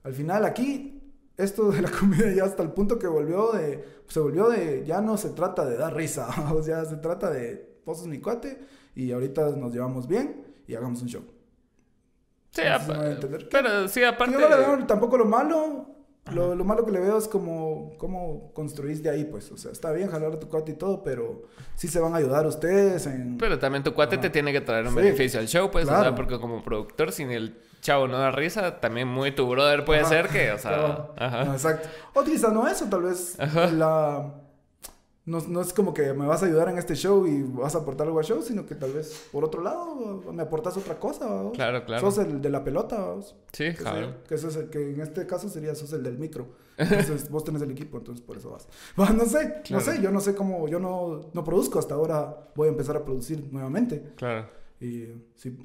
al 0.03 0.13
final 0.13 0.45
aquí, 0.45 1.01
esto 1.37 1.71
de 1.71 1.81
la 1.81 1.91
comedia 1.99 2.31
ya 2.33 2.43
hasta 2.43 2.63
el 2.63 2.71
punto 2.71 2.99
que 2.99 3.07
volvió 3.07 3.51
de, 3.51 3.83
se 4.07 4.19
volvió 4.19 4.49
de, 4.49 4.83
ya 4.85 5.01
no 5.01 5.17
se 5.17 5.29
trata 5.29 5.65
de 5.65 5.77
dar 5.77 5.95
risa, 5.95 6.27
o 6.53 6.61
sea, 6.61 6.85
se 6.85 6.97
trata 6.97 7.29
de, 7.29 7.79
vos 7.85 7.99
sos 7.99 8.07
mi 8.07 8.19
cuate 8.19 8.59
y 8.95 9.11
ahorita 9.11 9.55
nos 9.55 9.73
llevamos 9.73 10.07
bien 10.07 10.43
y 10.67 10.75
hagamos 10.75 11.01
un 11.01 11.07
show. 11.09 11.23
Sí, 12.51 12.61
pero 13.51 13.87
sí, 13.89 14.01
aparte... 14.03 14.33
Yo 14.33 14.39
no 14.39 14.49
le 14.49 14.55
veo 14.55 14.87
tampoco 14.87 15.17
lo 15.17 15.25
malo, 15.25 15.94
lo, 16.33 16.55
lo, 16.55 16.63
malo 16.63 16.85
que 16.85 16.91
le 16.91 16.99
veo 16.99 17.17
es 17.17 17.27
como 17.27 17.93
cómo 17.97 18.51
construís 18.53 19.03
de 19.03 19.09
ahí, 19.09 19.25
pues. 19.25 19.51
O 19.51 19.57
sea, 19.57 19.71
está 19.71 19.91
bien 19.91 20.09
jalar 20.09 20.33
a 20.33 20.39
tu 20.39 20.47
cuate 20.47 20.71
y 20.71 20.75
todo, 20.75 21.03
pero 21.03 21.43
sí 21.75 21.87
se 21.87 21.99
van 21.99 22.13
a 22.13 22.17
ayudar 22.17 22.47
ustedes 22.47 23.05
en... 23.05 23.37
Pero 23.37 23.59
también 23.59 23.83
tu 23.83 23.93
cuate 23.93 24.17
te 24.17 24.29
tiene 24.29 24.51
que 24.51 24.61
traer 24.61 24.87
un 24.87 24.95
beneficio 24.95 25.39
al 25.39 25.47
show, 25.47 25.69
pues. 25.69 25.87
O 25.87 26.01
sea, 26.01 26.15
porque 26.15 26.39
como 26.39 26.63
productor, 26.63 27.11
sin 27.11 27.31
el 27.31 27.59
chavo 27.81 28.07
no 28.07 28.17
da 28.17 28.31
risa, 28.31 28.79
también 28.79 29.07
muy 29.07 29.31
tu 29.33 29.47
brother 29.47 29.85
puede 29.85 30.03
ser 30.05 30.27
que, 30.29 30.51
o 30.51 30.57
sea... 30.57 31.09
Ajá. 31.17 31.43
exacto. 31.53 31.87
O 32.15 32.23
quizá 32.23 32.49
no 32.49 32.67
eso, 32.67 32.85
tal 32.89 33.03
vez 33.03 33.37
la 33.73 34.44
no, 35.25 35.39
no, 35.47 35.61
es 35.61 35.73
como 35.73 35.93
que 35.93 36.13
me 36.13 36.27
vas 36.27 36.43
a 36.43 36.45
ayudar 36.45 36.69
en 36.69 36.77
este 36.77 36.95
show 36.95 37.25
y 37.25 37.41
vas 37.41 37.73
a 37.75 37.79
aportar 37.79 38.05
algo 38.05 38.19
al 38.19 38.25
show, 38.25 38.41
sino 38.43 38.65
que 38.65 38.75
tal 38.75 38.93
vez 38.93 39.27
por 39.31 39.43
otro 39.43 39.63
lado 39.63 40.23
me 40.31 40.43
aportas 40.43 40.77
otra 40.77 40.99
cosa. 40.99 41.25
Claro, 41.53 41.83
claro. 41.83 41.99
Sos 41.99 42.23
el 42.25 42.41
de 42.41 42.49
la 42.49 42.63
pelota. 42.63 43.15
Sí, 43.51 43.73
claro. 43.73 44.23
Que, 44.27 44.35
que 44.69 44.91
en 44.91 45.01
este 45.01 45.25
caso 45.25 45.49
sería 45.49 45.73
sos 45.73 45.93
el 45.93 46.03
del 46.03 46.19
micro. 46.19 46.49
Entonces 46.77 47.29
vos 47.29 47.43
tenés 47.43 47.61
el 47.61 47.71
equipo, 47.71 47.97
entonces 47.97 48.21
por 48.21 48.35
eso 48.35 48.51
vas. 48.51 48.67
no 48.97 49.25
sé, 49.25 49.61
no 49.69 49.79
sé, 49.79 50.01
yo 50.01 50.11
no 50.11 50.19
sé 50.19 50.35
cómo, 50.35 50.67
yo 50.67 50.77
no, 50.77 51.21
no 51.33 51.43
produzco, 51.45 51.79
hasta 51.79 51.95
ahora 51.95 52.51
voy 52.53 52.67
a 52.67 52.71
empezar 52.71 52.97
a 52.97 53.05
producir 53.05 53.47
nuevamente. 53.49 54.11
Claro. 54.17 54.49
Y 54.81 55.05
sí 55.35 55.57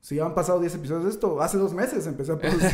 si 0.00 0.20
han 0.20 0.34
pasado 0.34 0.60
10 0.60 0.74
episodios 0.76 1.04
de 1.04 1.10
esto, 1.10 1.40
hace 1.42 1.58
dos 1.58 1.74
meses 1.74 2.06
empecé 2.06 2.32
a 2.32 2.38
producir. 2.38 2.70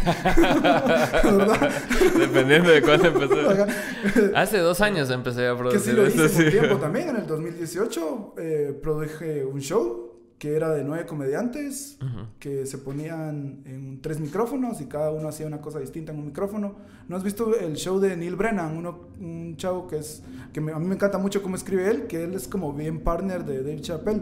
Dependiendo 2.18 2.70
de 2.70 2.82
cuándo 2.82 3.08
empecé. 3.08 4.32
hace 4.34 4.58
dos 4.58 4.80
años 4.80 5.10
empecé 5.10 5.48
a 5.48 5.56
producir. 5.56 5.80
Que 5.80 5.90
sí 5.90 5.96
lo 5.96 6.06
hice 6.06 6.26
esto, 6.44 6.58
tiempo 6.58 6.76
también. 6.76 7.08
En 7.08 7.16
el 7.16 7.26
2018 7.26 8.34
eh, 8.38 8.78
produje 8.82 9.44
un 9.44 9.60
show 9.60 10.03
que 10.39 10.57
era 10.57 10.70
de 10.70 10.85
nueve 10.85 11.07
comediantes 11.07 11.99
que 12.39 12.66
se 12.66 12.78
ponían 12.78 13.62
en 13.64 14.01
tres 14.03 14.20
micrófonos 14.20 14.80
y 14.80 14.87
cada 14.87 15.11
uno 15.11 15.28
hacía 15.28 15.47
una 15.47 15.61
cosa 15.61 15.78
distinta 15.78 16.12
en 16.12 16.18
un 16.18 16.26
micrófono. 16.26 16.74
¿No 17.09 17.16
has 17.16 17.22
visto 17.22 17.59
el 17.59 17.76
show 17.76 17.99
de 17.99 18.16
Neil 18.16 18.37
Brennan? 18.37 18.76
Uno, 18.76 19.09
un 19.20 19.57
chavo 19.57 19.87
que 19.87 19.99
es 19.99 20.22
que 20.53 20.61
a 20.61 20.78
mí 20.78 20.87
me 20.87 20.95
encanta 20.95 21.18
mucho 21.18 21.43
cómo 21.43 21.57
escribe 21.57 21.91
él, 21.91 22.07
que 22.07 22.24
él 22.24 22.35
es 22.35 22.47
como 22.47 22.72
bien 22.72 23.01
partner 23.01 23.45
de 23.45 23.59
Dave 23.59 23.80
Chappelle. 23.80 24.20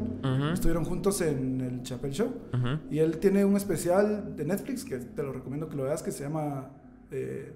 Estuvieron 0.53 0.85
juntos 0.85 1.21
en 1.23 1.61
el 1.61 1.83
Chappelle 1.83 2.15
Show 2.15 2.33
y 2.91 2.99
él 2.99 3.19
tiene 3.19 3.45
un 3.45 3.57
especial 3.57 4.37
de 4.37 4.45
Netflix 4.45 4.85
que 4.85 4.99
te 4.99 5.23
lo 5.23 5.33
recomiendo 5.33 5.69
que 5.69 5.77
lo 5.77 5.85
veas 5.85 6.03
que 6.03 6.13
se 6.13 6.25
llama 6.25 6.71
eh, 7.11 7.53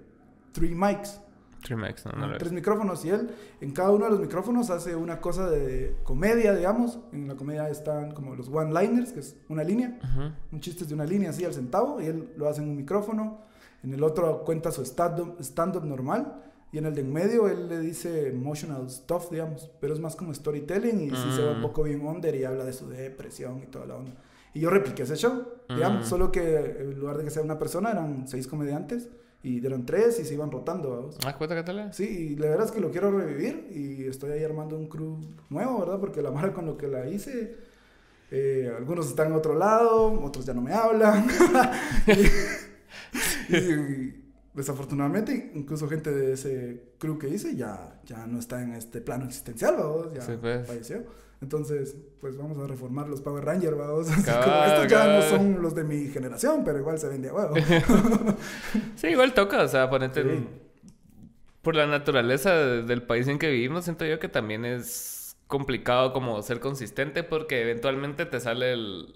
Three 0.52 0.74
Mics. 0.74 1.20
Trimax, 1.62 2.04
no, 2.06 2.12
no 2.12 2.26
lo 2.28 2.38
tres 2.38 2.52
he 2.52 2.54
micrófonos 2.54 3.04
y 3.04 3.10
él 3.10 3.28
en 3.60 3.72
cada 3.72 3.90
uno 3.90 4.04
de 4.04 4.10
los 4.12 4.20
micrófonos 4.20 4.70
hace 4.70 4.94
una 4.94 5.20
cosa 5.20 5.50
de 5.50 5.96
comedia, 6.04 6.54
digamos. 6.54 6.98
En 7.12 7.26
la 7.28 7.34
comedia 7.34 7.68
están 7.68 8.12
como 8.12 8.34
los 8.36 8.48
one-liners, 8.48 9.12
que 9.12 9.20
es 9.20 9.36
una 9.48 9.64
línea, 9.64 9.98
Ujú. 10.02 10.32
un 10.52 10.60
chiste 10.60 10.84
de 10.84 10.94
una 10.94 11.04
línea 11.04 11.30
así 11.30 11.44
al 11.44 11.52
centavo, 11.54 12.00
y 12.00 12.06
él 12.06 12.32
lo 12.36 12.48
hace 12.48 12.62
en 12.62 12.68
un 12.68 12.76
micrófono. 12.76 13.40
En 13.82 13.92
el 13.94 14.02
otro 14.02 14.44
cuenta 14.44 14.70
su 14.70 14.82
stand-up 14.84 15.36
stand-up 15.40 15.84
normal. 15.84 16.42
Y 16.72 16.78
en 16.78 16.86
el 16.86 16.94
de 16.94 17.00
en 17.02 17.12
medio 17.12 17.48
él 17.48 17.68
le 17.68 17.78
dice 17.78 18.28
emotional 18.28 18.90
stuff, 18.90 19.30
digamos. 19.30 19.70
Pero 19.80 19.94
es 19.94 20.00
más 20.00 20.16
como 20.16 20.34
storytelling 20.34 21.00
y 21.00 21.10
sí 21.10 21.32
se 21.34 21.42
va 21.44 21.52
un 21.52 21.60
Mm. 21.60 21.62
poco 21.62 21.84
bien 21.84 22.04
under 22.04 22.34
y 22.34 22.44
habla 22.44 22.64
de 22.64 22.72
su 22.72 22.88
depresión 22.88 23.62
y 23.62 23.66
toda 23.66 23.86
la 23.86 23.94
onda. 23.96 24.12
Y 24.52 24.60
yo 24.60 24.68
repliqué 24.70 25.04
ese 25.04 25.16
show, 25.16 25.44
digamos. 25.68 26.04
Mm. 26.06 26.08
Solo 26.08 26.32
que 26.32 26.56
en 26.80 26.98
lugar 26.98 27.18
de 27.18 27.24
que 27.24 27.30
sea 27.30 27.42
una 27.42 27.58
persona, 27.58 27.92
eran 27.92 28.26
seis 28.26 28.46
comediantes. 28.48 29.08
Y 29.46 29.64
eran 29.64 29.86
tres 29.86 30.18
y 30.18 30.24
se 30.24 30.34
iban 30.34 30.50
rotando. 30.50 30.90
vamos. 30.90 31.18
Ah, 31.24 31.36
cuenta. 31.36 31.92
Sí, 31.92 32.32
y 32.32 32.36
la 32.36 32.48
verdad 32.48 32.66
es 32.66 32.72
que 32.72 32.80
lo 32.80 32.90
quiero 32.90 33.12
revivir 33.16 33.70
y 33.72 34.04
estoy 34.08 34.32
ahí 34.32 34.42
armando 34.42 34.76
un 34.76 34.88
crew 34.88 35.20
nuevo, 35.50 35.78
¿verdad? 35.78 36.00
Porque 36.00 36.20
la 36.20 36.32
mara 36.32 36.52
con 36.52 36.66
lo 36.66 36.76
que 36.76 36.88
la 36.88 37.06
hice, 37.08 37.54
eh, 38.32 38.72
algunos 38.76 39.06
están 39.06 39.28
en 39.28 39.34
otro 39.34 39.54
lado, 39.54 40.20
otros 40.20 40.46
ya 40.46 40.52
no 40.52 40.62
me 40.62 40.72
hablan. 40.72 41.28
y, 43.48 43.56
y 43.56 44.22
desafortunadamente, 44.56 45.52
incluso 45.54 45.88
gente 45.88 46.10
de 46.10 46.32
ese 46.32 46.82
crew 46.98 47.18
que 47.18 47.28
hice 47.28 47.54
ya, 47.56 48.00
ya 48.04 48.26
no 48.26 48.38
está 48.40 48.62
en 48.62 48.72
este 48.72 49.00
plano 49.00 49.24
existencial, 49.26 49.76
vamos, 49.78 50.12
ya 50.14 50.22
Sí, 50.22 50.32
pues. 50.40 50.66
falleció. 50.66 51.04
Entonces, 51.42 51.94
pues 52.18 52.38
vamos 52.38 52.56
a 52.58 52.66
reformar 52.66 53.08
los 53.08 53.20
Power 53.20 53.44
Rangers, 53.44 53.76
vamos. 53.76 54.08
Así 54.10 54.22
como 54.24 54.40
Cabal, 54.40 54.70
estos 54.72 54.88
ya 54.90 55.06
no 55.06 55.22
son 55.22 55.62
los 55.62 55.74
de 55.74 55.84
mi 55.84 56.08
generación, 56.08 56.62
pero 56.64 56.78
igual 56.78 56.98
se 56.98 57.08
vende 57.08 57.28
a 57.28 57.34
huevo. 57.34 57.54
Sí, 58.96 59.08
igual 59.08 59.34
toca, 59.34 59.62
o 59.62 59.68
sea, 59.68 59.88
ponete 59.90 60.22
Sí. 60.22 60.28
en- 60.30 60.48
por 61.62 61.74
la 61.74 61.86
naturaleza 61.86 62.54
de- 62.54 62.82
del 62.84 63.02
país 63.02 63.26
en 63.28 63.38
que 63.38 63.50
vivimos, 63.50 63.84
siento 63.84 64.06
yo 64.06 64.18
que 64.18 64.28
también 64.28 64.64
es 64.64 65.36
complicado 65.46 66.12
como 66.12 66.40
ser 66.42 66.60
consistente 66.60 67.22
porque 67.22 67.60
eventualmente 67.60 68.24
te 68.26 68.40
salen 68.40 69.06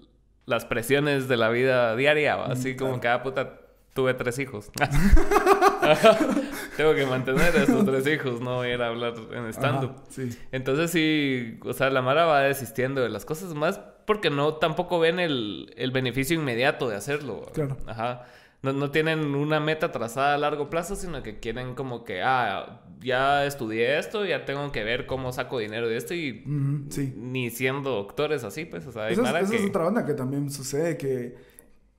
las 0.45 0.65
presiones 0.65 1.27
de 1.27 1.37
la 1.37 1.49
vida 1.49 1.95
diaria, 1.95 2.35
¿va? 2.35 2.45
así 2.47 2.73
Mm, 2.73 2.77
como 2.77 2.89
claro. 2.99 3.01
cada 3.01 3.23
puta 3.23 3.60
tuve 3.93 4.13
tres 4.13 4.39
hijos. 4.39 4.71
Tengo 6.77 6.95
que 6.95 7.05
mantener 7.05 7.55
a 7.55 7.63
estos 7.63 7.85
tres 7.85 8.07
hijos, 8.07 8.41
no 8.41 8.57
voy 8.57 8.69
a 8.69 8.73
ir 8.75 8.81
a 8.81 8.87
hablar 8.87 9.13
en 9.33 9.45
stand-up. 9.47 9.95
Sí. 10.09 10.29
Entonces 10.51 10.91
sí, 10.91 11.59
o 11.63 11.73
sea, 11.73 11.89
la 11.89 12.01
Mara 12.01 12.25
va 12.25 12.41
desistiendo 12.41 13.01
de 13.01 13.09
las 13.09 13.25
cosas 13.25 13.53
más 13.53 13.79
porque 14.05 14.29
no 14.29 14.55
tampoco 14.55 14.99
ven 14.99 15.19
el, 15.19 15.73
el 15.77 15.91
beneficio 15.91 16.35
inmediato 16.35 16.89
de 16.89 16.95
hacerlo. 16.95 17.45
Claro. 17.53 17.77
Ajá. 17.87 18.25
No, 18.63 18.73
no 18.73 18.91
tienen 18.91 19.33
una 19.33 19.59
meta 19.59 19.91
trazada 19.91 20.35
a 20.35 20.37
largo 20.37 20.69
plazo, 20.69 20.95
sino 20.95 21.23
que 21.23 21.39
quieren 21.39 21.73
como 21.73 22.03
que, 22.03 22.21
ah, 22.21 22.81
ya 22.99 23.45
estudié 23.45 23.97
esto, 23.97 24.23
ya 24.23 24.45
tengo 24.45 24.71
que 24.71 24.83
ver 24.83 25.07
cómo 25.07 25.33
saco 25.33 25.57
dinero 25.57 25.87
de 25.87 25.97
esto 25.97 26.13
y 26.13 26.43
sí. 26.89 27.13
ni 27.17 27.49
siendo 27.49 27.89
doctores 27.89 28.43
así, 28.43 28.65
pues, 28.65 28.85
o 28.85 28.91
sea, 28.91 29.05
hay 29.05 29.13
Esa, 29.13 29.39
es, 29.39 29.49
que... 29.49 29.57
es 29.57 29.65
otra 29.65 29.87
onda 29.87 30.05
que 30.05 30.13
también 30.13 30.51
sucede, 30.51 30.95
que, 30.95 31.35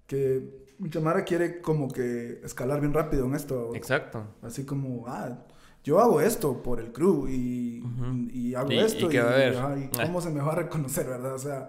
que 0.06 0.61
mucha 0.82 1.00
Mara 1.00 1.24
quiere 1.24 1.60
como 1.60 1.88
que 1.88 2.40
escalar 2.44 2.80
bien 2.80 2.92
rápido 2.92 3.24
en 3.26 3.34
esto. 3.34 3.70
Exacto. 3.74 4.24
Así 4.42 4.64
como, 4.66 5.04
ah, 5.06 5.38
yo 5.84 6.00
hago 6.00 6.20
esto 6.20 6.62
por 6.62 6.80
el 6.80 6.92
crew 6.92 7.28
y, 7.28 8.54
hago 8.56 8.70
Y- 8.72 8.78
esto 8.78 9.06
y 9.06 9.08
qué 9.08 9.20
va 9.20 9.30
a 9.30 9.34
haber. 9.34 9.56
ajá, 9.56 9.78
y 9.78 9.84
Ah. 9.84 9.90
cómo 10.06 10.20
se 10.20 10.30
me 10.30 10.40
va 10.40 10.52
a 10.52 10.56
reconocer, 10.56 11.06
¿verdad? 11.06 11.34
O 11.34 11.38
sea, 11.38 11.68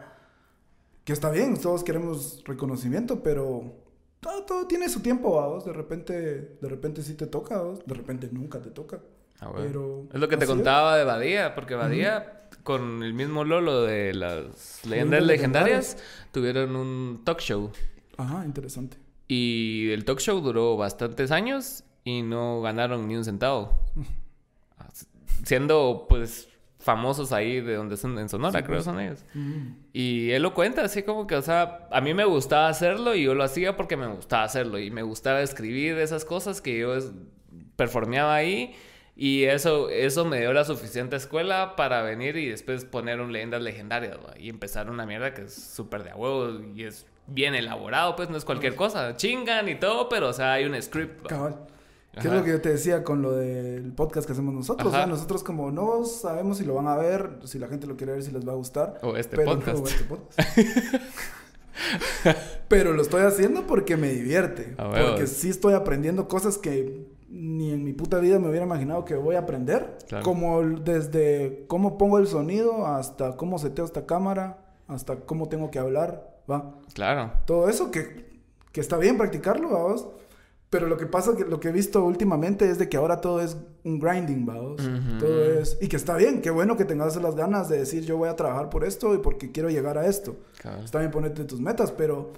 que 1.04 1.14
está 1.14 1.30
bien, 1.32 1.58
todos 1.60 1.84
queremos 1.84 2.42
reconocimiento, 2.46 3.22
pero 3.22 3.74
todo, 4.20 4.44
todo 4.46 4.68
tiene 4.68 4.90
su 4.90 5.02
tiempo, 5.02 5.36
vamos. 5.36 5.64
De 5.66 5.74
repente, 5.74 6.58
de 6.62 6.70
repente 6.70 7.04
sí 7.04 7.14
te 7.14 7.28
toca, 7.28 7.62
¿vos? 7.62 7.86
de 7.86 7.94
repente 7.94 8.30
nunca 8.32 8.62
te 8.62 8.72
toca. 8.72 9.00
Ah, 9.40 9.50
bueno. 9.50 9.66
Pero 9.68 10.08
Es 10.14 10.20
lo 10.20 10.28
que 10.28 10.38
te 10.38 10.46
contaba 10.48 10.98
de 10.98 11.04
Badía, 11.04 11.54
porque 11.56 11.76
Badía, 11.76 12.48
con 12.64 13.04
el 13.04 13.14
mismo 13.14 13.44
Lolo 13.44 13.82
de 13.84 14.14
las 14.14 14.86
leyendas 14.86 14.86
Leyendas 14.90 15.24
legendarias, 15.24 15.98
tuvieron 16.32 16.76
un 16.76 17.22
talk 17.26 17.40
show. 17.40 17.70
Ajá, 18.16 18.46
interesante. 18.46 18.96
Y 19.28 19.90
el 19.92 20.06
talk 20.06 20.20
show 20.20 20.42
duró 20.42 20.76
bastantes 20.78 21.32
años 21.32 21.84
y 22.04 22.22
no 22.22 22.62
ganaron 22.62 23.08
ni 23.08 23.16
un 23.16 23.24
centavo. 23.24 23.80
Siendo, 25.44 26.06
pues, 26.08 26.48
famosos 26.80 27.32
ahí 27.32 27.62
de 27.62 27.76
donde 27.76 27.98
son, 27.98 28.18
en 28.20 28.30
Sonora, 28.30 28.60
Sí, 28.60 28.66
creo 28.66 28.78
pues. 28.78 28.86
son 28.86 29.00
ellos. 29.00 29.26
Ujú. 29.36 29.76
Y 29.94 30.32
él 30.32 30.42
lo 30.44 30.54
cuenta 30.54 30.84
así 30.84 31.04
como 31.04 31.28
que, 31.28 31.36
o 31.36 31.42
sea, 31.42 31.88
a 31.92 32.02
mí 32.02 32.14
me 32.14 32.26
gustaba 32.26 32.68
hacerlo 32.68 33.16
y 33.16 33.24
yo 33.24 33.36
lo 33.36 33.44
hacía 33.44 33.76
porque 33.78 33.98
me 33.98 34.08
gustaba 34.08 34.44
hacerlo. 34.44 34.80
Y 34.80 34.92
me 34.92 35.02
gustaba 35.04 35.42
escribir 35.42 35.98
esas 35.98 36.26
cosas 36.26 36.62
que 36.62 36.78
yo 36.80 36.96
es- 36.96 37.12
performeaba 37.76 38.36
ahí. 38.36 38.76
Y 39.16 39.44
eso, 39.44 39.90
eso 39.90 40.26
me 40.26 40.40
dio 40.40 40.54
la 40.54 40.66
suficiente 40.66 41.16
escuela 41.16 41.76
para 41.76 42.02
venir 42.02 42.36
y 42.36 42.48
después 42.50 42.84
poner 42.86 43.22
un 43.22 43.32
leyendas 43.32 43.62
legendarias, 43.62 44.18
¿va? 44.18 44.34
Y 44.40 44.50
empezar 44.50 44.90
una 44.90 45.06
mierda 45.06 45.34
que 45.34 45.44
es 45.44 45.54
súper 45.54 46.04
de 46.04 46.10
a 46.12 46.16
huevo 46.16 46.60
y 46.76 46.84
es 46.84 47.06
bien 47.28 47.56
elaborado, 47.56 48.16
pues 48.16 48.30
no 48.30 48.38
es 48.38 48.46
cualquier 48.46 48.76
cosa. 48.76 49.16
Chingan 49.16 49.70
y 49.70 49.76
todo, 49.76 50.10
pero 50.10 50.30
o 50.30 50.34
sea, 50.34 50.54
hay 50.54 50.66
un 50.66 50.82
script. 50.82 51.28
Cabal. 51.28 51.68
¿Qué 52.14 52.20
Ajá. 52.20 52.28
es 52.28 52.34
lo 52.36 52.44
que 52.44 52.52
yo 52.52 52.62
te 52.62 52.70
decía 52.70 53.04
con 53.04 53.24
lo 53.24 53.32
del 53.32 53.92
podcast 53.92 54.28
que 54.28 54.34
hacemos 54.34 54.54
nosotros? 54.54 54.94
Nosotros 55.08 55.44
como 55.44 55.72
no 55.72 56.06
sabemos 56.06 56.60
si 56.60 56.64
lo 56.66 56.76
van 56.76 56.88
a 56.88 56.96
ver, 56.96 57.40
si 57.46 57.58
la 57.58 57.68
gente 57.68 57.88
lo 57.88 57.98
quiere 57.98 58.14
ver, 58.14 58.24
si 58.24 58.32
les 58.32 58.48
va 58.48 58.52
a 58.52 58.56
gustar. 58.56 59.00
O 59.02 59.18
este 59.18 59.36
pero, 59.36 59.56
podcast. 59.56 59.80
o 59.80 59.88
este 59.88 60.04
podcast. 60.04 60.58
pero 62.68 62.94
lo 62.94 63.02
estoy 63.02 63.24
haciendo 63.24 63.66
porque 63.66 63.98
me 63.98 64.10
divierte. 64.10 64.76
A 64.78 64.90
huevos. 64.90 65.12
porque 65.12 65.26
sí 65.26 65.50
estoy 65.50 65.74
aprendiendo 65.74 66.28
cosas 66.28 66.60
que 66.60 67.08
ni 67.30 67.72
en 67.72 67.84
mi 67.84 67.94
puta 67.94 68.20
vida 68.20 68.38
me 68.38 68.48
hubiera 68.48 68.68
imaginado 68.68 69.06
que 69.06 69.16
voy 69.16 69.36
a 69.36 69.40
aprender. 69.40 69.98
Claro. 70.08 70.24
Como 70.24 70.62
desde 70.62 71.66
cómo 71.68 71.98
pongo 71.98 72.20
el 72.20 72.28
sonido 72.28 72.86
hasta 72.86 73.38
cómo 73.38 73.58
seteo 73.58 73.86
esta 73.86 74.06
cámara, 74.06 74.60
hasta 74.88 75.16
cómo 75.22 75.50
tengo 75.50 75.72
que 75.72 75.80
hablar. 75.80 76.33
Va 76.50 76.74
Claro. 76.94 77.32
todo 77.46 77.70
eso 77.70 77.92
que, 77.92 78.30
que 78.72 78.82
está 78.82 78.98
bien 78.98 79.18
practicarlo, 79.18 79.70
vamos. 79.70 80.08
Pero 80.70 80.88
lo 80.88 80.98
que 80.98 81.06
pasa, 81.06 81.36
que 81.38 81.46
lo 81.46 81.60
que 81.60 81.70
he 81.70 81.72
visto 81.72 82.04
últimamente 82.04 82.68
es 82.68 82.80
de 82.80 82.90
que 82.90 82.98
ahora 82.98 83.22
todo 83.22 83.42
es 83.42 83.56
un 83.84 84.00
grinding, 84.00 84.44
vamos. 84.44 84.82
Todo 85.20 85.44
es... 85.60 85.78
Y 85.82 85.88
que 85.88 85.98
está 85.98 86.16
bien, 86.18 86.42
qué 86.42 86.50
bueno 86.50 86.76
que 86.76 86.84
tengas 86.84 87.16
las 87.22 87.36
ganas 87.36 87.70
de 87.70 87.78
decir 87.78 88.04
yo 88.06 88.18
voy 88.18 88.28
a 88.28 88.36
trabajar 88.36 88.72
por 88.72 88.84
esto 88.84 89.14
y 89.14 89.20
porque 89.20 89.52
quiero 89.52 89.70
llegar 89.70 90.00
a 90.00 90.08
esto. 90.08 90.36
Está 90.84 90.98
bien 90.98 91.12
ponerte 91.12 91.44
tus 91.46 91.60
metas, 91.60 91.92
pero 91.92 92.34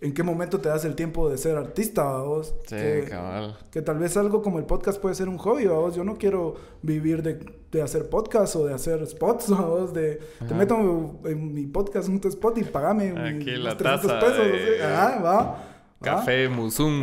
¿en 0.00 0.12
qué 0.12 0.22
momento 0.22 0.60
te 0.60 0.68
das 0.68 0.84
el 0.84 0.94
tiempo 0.94 1.28
de 1.30 1.38
ser 1.38 1.56
artista, 1.56 2.04
vamos? 2.04 2.54
Sí, 2.66 2.76
que, 2.76 3.06
cabal. 3.08 3.56
que 3.70 3.82
tal 3.82 3.98
vez 3.98 4.16
algo 4.16 4.42
como 4.42 4.58
el 4.58 4.64
podcast 4.66 5.00
puede 5.00 5.14
ser 5.14 5.28
un 5.28 5.38
hobby, 5.38 5.66
vamos. 5.66 5.94
Yo 5.94 6.04
no 6.04 6.16
quiero 6.16 6.54
vivir 6.82 7.22
de, 7.22 7.38
de 7.70 7.82
hacer 7.82 8.08
podcast 8.08 8.56
o 8.56 8.66
de 8.66 8.74
hacer 8.74 9.06
spots, 9.06 9.48
vamos. 9.50 9.94
De, 9.94 10.20
te 10.46 10.54
meto 10.54 11.20
en 11.24 11.54
mi 11.54 11.66
podcast, 11.66 12.08
un 12.08 12.20
spot 12.24 12.58
y 12.58 12.64
pagame 12.64 13.10
Aquí 13.10 13.50
unos 13.50 13.64
la 13.64 13.76
300 13.76 14.20
taza 14.20 14.26
pesos. 14.26 14.52
de-. 14.52 14.84
Ajá, 14.84 15.20
va. 15.20 15.62
Café 16.02 16.48
Musum. 16.48 17.02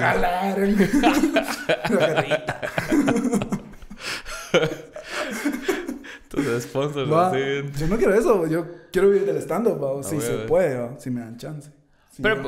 Tus 6.30 6.64
sponsors. 6.64 7.10
Yo 7.80 7.88
no 7.88 7.98
quiero 7.98 8.14
eso, 8.14 8.48
yo 8.48 8.66
quiero 8.92 9.10
vivir 9.10 9.26
del 9.26 9.38
stand-up. 9.38 10.04
Si 10.04 10.20
se 10.20 10.34
puede, 10.48 10.78
va, 10.78 11.00
si 11.00 11.10
me 11.10 11.22
dan 11.22 11.38
chance. 11.38 11.72
Pero 12.22 12.42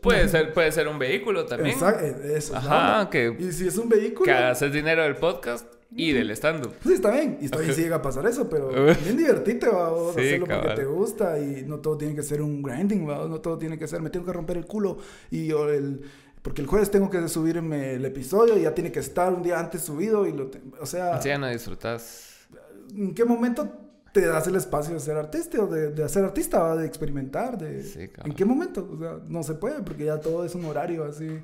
puede 0.00 0.28
ser, 0.28 0.52
puede 0.52 0.70
ser 0.72 0.86
un 0.88 0.98
vehículo 0.98 1.44
también. 1.46 1.74
Exacto, 1.74 2.04
eso 2.04 2.54
Ajá, 2.56 3.08
que- 3.10 3.36
Y 3.38 3.52
si 3.52 3.66
es 3.66 3.76
un 3.78 3.88
vehículo, 3.88 4.24
Que 4.24 4.32
haces 4.32 4.72
dinero 4.72 5.02
del 5.02 5.16
podcast 5.16 5.66
y 5.94 6.12
del 6.12 6.30
stand-up. 6.32 6.72
sí, 6.84 6.92
está 6.92 7.10
bien. 7.10 7.38
Y 7.40 7.46
está 7.46 7.58
bien 7.58 7.74
si 7.74 7.80
llega 7.82 7.96
a 7.96 8.02
pasar 8.02 8.26
eso, 8.26 8.48
pero 8.48 8.68
bien 9.04 9.16
divertirte, 9.16 9.68
va. 9.68 9.88
vos, 9.90 10.14
Sí, 10.14 10.20
hacerlo 10.20 10.46
porque 10.46 10.60
cabal. 10.60 10.76
te 10.76 10.84
gusta 10.84 11.38
y 11.40 11.64
no 11.66 11.78
todo 11.80 11.96
tiene 11.98 12.14
que 12.14 12.22
ser 12.22 12.42
un 12.42 12.62
grinding, 12.62 13.08
va. 13.08 13.26
No 13.26 13.40
todo 13.40 13.58
tiene 13.58 13.78
que 13.78 13.88
ser, 13.88 14.00
me 14.02 14.10
tengo 14.10 14.24
que 14.26 14.32
romper 14.32 14.56
el 14.58 14.66
culo 14.66 14.98
y 15.30 15.50
o 15.52 15.68
el... 15.68 16.02
Porque 16.42 16.62
el 16.62 16.68
jueves 16.68 16.90
tengo 16.90 17.10
que 17.10 17.26
subirme 17.28 17.94
el 17.94 18.04
episodio 18.04 18.56
y 18.56 18.62
ya 18.62 18.72
tiene 18.74 18.92
que 18.92 19.00
estar 19.00 19.32
un 19.32 19.42
día 19.42 19.58
antes 19.58 19.82
subido 19.82 20.24
y 20.26 20.32
lo... 20.32 20.46
te- 20.46 20.60
o 20.80 20.86
sea... 20.86 21.16
Así 21.16 21.28
ya 21.28 21.36
no 21.38 21.48
disfrutas. 21.48 22.46
¿En 22.94 23.12
qué 23.14 23.24
momento 23.24 23.87
te 24.20 24.26
das 24.26 24.46
el 24.46 24.56
espacio 24.56 24.94
de 24.94 25.00
ser 25.00 25.16
artista 25.16 25.62
o 25.62 25.66
de, 25.66 25.90
de 25.90 26.08
ser 26.08 26.24
artista, 26.24 26.58
¿va? 26.60 26.76
de 26.76 26.86
experimentar? 26.86 27.58
De, 27.58 27.82
Sí. 27.82 28.10
¿En 28.24 28.32
qué 28.34 28.44
momento? 28.44 28.88
O 28.92 28.98
sea, 28.98 29.18
no 29.28 29.42
se 29.42 29.54
puede 29.54 29.82
porque 29.82 30.04
ya 30.06 30.18
todo 30.20 30.44
es 30.44 30.54
un 30.54 30.64
horario 30.64 31.04
así. 31.04 31.38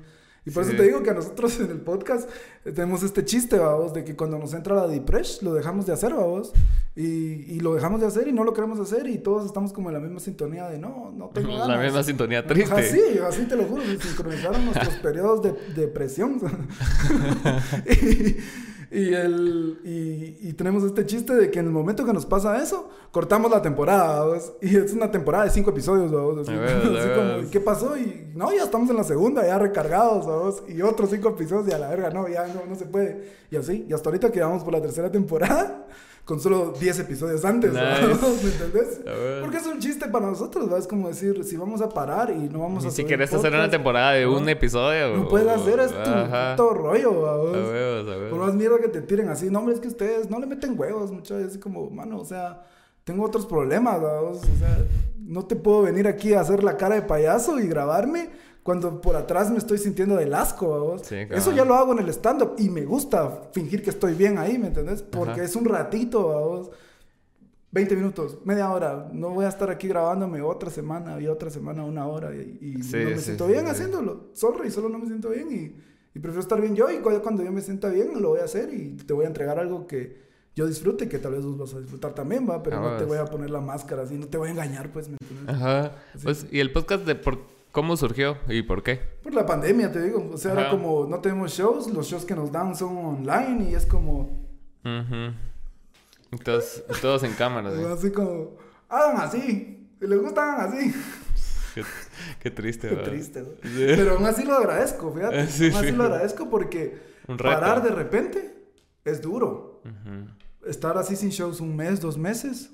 Y 0.47 0.51
por 0.51 0.63
Sí. 0.63 0.69
eso 0.69 0.77
te 0.77 0.83
digo 0.83 1.01
que 1.01 1.09
a 1.09 1.13
nosotros 1.15 1.59
en 1.59 1.71
el 1.71 1.79
podcast 1.81 2.29
eh, 2.65 2.71
tenemos 2.71 3.01
este 3.01 3.25
chiste, 3.25 3.57
vamos, 3.57 3.93
de 3.95 4.03
que 4.03 4.15
cuando 4.15 4.37
nos 4.37 4.53
entra 4.53 4.75
la 4.75 4.87
depresión 4.87 5.49
lo 5.49 5.55
dejamos 5.55 5.87
de 5.87 5.93
hacer, 5.93 6.13
vamos. 6.13 6.53
Y, 6.95 7.03
y 7.55 7.59
lo 7.61 7.73
dejamos 7.73 7.99
de 7.99 8.05
hacer 8.07 8.27
y 8.27 8.31
no 8.31 8.43
lo 8.43 8.53
queremos 8.53 8.79
hacer 8.79 9.07
y 9.07 9.17
todos 9.17 9.43
estamos 9.45 9.73
como 9.73 9.89
en 9.89 9.95
la 9.95 9.99
misma 9.99 10.19
sintonía 10.19 10.69
de 10.69 10.77
no, 10.77 11.11
no 11.17 11.29
tengo 11.29 11.49
ganas. 11.57 11.67
La 11.67 11.79
misma 11.79 12.03
sintonía 12.03 12.45
triste. 12.45 12.73
Así, 12.75 12.99
así 13.27 13.45
te 13.47 13.55
lo 13.55 13.63
juro, 13.63 13.81
se 13.83 13.97
sincronizaron 13.97 14.63
nuestros 14.65 14.95
periodos 14.97 15.41
de 15.41 15.53
depresión. 15.75 16.39
y, 17.89 18.37
Y, 18.95 19.13
el, 19.13 19.79
y, 19.83 20.49
y, 20.49 20.53
tenemos 20.53 20.83
este 20.83 21.05
chiste 21.05 21.35
de 21.35 21.51
que 21.51 21.59
en 21.59 21.65
el 21.65 21.71
momento 21.71 22.05
que 22.05 22.13
nos 22.13 22.25
pasa 22.25 22.63
eso, 22.63 22.89
cortamos 23.11 23.51
la 23.51 23.61
temporada, 23.61 24.23
¿vos? 24.23 24.53
Y 24.61 24.77
es 24.77 24.93
una 24.93 25.11
temporada 25.11 25.43
de 25.43 25.49
cinco 25.49 25.71
episodios, 25.71 26.09
¿vos? 26.11 26.47
Así, 26.47 26.53
así 26.97 27.09
como, 27.13 27.51
¿qué 27.51 27.59
pasó? 27.59 27.97
Y 27.97 28.31
no, 28.33 28.53
ya 28.53 28.63
estamos 28.63 28.89
en 28.89 28.95
la 28.95 29.03
segunda, 29.03 29.45
ya 29.45 29.59
recargados, 29.59 30.25
¿vos? 30.25 30.63
Y 30.69 30.81
otros 30.81 31.09
cinco 31.09 31.29
episodios 31.29 31.67
y 31.67 31.73
a 31.73 31.77
la 31.77 31.89
verga, 31.89 32.09
no, 32.09 32.29
ya 32.29 32.47
no, 32.47 32.65
no 32.65 32.75
se 32.75 32.85
puede. 32.85 33.33
Y 33.51 33.57
así, 33.57 33.85
y 33.89 33.93
hasta 33.93 34.09
ahorita 34.09 34.31
que 34.31 34.39
vamos 34.39 34.63
por 34.63 34.71
la 34.71 34.81
tercera 34.81 35.11
temporada 35.11 35.87
con 36.25 36.39
solo 36.39 36.73
10 36.79 36.99
episodios 36.99 37.45
antes, 37.45 37.71
¿me 37.73 37.79
entendés? 37.79 38.99
Porque 39.41 39.57
es 39.57 39.67
un 39.67 39.79
chiste 39.79 40.07
para 40.07 40.25
nosotros, 40.25 40.71
¿va? 40.71 40.79
Es 40.79 40.87
como 40.87 41.07
decir, 41.07 41.43
si 41.43 41.55
vamos 41.55 41.81
a 41.81 41.89
parar 41.89 42.31
y 42.31 42.49
no 42.49 42.59
vamos 42.59 42.83
a... 42.83 42.91
si 42.91 43.03
quieres 43.05 43.31
hacer 43.31 43.53
una 43.53 43.69
temporada 43.69 44.13
de 44.13 44.25
un 44.25 44.49
episodio. 44.49 45.15
No 45.15 45.27
puedes 45.29 45.47
hacer 45.47 45.79
esto, 45.79 46.27
todo 46.57 46.73
rollo, 46.73 47.21
¿va? 47.21 48.29
Por 48.29 48.39
más 48.39 48.55
mierda 48.55 48.79
que 48.79 48.89
te 48.89 49.01
tiren 49.01 49.29
así, 49.29 49.49
no, 49.49 49.59
hombre, 49.59 49.75
es 49.75 49.79
que 49.79 49.87
ustedes 49.87 50.29
no 50.29 50.39
le 50.39 50.47
meten 50.47 50.77
huevos, 50.77 51.11
muchachos, 51.11 51.45
así 51.49 51.59
como, 51.59 51.89
mano, 51.91 52.19
o 52.19 52.25
sea, 52.25 52.65
tengo 53.03 53.23
otros 53.23 53.45
problemas, 53.45 54.03
¿va? 54.03 54.21
O 54.21 54.33
sea, 54.33 54.79
no 55.19 55.45
te 55.45 55.55
puedo 55.55 55.83
venir 55.83 56.07
aquí 56.07 56.33
a 56.33 56.41
hacer 56.41 56.63
la 56.63 56.75
cara 56.75 56.95
de 56.95 57.03
payaso 57.03 57.59
y 57.59 57.67
grabarme 57.67 58.31
cuando 58.65 58.99
por 58.99 59.15
atrás 59.15 59.51
me 59.51 59.59
estoy 59.59 59.77
sintiendo 59.77 60.15
del 60.15 60.33
asco, 60.33 60.95
Eso 61.29 61.51
ya 61.51 61.63
lo 61.63 61.75
hago 61.75 61.91
en 61.91 61.99
el 61.99 62.09
stand-up 62.09 62.55
y 62.57 62.71
me 62.71 62.83
gusta 62.83 63.43
fingir 63.51 63.83
que 63.83 63.91
estoy 63.91 64.15
bien 64.15 64.39
ahí, 64.39 64.57
¿me 64.57 64.69
entendés? 64.69 65.03
Porque 65.03 65.43
es 65.43 65.55
un 65.55 65.65
ratito, 65.65 66.23
vos. 66.23 66.71
20 67.69 67.95
minutos, 67.95 68.39
media 68.43 68.71
hora. 68.71 69.07
No 69.13 69.29
voy 69.29 69.45
a 69.45 69.49
estar 69.49 69.69
aquí 69.69 69.87
grabándome 69.87 70.41
otra 70.41 70.71
semana 70.71 71.21
y 71.21 71.27
otra 71.27 71.51
semana, 71.51 71.83
una 71.83 72.07
hora 72.07 72.33
y, 72.33 72.73
no 72.91 73.09
me 73.11 73.19
siento 73.19 73.45
bien 73.45 73.67
haciéndolo. 73.67 74.31
Sorry, 74.33 74.71
solo 74.71 74.89
no 74.89 74.97
me 74.97 75.05
siento 75.05 75.29
bien 75.29 75.75
y, 76.15 76.19
prefiero 76.19 76.39
estar 76.39 76.59
bien 76.59 76.75
yo 76.75 76.89
y 76.89 77.01
cuando 77.19 77.43
yo 77.43 77.51
me 77.51 77.61
sienta 77.61 77.89
bien 77.89 78.19
lo 78.19 78.29
voy 78.29 78.39
a 78.39 78.45
hacer 78.45 78.73
y 78.73 78.93
te 78.95 79.13
voy 79.13 79.25
a 79.25 79.27
entregar 79.27 79.59
algo 79.59 79.85
que 79.85 80.25
yo 80.55 80.65
disfrute, 80.65 81.07
que 81.07 81.19
tal 81.19 81.33
vez 81.33 81.45
vos 81.45 81.55
vas 81.59 81.75
a 81.75 81.81
disfrutar 81.81 82.15
también, 82.15 82.49
va, 82.49 82.63
pero 82.63 82.81
no 82.81 82.97
te 82.97 83.03
voy 83.03 83.19
a 83.19 83.25
poner 83.25 83.51
la 83.51 83.61
máscara 83.61 84.01
así, 84.01 84.17
no 84.17 84.25
te 84.25 84.39
voy 84.39 84.47
a 84.47 84.51
engañar, 84.53 84.91
pues, 84.91 85.07
¿me 85.07 85.17
entiendes? 85.21 85.55
Ajá. 85.55 85.91
Pues, 86.23 86.47
y 86.49 86.61
el 86.61 86.71
podcast 86.71 87.05
de 87.05 87.13
por 87.13 87.53
¿Cómo 87.75 87.97
surgió 87.97 88.37
y 88.47 88.61
por 88.61 88.83
qué? 88.83 89.01
Por 89.21 89.33
la 89.33 89.45
pandemia, 89.45 89.91
te 89.91 90.01
digo. 90.01 90.29
O 90.31 90.37
sea, 90.37 90.53
era 90.53 90.69
como 90.69 91.07
no 91.07 91.19
tenemos 91.19 91.51
shows, 91.51 91.87
los 91.87 92.07
shows 92.07 92.23
que 92.23 92.33
nos 92.33 92.49
dan 92.49 92.73
son 92.73 92.95
online 92.95 93.71
y 93.71 93.75
es 93.75 93.85
como. 93.85 94.47
Entonces, 96.31 96.85
todos 97.01 97.23
en 97.23 97.33
cámara. 97.33 97.71
Así 97.93 98.11
como, 98.13 98.55
hagan 98.87 99.17
así. 99.17 99.89
Si 99.99 100.07
les 100.07 100.21
gusta, 100.21 100.53
hagan 100.53 100.73
así. 100.73 100.95
Qué, 102.39 102.49
triste, 102.49 102.87
Qué 102.87 102.95
triste, 102.95 103.43
Pero 103.61 104.13
aún 104.13 104.25
así 104.25 104.45
lo 104.45 104.55
agradezco, 104.55 105.11
fíjate. 105.11 105.39
aún 105.73 105.75
así 105.75 105.91
lo 105.91 106.03
agradezco 106.05 106.49
porque 106.49 106.97
parar 107.37 107.83
de 107.83 107.89
repente 107.89 108.55
es 109.03 109.21
duro. 109.21 109.81
Estar 110.65 110.97
así 110.97 111.17
sin 111.17 111.29
shows 111.29 111.59
un 111.59 111.75
mes, 111.75 111.99
dos 111.99 112.17
meses 112.17 112.71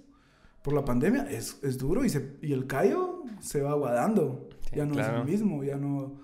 por 0.61 0.75
la 0.75 0.85
pandemia 0.85 1.23
es, 1.31 1.57
es 1.63 1.79
duro 1.79 2.05
y, 2.05 2.09
se, 2.09 2.37
y 2.43 2.53
el 2.53 2.67
callo 2.67 3.23
se 3.39 3.61
va 3.61 3.71
aguadando 3.71 4.47
ya 4.73 4.85
no 4.85 4.99
es 4.99 5.07
el 5.07 5.25
mismo, 5.25 5.63
ya 5.63 5.77
no... 5.77 6.19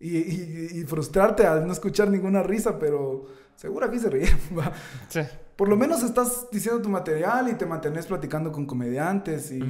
Y, 0.00 0.18
y, 0.18 0.84
frustrarte 0.86 1.46
al 1.46 1.66
no 1.66 1.72
escuchar 1.72 2.10
ninguna 2.10 2.42
risa, 2.42 2.78
pero 2.78 3.26
seguro 3.56 3.86
aquí 3.86 3.98
se 3.98 4.10
ríe. 4.10 4.28
Sí. 5.08 5.20
Por 5.56 5.68
lo 5.68 5.76
menos 5.76 6.02
estás 6.02 6.48
diciendo 6.50 6.82
tu 6.82 6.88
material 6.88 7.48
y 7.48 7.54
te 7.54 7.64
mantienes 7.64 8.06
platicando 8.06 8.50
con 8.50 8.66
comediantes 8.66 9.52
y 9.52 9.60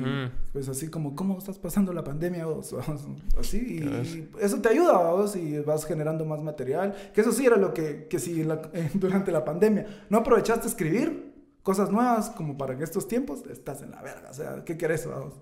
pues 0.51 0.67
así 0.71 0.89
como, 0.89 1.15
¿cómo 1.15 1.37
estás 1.37 1.59
pasando 1.59 1.93
la 1.93 2.03
pandemia 2.03 2.47
vos? 2.47 2.75
así, 3.39 3.81
y, 3.83 4.31
eso 4.41 4.63
te 4.63 4.71
ayuda 4.71 4.97
vos 4.97 5.37
y 5.37 5.59
vas 5.59 5.85
generando 5.85 6.25
más 6.25 6.43
material. 6.43 6.95
Que 7.13 7.21
eso 7.21 7.33
sí 7.33 7.45
era 7.45 7.59
lo 7.59 7.75
que, 7.75 8.07
que 8.09 8.19
si 8.19 8.43
durante 8.95 9.31
la 9.31 9.45
pandemia 9.45 10.07
no 10.09 10.19
aprovechaste 10.19 10.67
escribir 10.67 11.35
cosas 11.63 11.91
nuevas 11.91 12.31
como 12.31 12.57
para 12.57 12.79
que 12.79 12.85
estos 12.85 13.07
tiempos 13.07 13.45
estás 13.51 13.83
en 13.83 13.91
la 13.91 14.01
verga. 14.01 14.31
O 14.31 14.35
sea, 14.35 14.65
¿qué 14.65 14.79
querés 14.79 15.07
vos? 15.07 15.35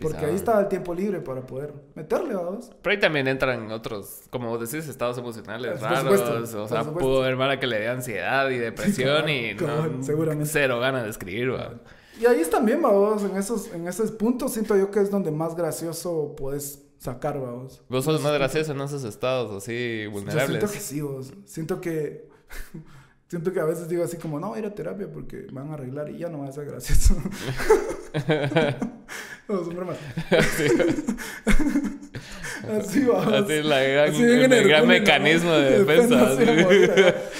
Porque 0.00 0.24
ahí 0.24 0.34
estaba 0.34 0.60
el 0.60 0.68
tiempo 0.68 0.94
libre 0.94 1.20
para 1.20 1.42
poder 1.44 1.74
meterle, 1.94 2.34
vamos. 2.34 2.70
Pero 2.80 2.94
ahí 2.94 3.00
también 3.00 3.28
entran 3.28 3.70
otros, 3.70 4.22
como 4.30 4.56
decís, 4.56 4.88
estados 4.88 5.18
emocionales 5.18 5.80
raros. 5.80 6.54
o 6.54 6.68
sea, 6.68 6.84
pudo 6.84 7.22
haber 7.22 7.36
para 7.36 7.60
que 7.60 7.66
le 7.66 7.80
dé 7.80 7.88
ansiedad 7.88 8.48
y 8.50 8.58
depresión 8.58 9.28
y 9.28 9.56
seguramente. 10.02 10.46
cero 10.46 10.80
ganas 10.80 11.04
de 11.04 11.10
escribir, 11.10 11.52
Y 12.18 12.26
ahí 12.26 12.42
también, 12.50 12.80
vamos, 12.80 13.24
en 13.24 13.36
esos, 13.36 13.72
en 13.72 13.86
esos 13.86 14.12
puntos 14.12 14.52
siento 14.52 14.76
yo 14.76 14.90
que 14.90 15.00
es 15.00 15.10
donde 15.10 15.30
más 15.30 15.54
gracioso 15.54 16.34
puedes 16.36 16.82
sacar, 16.98 17.38
vamos. 17.38 17.82
Vos 17.88 18.04
sos 18.04 18.22
más 18.22 18.32
gracioso 18.32 18.72
en 18.72 18.80
esos 18.80 19.04
estados 19.04 19.52
así 19.62 20.06
vulnerables. 20.06 20.62
Yo 20.62 20.68
siento 20.68 20.72
que 20.72 20.80
sí, 20.80 21.00
vos. 21.02 21.32
Siento 21.44 21.80
que 21.80 22.28
Siento 23.28 23.52
que 23.52 23.58
a 23.58 23.64
veces 23.64 23.88
digo 23.88 24.04
así 24.04 24.18
como, 24.18 24.38
no, 24.38 24.56
ir 24.56 24.64
a 24.66 24.70
terapia 24.72 25.08
porque 25.12 25.48
me 25.50 25.60
van 25.60 25.72
a 25.72 25.74
arreglar 25.74 26.08
y 26.10 26.18
ya 26.18 26.28
no 26.28 26.38
va 26.38 26.46
a 26.46 26.52
ser 26.52 26.66
gracioso. 26.66 27.16
no, 29.48 29.64
son 29.64 29.74
bromas. 29.74 29.96
así 32.78 33.04
va. 33.04 33.38
Así 33.38 33.52
es 33.52 33.64
la 33.64 33.80
gran, 33.80 34.14
el, 34.14 34.68
gran 34.68 34.86
mecanismo 34.86 35.50
de, 35.50 35.78
defensa. 35.84 36.36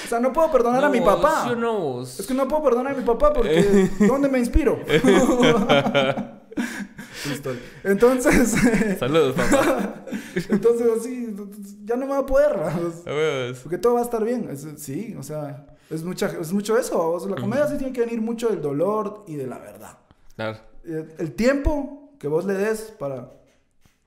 o 0.05 0.09
sea, 0.09 0.18
no 0.18 0.32
puedo 0.32 0.51
perdonar 0.51 0.84
a 0.84 0.89
mi 0.89 1.01
papá. 1.01 1.55
No, 1.57 2.03
es 2.03 2.26
que 2.26 2.34
no 2.34 2.49
puedo 2.49 2.64
perdonar 2.64 2.93
a 2.93 2.97
mi 2.97 3.05
papá 3.05 3.32
porque 3.32 3.89
¿dónde 4.09 4.28
me 4.28 4.41
inspiro? 4.41 4.80
Entonces. 7.84 8.57
Saludos, 8.99 9.37
papá. 9.37 10.05
Entonces, 10.49 10.89
así, 10.99 11.32
ya 11.84 11.95
no 11.95 12.07
me 12.07 12.12
va 12.12 12.18
a 12.18 12.26
poder. 12.26 12.57
Porque 13.62 13.78
todo 13.78 13.95
va 13.95 14.01
a 14.01 14.05
estar 14.05 14.24
bien. 14.24 14.51
sí, 14.78 15.14
o 15.16 15.22
sea. 15.22 15.76
Es, 15.91 16.03
mucha, 16.05 16.26
es 16.41 16.53
mucho 16.53 16.76
eso. 16.76 17.26
la 17.28 17.37
comedia 17.37 17.66
sí 17.66 17.78
tiene 17.78 17.93
que 17.93 18.01
venir 18.01 18.20
mucho 18.20 18.49
del 18.49 18.61
dolor 18.61 19.24
y 19.26 19.37
de 19.37 19.47
la 19.47 19.59
verdad. 19.59 19.99
Claro. 20.34 20.59
El, 20.84 21.32
tiempo 21.32 22.12
que 22.18 22.28
vos 22.28 22.45
le 22.45 22.55
des 22.55 22.95
para. 22.99 23.32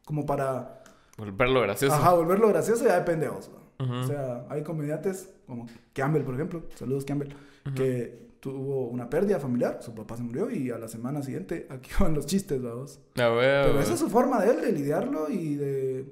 Como 0.06 0.26
para. 0.26 0.84
Volverlo 1.18 1.62
gracioso. 1.62 1.96
Ajá, 1.96 2.14
volverlo 2.14 2.48
gracioso 2.50 2.86
ya 2.86 2.98
depende 2.98 3.26
de 3.26 3.32
vos. 3.32 3.50
O 3.80 4.04
sea, 4.04 4.46
hay 4.50 4.62
comediantes 4.64 5.30
como 5.48 5.68
Campbell, 5.94 6.24
por 6.24 6.36
ejemplo. 6.36 6.64
Saludos, 6.76 7.06
Campbell. 7.06 7.34
Que 7.76 8.30
tuvo 8.40 8.88
una 8.88 9.10
pérdida 9.10 9.40
familiar, 9.40 9.80
su 9.82 9.94
papá 9.94 10.16
se 10.16 10.24
murió 10.24 10.50
y 10.50 10.72
a 10.72 10.78
la 10.78 10.88
semana 10.88 11.22
siguiente 11.22 11.68
aquí 11.70 11.92
van 12.00 12.14
los 12.14 12.26
chistes, 12.26 12.62
vamos. 12.62 13.00
Pero 13.14 13.80
esa 13.80 13.94
es 13.94 14.00
su 14.00 14.10
forma 14.10 14.42
de 14.42 14.52
él 14.52 14.62
de 14.62 14.72
lidiarlo 14.72 15.30
y 15.30 15.56
de, 15.56 16.06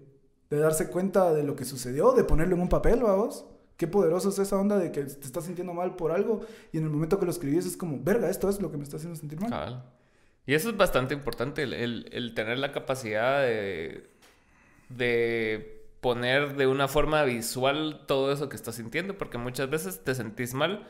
de 0.49 0.57
darse 0.57 0.89
cuenta 0.89 1.34
de 1.34 1.43
lo 1.43 1.55
que 1.55 1.65
sucedió, 1.65 2.13
de 2.13 2.24
ponerlo 2.24 2.55
en 2.55 2.61
un 2.61 2.70
papel, 2.70 3.01
vamos. 3.01 3.45
Qué 3.78 3.88
poderoso 3.88 4.30
es 4.30 4.39
esa 4.39 4.57
onda 4.57 4.78
de 4.78 4.91
que 4.91 5.03
te 5.03 5.25
estás 5.25 5.45
sintiendo 5.45 5.73
mal 5.73 5.95
por 5.95 6.11
algo 6.11 6.41
y 6.71 6.80
en 6.80 6.84
el 6.84 6.89
momento 6.89 7.19
que 7.19 7.25
lo 7.25 7.32
escribís 7.32 7.65
es 7.65 7.78
como, 7.78 7.99
verga, 8.03 8.30
esto 8.30 8.49
es 8.49 8.59
lo 8.59 8.71
que 8.71 8.78
me 8.78 8.84
está 8.84 8.97
haciendo 8.97 9.17
sentir 9.17 9.39
mal. 9.39 9.84
Y 10.47 10.55
eso 10.55 10.69
es 10.69 10.78
bastante 10.78 11.13
importante, 11.13 11.63
el, 11.63 11.73
el, 12.11 12.34
tener 12.34 12.57
la 12.57 12.71
capacidad 12.71 13.41
de, 13.41 14.09
de 14.89 15.86
poner 16.01 16.55
de 16.55 16.65
una 16.67 16.88
forma 16.88 17.23
visual 17.23 18.05
todo 18.07 18.32
eso 18.32 18.49
que 18.49 18.55
estás 18.55 18.75
sintiendo, 18.75 19.17
porque 19.17 19.38
muchas 19.38 19.69
veces 19.69 20.03
te 20.03 20.15
sentís 20.15 20.53
mal 20.53 20.88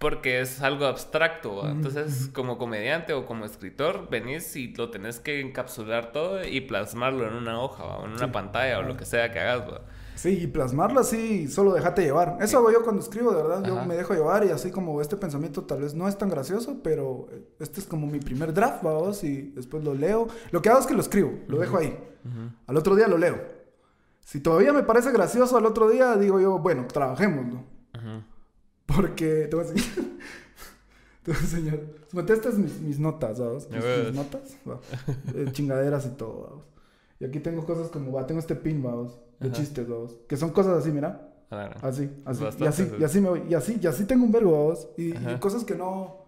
porque 0.00 0.40
es 0.40 0.62
algo 0.62 0.86
abstracto. 0.86 1.68
Entonces, 1.68 2.30
como 2.32 2.56
comediante 2.56 3.12
o 3.12 3.26
como 3.26 3.44
escritor, 3.44 4.08
venís 4.08 4.56
y 4.56 4.72
lo 4.74 4.90
tenés 4.90 5.20
que 5.20 5.40
encapsular 5.40 6.10
todo 6.10 6.42
y 6.42 6.62
plasmarlo 6.62 7.28
en 7.28 7.34
una 7.34 7.60
hoja 7.60 7.84
o 7.84 8.06
en 8.06 8.12
una 8.12 8.32
pantalla 8.32 8.78
o 8.78 8.82
lo 8.82 8.96
que 8.96 9.04
sea 9.04 9.30
que 9.30 9.40
hagas. 9.40 9.82
Sí, 10.20 10.40
y 10.42 10.46
plasmarlo 10.48 11.00
así, 11.00 11.48
solo 11.48 11.72
déjate 11.72 12.02
llevar. 12.02 12.36
Eso 12.42 12.58
hago 12.58 12.70
yo 12.70 12.82
cuando 12.82 13.00
escribo, 13.00 13.32
de 13.32 13.42
verdad. 13.42 13.64
Yo 13.64 13.86
me 13.86 13.96
dejo 13.96 14.12
llevar 14.12 14.44
y 14.44 14.50
así 14.50 14.70
como 14.70 15.00
este 15.00 15.16
pensamiento 15.16 15.64
tal 15.64 15.80
vez 15.80 15.94
no 15.94 16.06
es 16.08 16.18
tan 16.18 16.28
gracioso, 16.28 16.80
pero 16.84 17.26
este 17.58 17.80
es 17.80 17.86
como 17.86 18.06
mi 18.06 18.18
primer 18.18 18.52
draft, 18.52 18.82
vamos, 18.82 19.24
y 19.24 19.52
después 19.52 19.82
lo 19.82 19.94
leo. 19.94 20.28
Lo 20.50 20.60
que 20.60 20.68
hago 20.68 20.78
es 20.78 20.86
que 20.86 20.92
lo 20.92 21.00
escribo, 21.00 21.32
lo 21.48 21.58
dejo 21.58 21.78
ahí. 21.78 21.98
Al 22.66 22.76
otro 22.76 22.96
día 22.96 23.08
lo 23.08 23.16
leo. 23.16 23.40
Si 24.20 24.40
todavía 24.40 24.74
me 24.74 24.82
parece 24.82 25.10
gracioso 25.10 25.56
al 25.56 25.64
otro 25.64 25.88
día, 25.88 26.14
digo 26.16 26.38
yo, 26.38 26.58
bueno, 26.58 26.86
trabajémoslo. 26.86 27.64
Porque, 28.84 29.46
te 29.48 29.56
voy 29.56 29.64
a 29.64 29.68
enseñar. 29.70 29.94
te 31.22 31.30
voy 31.30 31.40
a 31.40 31.42
enseñar. 31.42 31.80
Estas 32.28 32.58
mis, 32.58 32.78
mis 32.82 32.98
notas, 32.98 33.40
¿vamos? 33.40 33.70
Mis, 33.70 34.14
notas, 34.14 34.54
eh, 35.34 35.46
chingaderas 35.52 36.04
y 36.04 36.10
todo, 36.10 36.42
¿vamos? 36.42 36.64
Y 37.20 37.24
aquí 37.24 37.40
tengo 37.40 37.64
cosas 37.64 37.88
como, 37.88 38.12
va, 38.12 38.26
tengo 38.26 38.40
este 38.40 38.54
pin, 38.54 38.82
vamos 38.82 39.18
de 39.40 39.52
chistes, 39.52 39.88
dos. 39.88 40.18
Que 40.28 40.36
son 40.36 40.50
cosas 40.50 40.78
así, 40.78 40.90
mira. 40.90 41.30
Así, 41.82 42.08
así. 42.24 42.44
y 42.60 42.66
así, 42.66 42.92
y 43.00 43.04
así 43.04 43.20
me 43.20 43.28
voy. 43.28 43.42
Y 43.48 43.54
así, 43.54 43.78
y 43.82 43.86
así 43.86 44.04
tengo 44.04 44.24
un 44.24 44.30
verbo, 44.30 44.50
vos. 44.50 44.88
Y, 44.96 45.12
cosas 45.38 45.64
que 45.64 45.74
no. 45.74 46.20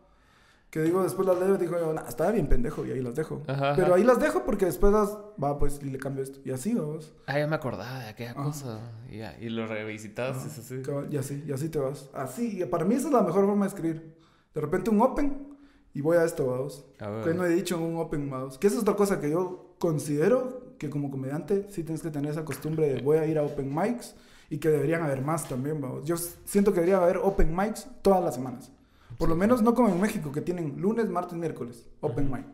Que 0.68 0.80
digo, 0.80 1.02
después 1.02 1.28
las 1.28 1.38
leo 1.38 1.54
y 1.54 1.58
digo, 1.58 1.92
nah, 1.92 2.08
estaba 2.08 2.30
bien 2.30 2.48
pendejo 2.48 2.86
y 2.86 2.92
ahí 2.92 3.02
las 3.02 3.14
dejo. 3.14 3.42
Pero 3.46 3.94
ahí 3.94 4.04
las 4.04 4.18
dejo 4.18 4.42
porque 4.44 4.64
después 4.64 4.92
las. 4.92 5.10
Va, 5.42 5.58
pues, 5.58 5.80
y 5.82 5.90
le 5.90 5.98
cambio 5.98 6.22
esto. 6.22 6.40
Y 6.44 6.50
así, 6.50 6.74
vos. 6.74 7.14
Ah, 7.26 7.38
ya 7.38 7.46
me 7.46 7.54
acordaba 7.54 8.00
de 8.00 8.08
aquella 8.08 8.34
cosa. 8.34 8.80
Y, 9.08 9.18
ya, 9.18 9.36
y 9.38 9.50
lo 9.50 9.66
revisitas, 9.66 10.44
es 10.46 10.58
así. 10.58 10.82
Y 11.10 11.16
así, 11.18 11.44
y 11.46 11.52
así 11.52 11.68
te 11.68 11.78
vas. 11.78 12.08
Así, 12.14 12.60
y 12.60 12.64
para 12.64 12.84
mí 12.84 12.94
esa 12.94 13.08
es 13.08 13.12
la 13.12 13.22
mejor 13.22 13.46
forma 13.46 13.66
de 13.66 13.68
escribir. 13.68 14.16
De 14.54 14.60
repente 14.60 14.90
un 14.90 15.00
open 15.02 15.56
y 15.94 16.00
voy 16.00 16.16
a 16.16 16.24
esto, 16.24 16.46
vamos. 16.46 16.86
Que 17.22 17.34
no 17.34 17.44
he 17.44 17.50
dicho 17.50 17.78
un 17.78 17.96
open, 17.98 18.28
vamos. 18.30 18.58
Que 18.58 18.66
esa 18.66 18.76
es 18.76 18.82
otra 18.82 18.96
cosa 18.96 19.20
que 19.20 19.30
yo 19.30 19.76
considero 19.78 20.61
que 20.82 20.90
como 20.90 21.10
comediante 21.10 21.66
sí 21.70 21.84
tienes 21.84 22.02
que 22.02 22.10
tener 22.10 22.32
esa 22.32 22.44
costumbre 22.44 22.92
de 22.92 23.02
voy 23.02 23.18
a 23.18 23.26
ir 23.26 23.38
a 23.38 23.42
open 23.42 23.72
mics 23.72 24.16
y 24.50 24.58
que 24.58 24.68
deberían 24.68 25.02
haber 25.02 25.22
más 25.22 25.48
también, 25.48 25.80
vamos. 25.80 26.04
Yo 26.04 26.16
siento 26.16 26.72
que 26.72 26.80
debería 26.80 27.02
haber 27.02 27.18
open 27.18 27.54
mics 27.56 27.88
todas 28.02 28.22
las 28.22 28.34
semanas. 28.34 28.70
Por 29.16 29.28
lo 29.28 29.36
menos 29.36 29.62
no 29.62 29.74
como 29.74 29.88
en 29.88 30.00
México, 30.00 30.32
que 30.32 30.40
tienen 30.40 30.80
lunes, 30.80 31.08
martes, 31.08 31.38
miércoles, 31.38 31.88
open 32.00 32.30
mic. 32.30 32.44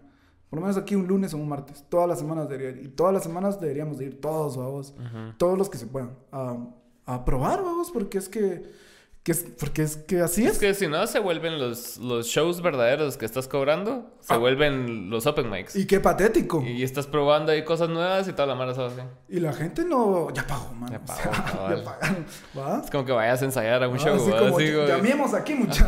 Por 0.51 0.59
lo 0.59 0.67
menos 0.67 0.77
aquí 0.77 0.95
un 0.95 1.07
lunes 1.07 1.33
o 1.33 1.39
un 1.39 1.49
martes. 1.49 1.85
Todas 1.89 2.07
las 2.07 2.19
semanas 2.19 2.49
debería 2.49 2.71
ir. 2.71 2.87
Y 2.87 2.89
todas 2.89 3.15
las 3.15 3.23
semanas 3.23 3.61
deberíamos 3.61 3.99
de 3.99 4.07
ir 4.07 4.21
todos, 4.21 4.57
vamos. 4.57 4.95
Todos 5.39 5.57
los 5.57 5.71
que 5.71 5.79
se 5.79 5.87
puedan. 5.87 6.11
A, 6.31 6.57
a 7.07 7.25
probar, 7.25 7.63
vamos, 7.63 7.91
porque 7.91 8.19
es 8.19 8.29
que 8.29 8.71
que 9.29 9.33
es, 9.33 9.45
porque 9.61 9.83
es 9.83 9.97
que 9.99 10.23
así 10.23 10.47
es. 10.47 10.53
Es 10.53 10.59
que 10.59 10.73
si 10.73 10.87
no, 10.89 11.07
se 11.07 11.19
vuelven 11.19 11.59
los, 11.59 11.99
los 11.99 12.27
shows 12.29 12.63
verdaderos 12.63 13.19
que 13.19 13.27
estás 13.27 13.47
cobrando, 13.47 14.11
se 14.21 14.33
Ah. 14.33 14.39
vuelven 14.39 15.11
los 15.11 15.27
open 15.27 15.51
mics. 15.51 15.77
Y 15.77 15.87
qué 15.87 16.01
patético. 16.01 16.63
Y, 16.63 16.83
estás 16.83 17.07
probando 17.07 17.53
ahí 17.53 17.63
cosas 17.63 17.91
nuevas 17.91 18.27
y 18.27 18.33
toda 18.33 18.47
la 18.47 18.55
mara 18.55 18.75
sabe 18.75 18.89
así. 18.89 19.01
Y 19.29 19.41
la 19.41 19.53
gente 19.53 19.85
no. 19.85 20.33
Ya 20.33 20.47
pagó, 20.47 20.73
man. 20.73 20.91
Ya 20.91 20.99
O 21.03 21.05
pagó, 21.07 21.77
ya 21.77 21.85
pagaron. 21.85 22.27
¿Va? 22.59 22.81
Es 22.83 22.91
como 22.91 23.05
que 23.05 23.13
vayas 23.13 23.43
a 23.43 23.45
ensayar 23.45 23.83
a 23.83 23.89
un 23.89 23.97
Ah, 23.97 23.99
show. 23.99 24.15
así 24.17 24.31
como, 24.31 24.57
Así, 24.57 24.73
llamemos 24.73 25.35
aquí, 25.35 25.55
muchachos. 25.55 25.87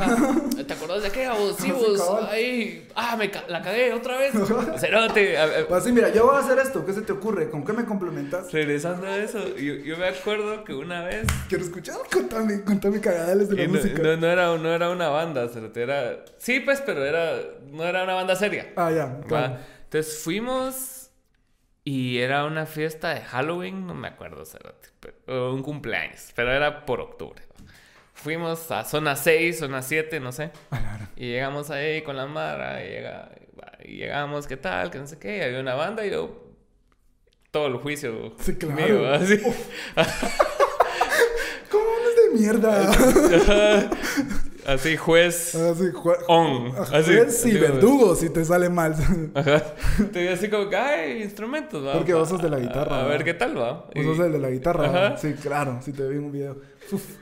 ¿Te 0.67 0.73
acordás 0.75 1.01
de 1.01 1.09
aquella 1.09 1.33
vos? 1.33 1.57
Sí, 1.59 1.71
Sí. 1.71 2.03
Ahí. 2.31 2.89
Ah, 2.95 3.17
me 3.17 3.31
ca- 3.31 3.45
la 3.49 3.63
cagué 3.63 3.95
otra 3.95 4.19
vez. 4.19 4.33
Cerote. 4.79 5.35
Pues 5.67 5.83
así, 5.83 5.93
mira, 5.93 6.13
yo 6.13 6.27
voy 6.27 6.37
a 6.37 6.41
hacer 6.41 6.59
esto. 6.59 6.85
¿Qué 6.85 6.93
se 6.93 7.01
te 7.03 7.13
ocurre? 7.13 7.49
¿Con 7.49 7.65
qué 7.65 7.73
me 7.73 7.87
complementas? 7.87 8.53
Regresando 8.53 9.07
a 9.07 9.17
eso, 9.17 9.39
yo, 9.57 9.75
yo 9.77 9.97
me 9.97 10.09
acuerdo 10.09 10.63
que 10.65 10.75
una 10.75 11.03
vez. 11.05 11.27
Quiero 11.49 11.65
escuchar. 11.65 11.97
Contame, 12.13 12.63
contame 12.65 13.01
de 13.39 13.57
la 13.57 13.63
no, 13.67 13.73
música. 13.73 14.03
no, 14.03 14.17
no 14.17 14.27
era, 14.27 14.57
no 14.59 14.73
era 14.75 14.91
una 14.91 15.09
banda, 15.09 15.49
era. 15.75 16.25
Sí, 16.39 16.61
pues, 16.61 16.81
pero 16.81 17.05
era. 17.05 17.39
No 17.71 17.85
era 17.85 18.05
una 18.05 18.15
banda 18.15 18.37
seria. 18.37 18.73
Ah, 18.77 18.91
ya. 18.91 19.21
claro. 19.27 19.57
Entonces 19.85 20.21
fuimos 20.23 21.11
y 21.85 22.19
era 22.19 22.45
una 22.45 22.67
fiesta 22.67 23.15
de 23.15 23.21
Halloween, 23.23 23.87
no 23.87 23.95
me 23.95 24.09
acuerdo, 24.09 24.45
pero- 25.01 25.53
un 25.53 25.63
cumpleaños, 25.63 26.31
pero 26.35 26.53
era 26.53 26.85
por 26.87 27.01
octubre. 27.01 27.43
Fuimos 28.13 28.71
a 28.71 28.85
zona 28.85 29.17
6, 29.17 29.59
zona 29.61 29.81
7, 29.83 30.21
no 30.21 30.31
sé. 30.31 30.51
Y 31.17 31.29
llegamos 31.29 31.71
ahí 31.71 32.03
con 32.03 32.17
la 32.17 32.27
mara, 32.27 32.85
y, 32.85 32.89
llega, 32.91 33.31
y 33.83 33.97
llegamos, 33.97 34.47
¿qué 34.47 34.59
tal? 34.59 34.91
Que 34.91 34.99
no 34.99 35.07
sé 35.07 35.19
qué, 35.19 35.39
y 35.39 35.41
había 35.41 35.59
una 35.61 35.75
banda 35.75 36.05
y 36.07 36.11
yo... 36.11 36.47
Todo 37.51 37.67
el 37.67 37.79
juicio 37.79 38.35
Sí, 38.39 38.55
claro. 38.57 38.77
mío, 38.81 39.13
así. 39.13 39.41
¿Cómo 42.31 42.69
hablas 42.69 42.97
de 42.97 43.39
mierda? 43.39 43.91
así, 44.67 44.97
juez 44.97 45.55
Así, 45.55 45.85
jue- 45.93 46.19
on. 46.29 46.69
Ajá, 46.79 46.99
Así, 46.99 47.13
juez 47.15 47.47
y 47.47 47.53
verdugo 47.59 48.15
si 48.15 48.31
te 48.31 48.45
sale 48.45 48.69
mal. 48.69 48.95
Ajá. 49.35 49.63
Te 50.13 50.21
digo 50.21 50.33
así 50.35 50.49
como 50.49 50.69
que, 50.69 50.77
ay, 50.77 51.23
instrumentos, 51.23 51.85
va. 51.87 51.93
Porque 51.95 52.15
vos 52.15 52.29
sos 52.29 52.43
de 52.43 52.51
la 52.51 52.59
guitarra, 52.59 53.03
A, 53.03 53.07
ver 53.07 53.25
qué 53.25 53.35
tal, 53.35 53.59
va. 53.59 53.73
Vos 53.73 53.91
Y- 53.95 54.05
sos 54.05 54.19
el 54.21 54.33
de 54.33 54.39
la 54.39 54.51
guitarra. 54.51 54.87
Ajá. 54.87 55.17
Sí, 55.17 55.35
claro. 55.35 55.81
Si 55.83 55.93
te 55.93 56.07
vi 56.09 56.17
en 56.17 56.25
un 56.25 56.33
video. 56.33 56.57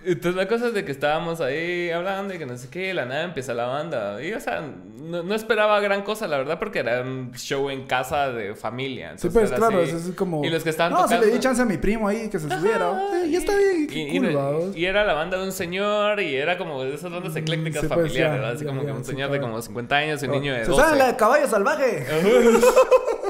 Entonces 0.05 0.35
la 0.37 0.49
cosa 0.49 0.69
es 0.69 0.75
de 0.75 0.85
que 0.85 0.93
estábamos 0.93 1.41
ahí 1.41 1.91
hablando 1.91 2.35
y 2.35 2.39
que 2.39 2.47
no 2.47 2.57
sé 2.57 2.69
qué, 2.71 2.91
y 2.91 2.93
la 2.93 3.05
nada 3.05 3.25
empieza 3.25 3.55
la 3.55 3.67
banda. 3.67 4.23
Y 4.23 4.33
o 4.33 4.41
sea, 4.41 4.61
no, 4.63 5.23
no 5.23 5.35
esperaba 5.35 5.79
gran 5.81 6.03
cosa, 6.03 6.27
la 6.27 6.39
verdad, 6.39 6.59
porque 6.59 6.79
era 6.81 7.03
un 7.03 7.33
show 7.35 7.69
en 7.71 7.87
casa 7.87 8.31
de 8.33 8.55
familia. 8.55 9.15
Sí, 9.17 9.27
Entonces 9.27 9.33
pues 9.33 9.51
era 9.51 9.57
claro, 9.59 9.83
así. 9.83 9.91
eso 9.97 10.09
es 10.11 10.15
como. 10.15 10.45
Y 10.45 10.51
los 10.51 10.63
que 10.65 10.71
estaban 10.71 10.93
No, 10.93 11.03
tocando... 11.03 11.23
si 11.25 11.29
le 11.31 11.35
di 11.37 11.41
chance 11.41 11.61
a 11.63 11.65
mi 11.65 11.77
primo 11.79 12.09
ahí 12.09 12.29
que 12.29 12.39
se 12.39 12.49
subiera. 12.49 12.91
Ajá, 12.91 13.25
ya 13.29 13.39
está 13.39 13.57
bien, 13.57 13.87
y, 13.91 14.01
y- 14.17 14.19
cool, 14.19 14.73
y- 14.75 14.81
y 14.81 14.85
era 14.87 15.05
la 15.05 15.15
banda 15.15 15.37
de 15.39 15.45
un 15.45 15.53
señor 15.53 16.21
y 16.21 16.35
era 16.37 16.57
como 16.59 16.83
de 16.85 16.95
esas 16.95 17.11
bandas 17.11 17.35
eclécticas 17.37 17.83
sí, 17.83 17.89
pues, 17.89 18.01
familiares, 18.01 18.15
ya, 18.15 18.31
¿verdad? 18.37 18.51
Así 18.55 18.65
ya, 18.65 18.71
como 18.71 18.81
ya, 18.83 18.87
que 18.89 18.93
un 18.93 19.05
sí, 19.05 19.11
señor 19.11 19.31
de 19.31 19.41
como 19.41 19.61
50 19.63 19.97
años 19.97 20.23
y 20.23 20.27
un 20.27 20.33
niño 20.33 20.55
de 20.55 20.65
¿Se 20.65 20.71
12. 20.71 20.83
saben 20.83 20.99
la 20.99 21.07
de 21.09 21.17
Caballo 21.17 21.47
Salvaje? 21.47 22.07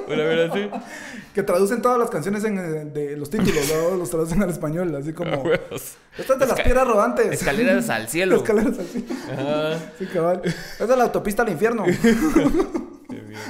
Que 1.35 1.43
traducen 1.43 1.83
todas 1.83 1.99
las 1.99 2.11
canciones 2.11 2.43
en, 2.45 2.59
eh, 2.59 2.63
de 2.87 3.17
los 3.17 3.31
títulos, 3.31 3.73
¿no? 3.73 3.97
Los 3.97 4.11
traducen 4.11 4.43
al 4.43 4.51
español, 4.51 4.93
así 4.97 5.13
como. 5.13 5.45
Estas 6.29 6.41
de 6.41 6.55
las 6.55 6.61
piedras 6.61 6.87
rodantes. 6.87 7.33
Escaleras 7.33 7.89
al 7.89 8.09
cielo. 8.11 8.37
Escaleras 8.37 8.79
así. 8.79 9.07
Ajá. 9.33 9.79
Sí, 9.99 10.07
cabal. 10.07 10.43
Es 10.45 10.89
la 10.89 11.05
autopista 11.05 11.43
al 11.43 11.49
infierno. 11.49 11.85
Qué 13.09 13.21
bien. 13.21 13.41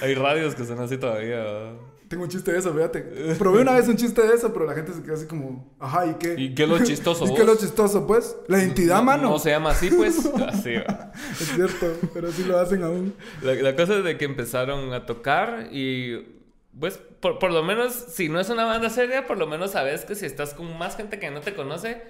Hay 0.00 0.14
radios 0.14 0.54
que 0.54 0.64
son 0.64 0.78
así 0.78 0.98
todavía. 0.98 1.36
¿verdad? 1.36 1.72
Tengo 2.06 2.24
un 2.24 2.28
chiste 2.28 2.52
de 2.52 2.58
eso, 2.58 2.72
fíjate. 2.72 3.00
Probé 3.38 3.62
una 3.62 3.72
vez 3.72 3.88
un 3.88 3.96
chiste 3.96 4.22
de 4.22 4.34
eso, 4.34 4.52
pero 4.52 4.66
la 4.66 4.74
gente 4.74 4.92
se 4.92 5.02
quedó 5.02 5.14
así 5.14 5.26
como, 5.26 5.74
ajá, 5.80 6.06
¿y 6.06 6.14
qué? 6.14 6.34
¿Y 6.38 6.54
qué 6.54 6.62
es 6.64 6.68
lo 6.68 6.78
chistoso 6.82 7.24
¿Y 7.28 7.34
qué 7.34 7.40
es 7.40 7.46
lo 7.46 7.56
chistoso, 7.56 8.06
pues? 8.06 8.36
La 8.46 8.58
identidad, 8.58 8.96
no, 8.98 9.02
mano. 9.04 9.30
No 9.30 9.38
se 9.38 9.50
llama 9.50 9.70
así, 9.70 9.90
pues. 9.90 10.26
Así 10.26 10.74
va. 10.74 11.12
Es 11.40 11.52
cierto, 11.54 11.86
pero 12.14 12.30
sí 12.30 12.44
lo 12.44 12.58
hacen 12.58 12.84
aún. 12.84 13.14
La, 13.42 13.54
la 13.54 13.74
cosa 13.74 13.98
es 13.98 14.04
de 14.04 14.16
que 14.16 14.24
empezaron 14.26 14.92
a 14.92 15.06
tocar 15.06 15.68
y... 15.72 16.39
Pues, 16.78 16.98
por, 16.98 17.38
por 17.38 17.50
lo 17.52 17.62
menos, 17.62 17.92
si 17.94 18.28
no 18.28 18.38
es 18.40 18.48
una 18.48 18.64
banda 18.64 18.90
seria, 18.90 19.26
por 19.26 19.38
lo 19.38 19.46
menos 19.46 19.72
sabes 19.72 20.04
que 20.04 20.14
si 20.14 20.26
estás 20.26 20.54
con 20.54 20.78
más 20.78 20.96
gente 20.96 21.18
que 21.18 21.30
no 21.30 21.40
te 21.40 21.54
conoce, 21.54 22.02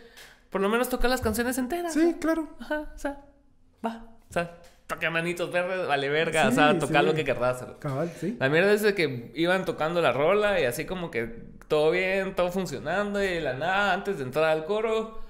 por 0.50 0.60
lo 0.60 0.68
menos 0.68 0.88
toca 0.88 1.08
las 1.08 1.20
canciones 1.20 1.56
enteras. 1.58 1.94
Sí, 1.94 2.16
claro. 2.20 2.48
Ajá, 2.60 2.92
o 2.94 2.98
sea, 2.98 3.24
va. 3.84 4.06
O 4.28 4.32
sea, 4.32 4.58
toca 4.86 5.10
manitos 5.10 5.50
verdes, 5.50 5.86
vale 5.88 6.08
verga. 6.08 6.46
o 6.48 6.50
Sí, 6.50 6.56
sea, 6.56 6.78
tocar 6.78 7.00
sí. 7.02 7.06
lo 7.06 7.14
que 7.14 7.24
querrás. 7.24 7.64
Cabal, 7.78 8.12
sí. 8.20 8.36
La 8.38 8.48
mierda 8.48 8.72
es 8.72 8.82
de 8.82 8.94
que 8.94 9.32
iban 9.34 9.64
tocando 9.64 10.00
la 10.02 10.12
rola 10.12 10.60
y 10.60 10.64
así 10.64 10.84
como 10.84 11.10
que 11.10 11.44
todo 11.68 11.90
bien, 11.90 12.34
todo 12.34 12.50
funcionando 12.52 13.22
y 13.22 13.40
la 13.40 13.54
nada, 13.54 13.92
antes 13.94 14.18
de 14.18 14.24
entrar 14.24 14.44
al 14.44 14.64
coro, 14.66 15.20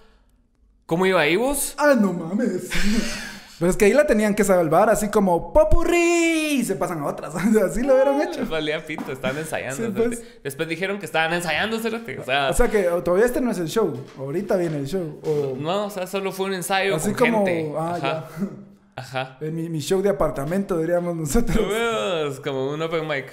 ¿cómo 0.86 1.06
iba 1.06 1.22
vos? 1.38 1.74
Ah, 1.78 1.94
no 1.98 2.12
mames. 2.12 2.70
Pero 3.60 3.70
es 3.70 3.76
que 3.76 3.84
ahí 3.84 3.92
la 3.92 4.06
tenían 4.06 4.34
que 4.34 4.42
salvar, 4.42 4.90
así 4.90 5.08
como 5.10 5.52
popurrí, 5.52 6.60
y 6.60 6.64
se 6.64 6.74
pasan 6.76 7.00
a 7.00 7.06
otras. 7.06 7.34
Así 7.62 7.82
lo 7.82 7.94
hubieran 7.94 8.20
hecho. 8.22 8.44
Valía 8.46 8.84
pito, 8.84 9.12
estaban 9.12 9.36
ensayando. 9.38 9.86
Sí, 9.86 9.92
pues. 9.94 10.22
Después 10.42 10.68
dijeron 10.68 10.98
que 10.98 11.04
estaban 11.06 11.32
ensayando, 11.34 11.76
O 11.76 11.80
sea, 12.24 12.48
O 12.50 12.52
sea 12.54 12.68
que 12.68 12.84
todavía 13.04 13.26
este 13.26 13.40
no 13.40 13.50
es 13.52 13.58
el 13.58 13.68
show. 13.68 13.94
Ahorita 14.18 14.56
viene 14.56 14.78
el 14.78 14.86
show. 14.86 15.20
O 15.24 15.56
no, 15.56 15.86
o 15.86 15.90
sea, 15.90 16.06
solo 16.08 16.32
fue 16.32 16.46
un 16.46 16.54
ensayo 16.54 16.96
así 16.96 17.12
con 17.12 17.30
como. 17.30 17.46
gente. 17.46 17.72
Ah, 17.76 17.94
Ajá, 17.96 18.00
ya. 18.00 18.48
ajá. 18.96 19.38
Eh, 19.42 19.50
Mi, 19.50 19.68
mi 19.68 19.80
show 19.80 20.00
de 20.02 20.08
apartamento, 20.08 20.78
diríamos 20.78 21.14
nosotros. 21.14 21.56
Tuvimos 21.56 22.40
como 22.40 22.70
un 22.72 22.80
open 22.82 23.06
mic. 23.06 23.30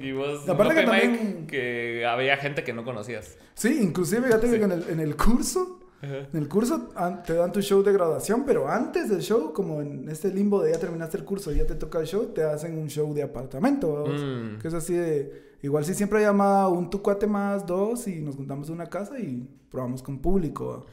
Y 0.00 0.12
vos, 0.12 0.42
un 0.44 0.50
open 0.50 0.68
que 0.68 0.74
mic 0.74 0.86
también- 0.86 1.46
que 1.46 2.06
había 2.06 2.36
gente 2.38 2.64
que 2.64 2.72
no 2.72 2.82
conocías. 2.84 3.36
Sí, 3.54 3.78
inclusive 3.82 4.28
ya 4.30 4.40
te 4.40 4.46
digo 4.48 4.66
que 4.66 4.74
en 4.74 4.82
el, 4.82 4.88
en 4.90 5.00
el 5.00 5.16
curso, 5.16 5.80
Ajá. 6.02 6.28
en 6.32 6.38
el 6.40 6.48
curso 6.48 6.88
te 7.26 7.34
dan 7.34 7.52
tu 7.52 7.60
show 7.60 7.82
de 7.82 7.92
graduación, 7.92 8.44
pero 8.44 8.68
antes 8.68 9.08
del 9.08 9.20
show, 9.22 9.52
como 9.52 9.80
en 9.80 10.08
este 10.08 10.32
limbo 10.32 10.62
de 10.62 10.72
ya 10.72 10.78
terminaste 10.78 11.16
el 11.16 11.24
curso 11.24 11.52
y 11.52 11.56
ya 11.56 11.66
te 11.66 11.74
toca 11.74 12.00
el 12.00 12.06
show, 12.06 12.26
te 12.26 12.42
hacen 12.42 12.78
un 12.78 12.88
show 12.88 13.12
de 13.14 13.22
apartamento. 13.22 14.04
Mm. 14.06 14.58
Que 14.58 14.68
es 14.68 14.74
así 14.74 14.94
de, 14.94 15.56
igual 15.62 15.84
si 15.84 15.94
siempre 15.94 16.20
llama 16.20 16.68
un 16.68 16.90
tu 16.90 17.02
cuate 17.02 17.26
más 17.26 17.66
dos 17.66 18.06
y 18.08 18.20
nos 18.20 18.36
juntamos 18.36 18.68
en 18.68 18.74
una 18.74 18.86
casa 18.86 19.18
y 19.18 19.48
probamos 19.70 20.02
con 20.02 20.18
público. 20.18 20.86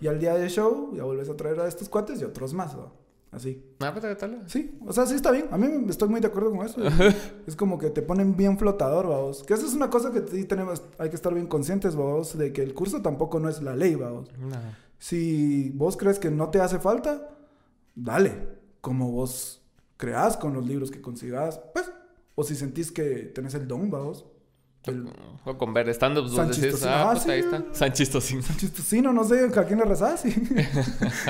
Y 0.00 0.06
al 0.06 0.18
día 0.18 0.34
del 0.34 0.50
show 0.50 0.94
ya 0.94 1.04
vuelves 1.04 1.28
a 1.28 1.36
traer 1.36 1.60
a 1.60 1.68
estos 1.68 1.88
cuates 1.88 2.20
y 2.20 2.24
otros 2.24 2.54
más, 2.54 2.76
¿va? 2.76 2.92
Así. 3.30 3.62
Ah, 3.80 3.92
pues, 3.92 4.04
¿qué 4.04 4.14
tal? 4.14 4.42
Sí, 4.46 4.78
o 4.86 4.92
sea, 4.92 5.04
sí 5.06 5.14
está 5.14 5.30
bien. 5.30 5.48
A 5.50 5.58
mí 5.58 5.68
me- 5.68 5.90
estoy 5.90 6.08
muy 6.08 6.20
de 6.20 6.28
acuerdo 6.28 6.50
con 6.50 6.64
eso. 6.64 6.80
es 7.46 7.54
como 7.56 7.78
que 7.78 7.90
te 7.90 8.00
ponen 8.02 8.36
bien 8.36 8.58
flotador, 8.58 9.06
vamos. 9.08 9.42
Que 9.44 9.54
eso 9.54 9.66
es 9.66 9.74
una 9.74 9.90
cosa 9.90 10.10
que 10.12 10.24
sí 10.28 10.44
tenemos, 10.44 10.82
hay 10.98 11.10
que 11.10 11.16
estar 11.16 11.34
bien 11.34 11.46
conscientes, 11.46 11.94
vamos, 11.94 12.36
de 12.38 12.52
que 12.52 12.62
el 12.62 12.72
curso 12.74 13.02
tampoco 13.02 13.38
no 13.38 13.48
es 13.50 13.60
la 13.62 13.76
ley, 13.76 13.94
vamos. 13.96 14.30
No. 14.38 14.56
Si 14.98 15.70
vos 15.74 15.96
crees 15.96 16.18
que 16.18 16.30
no 16.30 16.48
te 16.50 16.60
hace 16.60 16.78
falta, 16.78 17.28
dale. 17.94 18.48
Como 18.80 19.10
vos 19.12 19.60
creas 19.96 20.36
con 20.36 20.54
los 20.54 20.66
libros 20.66 20.90
que 20.90 21.00
consigas, 21.02 21.60
pues. 21.74 21.90
O 22.34 22.44
si 22.44 22.54
sentís 22.54 22.90
que 22.92 23.04
tenés 23.34 23.52
el 23.54 23.66
don, 23.68 23.90
vamos. 23.90 24.24
El 24.84 25.06
O 25.44 25.58
con 25.58 25.74
ver 25.74 25.88
stand-ups, 25.90 26.34
decís, 26.60 26.84
ah, 26.86 27.08
Ah, 27.08 27.10
pues 27.12 27.24
sí. 27.24 27.30
ahí 27.30 27.40
está. 27.40 27.62
Tocino. 28.12 28.42
chistosino, 28.56 29.12
no 29.12 29.24
sé 29.24 29.44
a 29.54 29.64
quién 29.64 29.78
le 29.80 29.84
rezás. 29.84 30.24
Y, 30.24 30.30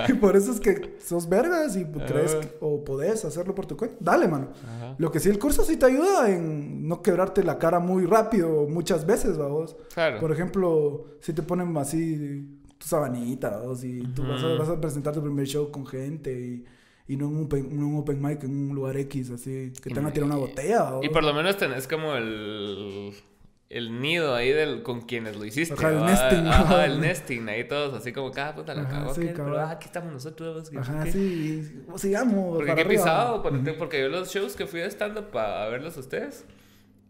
y 0.09 0.12
por 0.14 0.36
eso 0.36 0.53
es 0.53 0.61
que 0.61 0.96
sos 1.05 1.28
vergas 1.28 1.74
y 1.76 1.84
crees 1.84 2.34
Ah. 2.36 2.40
que- 2.40 2.57
o 2.61 2.84
podés 2.84 3.24
hacerlo 3.24 3.55
por 3.55 3.66
tu 3.66 3.76
cuenta. 3.76 3.96
Dale, 4.01 4.28
mano. 4.28 4.51
Ajá. 4.64 4.94
Lo 4.99 5.11
que 5.11 5.18
sí, 5.18 5.28
el 5.28 5.38
curso 5.38 5.64
sí 5.64 5.76
te 5.76 5.86
ayuda 5.86 6.30
en 6.30 6.86
no 6.86 7.03
quebrarte 7.03 7.42
la 7.42 7.59
cara 7.59 7.80
muy 7.80 8.05
rápido 8.07 8.66
muchas 8.68 9.05
veces, 9.07 9.36
vamos. 9.38 9.76
Claro. 9.94 10.20
Por 10.20 10.30
ejemplo, 10.30 11.07
si 11.20 11.32
te 11.32 11.42
ponen 11.42 11.76
así 11.78 12.61
tu 12.76 12.86
sabanita, 12.86 13.51
vamos, 13.59 13.82
y 13.82 14.03
tú 14.14 14.22
vas, 14.22 14.42
a, 14.42 14.46
Ujú. 14.51 14.59
vas 14.59 14.68
a 14.68 14.80
presentar 14.80 15.12
tu 15.14 15.20
primer 15.22 15.46
show 15.46 15.70
con 15.72 15.84
gente 15.86 16.32
y, 16.32 16.64
y 17.12 17.16
no 17.16 17.26
en 17.28 17.36
un, 17.36 17.44
open, 17.46 17.76
un 17.82 17.96
open 17.99 18.22
mic 18.22 18.44
en 18.44 18.51
un 18.68 18.74
lugar 18.76 18.96
X, 18.99 19.30
así, 19.30 19.72
que 19.82 19.90
te 19.90 19.94
van 19.96 20.07
a 20.07 20.12
tirar 20.12 20.26
una 20.28 20.36
botella. 20.36 20.82
vamos. 20.82 21.05
Y 21.05 21.09
por 21.09 21.24
lo 21.24 21.32
menos 21.34 21.57
tenés 21.57 21.88
como 21.88 22.14
el, 22.14 23.12
el 23.70 24.00
nido 24.00 24.34
ahí 24.34 24.50
del, 24.50 24.82
con 24.82 25.02
quienes 25.02 25.36
lo 25.36 25.44
hiciste. 25.44 25.74
Ajá, 25.74 25.90
el 25.90 26.00
¿va? 26.02 26.06
nesting. 26.10 26.46
Ajá, 26.46 26.84
el 26.86 27.00
nesting. 27.00 27.48
Ahí 27.48 27.64
todos 27.64 27.92
así 27.94 28.12
como, 28.12 28.30
cada 28.30 28.54
puta 28.54 28.74
la 28.74 28.88
cagó. 28.88 29.14
sí, 29.14 29.22
pero 29.34 29.58
ah, 29.58 29.72
aquí 29.72 29.86
estamos 29.86 30.12
nosotros. 30.12 30.70
Ajá, 30.76 31.04
que- 31.04 31.12
sí, 31.12 31.82
sigamos. 31.96 32.56
Porque 32.56 32.72
para 32.72 32.82
qué 32.82 32.88
pisado, 32.88 33.42
ponete, 33.42 33.72
porque 33.74 34.00
yo 34.00 34.08
los 34.08 34.30
shows 34.32 34.56
que 34.56 34.66
fui 34.66 34.80
de 34.80 34.86
stand-up 34.90 35.36
a 35.36 35.68
verlos 35.68 35.96
a 35.96 36.00
ustedes, 36.00 36.44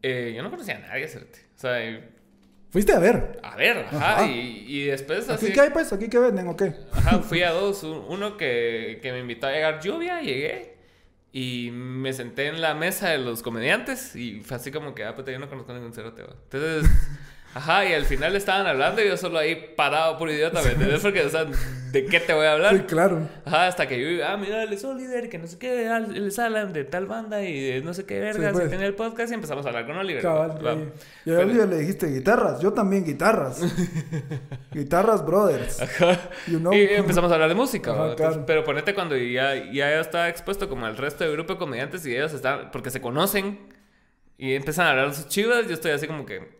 eh, 0.02 0.32
yo 0.36 0.42
no 0.42 0.50
conocía 0.50 0.76
a 0.76 0.80
nadie, 0.80 1.04
hacerte. 1.04 1.40
O 1.56 1.60
sea, 1.60 2.00
Fuiste 2.70 2.92
a 2.92 2.98
ver. 2.98 3.40
a 3.42 3.56
ver, 3.56 3.78
ajá, 3.78 4.14
Ajá. 4.16 4.26
y, 4.26 4.64
y 4.66 4.84
después 4.86 5.26
así... 5.30 5.46
¿Aquí 5.46 5.54
qué 5.54 5.60
hay, 5.62 5.70
pues? 5.70 5.90
¿Aquí 5.92 6.08
qué 6.08 6.18
venden 6.18 6.48
o 6.48 6.56
qué? 6.56 6.74
Ajá, 6.92 7.20
fui 7.20 7.42
a 7.42 7.50
dos. 7.52 7.82
Un- 7.82 8.04
Uno 8.08 8.36
que, 8.36 8.98
que 9.00 9.10
me 9.12 9.20
invitó 9.20 9.46
a 9.46 9.52
llegar 9.52 9.80
lluvia, 9.80 10.20
llegué. 10.20 10.76
Y 11.32 11.70
me 11.72 12.12
senté 12.12 12.46
en 12.46 12.60
la 12.60 12.74
mesa 12.74 13.10
de 13.10 13.18
los 13.18 13.42
comediantes 13.42 14.16
y 14.16 14.40
fue 14.40 14.56
así 14.56 14.72
como 14.72 14.94
que, 14.94 15.04
ah, 15.04 15.14
puta, 15.14 15.30
yo 15.30 15.38
no 15.38 15.48
conozco 15.48 15.74
ningún 15.74 15.92
cerote. 15.92 16.22
Entonces, 16.22 16.90
ajá, 17.58 17.84
y 17.84 17.92
al 17.92 18.04
final 18.04 18.36
estaban 18.36 18.66
hablando 18.66 19.02
y 19.02 19.08
yo 19.08 19.16
solo 19.16 19.38
ahí 19.38 19.72
parado 19.76 20.16
por 20.16 20.30
idiota, 20.30 20.62
¿me 20.62 20.70
entiendes? 20.70 21.00
Porque, 21.00 21.22
o 21.22 21.28
sea, 21.28 21.44
¿de 21.90 22.04
qué 22.06 22.20
te 22.20 22.32
voy 22.32 22.46
a 22.46 22.52
hablar? 22.52 22.76
Sí, 22.76 22.82
claro. 22.82 23.28
Ajá, 23.44 23.66
hasta 23.66 23.88
que 23.88 24.00
yo, 24.00 24.24
ah, 24.24 24.36
mira, 24.36 24.62
él 24.62 24.72
es 24.72 24.84
Oliver, 24.84 25.28
que 25.28 25.38
no 25.38 25.48
sé 25.48 25.58
qué, 25.58 25.88
ah, 25.88 25.98
él 25.98 26.28
es 26.28 26.38
Alan 26.38 26.72
de 26.72 26.84
tal 26.84 27.06
banda 27.06 27.42
y 27.42 27.60
de 27.60 27.80
no 27.80 27.94
sé 27.94 28.06
qué 28.06 28.20
vergas, 28.20 28.52
pues. 28.52 28.66
y 28.66 28.68
tiene 28.68 28.86
el 28.86 28.94
podcast 28.94 29.32
y 29.32 29.34
empezamos 29.34 29.66
a 29.66 29.70
hablar 29.70 29.86
con 29.86 29.96
Oliver. 29.96 30.22
Cabal, 30.22 30.92
y, 31.24 31.30
y 31.30 31.34
a 31.34 31.38
Oliver 31.40 31.68
le 31.68 31.78
dijiste 31.78 32.06
guitarras, 32.06 32.60
yo 32.60 32.72
también 32.72 33.04
guitarras. 33.04 33.60
guitarras 34.72 35.26
brothers. 35.26 35.82
You 36.46 36.60
know. 36.60 36.72
Y 36.72 36.82
empezamos 36.82 37.30
a 37.32 37.34
hablar 37.34 37.48
de 37.48 37.56
música. 37.56 37.90
Ajá. 37.92 38.44
Pero 38.46 38.62
ponete 38.62 38.94
cuando 38.94 39.16
ya, 39.16 39.70
ya 39.72 39.98
estaba 39.98 40.28
expuesto 40.28 40.68
como 40.68 40.86
al 40.86 40.96
resto 40.96 41.24
del 41.24 41.32
grupo 41.32 41.54
de 41.54 41.58
comediantes 41.58 42.06
y 42.06 42.14
ellos 42.14 42.32
están, 42.32 42.70
porque 42.70 42.90
se 42.90 43.00
conocen 43.00 43.58
y 44.36 44.54
empiezan 44.54 44.86
a 44.86 44.90
hablar 44.90 45.12
sus 45.12 45.26
chivas, 45.26 45.66
yo 45.66 45.74
estoy 45.74 45.90
así 45.90 46.06
como 46.06 46.24
que... 46.24 46.57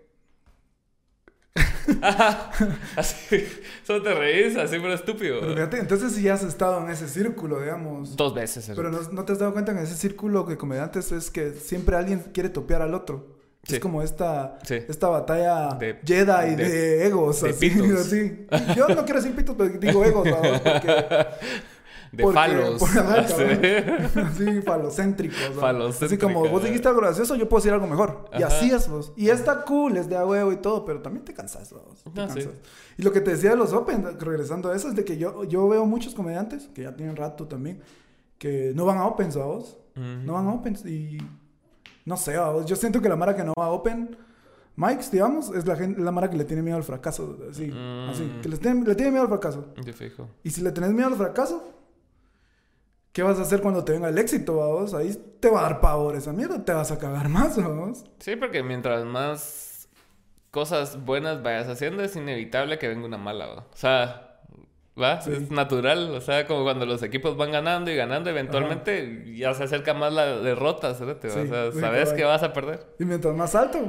Ajá, 2.03 2.51
así, 2.97 3.45
solo 3.87 4.03
te 4.03 4.15
reís, 4.15 4.57
así 4.57 4.77
pero 4.79 4.93
estúpido. 4.95 5.41
Pero 5.41 5.55
fíjate, 5.55 5.79
entonces 5.79 6.13
si 6.13 6.23
ya 6.23 6.35
has 6.35 6.43
estado 6.45 6.85
en 6.85 6.91
ese 6.91 7.09
círculo, 7.09 7.61
digamos. 7.61 8.15
Dos 8.17 8.35
veces. 8.35 8.71
Pero 8.77 8.91
no, 8.91 8.99
no 9.11 9.25
te 9.25 9.33
has 9.33 9.39
dado 9.39 9.53
cuenta 9.53 9.73
en 9.73 9.79
ese 9.79 9.95
círculo 9.97 10.45
de 10.45 10.57
comediantes 10.57 11.11
es 11.13 11.31
que 11.31 11.53
siempre 11.53 11.97
alguien 11.97 12.21
quiere 12.33 12.49
topear 12.51 12.83
al 12.83 12.95
otro. 12.95 13.39
Sí. 13.65 13.75
Es 13.75 13.81
como 13.81 14.03
esta, 14.03 14.59
Sí. 14.65 14.77
esta 14.89 15.09
batalla 15.09 15.75
De- 15.75 15.99
Jedi 16.05 16.55
de, 16.55 16.69
de- 16.69 17.07
egos. 17.07 17.43
de 17.43 17.51
así, 17.51 17.71
pitos. 17.71 17.91
así. 18.07 18.47
Yo 18.77 18.89
no 18.89 19.05
quiero 19.05 19.21
decir 19.21 19.35
pitos, 19.35 19.57
pero 19.59 19.71
digo 19.79 20.05
egos, 20.05 20.27
¿no? 20.27 20.37
porque 20.41 21.27
de 22.13 22.23
porque- 22.23 22.35
falos. 22.35 22.79
por- 22.79 22.89
ajá. 22.89 23.21
Así, 23.21 24.63
falocéntricos. 24.67 25.39
¿no? 25.55 25.61
Falocéntrica. 25.61 26.07
Así 26.07 26.19
como 26.35 26.49
vos 26.49 26.63
dijiste 26.65 26.89
algo 26.89 27.01
gracioso, 27.01 27.35
yo 27.37 27.49
puedo 27.49 27.61
decir 27.61 27.73
algo 27.73 27.87
mejor. 27.87 28.29
Y 28.33 28.43
Ajá. 28.43 28.47
así 28.57 28.71
es 28.71 28.89
vos. 28.89 29.13
Y 29.17 29.29
está 29.29 29.65
cool, 29.65 29.97
es 29.97 30.09
de 30.09 30.17
a 30.17 30.25
huevo 30.27 30.53
y 30.53 30.57
todo, 30.57 30.85
pero 30.85 31.01
también 31.03 31.25
te 31.25 31.35
cansas, 31.35 31.73
vos. 31.73 32.03
Te 32.15 32.21
Ah, 32.21 32.29
sí. 32.29 32.35
cansas. 32.41 32.55
Y 32.97 33.03
lo 33.03 33.13
que 33.13 33.21
te 33.21 33.31
decía 33.33 33.51
de 33.51 33.57
los 33.57 33.73
Open, 33.73 34.19
regresando 34.21 34.71
a 34.71 34.77
eso, 34.77 34.89
es 34.89 34.97
de 34.97 35.05
que 35.05 35.17
yo, 35.19 35.45
yo 35.45 35.69
veo 35.69 35.85
muchos 35.87 36.15
comediantes, 36.15 36.69
que 36.75 36.83
ya 36.83 36.95
tienen 36.97 37.17
rato 37.17 37.47
también, 37.47 37.81
que 38.39 38.73
no 38.75 38.85
van 38.85 38.99
a 38.99 39.07
Opens, 39.07 39.37
vos. 39.37 39.77
Ujú. 39.97 40.05
No 40.25 40.33
van 40.35 40.47
a 40.49 40.53
Opens 40.55 40.85
y... 40.87 41.19
No 42.05 42.17
sé, 42.17 42.39
vos. 42.39 42.65
Yo 42.67 42.75
siento 42.77 43.01
que 43.03 43.09
la 43.09 43.17
mara 43.17 43.37
que 43.37 43.45
no 43.45 43.53
va 43.59 43.67
a 43.67 43.71
Open... 43.71 44.17
Mikes, 44.81 45.11
digamos, 45.11 45.51
es 45.57 45.67
la, 45.67 45.75
gente, 45.75 46.01
la 46.01 46.13
mara 46.13 46.31
que 46.31 46.37
le 46.37 46.45
tiene 46.45 46.63
miedo 46.63 46.77
al 46.77 46.85
fracaso. 46.85 47.37
Así, 47.51 47.67
Mm. 47.67 48.11
así. 48.11 48.33
Que 48.41 48.49
les 48.49 48.61
tiene- 48.61 48.87
le 48.87 48.95
tiene 48.95 49.11
miedo 49.11 49.23
al 49.25 49.29
fracaso. 49.29 49.75
Yo 49.85 49.93
fijo. 49.93 50.29
Y 50.45 50.51
si 50.51 50.61
le 50.63 50.71
tenés 50.71 50.93
miedo 50.93 51.09
al 51.09 51.17
fracaso, 51.17 51.69
¿qué 53.19 53.25
vas 53.25 53.41
a 53.41 53.43
hacer 53.43 53.61
cuando 53.61 53.83
te 53.83 53.91
venga 53.91 54.11
el 54.11 54.17
éxito, 54.17 54.59
vamos? 54.59 54.95
Ahí 54.95 55.13
te 55.41 55.51
va 55.51 55.59
a 55.59 55.63
dar 55.65 55.81
pavor 55.81 56.15
esa 56.15 56.33
mierda, 56.33 56.65
te 56.65 56.73
vas 56.73 56.93
a 56.93 57.01
cagar 57.01 57.29
más, 57.29 57.57
vamos. 57.57 58.05
Sí, 58.21 58.37
porque 58.37 58.63
mientras 58.63 59.05
más 59.05 59.89
cosas 60.53 61.05
buenas 61.05 61.43
vayas 61.43 61.67
haciendo, 61.67 62.05
es 62.05 62.15
inevitable 62.15 62.79
que 62.79 62.87
venga 62.87 63.07
una 63.07 63.19
mala, 63.19 63.47
¿va? 63.47 63.59
O 63.73 63.77
sea, 63.77 64.39
¿va? 64.97 65.21
Sí. 65.21 65.33
Es 65.33 65.51
natural. 65.51 66.15
O 66.15 66.21
sea, 66.21 66.47
como 66.47 66.63
cuando 66.63 66.87
los 66.87 67.03
equipos 67.03 67.37
van 67.37 67.51
ganando 67.51 67.91
y 67.91 67.97
ganando, 67.97 68.31
eventualmente 68.31 69.35
ya 69.37 69.53
se 69.53 69.65
acerca 69.65 69.95
más 69.95 70.13
la 70.13 70.39
derrota, 70.39 70.95
¿sabes? 70.95 71.17
O 71.25 71.29
Sí, 71.29 71.49
sea, 71.49 71.73
sabes 71.73 72.13
que 72.13 72.23
vas 72.23 72.45
a 72.45 72.53
perder. 72.53 72.87
Y 73.01 73.05
mientras 73.05 73.35
más 73.35 73.57
alto, 73.57 73.81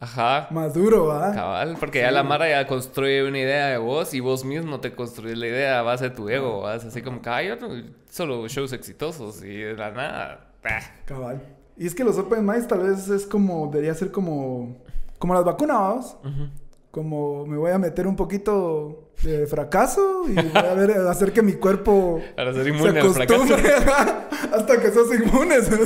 Ajá. 0.00 0.46
más 0.52 0.74
duro, 0.74 1.06
¿va? 1.06 1.32
Cabal, 1.32 1.76
porque 1.80 2.00
ya 2.00 2.10
la 2.12 2.22
Mara 2.22 2.48
ya 2.48 2.66
construye 2.68 3.24
una 3.26 3.38
idea 3.38 3.66
de 3.68 3.78
vos 3.78 4.14
y 4.14 4.20
vos 4.20 4.44
mismo 4.44 4.78
te 4.80 4.94
construís 4.94 5.36
la 5.36 5.48
idea 5.48 5.78
a 5.80 5.82
base 5.82 6.04
de 6.04 6.10
tu 6.10 6.28
ego. 6.28 6.60
¿va? 6.62 6.76
Es 6.76 6.84
así 6.84 7.02
como 7.02 7.20
que, 7.20 7.28
ay, 7.30 7.48
yo 7.48 7.56
no- 7.56 7.82
solo 8.10 8.46
shows 8.48 8.72
exitosos 8.72 9.42
y 9.42 9.56
de 9.56 9.74
la 9.74 9.90
nada. 9.90 10.50
bah. 10.62 10.80
Cabal. 11.04 11.42
Y 11.76 11.86
es 11.86 11.94
que 11.94 12.04
los 12.04 12.16
Open 12.18 12.44
Mics 12.46 12.66
tal 12.68 12.80
vez 12.80 13.08
es 13.08 13.26
como, 13.26 13.66
debería 13.68 13.94
ser 13.94 14.10
como, 14.12 14.76
como 15.18 15.34
las 15.34 15.44
vacunas, 15.44 15.76
vamos. 15.78 16.16
Ujú. 16.24 16.48
Como 16.90 17.46
me 17.46 17.56
voy 17.58 17.70
a 17.70 17.78
meter 17.78 18.06
un 18.06 18.16
poquito 18.16 19.10
de 19.22 19.46
fracaso 19.46 20.24
y 20.28 20.32
voy 20.34 20.50
a 20.54 20.74
ver, 20.74 20.90
hacer 21.08 21.32
que 21.32 21.42
mi 21.42 21.52
cuerpo 21.54 22.20
Para 22.34 22.52
ser 22.54 22.64
se 22.64 22.68
inmune 22.70 23.00
al 23.00 23.10
fracaso. 23.10 23.44
hasta 24.54 24.80
que 24.80 24.90
sos 24.92 25.08
inmunes. 25.14 25.68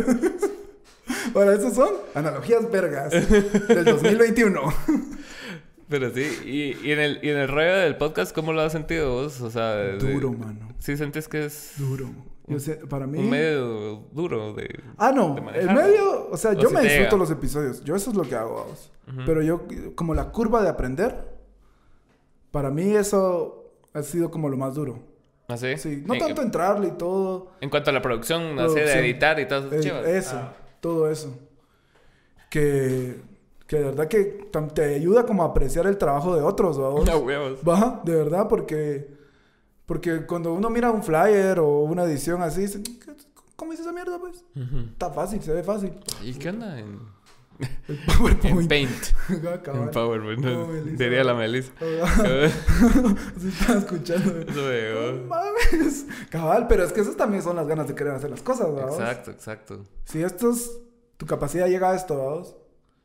Para 1.34 1.54
eso 1.54 1.70
son 1.70 1.90
analogías 2.14 2.70
vergas 2.70 3.10
del 3.68 3.84
2021. 3.84 4.60
Pero 5.88 6.10
sí, 6.10 6.26
y, 6.46 6.86
y 6.88 6.92
en 6.92 7.00
el, 7.00 7.18
y 7.22 7.28
en 7.28 7.36
el 7.38 7.48
rollo 7.48 7.74
del 7.76 7.96
podcast, 7.96 8.34
¿cómo 8.34 8.52
lo 8.54 8.62
has 8.62 8.72
sentido 8.72 9.12
vos? 9.12 9.40
O 9.42 9.50
sea, 9.50 9.74
de- 9.74 9.98
Duro, 9.98 10.32
mano. 10.32 10.68
¿Sí 10.78 10.96
sentís 10.96 11.28
que 11.28 11.44
es 11.44 11.74
Duro. 11.76 12.08
Yo 12.46 12.58
sé, 12.58 12.74
para 12.76 13.06
mí. 13.06 13.18
un 13.18 13.30
medio 13.30 14.02
duro 14.12 14.52
de... 14.52 14.68
Ah, 14.98 15.12
no. 15.14 15.34
de 15.34 15.60
El 15.60 15.66
medio, 15.72 16.28
o 16.30 16.36
sea, 16.36 16.50
O 16.50 16.54
yo 16.54 16.68
si 16.70 16.74
me 16.74 16.80
disfruto 16.82 17.04
llega. 17.10 17.16
los 17.18 17.30
episodios. 17.30 17.84
Yo 17.84 17.94
eso 17.94 18.10
es 18.10 18.16
lo 18.16 18.24
que 18.24 18.34
hago. 18.34 18.66
Ujú. 19.06 19.20
Pero 19.24 19.42
yo, 19.42 19.62
como 19.94 20.12
la 20.14 20.30
curva 20.30 20.62
de 20.62 20.68
aprender, 20.68 21.14
para 22.50 22.70
mí 22.70 22.94
eso 22.94 23.72
ha 23.94 24.02
sido 24.02 24.30
como 24.30 24.48
lo 24.48 24.56
más 24.56 24.74
duro. 24.74 24.98
¿Ah, 25.48 25.56
sí? 25.56 25.76
Sí, 25.76 26.02
no 26.06 26.14
en, 26.14 26.20
tanto 26.20 26.42
entrarle 26.42 26.88
y 26.88 26.92
todo. 26.92 27.52
En 27.60 27.70
cuanto 27.70 27.90
a 27.90 27.92
la 27.92 28.02
producción, 28.02 28.58
así 28.58 28.74
de 28.74 28.92
editar 28.98 29.38
y 29.38 29.46
todas 29.46 29.66
esas 29.66 29.78
Eh, 29.78 29.82
chivas. 29.82 30.06
eso, 30.06 30.36
Ah. 30.36 30.52
Todo 30.82 31.08
eso. 31.10 31.34
Que, 32.50 33.22
que 33.66 33.76
de 33.76 33.84
verdad 33.84 34.08
que 34.08 34.50
te 34.74 34.94
ayuda 34.96 35.24
como 35.24 35.42
a 35.42 35.46
apreciar 35.46 35.86
el 35.86 35.96
trabajo 35.96 36.36
de 36.36 36.42
otros, 36.42 36.76
¿vamos? 36.78 37.06
No 37.06 37.16
huevos. 37.20 37.60
Va, 37.66 38.02
de 38.04 38.14
verdad, 38.14 38.46
porque, 38.48 39.08
porque 39.86 40.26
cuando 40.26 40.52
uno 40.52 40.68
mira 40.68 40.90
un 40.90 41.02
flyer 41.02 41.58
o 41.60 41.80
una 41.84 42.04
edición 42.04 42.42
así, 42.42 42.62
dice, 42.62 42.82
"¿Qué- 42.82 42.98
¿cómo 43.56 43.72
hice 43.72 43.82
esa 43.82 43.92
mierda, 43.92 44.18
pues? 44.18 44.44
Está 44.92 45.10
fácil, 45.10 45.40
se 45.40 45.52
ve 45.52 45.62
fácil. 45.62 45.92
¿Y 46.22 46.34
qué 46.34 46.50
onda? 46.50 46.78
En, 46.78 46.98
El 47.58 47.68
en 47.88 48.06
PowerPoint. 48.06 48.68
Paint. 48.68 48.90
Ah, 49.46 49.62
cabal. 49.62 49.82
En 49.82 49.90
PowerPoint. 49.90 50.44
Oh, 50.46 50.66
Melissa. 50.66 51.04
Diría 51.04 51.24
la 51.24 51.34
Melissa. 51.34 51.72
Estaba 53.46 53.78
escuchando. 53.78 54.30
Eso 54.40 54.46
me 54.50 54.54
No 54.54 54.70
llegó. 54.70 55.26
mames. 55.28 56.06
Cabal, 56.30 56.66
pero 56.68 56.84
es 56.84 56.92
que 56.92 57.00
esas 57.00 57.16
también 57.16 57.42
son 57.42 57.56
las 57.56 57.66
ganas 57.66 57.88
de 57.88 57.94
querer 57.94 58.14
hacer 58.14 58.30
las 58.30 58.42
cosas, 58.42 58.72
¿vamos? 58.74 58.98
Exacto, 58.98 59.30
exacto. 59.30 59.84
Si 60.04 60.22
estos, 60.22 60.78
tu 61.16 61.26
capacidad 61.26 61.66
llega 61.68 61.90
a 61.90 61.94
esto, 61.96 62.16
¿vamos? 62.18 62.56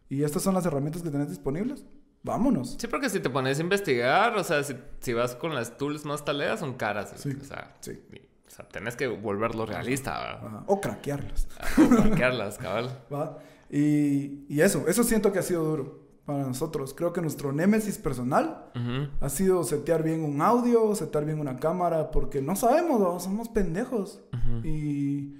Y 0.10 0.24
estas 0.24 0.41
son 0.43 0.54
las 0.54 0.66
herramientas 0.66 1.02
que 1.02 1.10
tenés 1.10 1.30
disponibles, 1.30 1.86
vámonos. 2.24 2.78
Sí, 2.80 2.88
porque 2.88 3.10
si 3.10 3.20
te 3.20 3.30
pones 3.30 3.60
a 3.60 3.62
investigar, 3.62 4.38
o 4.38 4.43
sea, 4.43 4.64
si, 4.64 4.76
si 5.02 5.14
vas 5.14 5.36
con 5.36 5.54
las 5.54 5.78
tools 5.78 6.06
más 6.06 6.24
taleas, 6.24 6.60
son 6.62 6.76
caras. 6.76 7.14
Sí, 7.18 7.36
O 7.39 7.43
sea, 7.43 7.76
sí. 7.82 7.91
y- 8.14 8.22
o 8.48 8.50
sea, 8.50 8.66
tenés 8.70 8.95
que 8.95 9.08
volverlo 9.08 9.66
realista, 9.66 10.18
¿verdad? 10.20 10.48
Ajá. 10.48 10.64
O 10.68 10.80
craquearlas, 10.82 11.48
O 11.78 11.82
franquearlas, 11.89 12.58
cabal. 12.60 13.04
¿va? 13.14 13.38
Y, 13.70 14.45
y 14.49 14.61
eso, 14.61 14.86
eso 14.88 15.03
siento 15.03 15.32
que 15.32 15.39
ha 15.39 15.43
sido 15.43 15.63
duro 15.63 15.99
para 16.26 16.43
nosotros. 16.43 16.93
Creo 16.93 17.13
que 17.13 17.22
nuestro 17.22 17.51
némesis 17.53 17.97
personal 17.97 18.65
Ujú. 18.76 19.09
ha 19.22 19.30
sido 19.30 19.63
setear 19.63 20.03
bien 20.03 20.24
un 20.24 20.41
audio, 20.41 20.93
setear 20.95 21.26
bien 21.26 21.39
una 21.39 21.55
cámara, 21.57 22.11
porque 22.11 22.41
no 22.41 22.55
sabemos, 22.55 22.99
¿no? 22.99 23.20
somos 23.20 23.49
pendejos. 23.49 24.22
Y, 24.63 25.36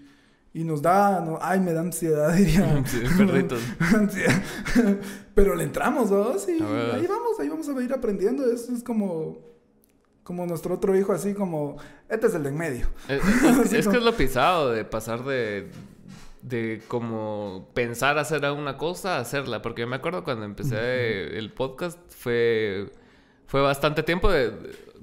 y 0.53 0.63
nos 0.63 0.82
da, 0.82 1.19
no- 1.21 1.39
ay, 1.41 1.59
me 1.59 1.73
da 1.73 1.82
ansiedad, 1.82 2.34
diría. 2.36 2.84
Sí, 2.88 3.01
perritos. 3.17 3.59
Pero 5.36 5.55
le 5.55 5.63
entramos, 5.63 6.09
¿no? 6.11 6.38
Sí, 6.39 6.57
A 6.61 6.65
ver. 6.69 6.95
ahí 6.95 7.07
vamos, 7.07 7.39
ahí 7.39 7.49
vamos 7.49 7.67
a 7.69 7.82
ir 7.84 7.93
aprendiendo. 7.93 8.45
Eso 8.51 8.73
es 8.73 8.84
como, 8.84 9.38
como 10.23 10.45
nuestro 10.45 10.75
otro 10.75 10.97
hijo, 10.97 11.13
así 11.13 11.34
como, 11.34 11.78
este 12.09 12.28
es 12.28 12.36
el 12.36 12.43
de 12.43 12.49
en 12.49 12.57
medio. 12.57 12.88
Es, 13.07 13.21
es- 13.23 13.43
Así 13.59 13.75
es 13.78 13.86
como- 13.86 13.91
que 13.93 13.97
es 13.99 14.03
lo 14.05 14.15
pisado 14.15 14.71
de 14.71 14.84
pasar 14.86 15.23
de, 15.25 15.69
de 16.48 16.82
como 16.88 17.70
pensar 17.74 18.18
hacer 18.18 18.50
una 18.52 18.78
cosa 18.78 19.20
hacerla. 19.20 19.62
Porque 19.62 19.82
yo 19.82 19.88
me 19.88 19.98
acuerdo 19.98 20.24
cuando 20.24 20.45
empecé 20.45 21.38
el 21.38 21.52
podcast 21.52 22.00
fue, 22.10 22.91
fue 23.45 23.62
bastante 23.62 24.04
tiempo 24.04 24.32
de... 24.32 24.52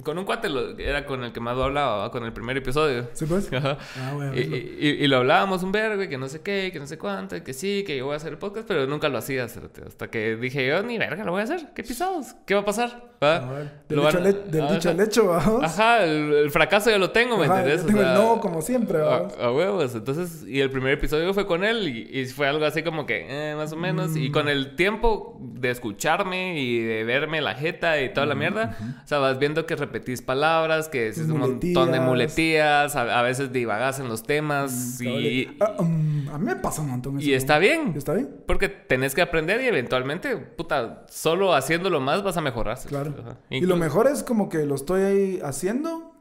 Con 0.03 0.19
un 0.19 0.25
cuate 0.25 0.49
lo- 0.49 0.77
era 0.79 1.07
con 1.07 1.23
el 1.25 1.33
que 1.33 1.41
más 1.41 1.57
lo 1.57 1.65
hablaba, 1.65 1.97
¿va? 1.99 2.11
con 2.11 2.25
el 2.25 2.33
primer 2.33 2.57
episodio. 2.57 3.09
¿Sí, 3.13 3.27
pues? 3.27 3.53
Ajá. 3.53 3.79
Ah, 4.01 4.13
bueno. 4.15 4.35
Y, 4.35 4.41
y- 4.41 4.89
y 5.05 5.07
lo 5.07 5.19
hablábamos 5.19 5.63
un 5.63 5.73
vergo 5.73 6.03
y 6.03 6.09
que 6.09 6.19
no 6.19 6.29
sé 6.29 6.41
qué, 6.43 6.71
que 6.73 6.79
no 6.81 6.87
sé 6.87 6.99
cuánto, 6.99 7.37
y 7.37 7.43
que 7.43 7.53
sí, 7.53 7.85
que 7.87 7.97
yo 7.97 8.07
voy 8.07 8.15
a 8.15 8.17
hacer 8.17 8.33
el 8.33 8.39
podcast, 8.39 8.67
pero 8.67 8.87
nunca 8.87 9.09
lo 9.09 9.19
hacía. 9.19 9.45
Hasta 9.45 10.09
que 10.11 10.37
dije 10.37 10.67
yo, 10.67 10.83
ni 10.83 10.99
verga, 10.99 11.25
lo 11.25 11.33
voy 11.33 11.41
a 11.43 11.45
hacer. 11.45 11.69
¿Qué 11.75 11.83
pisados? 11.83 12.35
¿Qué 12.47 12.55
va 12.55 12.61
a 12.61 12.65
pasar? 12.65 13.15
¿Va? 13.23 13.41
Del, 13.41 13.71
dicho, 13.89 14.03
van- 14.03 14.17
al 14.17 14.27
he- 14.27 14.33
del 14.51 14.69
dicho 14.69 14.91
al 14.91 15.01
hecho, 15.01 15.27
vamos. 15.29 15.63
Ajá, 15.65 16.05
el, 16.05 16.33
el 16.35 16.51
fracaso 16.51 16.91
ya 16.91 16.99
lo 16.99 17.11
tengo, 17.11 17.39
¿me 17.39 17.45
Ajá, 17.47 17.61
entendés? 17.61 17.81
yo 17.81 17.85
O 17.85 17.87
tengo 17.87 18.01
el 18.01 18.07
sea, 18.07 18.15
no 18.15 18.41
como 18.41 18.61
siempre, 18.63 18.99
vamos. 18.99 19.35
a 19.41 19.51
huevos. 19.51 19.95
Entonces, 19.95 20.45
y 20.47 20.61
el 20.61 20.71
primer 20.71 20.93
episodio 20.95 21.33
fue 21.33 21.47
con 21.47 21.65
él 21.65 21.89
y, 21.89 22.27
fue 22.27 22.49
algo 22.49 22.65
así 22.65 22.83
como 22.83 23.07
que, 23.07 23.27
eh, 23.29 23.55
más 23.55 23.73
o 23.73 23.77
menos. 23.77 24.11
Mm. 24.11 24.19
Y 24.19 24.31
con 24.31 24.49
el 24.49 24.77
tiempo 24.77 25.39
de 25.41 25.71
escucharme 25.71 26.59
y 26.61 26.81
de 26.81 27.05
verme 27.05 27.41
la 27.41 27.55
jeta 27.55 28.01
y 28.03 28.13
toda 28.13 28.27
la 28.27 28.35
mierda, 28.35 28.77
o 29.05 29.07
sea, 29.09 29.19
vas 29.19 29.39
viendo 29.39 29.67
que 29.67 29.77
repetís 29.85 30.23
palabras, 30.23 30.89
que 30.89 31.03
decís 31.05 31.25
un 31.29 31.39
montón 31.39 31.93
de 31.93 32.01
Muletías. 32.01 32.05
muletías, 32.07 32.97
a, 32.97 33.19
a 33.19 33.23
veces 33.23 33.53
divagás 33.53 34.01
en 34.01 34.09
los 34.09 34.23
temas 34.23 35.01
y, 35.01 35.57
Ah, 35.61 35.77
um, 35.79 36.29
a 36.29 36.39
mí 36.39 36.45
me 36.47 36.57
pasa 36.57 36.83
un 36.83 36.91
montón 36.91 37.19
eso. 37.19 37.29
y 37.29 37.35
está 37.35 37.59
bien. 37.59 37.93
¿Está 37.97 38.15
bien? 38.15 38.29
Porque 38.47 38.69
tenés 38.69 39.15
que 39.15 39.23
aprender 39.23 39.61
y 39.63 39.67
eventualmente, 39.67 40.37
puta, 40.37 41.05
solo 41.09 41.55
haciéndolo 41.55 42.01
más 42.01 42.23
vas 42.23 42.37
a 42.37 42.41
mejorar. 42.41 42.79
Claro. 42.87 43.15
Ajá. 43.21 43.39
Y 43.51 43.61
lo 43.63 43.77
mejor 43.77 44.07
es 44.07 44.23
como 44.23 44.49
que 44.49 44.65
lo 44.67 44.75
estoy 44.75 45.03
ahí 45.03 45.41
haciendo 45.43 46.15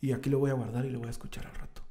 y 0.00 0.12
aquí 0.12 0.30
lo 0.30 0.38
voy 0.38 0.50
a 0.50 0.54
guardar 0.54 0.84
y 0.84 0.90
lo 0.90 0.98
voy 0.98 1.08
a 1.08 1.10
escuchar 1.10 1.46
al 1.46 1.54
rato. 1.54 1.82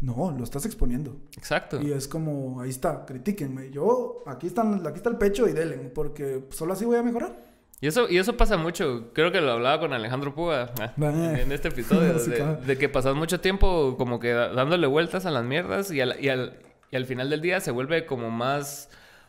No, 0.00 0.34
lo 0.36 0.42
estás 0.42 0.64
exponiendo. 0.64 1.18
Exacto. 1.36 1.80
Y 1.80 1.92
es 1.92 2.08
como, 2.08 2.60
ahí 2.62 2.70
está, 2.70 3.04
critíquenme. 3.04 3.70
Yo, 3.70 4.22
aquí, 4.26 4.46
están, 4.46 4.86
aquí 4.86 4.96
está 4.96 5.10
el 5.10 5.16
pecho 5.18 5.46
y 5.46 5.52
delen, 5.52 5.92
porque 5.94 6.44
solo 6.50 6.72
así 6.72 6.84
voy 6.86 6.96
a 6.96 7.02
mejorar. 7.02 7.36
Y 7.84 7.86
eso, 7.86 8.08
y 8.08 8.16
eso 8.16 8.34
pasa 8.34 8.56
mucho. 8.56 9.10
Creo 9.12 9.30
que 9.30 9.42
lo 9.42 9.52
hablaba 9.52 9.78
con 9.78 9.92
Alejandro 9.92 10.34
Puga 10.34 10.72
ah, 10.80 10.94
Ah. 10.98 11.34
en 11.38 11.52
este 11.52 11.68
episodio. 11.68 12.14
De, 12.66 12.78
que 12.78 12.88
pasas 12.88 13.14
mucho 13.14 13.40
tiempo 13.40 13.96
como 13.98 14.18
que 14.20 14.32
dándole 14.32 14.86
vueltas 14.86 15.26
a 15.26 15.30
las 15.30 15.44
mierdas 15.44 15.90
y 15.90 16.00
al, 16.00 16.18
y, 16.18 16.30
al, 16.30 16.58
y 16.90 16.96
al 16.96 17.04
final 17.04 17.28
del 17.28 17.42
día 17.42 17.60
se 17.60 17.72
vuelve 17.72 18.06
como 18.06 18.30
más 18.30 18.88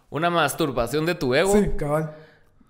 una 0.10 0.30
masturbación 0.30 1.06
de 1.06 1.16
tu 1.16 1.36
ego. 1.36 1.52
Sí, 1.52 1.72
cabal. 1.76 2.16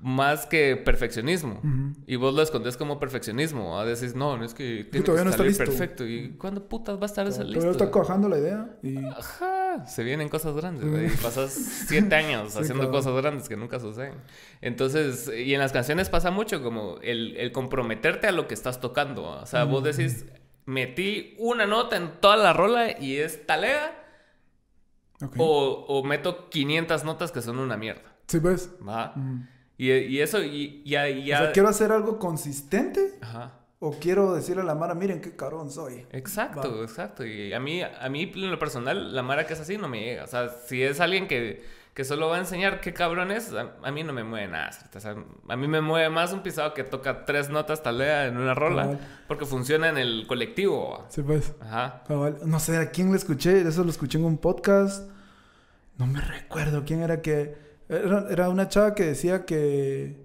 Más 0.02 0.46
que 0.46 0.76
perfeccionismo. 0.76 1.62
Y 2.06 2.18
vos 2.18 2.34
lo 2.36 2.42
escondes 2.42 2.78
como 2.78 3.00
perfeccionismo. 3.00 3.80
A 3.80 3.86
decís, 3.86 4.14
no, 4.14 4.38
no 4.38 4.44
es 4.46 4.54
que 4.54 4.84
tiene 4.92 5.06
todavía 5.06 5.24
que 5.24 5.26
no 5.26 5.30
está 5.32 5.38
salir 5.38 5.52
listo. 5.52 5.64
perfecto. 5.66 6.06
¿Y 6.06 6.32
cuándo 6.38 6.68
putas 6.68 6.98
va 6.98 7.04
a 7.04 7.06
estar 7.06 7.26
eso 7.26 7.38
Todavía 7.40 7.56
listo? 7.56 7.72
está 7.72 7.90
cuajando 7.92 8.30
la 8.30 8.38
idea 8.38 8.78
y... 8.84 8.98
Ajá, 9.06 9.86
se 9.88 10.04
vienen 10.04 10.30
cosas 10.30 10.56
grandes. 10.56 10.88
güey, 10.88 11.08
Y 11.08 11.10
pasas 11.18 11.54
siete 11.54 12.14
años 12.14 12.52
Sí, 12.54 12.60
haciendo 12.60 12.84
claro. 12.84 12.92
cosas 12.92 13.16
grandes 13.16 13.50
que 13.50 13.58
nunca 13.58 13.80
suceden. 13.80 14.16
Entonces, 14.62 15.32
y 15.36 15.54
en 15.54 15.60
las 15.60 15.72
canciones 15.72 16.10
pasa 16.10 16.30
mucho 16.30 16.62
como 16.62 16.98
el, 17.02 17.36
el 17.38 17.52
comprometerte 17.52 18.28
a 18.28 18.32
lo 18.32 18.48
que 18.48 18.54
estás 18.54 18.80
tocando. 18.82 19.24
O 19.24 19.46
sea, 19.46 19.64
vos 19.64 19.84
decís, 19.84 20.26
metí 20.66 21.36
una 21.40 21.66
nota 21.66 21.96
en 21.96 22.20
toda 22.20 22.38
la 22.38 22.54
rola 22.54 23.00
y 23.00 23.16
es 23.16 23.48
talega. 23.48 23.92
Ok. 25.22 25.36
O, 25.40 25.86
o 25.88 26.04
meto 26.04 26.50
500 26.50 27.06
notas 27.06 27.32
que 27.32 27.42
son 27.42 27.58
una 27.60 27.78
mierda. 27.78 28.04
Sí, 28.28 28.40
ves. 28.40 28.70
¿va? 28.86 29.14
Y, 29.78 29.92
y 29.92 30.22
eso, 30.22 30.42
y 30.42 30.84
ya... 30.86 31.08
ya 31.10 31.40
O 31.40 31.44
sea, 31.44 31.52
quiero 31.52 31.70
hacer 31.70 31.92
algo 31.92 32.18
consistente 32.18 33.18
Ajá. 33.22 33.52
o 33.80 33.92
quiero 34.00 34.34
decirle 34.34 34.62
a 34.62 34.66
la 34.66 34.76
Mara, 34.76 34.96
miren 34.96 35.20
qué 35.22 35.36
cabrón 35.36 35.70
soy. 35.70 36.06
Exacto, 36.12 36.78
Va. 36.78 36.84
exacto. 36.84 37.26
Y 37.26 37.52
a 37.54 37.60
mí, 37.60 37.82
a 37.82 38.10
mí, 38.10 38.32
en 38.36 38.52
lo 38.52 38.58
personal, 38.60 39.14
la 39.14 39.22
Mara 39.22 39.46
que 39.46 39.54
es 39.54 39.60
así 39.60 39.78
no 39.78 39.88
me 39.90 40.02
llega. 40.02 40.24
O 40.24 40.28
sea, 40.28 40.50
si 40.66 40.82
es 40.82 41.02
alguien 41.02 41.28
que, 41.28 41.62
que 41.94 42.06
solo 42.06 42.30
va 42.30 42.38
a 42.38 42.40
enseñar 42.40 42.80
qué 42.80 42.94
cabrón 42.94 43.32
es, 43.32 43.52
a, 43.54 43.74
a 43.84 43.92
mí 43.92 44.04
no 44.04 44.14
me 44.14 44.24
mueve 44.24 44.48
nada. 44.48 44.70
O 44.96 45.00
sea, 45.00 45.16
a 45.50 45.56
mí 45.58 45.68
me 45.68 45.82
mueve 45.82 46.10
más 46.10 46.32
un 46.32 46.42
pisado 46.42 46.74
que 46.74 46.86
toca 46.86 47.26
tres 47.26 47.50
notas 47.50 47.84
talea 47.84 48.28
en 48.28 48.38
una 48.38 48.54
rola. 48.54 48.84
Cabal. 48.84 49.00
Porque 49.28 49.46
funciona 49.46 49.90
en 49.90 49.98
el 49.98 50.26
colectivo. 50.26 51.06
Sí, 51.10 51.22
pues. 51.22 51.54
Ajá. 51.60 52.04
Cabal. 52.08 52.38
No 52.46 52.60
sé 52.62 52.78
a 52.78 52.92
quién 52.92 53.12
le 53.12 53.18
escuché, 53.18 53.62
eso 53.68 53.84
lo 53.84 53.90
escuché 53.90 54.18
en 54.20 54.24
un 54.26 54.38
podcast. 54.38 55.10
No 55.98 56.08
me 56.08 56.22
recuerdo 56.22 56.84
quién 56.86 57.02
era 57.02 57.22
que. 57.22 57.65
Era, 57.90 58.26
era 58.30 58.50
una 58.50 58.68
chava 58.68 58.94
que 58.96 59.04
decía 59.06 59.46
que. 59.46 60.24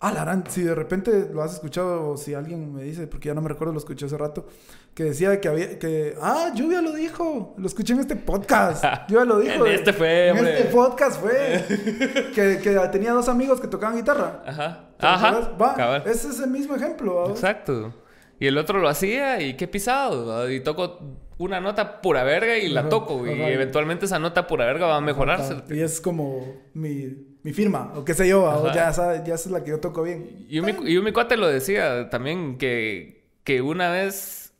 Ah, 0.00 0.10
la 0.12 0.22
gran, 0.24 0.42
si 0.48 0.64
de 0.64 0.74
repente 0.74 1.28
lo 1.32 1.44
has 1.44 1.52
escuchado 1.54 2.08
o 2.08 2.16
si 2.16 2.34
alguien 2.34 2.74
me 2.74 2.82
dice, 2.82 3.06
porque 3.06 3.28
ya 3.28 3.34
no 3.34 3.40
me 3.40 3.48
recuerdo, 3.48 3.72
lo 3.72 3.78
escuché 3.78 4.06
hace 4.06 4.18
rato, 4.18 4.48
que 4.94 5.04
decía 5.04 5.40
que 5.40 5.46
había, 5.46 5.78
que, 5.78 6.16
ah, 6.20 6.50
Lluvia 6.56 6.82
lo 6.82 6.90
dijo, 6.92 7.54
lo 7.56 7.66
escuché 7.68 7.92
en 7.92 8.00
este 8.00 8.16
podcast, 8.16 8.84
Lluvia 9.08 9.24
lo 9.24 9.38
dijo. 9.38 9.64
En 9.64 9.72
este 9.74 9.92
fue, 9.92 10.30
En 10.30 10.38
hombre. 10.38 10.58
este 10.58 10.72
podcast 10.72 11.20
fue, 11.20 11.64
que, 12.34 12.58
que 12.60 12.80
tenía 12.90 13.12
dos 13.12 13.28
amigos 13.28 13.60
que 13.60 13.68
tocaban 13.68 13.94
guitarra. 13.96 14.42
Ajá. 14.44 14.88
¿Te 14.98 15.06
Ajá. 15.06 15.52
Va, 15.56 15.98
ese 15.98 16.30
es 16.30 16.40
el 16.40 16.50
mismo 16.50 16.74
ejemplo. 16.74 17.30
Exacto. 17.30 17.94
Y 18.40 18.48
el 18.48 18.58
otro 18.58 18.80
lo 18.80 18.88
hacía 18.88 19.40
y 19.40 19.56
qué 19.56 19.68
pisado. 19.68 20.50
Y 20.50 20.58
toco 20.64 20.98
una 21.42 21.60
nota 21.60 22.00
pura 22.00 22.22
verga 22.22 22.56
y 22.56 22.68
la 22.68 22.88
toco. 22.88 23.26
Y 23.26 23.30
eventualmente 23.30 24.06
esa 24.06 24.18
nota 24.18 24.46
pura 24.46 24.64
verga 24.64 24.86
va 24.86 24.96
a 24.96 25.00
mejorarse. 25.00 25.56
Y 25.70 25.80
es 25.80 26.00
como 26.00 26.62
mi, 26.74 27.36
mi 27.42 27.52
firma, 27.52 27.92
o 27.96 28.04
qué 28.04 28.14
sé 28.14 28.28
yo, 28.28 28.44
o 28.44 28.72
ya, 28.72 28.90
ya 29.24 29.34
es 29.34 29.46
la 29.46 29.64
que 29.64 29.70
yo 29.70 29.80
toco 29.80 30.02
bien. 30.02 30.46
Y 30.48 30.60
un, 30.60 30.88
y 30.88 30.96
un 30.96 31.04
mi 31.04 31.12
cuate 31.12 31.36
lo 31.36 31.48
decía 31.48 32.08
también, 32.10 32.58
que, 32.58 33.24
que 33.44 33.60
una 33.60 33.90
vez 33.90 34.52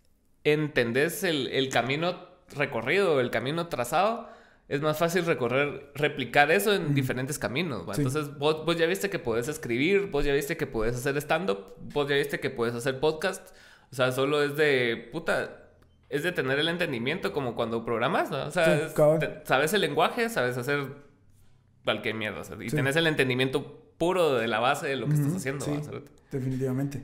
entendés 0.44 1.22
el, 1.22 1.48
el 1.48 1.68
camino 1.68 2.16
recorrido, 2.56 3.20
el 3.20 3.30
camino 3.30 3.68
trazado, 3.68 4.28
es 4.68 4.80
más 4.80 4.98
fácil 4.98 5.24
recorrer, 5.26 5.90
replicar 5.94 6.50
eso 6.50 6.74
en 6.74 6.94
diferentes 6.94 7.38
caminos. 7.38 7.84
Sí. 7.94 8.02
Entonces, 8.02 8.38
vos, 8.38 8.64
vos 8.64 8.76
ya 8.76 8.86
viste 8.86 9.10
que 9.10 9.18
podés 9.18 9.48
escribir, 9.48 10.08
vos 10.10 10.24
ya 10.24 10.32
viste 10.32 10.56
que 10.56 10.66
podés 10.66 10.96
hacer 10.96 11.16
stand-up, 11.18 11.74
vos 11.92 12.08
ya 12.08 12.16
viste 12.16 12.40
que 12.40 12.50
podés 12.50 12.74
hacer 12.74 12.98
podcast. 12.98 13.54
O 13.90 13.94
sea, 13.94 14.10
solo 14.10 14.42
es 14.42 14.56
de, 14.56 15.10
puta, 15.12 15.61
es 16.12 16.22
de 16.22 16.30
tener 16.32 16.58
el 16.58 16.68
entendimiento 16.68 17.32
como 17.32 17.54
cuando 17.56 17.84
programas, 17.84 18.30
¿no? 18.30 18.44
O 18.46 18.50
sea, 18.50 18.64
Sí, 18.66 18.82
es- 18.86 18.92
cabal. 18.92 19.18
te- 19.18 19.40
sabes 19.44 19.72
el 19.72 19.80
lenguaje, 19.80 20.28
sabes 20.28 20.56
hacer 20.56 20.86
cualquier 21.84 22.14
mierda. 22.14 22.40
o 22.40 22.44
sea, 22.44 22.56
y 22.62 22.70
Sí. 22.70 22.76
tenés 22.76 22.94
el 22.96 23.06
entendimiento 23.06 23.80
puro 23.98 24.34
de 24.34 24.46
la 24.48 24.60
base 24.60 24.86
de 24.88 24.96
lo 24.96 25.06
que 25.08 25.14
estás 25.14 25.34
haciendo. 25.34 25.64
definitivamente. 26.30 27.02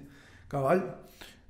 Cabal. 0.49 0.97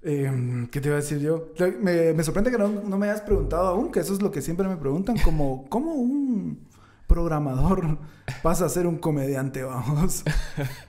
Eh, 0.02 0.66
¿Qué 0.70 0.80
te 0.80 0.88
iba 0.88 0.96
a 0.96 1.00
decir 1.00 1.18
yo? 1.18 1.48
Me, 1.80 2.12
me 2.12 2.22
sorprende 2.22 2.50
que 2.50 2.58
no, 2.58 2.68
no 2.68 2.98
me 2.98 3.08
hayas 3.08 3.20
preguntado 3.22 3.66
aún, 3.68 3.90
que 3.90 4.00
eso 4.00 4.12
es 4.12 4.22
lo 4.22 4.30
que 4.30 4.40
siempre 4.42 4.66
me 4.68 4.76
preguntan, 4.76 5.16
como, 5.18 5.66
¿cómo 5.68 5.92
un 5.94 6.66
programador 7.06 7.98
pasa 8.42 8.66
a 8.66 8.68
ser 8.68 8.86
un 8.86 8.98
comediante, 8.98 9.62
vamos? 9.64 10.22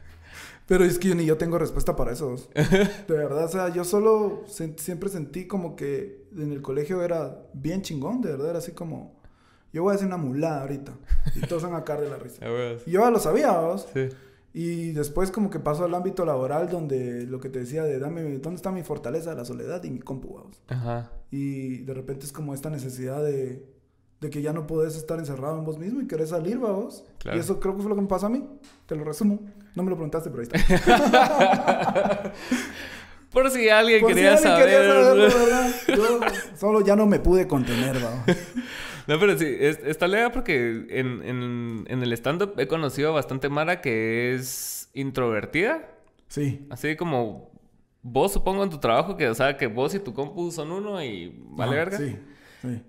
Pero 0.69 0.85
es 0.85 0.97
que 0.99 1.13
ni 1.15 1.25
yo 1.25 1.35
tengo 1.37 1.57
respuesta 1.57 1.95
para 1.97 2.13
eso. 2.13 2.35
De 2.55 3.13
verdad, 3.17 3.43
o 3.43 3.49
sea, 3.49 3.67
yo 3.69 3.83
solo 3.83 4.45
sen- 4.45 4.77
siempre 4.77 5.09
sentí 5.09 5.47
como 5.47 5.75
que 5.75 6.27
en 6.37 6.53
el 6.53 6.61
colegio 6.61 7.03
era 7.03 7.43
bien 7.53 7.81
chingón, 7.81 8.21
de 8.21 8.29
verdad, 8.29 8.51
era 8.51 8.59
así 8.59 8.71
como, 8.71 9.19
yo 9.73 9.83
voy 9.83 9.91
a 9.91 9.95
hacer 9.95 10.07
una 10.07 10.17
mulada 10.17 10.61
ahorita. 10.61 10.93
Y 11.35 11.41
todos 11.41 11.63
van 11.63 11.73
a 11.73 11.83
caer 11.83 12.01
de 12.01 12.09
la 12.09 12.17
risa. 12.17 12.45
Y 12.85 12.91
yo 12.91 13.01
ya 13.01 13.09
lo 13.11 13.19
sabía, 13.19 13.51
vamos. 13.51 13.87
Sí. 13.93 14.07
Y 14.53 14.91
después 14.93 15.29
como 15.31 15.49
que 15.51 15.59
pasó 15.59 15.83
al 15.85 15.93
ámbito 15.93 16.25
laboral 16.25 16.69
donde 16.69 17.23
lo 17.27 17.39
que 17.39 17.49
te 17.49 17.59
decía 17.59 17.83
de 17.83 17.99
dame, 17.99 18.23
¿dónde 18.39 18.55
está 18.55 18.71
mi 18.71 18.81
fortaleza? 18.83 19.35
La 19.35 19.45
soledad 19.45 19.83
y 19.83 19.91
mi 19.91 19.99
compu, 19.99 20.33
vamos. 20.35 20.59
Ajá. 20.69 21.11
Y 21.31 21.79
de 21.83 21.93
repente 21.93 22.25
es 22.25 22.31
como 22.31 22.53
esta 22.55 22.71
necesidad 22.71 23.23
de, 23.23 23.63
de 24.21 24.29
que 24.31 24.41
ya 24.41 24.51
no 24.51 24.65
podés 24.65 24.95
estar 24.95 25.19
encerrado 25.19 25.59
en 25.59 25.65
vos 25.65 25.77
mismo 25.77 26.01
y 26.01 26.07
querés 26.07 26.29
salir, 26.29 26.57
vamos. 26.57 27.05
Claro. 27.19 27.37
Y 27.37 27.41
eso 27.41 27.59
creo 27.59 27.75
que 27.75 27.81
fue 27.83 27.89
lo 27.89 27.95
que 27.95 28.01
me 28.01 28.07
pasó 28.07 28.25
a 28.25 28.29
mí. 28.29 28.43
Te 28.87 28.95
lo 28.95 29.03
resumo. 29.03 29.39
No 29.75 29.83
me 29.83 29.89
lo 29.91 29.95
preguntaste, 29.95 30.29
pero 30.29 30.41
ahí 30.41 30.47
está. 30.51 32.33
Por 33.31 33.49
si 33.51 33.69
alguien 33.69 34.01
Por 34.01 34.09
si 34.09 34.15
quería 34.15 34.31
alguien 34.33 34.49
saber. 34.51 34.65
quería 34.65 34.79
¿verdad? 34.79 35.69
Yo 35.87 36.19
solo 36.57 36.81
ya 36.81 36.95
no 36.95 37.05
me 37.05 37.19
pude 37.19 37.47
contener, 37.47 37.99
vamos. 37.99 38.23
No, 39.07 39.19
pero 39.19 39.35
sí, 39.39 39.45
es- 39.59 39.79
está 39.85 40.07
lea 40.07 40.31
porque 40.31 40.85
en, 40.91 41.23
en, 41.23 41.83
en 41.87 42.03
el 42.03 42.13
stand-up 42.13 42.53
he 42.59 42.67
conocido 42.67 43.11
bastante 43.11 43.49
Mara 43.49 43.81
que 43.81 44.35
es 44.35 44.91
introvertida. 44.93 45.89
Sí. 46.27 46.67
Así 46.69 46.95
como 46.95 47.49
vos, 48.03 48.31
supongo, 48.33 48.63
en 48.63 48.69
tu 48.69 48.77
trabajo, 48.77 49.17
que, 49.17 49.27
o 49.27 49.33
sea, 49.33 49.57
que 49.57 49.65
vos 49.65 49.95
y 49.95 49.99
tu 49.99 50.13
compu 50.13 50.51
son 50.51 50.71
uno 50.71 51.03
y 51.03 51.33
vale 51.43 51.71
Ajá, 51.71 51.85
verga. 51.85 51.97
Sí, 51.97 52.17
sí. 52.61 52.83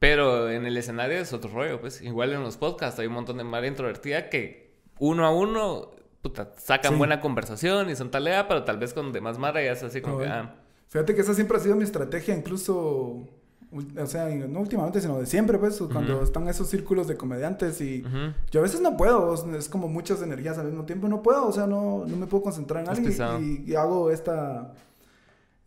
Pero 0.00 0.50
en 0.50 0.66
el 0.66 0.76
escenario 0.76 1.18
es 1.18 1.32
otro 1.32 1.50
rollo, 1.52 1.80
pues. 1.80 2.02
Igual 2.02 2.32
en 2.32 2.42
los 2.42 2.56
podcasts 2.56 2.98
hay 2.98 3.06
un 3.06 3.12
montón 3.12 3.36
de 3.36 3.44
Mara 3.44 3.68
introvertida 3.68 4.28
que 4.28 4.74
uno 4.98 5.24
a 5.24 5.30
uno, 5.30 5.92
puta, 6.22 6.50
sacan 6.58 6.92
Sí. 6.92 6.98
buena 6.98 7.20
conversación 7.20 7.88
y 7.90 7.96
son 7.96 8.10
talea, 8.10 8.46
pero 8.48 8.64
tal 8.64 8.78
vez 8.78 8.92
con 8.92 9.12
demás 9.12 9.38
Mara 9.38 9.62
ya 9.62 9.72
es 9.72 9.82
así 9.82 10.00
como 10.00 10.18
que, 10.18 10.26
ah, 10.26 10.54
Fíjate 10.88 11.14
que 11.14 11.20
esa 11.20 11.34
siempre 11.34 11.56
ha 11.56 11.60
sido 11.60 11.76
mi 11.76 11.84
estrategia, 11.84 12.34
incluso, 12.36 13.24
o 13.72 14.06
sea, 14.06 14.28
no 14.28 14.58
últimamente, 14.58 15.00
sino 15.00 15.18
de 15.20 15.26
siempre, 15.26 15.56
pues, 15.56 15.80
cuando 15.92 16.22
están 16.24 16.48
esos 16.48 16.66
círculos 16.68 17.06
de 17.06 17.16
comediantes 17.16 17.80
y 17.80 18.02
yo 18.50 18.58
a 18.58 18.62
veces 18.64 18.80
no 18.80 18.96
puedo, 18.96 19.34
es- 19.56 19.68
como 19.68 19.86
muchas 19.86 20.20
energías 20.20 20.58
al 20.58 20.66
mismo 20.66 20.84
tiempo, 20.86 21.06
no 21.06 21.22
puedo, 21.22 21.46
o 21.46 21.52
sea, 21.52 21.68
no, 21.68 22.04
no 22.06 22.16
me 22.16 22.26
puedo 22.26 22.42
concentrar 22.42 22.84
en 22.84 22.90
Es 22.90 23.20
algo 23.20 23.40
y 23.40 23.74
hago 23.76 24.10
esta, 24.10 24.72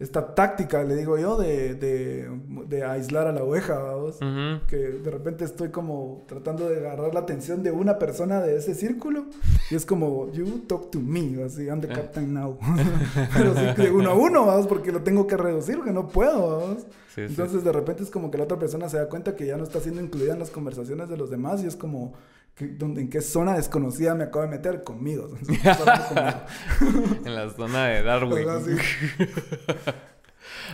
esta 0.04 0.36
táctica, 0.36 0.84
le 0.84 0.96
digo 0.96 1.18
yo, 1.18 1.38
de, 1.38 1.76
de, 1.76 2.30
de 2.68 2.84
aislar 2.84 3.28
a 3.28 3.32
la 3.32 3.44
oveja, 3.44 3.78
vamos. 3.80 4.16
Ujú. 4.18 4.66
Que 4.68 4.78
de 4.78 5.10
repente 5.12 5.46
estoy 5.46 5.70
como 5.70 6.24
tratando 6.28 6.68
de 6.70 6.78
agarrar 6.78 7.14
la 7.14 7.22
atención 7.22 7.64
de 7.64 7.72
una 7.72 7.98
persona 8.00 8.42
de 8.42 8.58
ese 8.58 8.76
círculo 8.76 9.26
y 9.72 9.76
es 9.76 9.86
como, 9.86 10.32
you 10.32 10.60
talk 10.68 10.92
to 10.92 11.00
me, 11.00 11.42
así, 11.44 11.64
I'm 11.66 11.82
the 11.82 11.88
Ah. 11.92 11.96
captain 11.96 12.34
now. 12.34 12.58
Pero 13.36 13.54
sí, 13.56 13.82
de 13.82 13.92
uno 13.92 14.12
a 14.12 14.14
uno, 14.14 14.46
vamos, 14.46 14.68
porque 14.68 14.92
lo 14.92 15.02
tengo 15.04 15.26
que 15.28 15.38
reducir, 15.38 15.80
que 15.82 15.92
no 15.92 16.08
puedo, 16.08 16.60
vamos. 16.60 16.78
Sí, 17.14 17.22
sí. 17.22 17.22
Entonces 17.30 17.64
de 17.64 17.72
repente 17.72 18.04
es 18.04 18.10
como 18.10 18.32
que 18.32 18.38
la 18.40 18.46
otra 18.46 18.58
persona 18.58 18.90
se 18.90 18.98
da 18.98 19.08
cuenta 19.08 19.36
que 19.36 19.46
ya 19.46 19.56
no 19.58 19.64
está 19.64 19.80
siendo 19.80 20.02
incluida 20.02 20.34
en 20.34 20.40
las 20.40 20.50
conversaciones 20.50 21.10
de 21.10 21.18
los 21.18 21.30
demás 21.30 21.64
y 21.64 21.68
es 21.68 21.76
como, 21.76 22.14
que, 22.56 22.68
¿dónde- 22.68 23.02
¿en 23.02 23.10
qué 23.10 23.22
zona 23.22 23.56
desconocida 23.56 24.14
me 24.16 24.26
acabo 24.26 24.44
de 24.46 24.52
meter? 24.52 24.84
Conmigo. 24.84 25.30
En 27.26 27.36
la 27.36 27.50
zona 27.50 27.88
de 27.88 28.04
Darwin. 28.04 28.46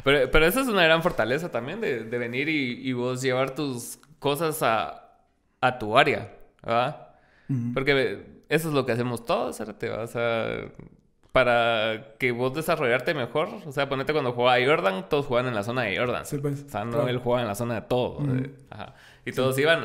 Pero, 0.04 0.32
pero 0.32 0.46
esa 0.46 0.62
es 0.62 0.68
una 0.68 0.84
gran 0.84 1.04
fortaleza 1.04 1.50
también 1.52 1.82
de, 1.82 2.04
de 2.06 2.18
venir 2.18 2.48
y, 2.50 2.88
y 2.88 2.94
vos 2.94 3.22
llevar 3.22 3.54
tus 3.54 4.00
cosas 4.20 4.64
a, 4.64 5.12
a 5.62 5.78
tu 5.78 5.98
área, 5.98 6.34
¿verdad? 6.64 7.08
Porque 7.74 8.44
eso 8.50 8.70
es 8.70 8.74
lo 8.74 8.86
que 8.86 8.94
hacemos 8.94 9.26
todos, 9.26 9.58
¿cierto? 9.58 9.88
O 10.02 10.08
sea, 10.08 10.70
para 11.32 12.16
que 12.18 12.32
vos 12.32 12.54
desarrollarte 12.54 13.14
mejor, 13.14 13.50
o 13.66 13.72
sea, 13.72 13.90
ponete 13.90 14.14
cuando 14.14 14.32
jugaba 14.34 14.56
a 14.56 14.66
Jordan, 14.66 15.10
todos 15.10 15.26
jugaban 15.26 15.48
en 15.50 15.56
la 15.56 15.64
zona 15.64 15.82
de 15.84 15.98
Jordan. 15.98 16.26
Sí, 16.26 16.38
pues, 16.38 16.64
O 16.66 16.70
sea, 16.70 16.86
no 16.86 16.92
claro. 16.94 17.08
él 17.10 17.18
jugaba 17.18 17.42
en 17.42 17.48
la 17.48 17.56
zona 17.56 17.76
de 17.76 17.82
todo. 17.82 18.20
Ajá. 18.70 18.96
Y 19.26 19.32
todos 19.34 19.58
iban, 19.60 19.84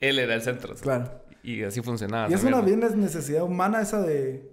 él 0.00 0.18
era 0.18 0.34
el 0.34 0.42
centro. 0.42 0.74
¿sí? 0.76 0.82
Claro. 0.82 1.10
Y 1.42 1.62
así 1.62 1.80
funcionaba. 1.82 2.28
Y 2.30 2.34
es 2.34 2.44
una 2.44 2.60
bien 2.60 2.80
necesidad 2.80 3.42
humana 3.44 3.80
esa 3.80 4.02
de, 4.02 4.52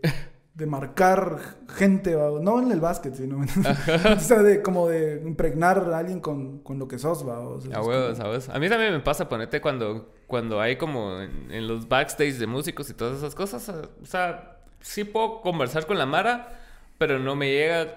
de 0.53 0.65
marcar 0.65 1.37
gente, 1.69 2.15
¿va? 2.15 2.39
no 2.41 2.59
en 2.61 2.71
el 2.71 2.79
básquet, 2.79 3.13
sino 3.15 3.39
o 4.15 4.19
sea, 4.19 4.41
de 4.41 4.61
como 4.61 4.87
de 4.87 5.21
impregnar 5.25 5.79
a 5.93 5.97
alguien 5.97 6.19
con, 6.19 6.59
con 6.59 6.79
lo 6.79 6.87
que 6.87 6.97
sos, 6.97 7.27
¿va? 7.27 7.39
O 7.39 7.59
sea, 7.61 7.77
A 7.77 7.81
huevos, 7.81 8.17
como- 8.19 8.55
a 8.55 8.59
mí 8.59 8.69
también 8.69 8.93
me 8.93 8.99
pasa, 9.01 9.27
ponete, 9.29 9.61
cuando, 9.61 10.13
cuando 10.27 10.59
hay 10.61 10.77
como 10.77 11.19
en, 11.21 11.51
en 11.51 11.67
los 11.67 11.87
backstage 11.87 12.35
de 12.35 12.47
músicos 12.47 12.89
y 12.89 12.93
todas 12.93 13.17
esas 13.17 13.35
cosas. 13.35 13.69
O 14.01 14.05
sea, 14.05 14.57
sí 14.79 15.03
puedo 15.03 15.41
conversar 15.41 15.85
con 15.85 15.97
la 15.97 16.05
Mara, 16.05 16.59
pero 16.97 17.19
no 17.19 17.35
me 17.35 17.51
llega 17.51 17.95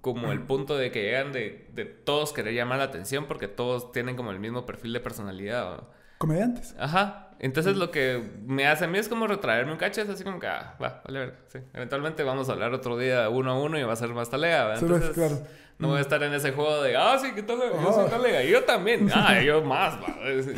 como 0.00 0.30
el 0.32 0.40
punto 0.42 0.76
de 0.78 0.90
que 0.92 1.02
llegan 1.02 1.32
de, 1.32 1.66
de 1.74 1.84
todos 1.84 2.32
querer 2.32 2.54
llamar 2.54 2.78
la 2.78 2.84
atención 2.84 3.26
porque 3.26 3.48
todos 3.48 3.90
tienen 3.92 4.16
como 4.16 4.30
el 4.30 4.38
mismo 4.38 4.64
perfil 4.64 4.92
de 4.92 5.00
personalidad. 5.00 5.70
¿va? 5.72 5.88
Comediantes. 6.18 6.74
Ajá. 6.78 7.24
Entonces 7.40 7.76
lo 7.76 7.90
que 7.92 8.20
me 8.46 8.66
hace 8.66 8.84
a 8.84 8.88
mí 8.88 8.98
es 8.98 9.08
como 9.08 9.26
retraerme 9.28 9.70
un 9.72 9.78
cacho, 9.78 10.02
es 10.02 10.08
así 10.08 10.24
como 10.24 10.40
que, 10.40 10.48
ah, 10.48 10.76
va, 10.82 11.02
vale, 11.04 11.18
ver, 11.20 11.34
sí. 11.52 11.58
Eventualmente 11.72 12.24
vamos 12.24 12.48
a 12.48 12.52
hablar 12.52 12.74
otro 12.74 12.98
día 12.98 13.28
uno 13.28 13.52
a 13.52 13.62
uno 13.62 13.78
y 13.78 13.82
va 13.84 13.92
a 13.92 13.96
ser 13.96 14.08
más 14.10 14.28
talega, 14.28 14.74
Entonces, 14.74 15.10
claro. 15.10 15.38
no 15.78 15.86
voy 15.86 15.98
a 15.98 16.00
estar 16.00 16.20
en 16.24 16.34
ese 16.34 16.50
juego 16.50 16.82
de, 16.82 16.96
ah, 16.96 17.16
sí, 17.22 17.28
¿qué 17.36 17.44
tal? 17.44 17.58
Yo 17.60 17.92
soy 17.92 18.10
talega. 18.10 18.42
Y 18.42 18.50
yo 18.50 18.64
también. 18.64 19.08
Ah, 19.14 19.40
yo 19.40 19.62
más, 19.62 19.94
va. 20.02 20.16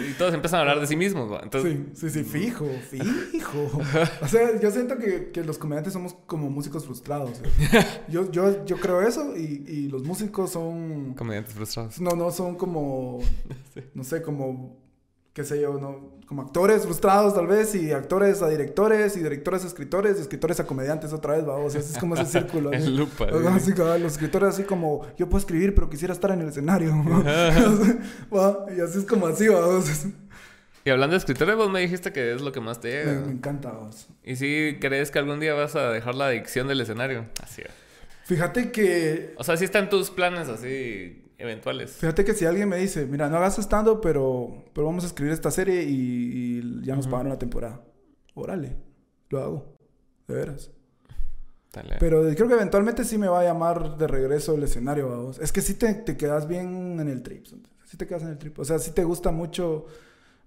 Y 0.09 0.15
todos 0.15 0.33
empiezan 0.33 0.57
a 0.59 0.61
hablar 0.63 0.81
de 0.81 0.87
sí 0.87 0.97
mismos, 0.97 1.31
va. 1.31 1.41
Entonces, 1.43 1.77
Sí, 1.93 2.09
sí, 2.09 2.11
sí, 2.11 2.25
fijo, 2.25 2.67
fijo. 2.89 3.71
O 4.23 4.27
sea, 4.27 4.59
yo 4.59 4.71
siento 4.71 4.97
que, 4.97 5.33
que 5.33 5.45
los 5.45 5.59
comediantes 5.59 5.93
somos 5.93 6.15
como 6.25 6.49
músicos 6.49 6.87
frustrados. 6.87 7.43
¿eh? 7.43 7.85
Yo, 8.09 8.31
yo, 8.33 8.65
yo 8.65 8.79
creo 8.79 9.03
eso 9.03 9.37
y, 9.37 9.65
y 9.69 9.89
los 9.89 10.03
músicos 10.05 10.51
son... 10.51 11.13
comediantes 11.13 11.53
frustrados. 11.53 12.01
No, 12.01 12.13
no 12.13 12.31
son 12.31 12.55
como... 12.57 13.19
No 13.93 14.03
sé, 14.03 14.23
como... 14.23 14.80
qué 15.33 15.45
sé 15.45 15.61
yo, 15.61 15.79
¿no? 15.79 16.19
Como 16.27 16.43
actores 16.43 16.83
frustrados 16.83 17.35
tal 17.35 17.47
vez 17.47 17.75
y 17.75 17.93
actores 17.93 18.43
a 18.43 18.49
directores 18.49 19.17
y 19.17 19.21
directores 19.23 19.65
a 19.65 19.67
escritores 19.67 20.19
y 20.19 20.23
escritores 20.23 20.61
a 20.61 20.67
comediantes 20.67 21.13
otra 21.13 21.37
vez, 21.37 21.45
vamos. 21.45 21.75
Es 21.75 21.97
como 21.99 22.15
ese 22.15 22.27
círculo. 22.27 22.73
El 22.73 22.97
lupa, 22.97 23.27
así, 23.55 23.73
cabal, 23.73 24.03
los 24.03 24.13
escritores 24.13 24.51
así 24.51 24.65
como, 24.65 25.07
yo 25.17 25.29
puedo 25.29 25.41
escribir 25.41 25.75
pero 25.75 25.89
quisiera 25.89 26.15
estar 26.15 26.31
en 26.33 26.41
el 26.43 26.49
escenario. 26.49 26.93
Y 28.77 28.81
así 28.81 28.99
es 28.99 29.05
como 29.05 29.27
así, 29.27 29.49
vamos. 29.49 29.85
Y 30.85 30.91
hablando 30.91 31.13
de 31.13 31.19
escritores, 31.19 31.57
vos 31.57 31.71
me 31.71 31.81
dijiste 31.81 32.13
que 32.13 32.33
es 32.33 32.41
lo 32.41 32.53
que 32.53 32.61
más 32.61 32.81
te 32.81 32.89
Me, 32.89 33.13
llega. 33.13 33.27
me 33.27 33.33
encanta, 33.33 33.71
vamos. 33.71 34.09
¿Y 34.25 34.37
si 34.37 34.79
crees 34.81 35.11
que 35.11 35.19
algún 35.19 35.39
día 35.41 35.53
vas 35.55 35.77
a 35.77 35.91
dejar 35.91 36.15
la 36.15 36.27
adicción 36.27 36.69
del 36.69 36.81
escenario? 36.81 37.27
Así 37.43 37.63
es. 37.63 37.71
Fíjate 38.25 38.71
que 38.71 39.35
O 39.37 39.45
sea, 39.45 39.57
sí 39.57 39.65
están 39.65 39.91
tus 39.91 40.11
planes 40.11 40.49
así 40.49 41.20
eventuales. 41.41 41.93
Fíjate 41.93 42.25
que 42.25 42.35
si 42.35 42.45
alguien 42.45 42.69
me 42.69 42.77
dice, 42.77 43.07
mira, 43.07 43.29
no 43.29 43.37
hagas 43.39 43.59
stand 43.59 44.01
pero, 44.01 44.65
pero 44.73 44.87
vamos 44.87 45.05
a 45.05 45.07
escribir 45.07 45.33
esta 45.33 45.51
serie 45.51 45.83
y, 45.83 46.61
y 46.61 46.85
ya 46.85 46.95
nos 46.95 47.07
Ujú. 47.07 47.13
pagaron 47.13 47.33
la 47.33 47.39
temporada. 47.39 47.81
Órale, 48.35 48.77
lo 49.31 49.41
hago. 49.43 49.77
De 50.29 50.35
veras. 50.35 50.71
Dale. 51.73 51.97
Pero 51.99 52.23
creo 52.35 52.49
que 52.49 52.55
eventualmente 52.55 53.05
sí 53.05 53.17
me 53.17 53.29
va 53.29 53.41
a 53.41 53.45
llamar 53.45 53.97
de 53.97 54.07
regreso 54.07 54.55
el 54.55 54.63
escenario, 54.65 55.09
vamos. 55.09 55.39
Es 55.39 55.53
que 55.53 55.61
sí 55.61 55.75
te, 55.75 55.95
te 55.95 56.17
quedas 56.17 56.47
bien 56.49 56.99
en 57.01 57.09
el 57.09 57.23
trip. 57.23 57.47
Sí 57.85 57.97
te 57.97 58.07
quedas 58.07 58.23
en 58.23 58.29
el 58.29 58.39
trip. 58.39 58.59
O 58.59 58.65
sea, 58.65 58.79
sí 58.79 58.93
te 58.93 59.05
gusta 59.05 59.31
mucho. 59.31 59.87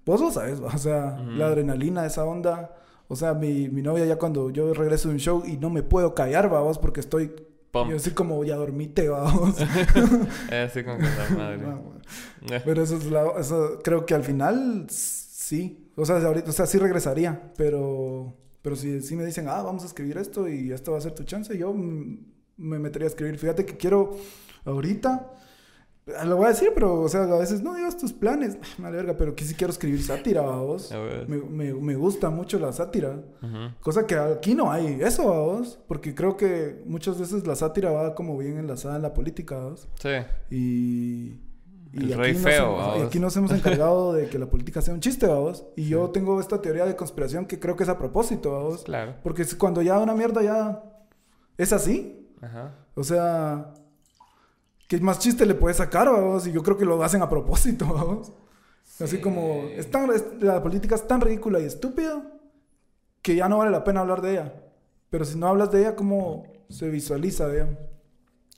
Vos 0.06 0.20
lo 0.20 0.32
sabes, 0.32 0.61
¿va? 0.61 0.68
o 0.68 0.78
sea, 0.78 1.18
la 1.18 1.48
adrenalina, 1.48 2.06
esa 2.06 2.26
onda. 2.26 2.76
O 3.07 3.15
sea, 3.15 3.34
mi, 3.34 3.70
mi 3.70 3.82
novia 3.82 4.06
ya 4.06 4.18
cuando 4.18 4.49
yo 4.49 4.74
regreso 4.74 5.07
de 5.07 5.15
un 5.15 5.20
show 5.20 5.44
y 5.45 5.57
no 5.57 5.70
me 5.70 5.82
puedo 5.84 6.14
callar, 6.14 6.49
vamos, 6.49 6.78
porque 6.78 6.99
estoy... 6.99 7.34
Pum. 7.74 7.90
Yo 7.90 7.95
así 7.95 8.12
como, 8.12 8.44
ya 8.44 8.56
dormite, 8.56 9.10
vamos. 9.10 9.56
Así 10.52 10.84
como 10.84 11.00
que 11.00 11.04
la 11.06 11.30
madre. 11.36 11.58
No. 11.58 12.00
Eh, 12.52 12.62
Pero 12.64 12.84
eso 12.84 12.98
es 12.98 13.06
la, 13.06 13.26
eso 13.40 13.80
creo 13.84 14.06
que 14.06 14.14
al 14.14 14.24
final 14.24 14.86
sí. 14.90 15.90
O 15.95 16.06
sea, 16.06 16.18
ahorita, 16.18 16.50
o 16.52 16.54
sea, 16.54 16.68
sí 16.68 16.78
regresaría, 16.78 17.52
pero 17.58 18.38
pero 18.62 18.76
si, 18.76 19.02
si 19.02 19.16
me 19.16 19.26
dicen, 19.26 19.48
"Ah, 19.50 19.62
vamos 19.64 19.84
a 19.84 19.88
escribir 19.88 20.18
esto 20.20 20.48
y 20.48 20.72
esto 20.72 20.91
va 20.91 21.00
a 21.00 21.02
ser 21.02 21.14
tu 21.14 21.24
chance", 21.24 21.58
yo 21.58 21.74
me 21.74 22.78
metería 22.80 23.08
a 23.08 23.10
escribir. 23.10 23.40
Fíjate 23.40 23.66
que 23.66 23.76
quiero 23.76 24.12
ahorita 24.66 25.32
lo 26.25 26.35
voy 26.35 26.45
a 26.45 26.49
decir, 26.49 26.71
pero 26.73 26.99
o 27.01 27.07
sea, 27.09 27.23
a 27.23 27.38
veces 27.39 27.61
no 27.61 27.73
digas 27.75 27.97
tus 27.97 28.11
planes, 28.11 28.57
me 28.77 28.84
vale 28.85 28.97
verga, 28.97 29.15
pero 29.17 29.35
que 29.35 29.45
sí 29.45 29.53
quiero 29.55 29.71
escribir 29.71 30.03
sátira, 30.03 30.41
vos. 30.41 30.93
Me, 31.27 31.38
me, 31.38 31.73
me 31.73 31.95
gusta 31.95 32.30
mucho 32.30 32.59
la 32.59 32.71
sátira. 32.73 33.21
ujú. 33.41 33.57
Cosa 33.81 34.05
que 34.05 34.15
aquí 34.15 34.53
no 34.55 34.71
hay 34.71 34.99
eso, 35.01 35.23
vos, 35.23 35.80
porque 35.88 36.13
creo 36.13 36.35
que 36.35 36.81
muchas 36.85 37.19
veces 37.19 37.47
la 37.47 37.55
sátira 37.55 37.91
va 37.91 38.15
como 38.15 38.38
bien 38.38 38.57
enlazada 38.57 38.97
en 38.97 39.01
la 39.01 39.13
política, 39.13 39.57
vos. 39.59 39.88
Sí. 40.01 40.09
Y, 40.49 41.39
y 41.93 42.11
El 42.11 42.17
rey 42.17 42.34
nos 42.34 42.41
feo, 42.41 42.65
hemos- 42.75 42.97
y 42.97 43.01
aquí 43.03 43.19
nos 43.19 43.38
hemos 43.38 43.51
encargado 43.51 44.13
de 44.15 44.27
que 44.27 44.39
la 44.39 44.47
política 44.47 44.81
sea 44.81 44.93
un 44.93 44.99
chiste, 44.99 45.25
vamos. 45.27 45.65
Y 45.77 45.88
yo 45.89 46.09
tengo 46.09 46.39
esta 46.41 46.61
teoría 46.61 46.85
de 46.85 46.95
conspiración 46.95 47.45
que 47.45 47.59
creo 47.59 47.75
que 47.77 47.84
es 47.84 47.89
a 47.89 47.97
propósito, 47.97 48.51
vamos. 48.51 48.84
Claro. 48.84 49.13
Porque 49.23 49.45
cuando 49.57 49.81
ya 49.81 49.97
una 49.99 50.15
mierda 50.15 50.41
ya 50.41 50.84
es 51.57 51.71
así, 51.71 52.27
Ajá. 52.41 52.73
o 52.95 53.03
sea, 53.03 53.73
¿qué 54.98 54.99
más 55.03 55.18
chiste 55.20 55.45
le 55.48 55.56
puedes 55.56 55.78
sacar, 55.78 56.07
vamos? 56.07 56.45
Y 56.45 56.52
yo 56.52 56.61
creo 56.61 56.78
que 56.78 56.86
lo 56.86 57.02
hacen 57.03 57.22
a 57.24 57.30
propósito, 57.30 57.86
vamos. 57.94 58.32
Así 58.99 59.15
Sí. 59.18 59.22
como, 59.22 59.64
es 59.76 59.90
tan- 59.90 60.11
es- 60.14 60.26
la 60.40 60.61
política 60.61 60.94
es 60.95 61.07
tan 61.07 61.20
ridícula 61.22 61.60
y 61.60 61.65
estúpida 61.65 62.22
que 63.24 63.36
ya 63.36 63.49
no 63.49 63.57
vale 63.57 63.72
la 63.72 63.84
pena 63.84 64.02
hablar 64.02 64.22
de 64.22 64.34
ella. 64.34 64.53
Pero 65.10 65.26
si 65.26 65.38
no 65.38 65.48
hablas 65.48 65.72
de 65.72 65.80
ella, 65.82 65.95
¿cómo 65.95 66.44
se 66.70 66.90
visualiza, 66.90 67.48
digamos? 67.49 67.78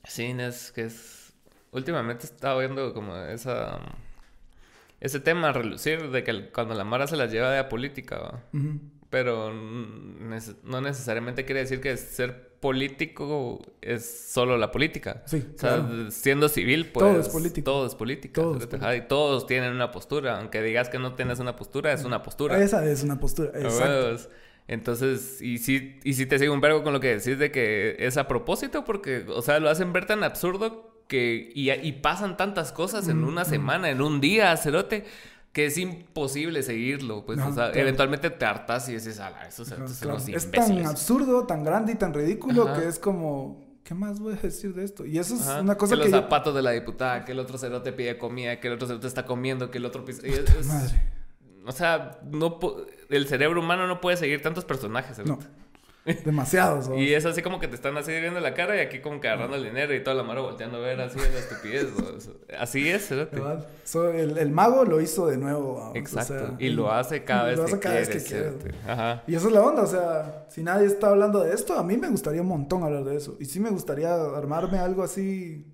Sí, 0.04 0.24
es 0.38 0.72
que 0.72 0.84
es... 0.84 1.32
Últimamente 1.72 2.26
estaba 2.26 2.58
viendo 2.60 2.92
como 2.92 3.16
esa... 3.16 3.78
Ese 5.00 5.20
tema 5.20 5.48
a 5.48 5.52
relucir 5.52 6.10
de 6.10 6.24
que 6.24 6.50
cuando 6.50 6.74
la 6.74 6.84
Mara 6.84 7.06
se 7.06 7.16
las 7.16 7.30
lleva 7.30 7.50
de 7.50 7.58
a 7.58 7.68
política, 7.68 8.18
¿va? 8.18 8.44
Ujú. 8.52 8.80
pero 9.10 9.52
mm, 9.52 10.30
nece- 10.32 10.56
no 10.64 10.80
necesariamente 10.80 11.44
quiere 11.44 11.60
decir 11.60 11.80
que 11.80 11.96
ser 11.96 12.45
político 12.60 13.60
es 13.80 14.30
solo 14.32 14.56
la 14.56 14.70
política. 14.70 15.22
Sí, 15.26 15.44
O 15.54 15.58
sea, 15.58 15.76
claro. 15.76 16.10
siendo 16.10 16.48
civil, 16.48 16.90
pues... 16.90 17.04
Todo 17.04 17.20
es 17.20 17.28
político. 17.28 17.64
Todo 17.64 17.86
es 17.86 17.94
política. 17.94 18.42
Todo 18.42 18.56
es 18.58 18.66
política. 18.66 18.96
Y 18.96 19.08
todos 19.08 19.46
tienen 19.46 19.72
una 19.72 19.90
postura. 19.90 20.38
Aunque 20.38 20.62
digas 20.62 20.88
que 20.88 20.98
no 20.98 21.14
tienes 21.14 21.38
una 21.38 21.56
postura, 21.56 21.92
es 21.92 22.04
una 22.04 22.22
postura. 22.22 22.62
Esa 22.62 22.84
es 22.84 23.02
una 23.02 23.18
postura, 23.18 23.50
exacto. 23.54 24.30
Entonces, 24.68 25.40
y 25.40 25.58
sí, 25.58 26.00
y 26.02 26.14
sí 26.14 26.26
te 26.26 26.38
sigo 26.38 26.52
un 26.52 26.60
vergo 26.60 26.82
con 26.82 26.92
lo 26.92 27.00
que 27.00 27.16
decís 27.16 27.38
de 27.38 27.52
que 27.52 27.96
es 28.00 28.16
a 28.16 28.26
propósito, 28.26 28.84
porque, 28.84 29.24
o 29.28 29.40
sea, 29.40 29.60
lo 29.60 29.70
hacen 29.70 29.92
ver 29.92 30.06
tan 30.06 30.24
absurdo 30.24 31.04
que, 31.06 31.52
y, 31.54 31.70
y 31.70 31.92
pasan 31.92 32.36
tantas 32.36 32.72
cosas 32.72 33.06
en 33.08 33.22
Mm, 33.22 33.28
una 33.28 33.42
mm. 33.42 33.46
semana, 33.46 33.90
en 33.90 34.02
un 34.02 34.20
día, 34.20 34.56
cerote, 34.56 35.04
que 35.56 35.64
es 35.64 35.78
imposible 35.78 36.62
seguirlo. 36.62 37.24
Pues, 37.24 37.38
No, 37.38 37.44
o 37.48 37.52
sea, 37.54 37.68
claro. 37.68 37.80
eventualmente 37.80 38.28
te 38.28 38.44
hartas 38.44 38.90
y 38.90 38.92
dices, 38.92 39.18
ala, 39.20 39.48
esos 39.48 39.66
Ajá, 39.68 39.76
cerotes 39.76 39.96
son 39.96 40.08
claro. 40.10 40.22
unos 40.22 40.28
Es 40.44 40.50
tan 40.50 40.86
absurdo, 40.86 41.46
tan 41.46 41.64
grande 41.64 41.92
y 41.92 41.94
tan 41.94 42.12
ridículo 42.12 42.68
Ajá. 42.68 42.78
que 42.82 42.88
es 42.88 42.98
como, 42.98 43.64
¿qué 43.82 43.94
más 43.94 44.20
voy 44.20 44.34
a 44.34 44.36
decir 44.36 44.74
de 44.74 44.84
esto? 44.84 45.06
Y 45.06 45.18
eso 45.18 45.34
es 45.34 45.48
Ajá. 45.48 45.62
una 45.62 45.76
cosa 45.78 45.94
que 45.94 46.02
que, 46.02 46.08
los 46.10 46.14
yo- 46.14 46.22
zapatos 46.24 46.54
de 46.54 46.60
la 46.60 46.72
diputada, 46.72 47.24
que 47.24 47.32
el 47.32 47.38
otro 47.38 47.56
cerote 47.56 47.94
pide 47.94 48.18
comida, 48.18 48.60
que 48.60 48.68
el 48.68 48.74
otro 48.74 48.86
cerote 48.86 49.06
está 49.06 49.24
comiendo, 49.24 49.70
que 49.70 49.78
el 49.78 49.86
otro... 49.86 50.04
pis- 50.04 50.22
es- 50.22 50.66
Madre. 50.66 51.02
o 51.64 51.72
sea, 51.72 52.20
no 52.30 52.60
po- 52.60 52.84
el 53.08 53.26
cerebro 53.26 53.60
humano 53.60 53.86
no 53.86 53.98
puede 54.02 54.18
seguir 54.18 54.42
tantos 54.42 54.66
personajes. 54.66 55.18
No. 55.26 55.38
Demasiados. 56.24 56.88
¿no? 56.88 56.96
Y 56.96 57.12
es 57.12 57.26
así 57.26 57.42
como 57.42 57.58
que 57.58 57.68
te 57.68 57.74
están 57.74 57.96
así 57.96 58.12
viendo 58.12 58.38
la 58.40 58.54
cara 58.54 58.76
y 58.76 58.80
aquí 58.80 59.00
como 59.00 59.20
que 59.20 59.28
agarrando 59.28 59.56
el 59.56 59.64
dinero 59.64 59.94
y 59.94 60.02
toda 60.02 60.14
la 60.16 60.22
mano 60.22 60.42
volteando 60.42 60.78
a 60.78 60.80
ver 60.80 61.00
así 61.00 61.18
de 61.18 61.30
la 61.30 61.38
estupidez. 61.38 61.88
Así 62.58 62.88
es. 62.88 63.10
So, 63.84 64.12
el, 64.12 64.38
el 64.38 64.50
mago 64.50 64.84
lo 64.84 65.00
hizo 65.00 65.26
de 65.26 65.36
nuevo. 65.36 65.90
o 65.92 65.96
Exacto. 65.96 66.34
sea, 66.34 66.56
y 66.58 66.68
lo 66.70 66.92
hace 66.92 67.24
cada 67.24 67.44
vez 67.46 67.58
lo 67.58 67.64
que 67.66 67.72
hace 67.72 67.80
cada 67.80 67.94
vez 67.96 68.08
quiere, 68.08 68.22
que 68.22 68.28
quiere. 68.28 68.44
cerote. 68.50 68.74
Ajá. 68.88 69.22
Y 69.26 69.34
eso 69.34 69.48
es 69.48 69.52
la 69.54 69.62
onda, 69.62 69.82
o 69.82 69.86
sea, 69.86 70.46
si 70.48 70.62
nadie 70.62 70.86
está 70.86 71.08
hablando 71.08 71.40
de 71.42 71.52
esto, 71.52 71.74
a 71.74 71.82
mí 71.82 71.96
me 71.96 72.08
gustaría 72.08 72.40
un 72.42 72.48
montón 72.48 72.84
hablar 72.84 73.04
de 73.04 73.16
eso. 73.16 73.36
Y 73.40 73.46
sí 73.46 73.58
me 73.60 73.70
gustaría 73.70 74.14
armarme 74.14 74.78
algo 74.78 75.02
así 75.02 75.66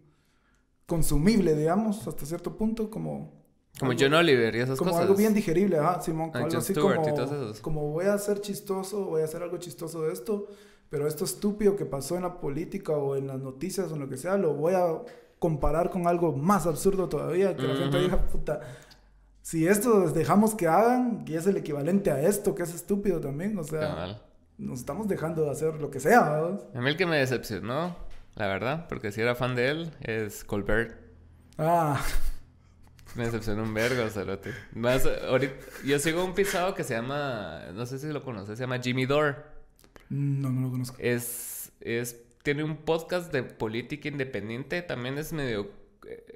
consumible, 0.87 1.55
digamos, 1.55 2.07
hasta 2.09 2.25
cierto 2.27 2.57
punto, 2.57 2.91
como... 2.91 3.42
Como 3.79 3.93
algo- 3.93 4.03
John 4.03 4.15
Oliver 4.15 4.55
y 4.55 4.61
esas 4.61 4.79
como 4.79 4.91
cosas. 4.91 5.05
algo 5.07 5.17
bien 5.17 5.35
digerible, 5.35 5.79
ajá, 5.79 6.01
Simón, 6.03 6.31
Ah, 6.35 6.39
algo 6.39 6.59
así 6.59 6.73
Stewart 6.73 6.97
como, 6.97 7.53
como 7.63 7.91
voy 7.93 8.05
a 8.07 8.19
ser 8.19 8.41
chistoso, 8.41 9.07
voy 9.07 9.23
a 9.23 9.25
hacer 9.25 9.43
algo 9.43 9.57
chistoso 9.57 10.03
de 10.03 10.13
esto, 10.13 10.47
pero 10.91 11.07
esto 11.09 11.25
estúpido 11.25 11.75
que 11.75 11.87
pasó 11.87 12.17
en 12.17 12.23
la 12.23 12.39
política 12.41 12.93
o 12.93 13.17
en 13.17 13.27
las 13.27 13.41
noticias 13.41 13.91
o 13.91 13.95
en 13.95 14.01
lo 14.01 14.09
que 14.09 14.17
sea, 14.19 14.37
lo 14.37 14.55
voy 14.55 14.75
a 14.75 14.87
comparar 15.39 15.91
con 15.91 16.07
algo 16.07 16.33
más 16.37 16.67
absurdo 16.67 17.09
todavía, 17.09 17.57
que 17.57 17.63
la 17.63 17.75
gente 17.75 17.99
diga, 17.99 18.19
puta, 18.29 18.61
si 19.41 19.67
esto 19.67 20.01
les 20.05 20.15
dejamos 20.15 20.55
que 20.55 20.69
hagan, 20.69 21.25
y 21.27 21.35
es 21.35 21.47
el 21.49 21.57
equivalente 21.57 22.13
a 22.13 22.21
esto, 22.23 22.55
que 22.55 22.63
es 22.63 22.73
estúpido 22.75 23.21
también, 23.21 23.59
o 23.59 23.65
sea, 23.65 23.81
Cabal. 23.81 24.23
nos 24.59 24.79
estamos 24.81 25.09
dejando 25.09 25.43
de 25.45 25.51
hacer 25.51 25.75
lo 25.81 25.91
que 25.91 25.99
sea, 25.99 26.21
¿verdad? 26.31 26.61
A 26.75 26.81
mí 26.81 26.89
el 26.91 26.97
que 26.97 27.07
me 27.07 27.17
decepcionó, 27.17 27.97
la 28.37 28.47
verdad, 28.47 28.87
porque 28.89 29.11
si 29.11 29.21
era 29.21 29.35
fan 29.35 29.57
de 29.57 29.69
él, 29.71 29.91
es 30.03 30.45
Colbert. 30.45 30.95
Ah, 31.59 32.01
Me 33.15 33.25
decepcionó 33.27 33.63
un 33.63 33.75
vergo, 33.75 34.09
cerote. 34.09 34.53
Más, 34.75 35.05
ahorita, 35.07 35.55
yo 35.85 35.99
sigo 35.99 36.25
un 36.25 36.35
pisado 36.35 36.75
que 36.75 36.83
se 36.85 36.95
llama, 36.95 37.67
no 37.75 37.85
sé 37.87 37.99
si 37.99 38.07
lo 38.09 38.23
conoces, 38.25 38.57
se 38.57 38.65
llama 38.65 38.79
Jimmy 38.81 39.05
Dore. 39.07 39.37
no, 40.09 40.51
no 40.51 40.61
lo 40.63 40.71
conozco. 40.71 40.97
Es, 40.99 41.73
es, 41.81 42.17
tiene 42.43 42.65
un 42.65 42.77
podcast 42.79 43.33
de 43.33 43.43
política 43.43 44.09
independiente, 44.09 44.83
también 44.83 45.19
es 45.19 45.33
medio, 45.33 45.71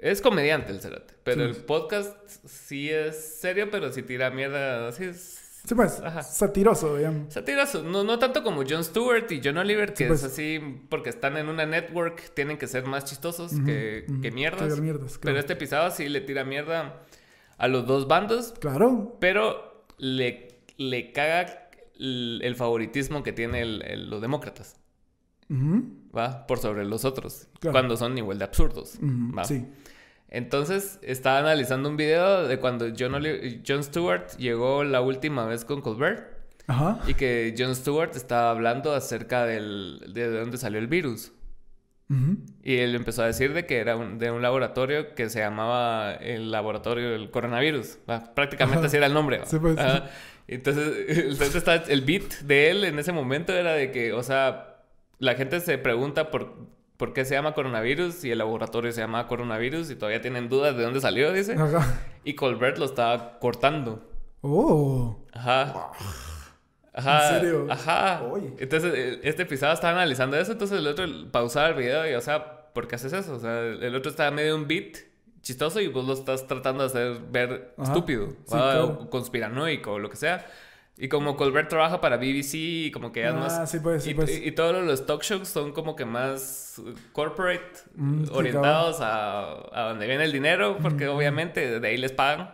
es 0.00 0.20
comediante 0.20 0.72
el 0.72 0.80
cerote, 0.80 1.14
pero 1.24 1.42
Sí. 1.44 1.50
el 1.50 1.64
podcast 1.64 2.16
sí 2.46 2.90
es 2.90 3.16
serio, 3.40 3.70
pero 3.70 3.92
sí 3.92 4.02
tira 4.02 4.30
mierda, 4.30 4.88
así 4.88 5.04
es, 5.04 5.35
Sí, 5.66 5.74
pues, 5.74 6.00
Ajá. 6.00 6.22
satiroso, 6.22 6.96
digamos. 6.96 7.32
Satiroso, 7.34 7.82
no, 7.82 8.04
no 8.04 8.18
tanto 8.20 8.42
como 8.44 8.62
Jon 8.66 8.84
Stewart 8.84 9.30
y 9.32 9.40
John 9.44 9.58
Oliver, 9.58 9.90
que 9.92 10.04
Sí, 10.04 10.08
pues. 10.08 10.22
es 10.22 10.32
así 10.32 10.60
porque 10.88 11.10
están 11.10 11.36
en 11.36 11.48
una 11.48 11.66
network, 11.66 12.32
tienen 12.34 12.56
que 12.56 12.66
ser 12.68 12.86
más 12.86 13.04
chistosos 13.04 13.52
que, 13.64 14.06
que 14.22 14.30
mierdas. 14.30 14.74
Que 14.74 14.80
mierdas, 14.80 15.18
Pero 15.20 15.38
este 15.40 15.54
episodio 15.54 15.90
sí 15.90 16.08
le 16.08 16.20
tira 16.20 16.44
mierda 16.44 17.02
a 17.58 17.68
los 17.68 17.86
dos 17.86 18.06
bandos, 18.06 18.54
Claro. 18.60 19.16
pero 19.20 19.84
le, 19.98 20.60
le 20.76 21.10
caga 21.12 21.68
el, 21.98 22.40
el 22.44 22.54
favoritismo 22.54 23.22
que 23.24 23.32
tienen 23.32 24.08
los 24.08 24.20
demócratas, 24.22 24.76
Ujú, 25.50 25.84
¿va? 26.16 26.46
Por 26.46 26.58
sobre 26.58 26.84
los 26.84 27.04
otros, 27.04 27.48
Claro. 27.60 27.72
cuando 27.72 27.96
son 27.96 28.16
igual 28.18 28.38
de 28.38 28.44
absurdos, 28.44 28.98
¿va? 29.02 29.44
Sí. 29.44 29.66
Entonces, 30.28 30.98
estaba 31.02 31.38
analizando 31.38 31.88
un 31.88 31.96
video 31.96 32.46
de 32.48 32.58
cuando 32.58 32.86
John, 32.98 33.14
Oli- 33.14 33.62
Stewart 33.82 34.36
llegó 34.38 34.84
la 34.84 35.00
última 35.00 35.46
vez 35.46 35.64
con 35.64 35.80
Colbert. 35.80 36.34
Ajá. 36.68 36.98
Y 37.06 37.14
que 37.14 37.54
Jon 37.56 37.76
Stewart 37.76 38.10
estaba 38.16 38.50
hablando 38.50 38.92
acerca 38.92 39.46
del, 39.46 40.00
de 40.12 40.28
dónde 40.28 40.58
salió 40.58 40.80
el 40.80 40.88
virus. 40.88 41.32
Ujú. 42.10 42.38
Y 42.62 42.78
él 42.78 42.94
empezó 42.96 43.22
a 43.22 43.26
decir 43.26 43.52
de 43.52 43.66
que 43.66 43.78
era 43.78 43.96
un- 43.96 44.18
de 44.18 44.30
un 44.32 44.42
laboratorio 44.42 45.14
que 45.14 45.28
se 45.30 45.38
llamaba 45.40 46.14
el 46.14 46.50
laboratorio 46.50 47.10
del 47.10 47.30
coronavirus. 47.30 47.98
Va, 48.10 48.34
Prácticamente 48.34 48.78
Ajá. 48.78 48.86
así 48.88 48.96
era 48.96 49.06
el 49.06 49.14
nombre. 49.14 49.40
Sí, 49.44 49.58
pues. 49.60 49.76
Entonces, 50.48 50.94
entonces 51.08 51.54
está- 51.56 51.76
el 51.76 52.00
beat 52.02 52.40
de 52.42 52.70
él 52.70 52.84
en 52.84 52.98
ese 52.98 53.12
momento 53.12 53.52
era 53.52 53.72
de 53.72 53.92
que, 53.92 54.12
o 54.12 54.22
sea, 54.24 54.82
la 55.18 55.34
gente 55.34 55.60
se 55.60 55.78
pregunta 55.78 56.30
por, 56.32 56.66
por 56.96 57.12
qué 57.12 57.24
se 57.24 57.34
llama 57.34 57.52
coronavirus 57.54 58.24
y 58.24 58.30
el 58.30 58.38
laboratorio 58.38 58.90
se 58.92 59.00
llama 59.00 59.26
coronavirus 59.26 59.90
y 59.90 59.96
todavía 59.96 60.20
tienen 60.20 60.48
dudas 60.48 60.76
de 60.76 60.82
dónde 60.82 61.00
salió, 61.00 61.32
dice. 61.32 61.54
Ajá. 61.54 62.00
Y 62.24 62.34
Colbert 62.34 62.78
lo 62.78 62.86
estaba 62.86 63.38
cortando. 63.38 64.08
Oh. 64.40 65.24
Ajá. 65.32 65.90
Ajá. 66.94 67.28
¿En 67.28 67.40
serio? 67.40 67.66
Ajá. 67.68 68.22
Entonces, 68.58 68.92
eh, 68.96 69.20
este 69.22 69.42
episodio 69.42 69.72
estaba 69.74 69.92
analizando 69.92 70.36
eso, 70.38 70.52
entonces 70.52 70.78
el 70.78 70.86
otro 70.86 71.04
pausaba 71.30 71.68
el 71.68 71.74
video 71.74 72.10
y, 72.10 72.14
o 72.14 72.20
sea, 72.20 72.72
¿por 72.72 72.88
qué 72.88 72.94
haces 72.96 73.12
eso? 73.12 73.34
O 73.34 73.38
sea, 73.38 73.60
el 73.60 73.94
otro 73.94 74.10
está 74.10 74.30
medio 74.30 74.56
un 74.56 74.66
beat 74.66 74.96
chistoso 75.42 75.80
y 75.80 75.88
vos 75.88 76.04
lo 76.06 76.14
estás 76.14 76.46
tratando 76.46 76.82
de 76.82 76.86
hacer 76.88 77.20
ver 77.30 77.74
Ajá. 77.76 77.92
estúpido, 77.92 78.28
Sí, 78.46 78.54
¿va? 78.54 78.72
claro. 78.72 78.84
o 79.02 79.10
conspiranoico 79.10 79.92
o 79.92 79.98
lo 79.98 80.08
que 80.10 80.16
sea. 80.16 80.46
Y 80.98 81.08
como 81.08 81.36
Colbert 81.36 81.68
trabaja 81.68 82.00
para 82.00 82.16
BBC 82.16 82.54
y 82.54 82.90
como 82.90 83.12
que 83.12 83.24
es 83.26 83.30
Ah, 83.30 83.34
más... 83.34 83.70
sí, 83.70 83.80
pues, 83.80 84.02
sí, 84.04 84.10
y, 84.10 84.14
pues. 84.14 84.30
y- 84.38 84.48
y 84.48 84.52
todos 84.52 84.82
los 84.84 85.04
talk 85.06 85.22
shows 85.22 85.46
son 85.46 85.72
como 85.72 85.94
que 85.94 86.06
más 86.06 86.80
corporate, 87.12 87.72
Mm, 87.96 88.24
sí, 88.24 88.30
orientados 88.32 89.00
a, 89.00 89.42
a 89.72 89.88
donde 89.90 90.06
viene 90.06 90.24
el 90.24 90.32
dinero, 90.32 90.78
porque 90.80 91.06
Mm. 91.06 91.10
obviamente 91.10 91.80
de 91.80 91.86
ahí 91.88 91.98
les 91.98 92.12
pagan. 92.12 92.50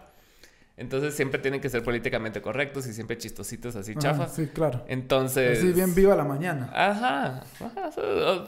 Entonces 0.77 1.15
siempre 1.15 1.39
tienen 1.39 1.61
que 1.61 1.69
ser 1.69 1.85
políticamente 1.85 2.41
correctos 2.43 2.87
y 2.89 2.95
siempre 2.95 3.17
chistositos 3.17 3.77
así 3.77 3.95
chafas. 3.95 4.35
Sí, 4.35 4.49
claro. 4.49 4.85
Entonces... 4.89 5.59
Así 5.59 5.71
bien 5.73 5.95
viva 5.95 6.17
la 6.17 6.25
mañana. 6.25 6.69
Ajá, 6.75 7.45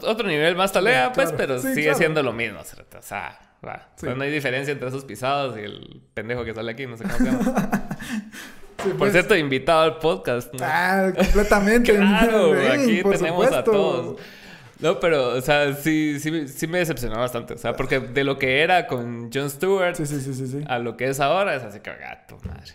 otro 0.03 0.27
nivel 0.27 0.57
más 0.57 0.73
talea, 0.73 1.13
Claro, 1.13 1.13
pues, 1.15 1.29
claro. 1.29 1.37
pero 1.37 1.59
Sí, 1.61 1.69
sigue 1.69 1.83
claro. 1.85 1.99
siendo 1.99 2.23
lo 2.25 2.33
mismo. 2.33 2.61
O 2.61 3.03
sea, 3.03 3.39
va. 3.65 3.91
Sí. 3.95 4.07
No 4.17 4.23
hay 4.25 4.33
diferencia 4.33 4.73
entre 4.73 4.89
esos 4.89 5.05
pisados 5.05 5.57
y 5.57 5.61
el 5.61 6.03
pendejo 6.15 6.45
que 6.45 6.53
sale 6.55 6.73
aquí, 6.73 6.87
no 6.87 6.97
sé 6.97 7.05
cómo 7.05 7.17
se 7.19 7.25
llama. 7.25 7.89
Por 8.91 8.99
pues. 8.99 9.13
cierto, 9.13 9.37
invitado 9.37 9.81
al 9.81 9.99
podcast. 9.99 10.53
¿no? 10.55 10.61
Ah, 10.63 11.13
completamente. 11.17 11.93
claro, 11.97 12.53
aquí 12.73 13.03
por 13.03 13.17
tenemos 13.17 13.51
a 13.53 13.65
todos. 13.65 14.21
No, 14.81 15.01
pero, 15.01 15.29
o 15.29 15.41
sea, 15.41 15.73
sí, 15.75 16.19
sí, 16.21 16.49
sí 16.49 16.67
me 16.67 16.79
decepcionó 16.79 17.17
bastante. 17.17 17.55
O 17.55 17.59
sea, 17.59 17.75
porque 17.75 18.01
de 18.01 18.25
lo 18.25 18.39
que 18.39 18.61
era 18.61 18.87
con 18.87 19.31
Jon 19.33 19.49
Stewart 19.49 19.95
Sí, 19.95 20.05
sí, 20.05 20.21
sí, 20.21 20.35
sí, 20.35 20.47
sí. 20.47 20.65
a 20.67 20.79
lo 20.79 20.97
que 20.97 21.09
es 21.09 21.21
ahora, 21.21 21.55
es 21.55 21.63
así 21.63 21.81
que, 21.81 21.91
gato, 21.95 22.39
madre. 22.45 22.73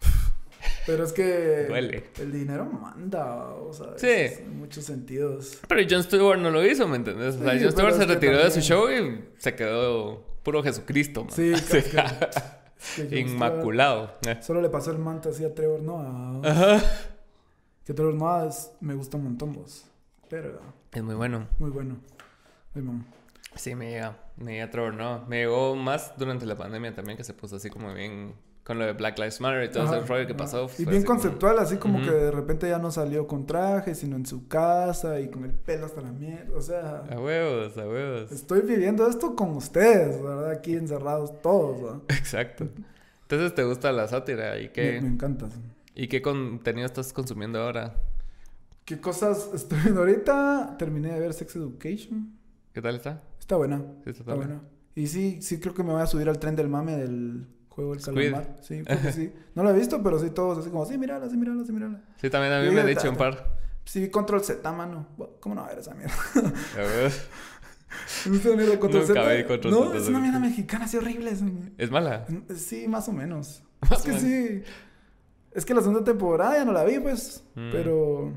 Pero 0.86 1.04
es 1.04 1.12
que 1.12 1.66
Duele. 1.68 2.04
el 2.20 2.32
dinero 2.32 2.64
manda, 2.66 3.48
o 3.54 3.72
sea, 3.72 3.88
Sí. 3.96 4.34
en 4.42 4.58
muchos 4.58 4.84
sentidos. 4.84 5.58
Pero 5.66 5.82
Jon 5.88 6.02
Stewart 6.02 6.38
no 6.38 6.50
lo 6.50 6.64
hizo, 6.64 6.86
¿me 6.86 6.96
entendés? 6.96 7.36
O 7.36 7.42
sea, 7.44 7.58
Jon 7.58 7.72
Stewart 7.72 7.94
se 7.96 8.06
retiró 8.06 8.38
de 8.38 8.50
su 8.50 8.60
show 8.60 8.88
y 8.90 9.24
se 9.38 9.54
quedó 9.54 10.22
puro 10.42 10.62
Jesucristo, 10.62 11.24
man. 11.24 11.32
Sí, 11.34 11.52
Así, 11.54 11.78
Inmaculado. 13.10 14.18
Eh. 14.26 14.38
Solo 14.42 14.60
le 14.60 14.68
pasó 14.68 14.90
el 14.90 14.98
manto 14.98 15.30
así 15.30 15.44
a 15.44 15.54
Trevor 15.54 15.80
Noah. 15.82 16.40
Ajá. 16.44 16.82
Que 17.84 17.94
Trevor 17.94 18.14
Noah 18.14 18.46
es- 18.46 18.72
me 18.80 18.94
gusta 18.94 19.16
un 19.16 19.24
montón 19.24 19.52
vos. 19.52 19.84
Pero 20.28 20.60
Es 20.92 21.02
muy 21.02 21.14
bueno. 21.14 21.46
muy 21.58 21.70
bueno. 21.70 21.96
Ay, 22.74 22.82
mamá. 22.82 23.04
Sí, 23.54 23.74
me 23.74 23.90
llega. 23.90 24.16
Me 24.36 24.52
llega 24.52 24.70
Trevor, 24.70 24.94
no. 24.94 25.24
Me 25.26 25.38
llegó 25.38 25.74
más 25.74 26.12
durante 26.18 26.44
la 26.46 26.56
pandemia 26.56 26.94
también, 26.94 27.16
que 27.16 27.24
se 27.24 27.34
puso 27.34 27.56
así 27.56 27.70
como 27.70 27.92
bien 27.94 28.34
con 28.68 28.78
lo 28.78 28.84
de 28.84 28.92
Black 28.92 29.18
Lives 29.18 29.40
Matter 29.40 29.64
y 29.64 29.70
todo 29.72 29.82
Ajá, 29.84 29.96
ese 29.96 30.06
rollo 30.06 30.26
que 30.26 30.32
ajá. 30.34 30.38
pasó. 30.44 30.70
Y 30.78 30.84
bien 30.84 30.98
así 30.98 31.04
como- 31.06 31.20
conceptual, 31.20 31.58
así 31.58 31.76
como 31.78 32.00
que 32.02 32.10
de 32.10 32.30
repente 32.30 32.68
ya 32.68 32.78
no 32.78 32.90
salió 32.92 33.26
con 33.26 33.46
traje, 33.46 33.94
sino 33.96 34.14
en 34.14 34.26
su 34.26 34.46
casa 34.46 35.18
y 35.20 35.28
con 35.28 35.44
el 35.44 35.52
pelo 35.54 35.86
hasta 35.86 36.02
la 36.02 36.12
mierda. 36.12 36.56
O 36.56 36.60
sea, 36.60 36.98
A 37.10 37.18
huevos, 37.18 37.76
a 37.78 37.88
huevos. 37.88 38.30
estoy 38.30 38.60
viviendo 38.60 39.08
esto 39.08 39.34
con 39.34 39.50
ustedes, 39.56 40.22
¿verdad? 40.22 40.50
Aquí 40.50 40.74
encerrados 40.76 41.40
todos, 41.42 41.82
¿verdad? 41.82 42.00
Exacto. 42.10 42.68
Entonces, 43.22 43.54
¿te 43.54 43.64
gusta 43.64 43.90
la 43.90 44.06
sátira? 44.06 44.56
¿Y 44.58 44.64
Me, 44.64 44.66
me 44.68 44.72
qué, 44.72 44.96
encanta. 44.98 45.48
¿y 45.94 46.06
qué 46.08 46.20
contenido 46.22 46.86
estás 46.86 47.12
consumiendo 47.12 47.60
ahora? 47.60 47.94
¿Qué 48.84 49.00
cosas 49.00 49.50
estoy 49.54 49.78
viendo 49.80 50.00
ahorita? 50.00 50.76
Terminé 50.78 51.12
de 51.14 51.20
ver 51.20 51.32
Sex 51.34 51.56
Education. 51.56 52.32
¿Qué 52.72 52.80
tal 52.82 52.96
está? 52.96 53.22
Está 53.40 53.56
buena. 53.56 53.78
Sí, 54.04 54.10
está 54.10 54.20
Está 54.22 54.34
buena. 54.34 54.54
buena. 54.56 54.68
Y 54.94 55.06
sí, 55.06 55.38
sí 55.40 55.58
creo 55.58 55.72
que 55.74 55.82
me 55.82 55.92
voy 55.92 56.02
a 56.02 56.06
subir 56.06 56.28
al 56.28 56.38
tren 56.38 56.54
del 56.54 56.68
mame 56.68 56.96
del 56.96 57.46
juego 57.78 57.92
del 57.92 58.00
Squid. 58.02 58.32
calamar. 58.32 58.56
Sí, 58.60 58.82
creo 58.86 59.00
que 59.02 59.12
sí. 59.12 59.32
No 59.54 59.62
lo 59.62 59.70
he 59.70 59.72
visto, 59.74 60.02
pero 60.02 60.18
sí 60.18 60.30
todos 60.30 60.58
así 60.58 60.70
como, 60.70 60.84
sí, 60.84 60.98
mírala, 60.98 61.28
sí, 61.28 61.36
mírala, 61.36 61.64
sí, 61.64 61.72
mírala. 61.72 62.00
Sí, 62.20 62.28
también 62.28 62.52
a 62.52 62.60
mí 62.60 62.66
me 62.70 62.76
está- 62.80 62.86
dicho 62.88 63.10
un 63.10 63.16
par. 63.16 63.56
Sí, 63.84 64.00
vi 64.00 64.10
Control 64.10 64.42
Z, 64.44 64.70
mano. 64.72 65.06
¿Cómo 65.40 65.54
no 65.54 65.62
va 65.62 65.68
a 65.68 65.70
ver 65.70 65.78
esa 65.78 65.94
mierda? 65.94 66.14
A 66.34 66.78
huevos. 66.82 67.20
¿Viste 68.26 68.50
la 68.50 68.56
mierda 68.56 68.72
de 68.72 68.78
Control 68.78 69.02
Nunca 69.08 69.22
Z? 69.22 69.34
vi 69.34 69.44
Control 69.44 69.72
no, 69.72 69.86
Z, 69.86 69.96
es 69.98 70.08
una 70.08 70.18
mierda 70.20 70.38
mexicana 70.40 70.84
así 70.84 70.96
horrible. 70.98 71.30
es- 71.30 71.42
¿Es 71.78 71.90
mala? 71.90 72.26
Sí, 72.54 72.86
más 72.88 73.08
o 73.08 73.12
menos. 73.12 73.62
Más 73.88 74.04
es 74.06 74.12
que 74.14 74.18
sí. 74.20 74.62
Es 75.52 75.64
que 75.64 75.72
la 75.74 75.80
segunda 75.80 76.04
temporada 76.04 76.56
ya 76.56 76.64
no 76.64 76.72
la 76.72 76.84
vi, 76.84 76.98
pues. 76.98 77.42
Mm. 77.54 77.70
Pero. 77.72 78.32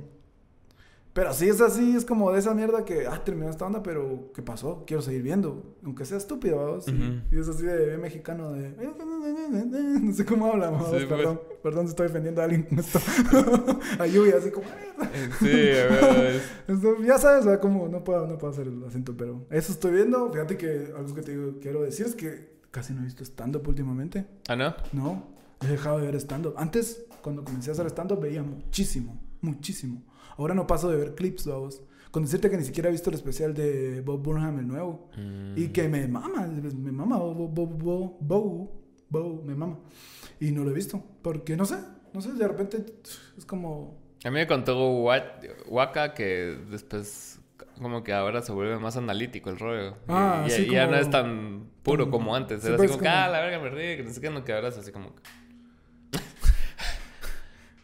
Pero 1.14 1.34
sí 1.34 1.50
es 1.50 1.60
así, 1.60 1.94
es 1.96 2.06
como 2.06 2.32
de 2.32 2.40
esa 2.40 2.54
mierda 2.54 2.86
que, 2.86 3.06
ah, 3.06 3.22
terminó 3.24 3.50
esta 3.50 3.66
onda, 3.66 3.84
pero 3.84 4.32
¿qué 4.34 4.42
pasó? 4.42 4.84
Quiero 4.88 5.02
seguir 5.02 5.24
viendo. 5.24 5.76
Aunque 5.84 6.06
sea 6.06 6.18
estúpido, 6.18 6.58
¿vamos? 6.66 6.88
Y- 6.88 7.38
es 7.38 7.50
así 7.50 7.64
de, 7.64 7.86
de 7.88 7.98
mexicano 7.98 8.54
de. 8.54 8.72
No 10.02 10.14
sé 10.14 10.26
cómo 10.26 10.48
habla, 10.48 10.70
¿vamos? 10.70 10.88
Sí, 10.88 10.94
pues. 10.94 11.08
perdón. 11.08 11.42
Perdón 11.62 11.86
si 11.88 11.90
estoy 11.92 12.08
defendiendo 12.08 12.42
a 12.42 12.46
alguien 12.46 12.64
con 12.64 12.80
esto. 12.80 13.00
a 14.00 14.08
Lluvia, 14.08 14.38
así 14.38 14.52
como. 14.52 14.66
Sí, 15.40 15.46
huevos. 15.48 16.42
Esto, 16.68 17.02
ya 17.04 17.18
sabes, 17.18 17.46
¿verdad? 17.46 17.62
Como 17.62 17.88
no 17.88 18.04
puedo, 18.04 18.26
no 18.28 18.38
puedo 18.38 18.54
hacer 18.54 18.68
el 18.68 18.84
acento, 18.84 19.16
pero 19.18 19.46
eso 19.50 19.72
estoy 19.72 19.92
viendo. 19.92 20.32
Fíjate 20.32 20.58
que 20.58 20.94
algo 20.98 21.14
que 21.14 21.22
te 21.22 21.36
digo- 21.38 21.60
quiero 21.62 21.82
decir 21.82 22.06
es 22.06 22.16
que 22.16 22.52
casi 22.72 22.94
no 22.94 23.02
he 23.02 23.06
visto 23.06 23.24
stand-up 23.24 23.68
últimamente. 23.68 24.26
¿Ah, 24.48 24.56
no? 24.56 24.74
No, 24.94 25.28
he 25.62 25.68
dejado 25.68 26.00
de 26.00 26.06
ver 26.06 26.16
stand-up. 26.16 26.54
Antes, 26.58 27.04
cuando 27.22 27.44
comencé 27.44 27.70
a 27.70 27.74
hacer 27.74 27.88
stand-up, 27.88 28.20
veía 28.22 28.44
muchísimo, 28.44 29.20
muchísimo. 29.42 30.02
Ahora 30.42 30.54
no 30.56 30.68
paso 30.68 30.90
de 30.90 30.98
ver 30.98 31.16
clips, 31.16 31.46
vamos. 31.48 31.82
Con 32.12 32.24
decirte 32.24 32.50
que 32.50 32.58
ni 32.58 32.64
siquiera 32.64 32.90
he 32.90 32.92
visto 32.92 33.10
el 33.10 33.16
especial 33.16 33.54
de 33.54 34.02
Bob 34.02 34.22
Burnham, 34.22 34.60
el 34.60 34.68
nuevo. 34.68 35.10
Mm. 35.18 35.54
Y 35.58 35.68
que 35.70 35.88
me 35.88 36.08
mama, 36.08 36.46
me 36.48 36.92
mama, 36.92 37.18
Bob, 37.18 37.54
Bob, 37.54 37.78
Bob, 37.82 38.18
Bob, 38.20 38.72
Bob, 39.10 39.46
me 39.46 39.56
mama. 39.56 39.80
Y 40.40 40.52
no 40.52 40.64
lo 40.64 40.72
he 40.72 40.74
visto, 40.74 41.02
porque 41.22 41.56
no 41.56 41.64
sé, 41.66 41.78
no 42.14 42.22
sé, 42.22 42.34
de 42.34 42.48
repente 42.48 42.84
es 43.38 43.46
como... 43.46 43.98
A 44.26 44.30
mí 44.30 44.36
me 44.36 44.48
contó 44.48 44.90
Wa- 45.04 45.40
Waka 45.68 46.14
que 46.14 46.58
después 46.70 47.40
como 47.80 48.04
que 48.04 48.14
ahora 48.14 48.42
se 48.42 48.52
vuelve 48.52 48.78
más 48.78 48.98
analítico 48.98 49.50
el 49.50 49.58
rollo. 49.58 49.92
Y- 49.92 49.96
Ah, 50.10 50.44
y, 50.48 50.50
sí, 50.52 50.64
y 50.68 50.72
ya 50.74 50.86
como- 50.86 50.96
no 50.98 51.02
es 51.02 51.10
tan 51.10 51.70
puro 51.82 52.10
como- 52.12 52.36
antes. 52.36 52.64
Era 52.66 52.76
pues, 52.78 52.92
así 52.92 53.00
como, 53.00 53.10
como- 53.10 53.22
ah, 53.24 53.28
la 53.30 53.40
verga 53.40 53.60
me 53.60 53.70
ríe, 53.70 53.98
que 53.98 54.04
no 54.04 54.10
sé 54.12 54.20
qué, 54.22 54.30
no, 54.30 54.44
que 54.44 54.54
ahora 54.54 54.68
es 54.68 54.78
así 54.78 54.92
como... 54.92 55.14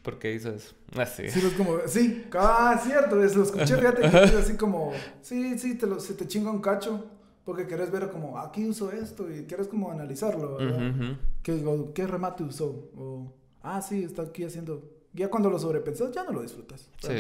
¿Por 0.08 0.20
qué 0.20 0.34
hizo 0.34 0.52
eso? 0.52 0.74
Así. 0.96 1.30
Sí, 1.30 1.46
es 1.46 1.54
como, 1.56 1.80
sí, 1.86 2.28
ah, 2.36 2.80
cierto, 2.82 3.22
es, 3.22 3.36
lo 3.36 3.44
escuché, 3.44 3.76
fíjate 3.76 4.10
que 4.10 4.24
es 4.24 4.36
así 4.36 4.56
como, 4.56 4.94
sí, 5.22 5.60
sí, 5.60 5.78
te 5.78 5.86
lo, 5.86 6.00
se 6.00 6.14
te 6.14 6.26
chinga 6.26 6.50
un 6.50 6.62
cacho, 6.62 7.04
porque 7.44 7.68
querés 7.68 7.92
ver 7.92 8.10
como, 8.10 8.40
aquí 8.40 8.66
uso 8.66 8.90
esto, 8.90 9.30
y 9.30 9.44
quieres 9.44 9.68
como 9.68 9.92
analizarlo, 9.92 10.56
¿verdad? 10.56 11.18
¿Qué, 11.44 11.62
o, 11.66 11.94
¿Qué 11.94 12.08
remate 12.08 12.46
usó? 12.46 12.90
O, 12.96 13.34
ah, 13.62 13.82
sí, 13.82 14.02
está 14.02 14.22
aquí 14.22 14.46
haciendo, 14.46 14.82
ya 15.12 15.30
cuando 15.30 15.50
lo 15.50 15.60
sobrepensas, 15.60 16.14
ya 16.14 16.24
no 16.24 16.32
lo 16.32 16.42
disfrutas. 16.42 16.90
Sí. 17.02 17.12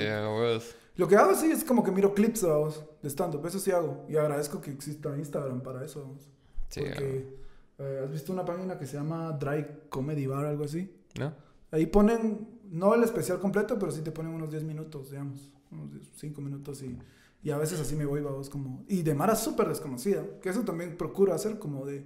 Lo 0.96 1.10
que 1.10 1.18
hago 1.18 1.36
sí 1.36 1.52
es 1.52 1.66
como 1.66 1.84
que 1.84 1.92
miro 1.92 2.14
clips, 2.14 2.44
vamos, 2.44 2.86
de 3.02 3.10
stand-up, 3.10 3.46
eso 3.46 3.60
sí 3.60 3.72
hago, 3.72 4.06
y 4.08 4.16
agradezco 4.16 4.62
que 4.62 4.72
exista 4.72 5.14
Instagram 5.18 5.60
para 5.60 5.84
eso, 5.84 6.04
vamos. 6.04 6.30
Sí, 6.70 6.80
porque, 6.86 7.36
eh, 7.80 8.02
¿has 8.06 8.12
visto 8.14 8.32
una 8.32 8.46
página 8.46 8.80
que 8.80 8.86
se 8.86 8.96
llama 8.96 9.34
Dry 9.34 9.68
Comedy 9.90 10.26
Bar, 10.26 10.46
algo 10.46 10.64
así? 10.64 10.90
¿No? 11.20 11.34
Ahí 11.70 11.86
ponen, 11.86 12.48
no 12.72 12.94
el 12.95 13.03
especial 13.03 13.39
completo, 13.39 13.77
pero 13.80 13.91
sí 13.91 14.02
te 14.02 14.11
ponen 14.11 14.34
unos 14.34 14.49
10 14.52 14.64
minutos, 14.64 15.11
digamos. 15.11 15.52
Unos 15.72 15.89
5 16.15 16.41
minutos 16.41 16.81
y, 16.84 16.98
y 17.44 17.52
a 17.52 17.57
veces 17.57 17.80
así 17.80 17.95
me 17.95 18.06
voy, 18.06 18.22
vamos, 18.22 18.49
como... 18.49 18.84
Y 18.88 19.03
de 19.03 19.14
Mara 19.14 19.35
súper 19.35 19.68
desconocida, 19.68 20.23
que 20.41 20.49
eso 20.49 20.61
también 20.61 20.98
procuro 20.98 21.34
hacer, 21.34 21.60
como 21.60 21.85
de, 21.85 22.06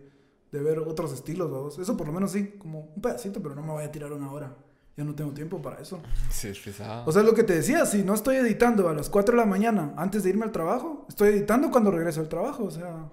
de 0.52 0.60
ver 0.62 0.80
otros 0.80 1.14
estilos, 1.14 1.52
vamos. 1.52 1.78
Eso 1.80 1.96
por 1.98 2.08
lo 2.08 2.14
menos 2.14 2.32
sí, 2.32 2.56
como 2.58 2.92
un 2.96 3.02
pedacito, 3.02 3.42
pero 3.42 3.56
no 3.56 3.62
me 3.62 3.72
voy 3.72 3.84
a 3.84 3.92
tirar 3.92 4.12
una 4.14 4.32
hora 4.32 4.56
ya 4.98 5.06
no 5.06 5.16
tengo 5.16 5.32
tiempo 5.32 5.62
para 5.62 5.80
eso. 5.82 6.02
Sí, 6.30 6.50
es 6.50 6.60
pesado. 6.60 7.04
O 7.08 7.12
sea, 7.14 7.24
lo 7.24 7.34
que 7.34 7.44
te 7.44 7.54
decía, 7.56 7.86
si 7.86 8.04
no 8.04 8.14
estoy 8.14 8.36
editando 8.36 8.90
a 8.90 8.94
las 8.94 9.10
4 9.10 9.32
de 9.36 9.38
la 9.38 9.46
mañana 9.46 9.94
antes 9.96 10.22
de 10.24 10.30
irme 10.32 10.44
al 10.44 10.52
trabajo, 10.52 11.06
estoy 11.08 11.30
editando 11.30 11.72
cuando 11.72 11.92
regreso 11.92 12.20
al 12.20 12.28
trabajo, 12.28 12.66
o 12.66 12.72
sea, 12.72 13.10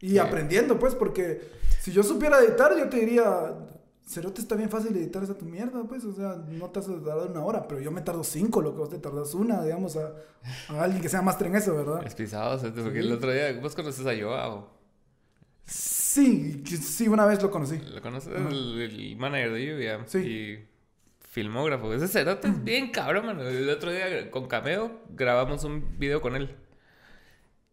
y 0.00 0.10
Sí. 0.10 0.18
aprendiendo, 0.18 0.80
pues, 0.80 0.96
porque 0.96 1.40
si 1.80 1.92
yo 1.92 2.02
supiera 2.02 2.40
editar, 2.40 2.76
yo 2.76 2.88
te 2.88 2.98
diría, 2.98 3.54
Cerote 4.06 4.40
está 4.40 4.56
bien 4.56 4.68
fácil 4.68 4.96
editar 4.96 5.22
esa 5.22 5.38
tu 5.38 5.44
mierda, 5.44 5.84
pues, 5.84 6.04
o 6.04 6.12
sea, 6.12 6.36
no 6.48 6.68
te 6.70 6.80
has 6.80 6.86
tardado 6.86 7.28
una 7.28 7.44
hora, 7.44 7.66
pero 7.68 7.80
yo 7.80 7.90
me 7.90 8.00
tardo 8.02 8.24
cinco, 8.24 8.60
lo 8.60 8.72
que 8.72 8.78
vos 8.78 8.90
te 8.90 8.98
tardas 8.98 9.32
una, 9.34 9.62
digamos, 9.62 9.96
a, 9.96 10.12
a 10.68 10.82
alguien 10.82 11.00
que 11.00 11.08
sea 11.08 11.22
máster 11.22 11.46
en 11.46 11.56
eso, 11.56 11.74
¿verdad? 11.74 12.04
Es 12.06 12.14
pisado, 12.14 12.58
porque 12.60 13.00
Sí. 13.00 13.06
el 13.06 13.12
otro 13.12 13.30
día, 13.32 13.52
vos 13.60 13.74
conoces 13.74 14.04
a 14.06 14.20
Joao. 14.20 14.68
Sí, 15.64 16.62
sí, 16.66 17.08
una 17.08 17.24
vez 17.26 17.42
lo 17.42 17.50
conocí. 17.50 17.78
¿Lo 17.78 18.02
conoces? 18.02 18.32
El 18.34 19.16
manager 19.16 19.52
de 19.52 19.66
Lluvia. 19.66 20.00
Sí. 20.06 20.18
Y 20.18 20.68
filmógrafo. 21.30 21.94
Ese 21.94 22.08
cerote 22.08 22.48
es 22.48 22.62
bien 22.64 22.90
cabrón, 22.90 23.24
mano. 23.26 23.42
El 23.42 23.70
otro 23.70 23.90
día 23.90 24.30
con 24.30 24.46
Cameo 24.48 25.00
grabamos 25.10 25.64
un 25.64 25.98
video 25.98 26.20
con 26.20 26.36
él. 26.36 26.54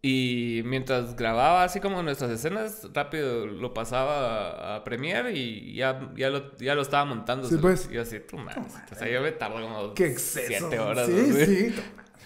Y 0.01 0.61
mientras 0.63 1.15
grababa 1.17 1.65
así 1.65 1.81
como 1.81 2.01
nuestras 2.01 2.31
escenas, 2.31 2.87
rápido 2.93 3.45
lo 3.47 3.73
pasaba 3.73 4.75
a, 4.77 4.83
Premiere 4.85 5.33
y 5.33 5.73
ya, 5.75 6.09
ya, 6.15 6.29
lo, 6.29 6.55
ya 6.57 6.73
lo 6.73 6.81
estaba 6.81 7.03
montando. 7.03 7.49
Sí, 7.49 7.57
pues. 7.59 7.89
Y 7.91 7.95
yo 7.95 8.03
así, 8.03 8.17
tú 8.21 8.37
madre. 8.37 8.61
O 8.91 8.95
sea, 8.95 9.09
yo 9.09 9.21
me 9.21 9.31
tardo 9.33 9.61
como 9.61 9.93
Qué 9.93 10.07
exceso. 10.07 10.47
siete 10.47 10.79
horas. 10.79 11.05
Sí, 11.07 11.13
¿no? 11.13 11.35
sí. 11.45 11.75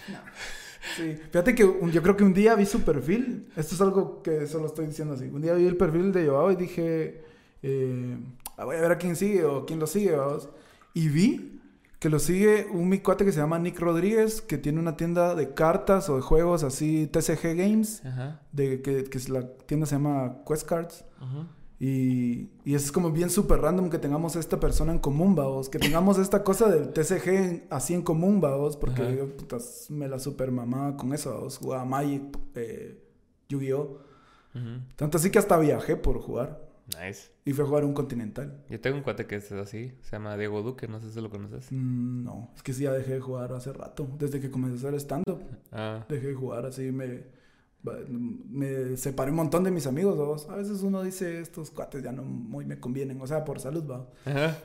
No. 0.08 0.18
Sí. 0.96 1.18
Fíjate 1.32 1.54
que 1.54 1.64
un- 1.64 1.90
yo 1.90 2.00
creo 2.02 2.16
que 2.16 2.22
un 2.22 2.32
día 2.34 2.54
vi 2.54 2.66
su 2.66 2.82
perfil. 2.82 3.48
Esto 3.56 3.74
es 3.74 3.80
algo 3.80 4.22
que 4.22 4.46
solo 4.46 4.66
estoy 4.66 4.86
diciendo 4.86 5.14
así. 5.14 5.24
Un 5.24 5.42
día 5.42 5.54
vi 5.54 5.66
el 5.66 5.76
perfil 5.76 6.12
de 6.12 6.26
Joao 6.28 6.52
y 6.52 6.56
dije, 6.56 7.24
eh, 7.62 8.16
ah, 8.56 8.64
voy 8.66 8.76
a 8.76 8.80
ver 8.82 8.92
a 8.92 8.98
quién 8.98 9.16
sigue 9.16 9.42
o 9.44 9.66
quién 9.66 9.80
lo 9.80 9.86
sigue. 9.88 10.12
vamos. 10.12 10.48
Y 10.92 11.08
vi 11.08 11.53
que 12.04 12.10
lo 12.10 12.18
sigue 12.18 12.66
un 12.70 12.90
mi 12.90 12.98
cuate 12.98 13.24
que 13.24 13.32
se 13.32 13.40
llama 13.40 13.58
Nick 13.58 13.80
Rodríguez, 13.80 14.42
que 14.42 14.58
tiene 14.58 14.78
una 14.78 14.94
tienda 14.94 15.34
de 15.34 15.54
cartas 15.54 16.10
o 16.10 16.16
de 16.16 16.20
juegos 16.20 16.62
así, 16.62 17.06
TCG 17.06 17.56
Games, 17.56 18.04
Ajá. 18.04 18.42
de, 18.52 18.82
que, 18.82 19.04
que 19.04 19.18
la 19.30 19.48
tienda 19.64 19.86
se 19.86 19.94
llama 19.94 20.42
Quest 20.46 20.66
Cards. 20.68 21.02
Ajá. 21.18 21.46
Y, 21.80 22.50
y 22.66 22.74
es 22.74 22.92
como 22.92 23.10
bien 23.10 23.30
súper 23.30 23.60
random 23.62 23.88
que 23.88 23.98
tengamos 23.98 24.36
esta 24.36 24.60
persona 24.60 24.92
en 24.92 24.98
común, 24.98 25.34
vamos. 25.34 25.70
Que 25.70 25.78
tengamos 25.78 26.18
esta 26.18 26.44
cosa 26.44 26.68
del 26.68 26.90
TCG 26.92 27.28
en- 27.28 27.64
así 27.70 27.94
en 27.94 28.02
común, 28.02 28.38
vamos. 28.38 28.76
Porque 28.76 29.16
yo 29.16 29.34
putas, 29.34 29.86
me 29.88 30.06
la 30.06 30.18
super 30.18 30.50
mamaba 30.52 30.98
con 30.98 31.14
eso, 31.14 31.32
vamos. 31.32 31.56
Jugaba 31.56 31.86
Magic, 31.86 32.22
eh, 32.54 33.02
Yu-Gi-Oh! 33.48 33.98
Tanto 34.96 35.16
así 35.16 35.30
que 35.30 35.38
hasta 35.38 35.58
viajé 35.58 35.96
por 35.96 36.20
jugar. 36.20 36.63
Nice. 36.88 37.30
Y 37.44 37.52
fui 37.52 37.64
a 37.64 37.66
jugar 37.68 37.84
un 37.84 37.94
Continental. 37.94 38.62
Yo 38.68 38.80
tengo 38.80 38.96
un 38.98 39.02
cuate 39.02 39.26
que 39.26 39.36
es 39.36 39.50
así. 39.52 39.92
Se 40.02 40.12
llama 40.12 40.36
Diego 40.36 40.62
Duque. 40.62 40.86
No 40.86 41.00
sé 41.00 41.10
si 41.10 41.20
lo 41.20 41.30
conoces. 41.30 41.68
Mm, 41.72 42.24
no, 42.24 42.50
es 42.54 42.62
que 42.62 42.72
sí 42.74 42.82
ya 42.84 42.92
dejé 42.92 43.14
de 43.14 43.20
jugar 43.20 43.52
hace 43.52 43.72
rato. 43.72 44.06
Desde 44.18 44.40
que 44.40 44.50
comencé 44.50 44.84
a 44.86 44.88
hacer 44.90 45.00
stand-up, 45.00 45.40
Ah. 45.72 46.04
dejé 46.08 46.28
de 46.28 46.34
jugar 46.34 46.66
así. 46.66 46.92
Me, 46.92 47.24
me 47.84 48.96
separé 48.96 49.30
un 49.30 49.36
montón 49.36 49.62
de 49.62 49.70
mis 49.70 49.86
amigos, 49.86 50.16
vamos. 50.16 50.48
A 50.48 50.56
veces 50.56 50.82
uno 50.82 51.02
dice, 51.02 51.40
estos 51.40 51.70
cuates 51.70 52.02
ya 52.02 52.12
no 52.12 52.22
muy 52.22 52.64
me 52.64 52.80
convienen. 52.80 53.20
O 53.20 53.26
sea, 53.26 53.44
por 53.44 53.60
salud, 53.60 53.84
va. 53.88 54.06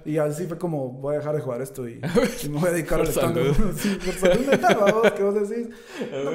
Y 0.05 0.17
así 0.17 0.45
fue 0.45 0.57
como, 0.57 0.91
voy 0.93 1.15
a 1.15 1.19
dejar 1.19 1.35
de 1.35 1.41
jugar 1.41 1.61
esto 1.61 1.87
y, 1.87 1.99
y 2.43 2.49
me 2.49 2.59
voy 2.59 2.69
a 2.69 2.71
dedicar 2.71 3.01
al 3.01 3.07
salud. 3.07 3.55
Sí, 3.77 3.97
por 4.03 4.13
salud 4.13 4.45
mental, 4.45 4.77
vamos, 4.79 5.11
que 5.11 5.23
vos 5.23 5.49
decís. 5.49 5.67
No, 6.11 6.31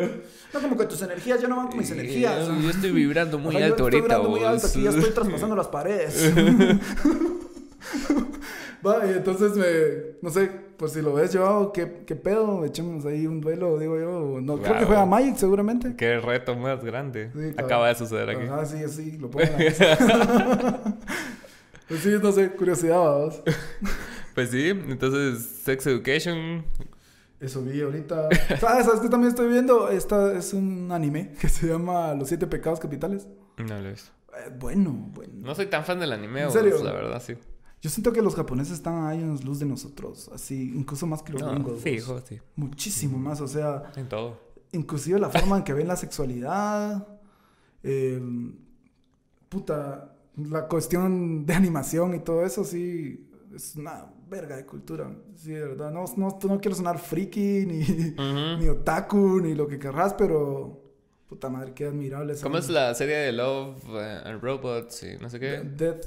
no 0.54 0.60
como 0.60 0.76
que 0.76 0.86
tus 0.86 1.00
energías 1.02 1.40
ya 1.40 1.48
no 1.48 1.56
van 1.56 1.68
con 1.68 1.78
mis 1.78 1.90
energías. 1.90 2.46
Yo, 2.46 2.60
yo 2.60 2.70
estoy 2.70 2.90
vibrando 2.90 3.38
muy 3.38 3.56
Ajá, 3.56 3.60
yo 3.60 3.64
alto 3.72 3.84
estoy 3.88 4.00
ahorita, 4.00 4.18
vibrando 4.18 4.30
muy 4.30 4.44
alto, 4.44 4.62
vos. 4.62 4.70
aquí 4.70 4.82
ya 4.84 4.90
estoy 4.90 5.10
traspasando 5.10 5.56
las 5.56 5.68
paredes. 5.68 6.32
Va, 8.86 9.06
y 9.06 9.10
entonces 9.12 9.56
me, 9.56 9.64
no 10.20 10.30
sé, 10.30 10.50
pues 10.76 10.92
si 10.92 11.02
lo 11.02 11.12
ves 11.14 11.32
yo, 11.32 11.70
¿qué, 11.72 12.04
qué 12.06 12.16
pedo? 12.16 12.64
Echémonos 12.64 13.04
ahí 13.06 13.26
un 13.26 13.40
duelo, 13.40 13.78
digo 13.78 13.98
yo. 13.98 14.40
No, 14.40 14.58
creo 14.58 14.78
que 14.78 14.84
juega 14.84 15.06
Magic 15.06 15.36
seguramente. 15.36 15.94
Qué 15.96 16.18
reto 16.20 16.56
más 16.56 16.84
grande. 16.84 17.30
Sí. 17.34 17.54
Acaba 17.56 17.88
de 17.88 17.94
suceder 17.94 18.30
aquí. 18.30 18.46
Ajá, 18.46 18.64
sí, 18.66 18.78
sí, 18.88 19.18
lo 19.18 19.30
pongo 19.30 19.44
en 19.44 19.52
la 19.52 19.58
mesa. 19.58 20.96
Pues 21.86 22.00
sí, 22.00 22.08
no 22.22 22.32
sé, 22.32 22.50
curiosidad, 22.52 22.98
vamos. 22.98 23.42
Pues 24.34 24.50
sí, 24.50 24.70
entonces 24.70 25.44
Sex 25.62 25.86
Education. 25.86 26.64
Eso 27.38 27.62
vi 27.62 27.82
ahorita. 27.82 28.28
¿Sabes? 28.58 28.86
¿Sabes 28.86 29.00
qué 29.00 29.08
también 29.08 29.28
estoy 29.28 29.48
viendo? 29.48 29.88
Esta 29.90 30.36
es 30.36 30.52
un 30.54 30.90
anime 30.90 31.34
que 31.40 31.48
se 31.48 31.68
llama 31.68 32.14
Los 32.14 32.28
Siete 32.28 32.46
Pecados 32.48 32.80
Capitales. 32.80 33.28
No 33.58 33.78
lo 33.78 33.86
he 33.86 33.90
visto. 33.92 34.10
Eh, 34.32 34.50
bueno, 34.58 34.90
bueno. 35.12 35.34
No 35.36 35.54
soy 35.54 35.66
tan 35.66 35.84
fan 35.84 36.00
del 36.00 36.10
anime, 36.12 36.40
¿En 36.40 36.46
vos, 36.46 36.54
serio? 36.54 36.82
la 36.82 36.92
verdad, 36.92 37.22
sí. 37.24 37.34
Yo 37.84 37.90
siento 37.90 38.14
que 38.14 38.22
los 38.22 38.34
japoneses 38.34 38.72
están 38.72 39.04
ahí 39.06 39.18
en 39.20 39.38
luz 39.44 39.58
de 39.58 39.66
nosotros. 39.66 40.30
Así, 40.32 40.72
incluso 40.74 41.06
más 41.06 41.22
que 41.22 41.34
los 41.34 41.42
No, 41.42 41.50
gringos. 41.50 41.80
sí, 41.82 41.90
vos. 41.90 41.98
hijo, 41.98 42.20
sí. 42.26 42.40
Muchísimo 42.56 43.18
más. 43.18 43.42
O 43.42 43.46
sea, 43.46 43.92
En 43.94 44.08
todo. 44.08 44.40
inclusive 44.72 45.18
la 45.18 45.28
forma 45.28 45.58
en 45.58 45.64
que 45.64 45.74
ven 45.74 45.86
la 45.86 45.96
sexualidad. 45.96 47.06
eh, 47.82 48.18
puta, 49.50 50.16
la 50.36 50.66
cuestión 50.66 51.44
de 51.44 51.52
animación 51.54 52.14
y 52.14 52.20
todo 52.20 52.42
eso, 52.44 52.64
sí. 52.64 53.28
Es 53.54 53.76
una 53.76 54.06
verga 54.30 54.56
de 54.56 54.64
cultura. 54.66 55.14
Sí, 55.36 55.50
de 55.52 55.60
verdad. 55.60 55.90
No, 55.92 56.04
no, 56.16 56.38
no 56.48 56.60
quiero 56.60 56.74
sonar 56.74 56.98
friki 56.98 57.66
ni... 57.66 57.84
Ni 58.60 58.68
otaku, 58.68 59.40
ni 59.40 59.54
lo 59.54 59.68
que 59.68 59.78
querrás, 59.78 60.14
pero 60.14 60.80
puta 61.28 61.50
madre, 61.50 61.72
qué 61.74 61.84
admirable. 61.84 62.34
¿Cómo 62.42 62.56
es 62.58 62.68
la 62.70 62.94
serie 62.94 63.16
de 63.16 63.32
Love 63.32 63.76
eh, 63.90 64.20
and 64.24 64.42
Robots 64.42 65.02
y 65.04 65.18
no 65.22 65.28
sé 65.30 65.38
qué? 65.38 65.60
Death, 65.60 66.04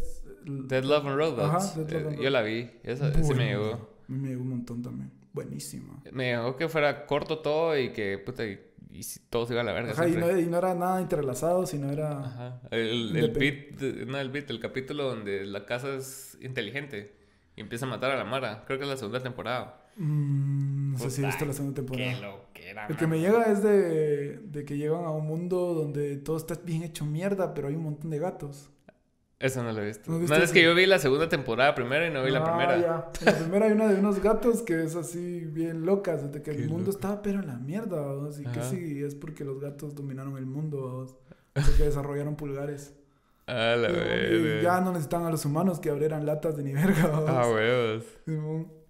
Dead 0.47 0.83
Love 0.83 1.07
and 1.07 1.17
Robots. 1.17 1.41
Ajá, 1.43 1.83
Dead 1.83 2.03
Love 2.03 2.13
Eh, 2.13 2.23
yo 2.23 2.29
la 2.29 2.41
vi. 2.41 2.69
Esa 2.83 3.13
sí 3.13 3.33
me 3.33 3.45
llegó. 3.45 3.89
Me 4.07 4.29
llegó 4.29 4.41
un 4.41 4.49
montón 4.49 4.81
también. 4.81 5.11
Buenísima. 5.33 6.01
Me 6.11 6.31
llegó 6.31 6.55
que 6.55 6.69
fuera 6.69 7.05
corto 7.05 7.39
todo 7.39 7.77
y 7.77 7.91
que 7.91 8.17
puta, 8.17 8.45
y, 8.45 8.59
todo 9.29 9.45
se 9.45 9.53
iba 9.53 9.61
a 9.61 9.65
la 9.65 9.73
verga. 9.73 9.91
Ajá, 9.91 10.07
y 10.07 10.13
no, 10.13 10.39
y 10.39 10.45
no 10.45 10.57
era 10.57 10.73
nada 10.73 10.99
entrelazado, 10.99 11.65
sino 11.67 11.91
era... 11.91 12.19
Ajá. 12.19 12.61
El, 12.71 13.31
beat, 13.37 13.79
no 14.07 14.17
el 14.17 14.29
beat, 14.29 14.49
el 14.49 14.59
capítulo 14.59 15.03
donde 15.03 15.45
la 15.45 15.65
casa 15.65 15.93
es 15.93 16.37
inteligente 16.41 17.15
y 17.55 17.61
empieza 17.61 17.85
a 17.85 17.89
matar 17.89 18.11
a 18.11 18.17
la 18.17 18.23
Mara. 18.23 18.63
Creo 18.65 18.79
que 18.79 18.85
es 18.85 18.89
la 18.89 18.97
segunda 18.97 19.21
temporada. 19.21 19.83
Mm, 19.97 20.93
no 20.93 20.97
sé 20.97 21.11
si 21.11 21.21
he 21.21 21.25
visto 21.25 21.45
la 21.45 21.53
segunda 21.53 21.81
Qué 21.81 21.87
temporada. 21.87 22.19
lo 22.21 22.45
que 22.53 22.69
era. 22.69 22.87
El 22.87 22.95
que 22.95 23.07
me 23.07 23.19
llega 23.19 23.43
es 23.51 23.61
de, 23.61 24.37
de 24.39 24.65
que 24.65 24.77
llegan 24.77 25.03
a 25.05 25.11
un 25.11 25.27
mundo 25.27 25.73
donde 25.73 26.17
todo 26.17 26.37
está 26.37 26.55
bien 26.63 26.83
hecho 26.83 27.05
mierda, 27.05 27.53
pero 27.53 27.67
hay 27.67 27.75
un 27.75 27.83
montón 27.83 28.09
de 28.09 28.17
gatos. 28.17 28.71
Eso 29.39 29.61
no 29.61 29.71
lo 29.71 29.81
he 29.83 29.85
visto. 29.85 30.09
¿No 30.11 30.17
No, 30.19 30.35
es 30.35 30.51
que 30.51 30.63
yo 30.63 30.73
vi 30.73 30.87
la 30.87 30.97
segunda 30.97 31.29
temporada 31.29 31.75
primero 31.75 32.07
y 32.07 32.09
no 32.09 32.23
vi 32.23 32.31
la 32.31 32.39
Ah, 32.39 32.43
primera. 32.43 32.77
ya. 32.79 33.11
En 33.19 33.25
la 33.25 33.33
primera 33.39 33.65
hay 33.67 33.71
una 33.73 33.87
de 33.87 33.99
unos 33.99 34.19
gatos 34.21 34.63
que 34.63 34.83
es 34.83 34.95
así 34.95 35.41
bien 35.45 35.85
locas, 35.85 36.23
desde 36.23 36.41
que 36.41 36.51
Qué 36.51 36.63
el 36.63 36.69
mundo 36.69 36.85
loco. 36.87 36.91
estaba 36.97 37.21
pero 37.21 37.39
en 37.41 37.47
la 37.47 37.55
mierda, 37.57 38.01
¿vamos? 38.01 38.39
y 38.39 38.43
que 38.43 38.49
Ajá. 38.59 38.63
sí, 38.69 39.03
es 39.03 39.13
porque 39.13 39.43
los 39.45 39.59
gatos 39.59 39.93
dominaron 39.93 40.37
el 40.37 40.47
mundo, 40.47 41.05
porque 41.53 41.83
desarrollaron 41.83 42.35
pulgares. 42.35 42.93
A 43.47 43.75
la 43.77 43.89
Y- 43.89 43.93
y 43.93 44.41
verga. 44.41 44.61
ya 44.63 44.81
no 44.81 44.91
necesitan 44.91 45.23
a 45.25 45.29
los 45.29 45.45
humanos 45.45 45.79
que 45.79 45.89
abrieran 45.89 46.25
latas 46.25 46.57
de 46.57 46.63
ni 46.63 46.73
verga. 46.73 47.09
Ah, 47.27 47.47
huevos. 47.49 48.03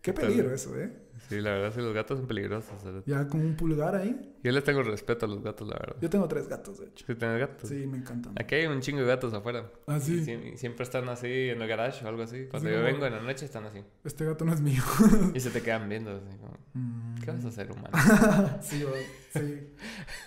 Qué 0.01 0.13
peligro 0.13 0.51
eso, 0.53 0.75
¿eh? 0.79 0.91
Sí, 1.29 1.41
la 1.41 1.51
verdad, 1.51 1.73
sí, 1.75 1.81
los 1.81 1.93
gatos 1.93 2.17
son 2.19 2.27
peligrosos. 2.27 2.73
Ya 3.05 3.27
con 3.27 3.41
un 3.41 3.55
pulgar 3.55 3.95
ahí. 3.95 4.33
Yo 4.43 4.51
les 4.51 4.63
tengo 4.63 4.81
respeto 4.81 5.25
a 5.25 5.29
los 5.29 5.43
gatos, 5.43 5.67
la 5.67 5.75
verdad. 5.75 5.95
Yo 6.01 6.09
tengo 6.09 6.27
tres 6.27 6.47
gatos, 6.47 6.79
de 6.79 6.85
hecho. 6.85 7.05
¿Sí 7.05 7.15
tienes 7.15 7.39
gatos? 7.39 7.67
Sí, 7.69 7.85
me 7.85 7.97
encantan. 7.97 8.33
Aquí 8.39 8.55
hay 8.55 8.67
un 8.67 8.79
chingo 8.79 9.01
de 9.01 9.07
gatos 9.07 9.33
afuera. 9.33 9.69
Ah, 9.87 9.99
sí. 9.99 10.23
y 10.53 10.57
siempre 10.57 10.83
están 10.83 11.09
así 11.09 11.27
en 11.49 11.61
el 11.61 11.67
garage 11.67 12.05
o 12.05 12.07
algo 12.07 12.23
así. 12.23 12.45
Cuando 12.49 12.69
Así 12.69 12.75
yo 12.77 12.81
como- 12.81 12.93
vengo 12.93 13.05
en 13.07 13.13
la 13.13 13.21
noche 13.21 13.45
están 13.45 13.65
así. 13.65 13.79
Este 14.05 14.23
gato 14.25 14.45
no 14.45 14.53
es 14.53 14.61
mío. 14.61 14.81
Y 15.33 15.39
se 15.39 15.49
te 15.49 15.61
quedan 15.61 15.89
viendo 15.89 16.11
así 16.11 16.37
como, 16.37 16.57
Mm. 16.73 17.15
¿qué 17.23 17.31
vas 17.31 17.43
a 17.43 17.47
hacer, 17.49 17.71
humano? 17.71 17.89
sí, 18.61 18.85
sí. 19.33 19.67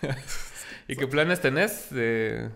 ¿Y 0.89 0.97
qué 0.97 1.07
planes 1.07 1.41
tenés 1.41 1.89
de, 1.91 2.51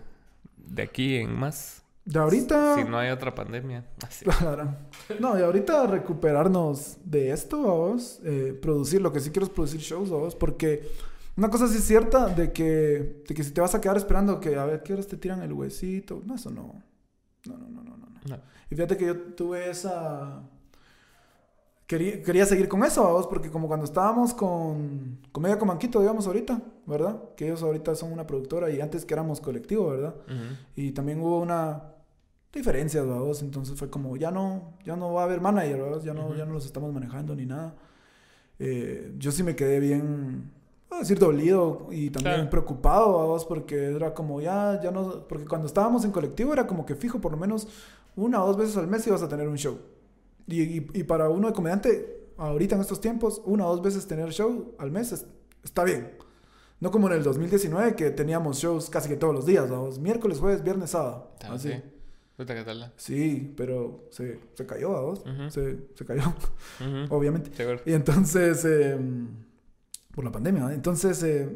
de 0.57 0.81
aquí 0.83 1.15
en 1.15 1.33
más? 1.33 1.84
De 2.05 2.19
ahorita... 2.19 2.75
Si 2.75 2.83
no 2.83 2.99
hay 2.99 3.09
otra 3.09 3.33
pandemia. 3.33 3.83
Así. 4.05 4.25
Claro. 4.25 4.75
No, 5.19 5.37
y 5.39 5.41
ahorita 5.41 5.87
recuperarnos 5.87 6.97
de 7.03 7.31
esto, 7.31 7.63
vamos, 7.63 8.19
eh, 8.23 8.57
producir, 8.61 9.01
lo 9.01 9.11
que 9.11 9.19
sí 9.19 9.31
quiero 9.31 9.47
es 9.47 9.51
producir 9.51 9.81
shows, 9.81 10.11
vamos, 10.11 10.35
porque 10.35 10.87
una 11.35 11.49
cosa 11.49 11.67
sí 11.67 11.77
es 11.77 11.83
cierta 11.83 12.27
de 12.27 12.51
que, 12.53 13.23
de 13.27 13.35
que 13.35 13.43
si 13.43 13.51
te 13.51 13.59
vas 13.59 13.73
a 13.73 13.81
quedar 13.81 13.97
esperando 13.97 14.39
que 14.39 14.55
a 14.55 14.65
ver 14.65 14.83
qué 14.83 14.93
horas 14.93 15.07
te 15.07 15.17
tiran 15.17 15.41
el 15.41 15.51
huesito, 15.51 16.21
no, 16.25 16.35
eso 16.35 16.51
no. 16.51 16.83
No, 17.45 17.57
no, 17.57 17.69
no, 17.69 17.83
no, 17.83 17.97
no. 17.97 18.07
No. 18.29 18.37
Y 18.69 18.75
fíjate 18.75 18.97
que 18.97 19.05
yo 19.07 19.17
tuve 19.33 19.69
esa... 19.69 20.43
Quería, 21.87 22.21
quería 22.21 22.45
seguir 22.45 22.67
con 22.67 22.83
eso, 22.83 23.03
vamos, 23.03 23.27
porque 23.27 23.49
como 23.49 23.67
cuando 23.67 23.85
estábamos 23.85 24.33
con 24.33 25.19
Comedia 25.31 25.57
con 25.57 25.67
Manquito, 25.67 25.99
digamos, 25.99 26.25
ahorita, 26.25 26.59
¿verdad? 26.85 27.19
Que 27.35 27.45
ellos 27.45 27.61
ahorita 27.61 27.93
son 27.95 28.11
una 28.11 28.25
productora 28.25 28.69
y 28.71 28.81
antes 28.81 29.05
que 29.05 29.13
éramos 29.13 29.39
colectivo, 29.39 29.89
¿verdad? 29.89 30.15
Ujú. 30.25 30.55
Y 30.75 30.91
también 30.91 31.19
hubo 31.19 31.39
una 31.39 31.94
diferencia, 32.59 33.01
¿verdad? 33.03 33.21
Entonces 33.41 33.77
fue 33.77 33.89
como, 33.89 34.17
ya 34.17 34.31
no, 34.31 34.73
ya 34.85 34.95
no 34.95 35.13
va 35.13 35.21
a 35.21 35.25
haber 35.25 35.41
manager, 35.41 35.77
¿verdad? 35.81 36.01
Ya 36.03 36.13
no, 36.13 36.25
Ujú. 36.27 36.35
ya 36.35 36.45
no 36.45 36.53
los 36.53 36.65
estamos 36.65 36.91
manejando 36.93 37.35
ni 37.35 37.45
nada. 37.45 37.75
Eh, 38.59 39.13
yo 39.17 39.31
sí 39.31 39.43
me 39.43 39.55
quedé 39.55 39.79
bien, 39.79 40.51
a 40.89 40.99
decir, 40.99 41.19
dolido 41.19 41.87
y 41.91 42.09
también 42.09 42.35
Claro. 42.35 42.49
preocupado, 42.49 43.29
¿verdad? 43.31 43.45
Porque 43.47 43.75
era 43.95 44.13
como, 44.13 44.39
ya, 44.41 44.79
ya 44.81 44.91
no, 44.91 45.27
porque 45.27 45.45
cuando 45.45 45.67
estábamos 45.67 46.05
en 46.05 46.11
colectivo 46.11 46.53
era 46.53 46.65
como 46.67 46.85
que 46.85 46.95
fijo, 46.95 47.19
por 47.19 47.31
lo 47.33 47.37
menos 47.37 47.67
una 48.15 48.41
o 48.43 48.47
dos 48.47 48.57
veces 48.57 48.77
al 48.77 48.87
mes 48.87 49.05
ibas 49.07 49.21
a 49.21 49.27
tener 49.27 49.47
un 49.47 49.57
show. 49.57 49.77
Y, 50.47 50.61
y, 50.61 50.87
y 50.93 51.03
para 51.03 51.29
uno 51.29 51.47
de 51.47 51.53
comediante, 51.53 52.29
ahorita 52.37 52.75
en 52.75 52.81
estos 52.81 53.01
tiempos, 53.01 53.41
una 53.45 53.67
o 53.67 53.71
dos 53.71 53.81
veces 53.81 54.07
tener 54.07 54.29
show 54.31 54.73
al 54.77 54.91
mes 54.91 55.11
es- 55.11 55.25
está 55.63 55.83
bien. 55.83 56.11
No 56.79 56.91
como 56.91 57.07
en 57.07 57.13
el 57.13 57.23
2019 57.23 57.95
que 57.95 58.11
teníamos 58.11 58.57
shows 58.59 58.89
casi 58.89 59.09
que 59.09 59.15
todos 59.17 59.33
los 59.33 59.45
días, 59.45 59.69
vamos, 59.69 59.97
miércoles, 59.99 60.39
jueves, 60.39 60.63
viernes, 60.63 60.91
sábado. 60.91 61.31
Así. 61.49 61.69
sí. 61.71 61.81
Sí, 62.97 63.53
pero 63.55 64.05
se, 64.11 64.39
se 64.53 64.65
cayó, 64.65 64.91
vamos. 64.91 65.19
Ujú. 65.21 65.49
se, 65.49 65.77
se 65.95 66.05
cayó, 66.05 66.23
Ujú. 66.23 67.15
obviamente. 67.15 67.51
Seguro. 67.55 67.79
Y 67.85 67.93
entonces, 67.93 68.65
eh, 68.65 68.97
por 70.13 70.23
la 70.25 70.31
pandemia, 70.31 70.73
entonces 70.73 71.21
eh, 71.23 71.49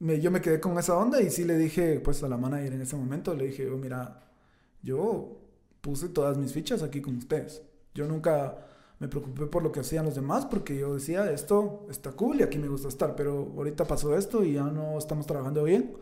me- 0.00 0.20
yo 0.20 0.30
me 0.30 0.40
quedé 0.40 0.60
con 0.60 0.78
esa 0.78 0.96
onda 0.96 1.20
y 1.20 1.30
sí 1.30 1.44
le 1.44 1.56
dije, 1.58 2.00
pues 2.00 2.22
a 2.22 2.28
la 2.28 2.36
manager 2.36 2.72
en 2.72 2.82
ese 2.82 2.96
momento, 2.96 3.34
le 3.34 3.46
dije, 3.46 3.68
"Oh, 3.70 3.76
mira, 3.76 4.20
yo 4.82 5.36
puse 5.80 6.08
todas 6.08 6.36
mis 6.38 6.52
fichas 6.52 6.82
aquí 6.82 7.00
con 7.00 7.16
ustedes. 7.16 7.62
Yo 7.94 8.06
nunca 8.06 8.66
me 8.98 9.08
preocupé 9.08 9.46
por 9.46 9.62
lo 9.62 9.72
que 9.72 9.80
hacían 9.80 10.04
los 10.04 10.14
demás 10.14 10.44
porque 10.46 10.76
yo 10.78 10.94
decía, 10.94 11.30
esto 11.30 11.86
está 11.90 12.12
cool 12.12 12.40
y 12.40 12.42
aquí 12.42 12.58
me 12.58 12.68
gusta 12.68 12.88
estar, 12.88 13.16
pero 13.16 13.52
ahorita 13.56 13.84
pasó 13.86 14.16
esto 14.16 14.44
y 14.44 14.54
ya 14.54 14.64
no 14.64 14.98
estamos 14.98 15.26
trabajando 15.26 15.64
bien. 15.64 15.94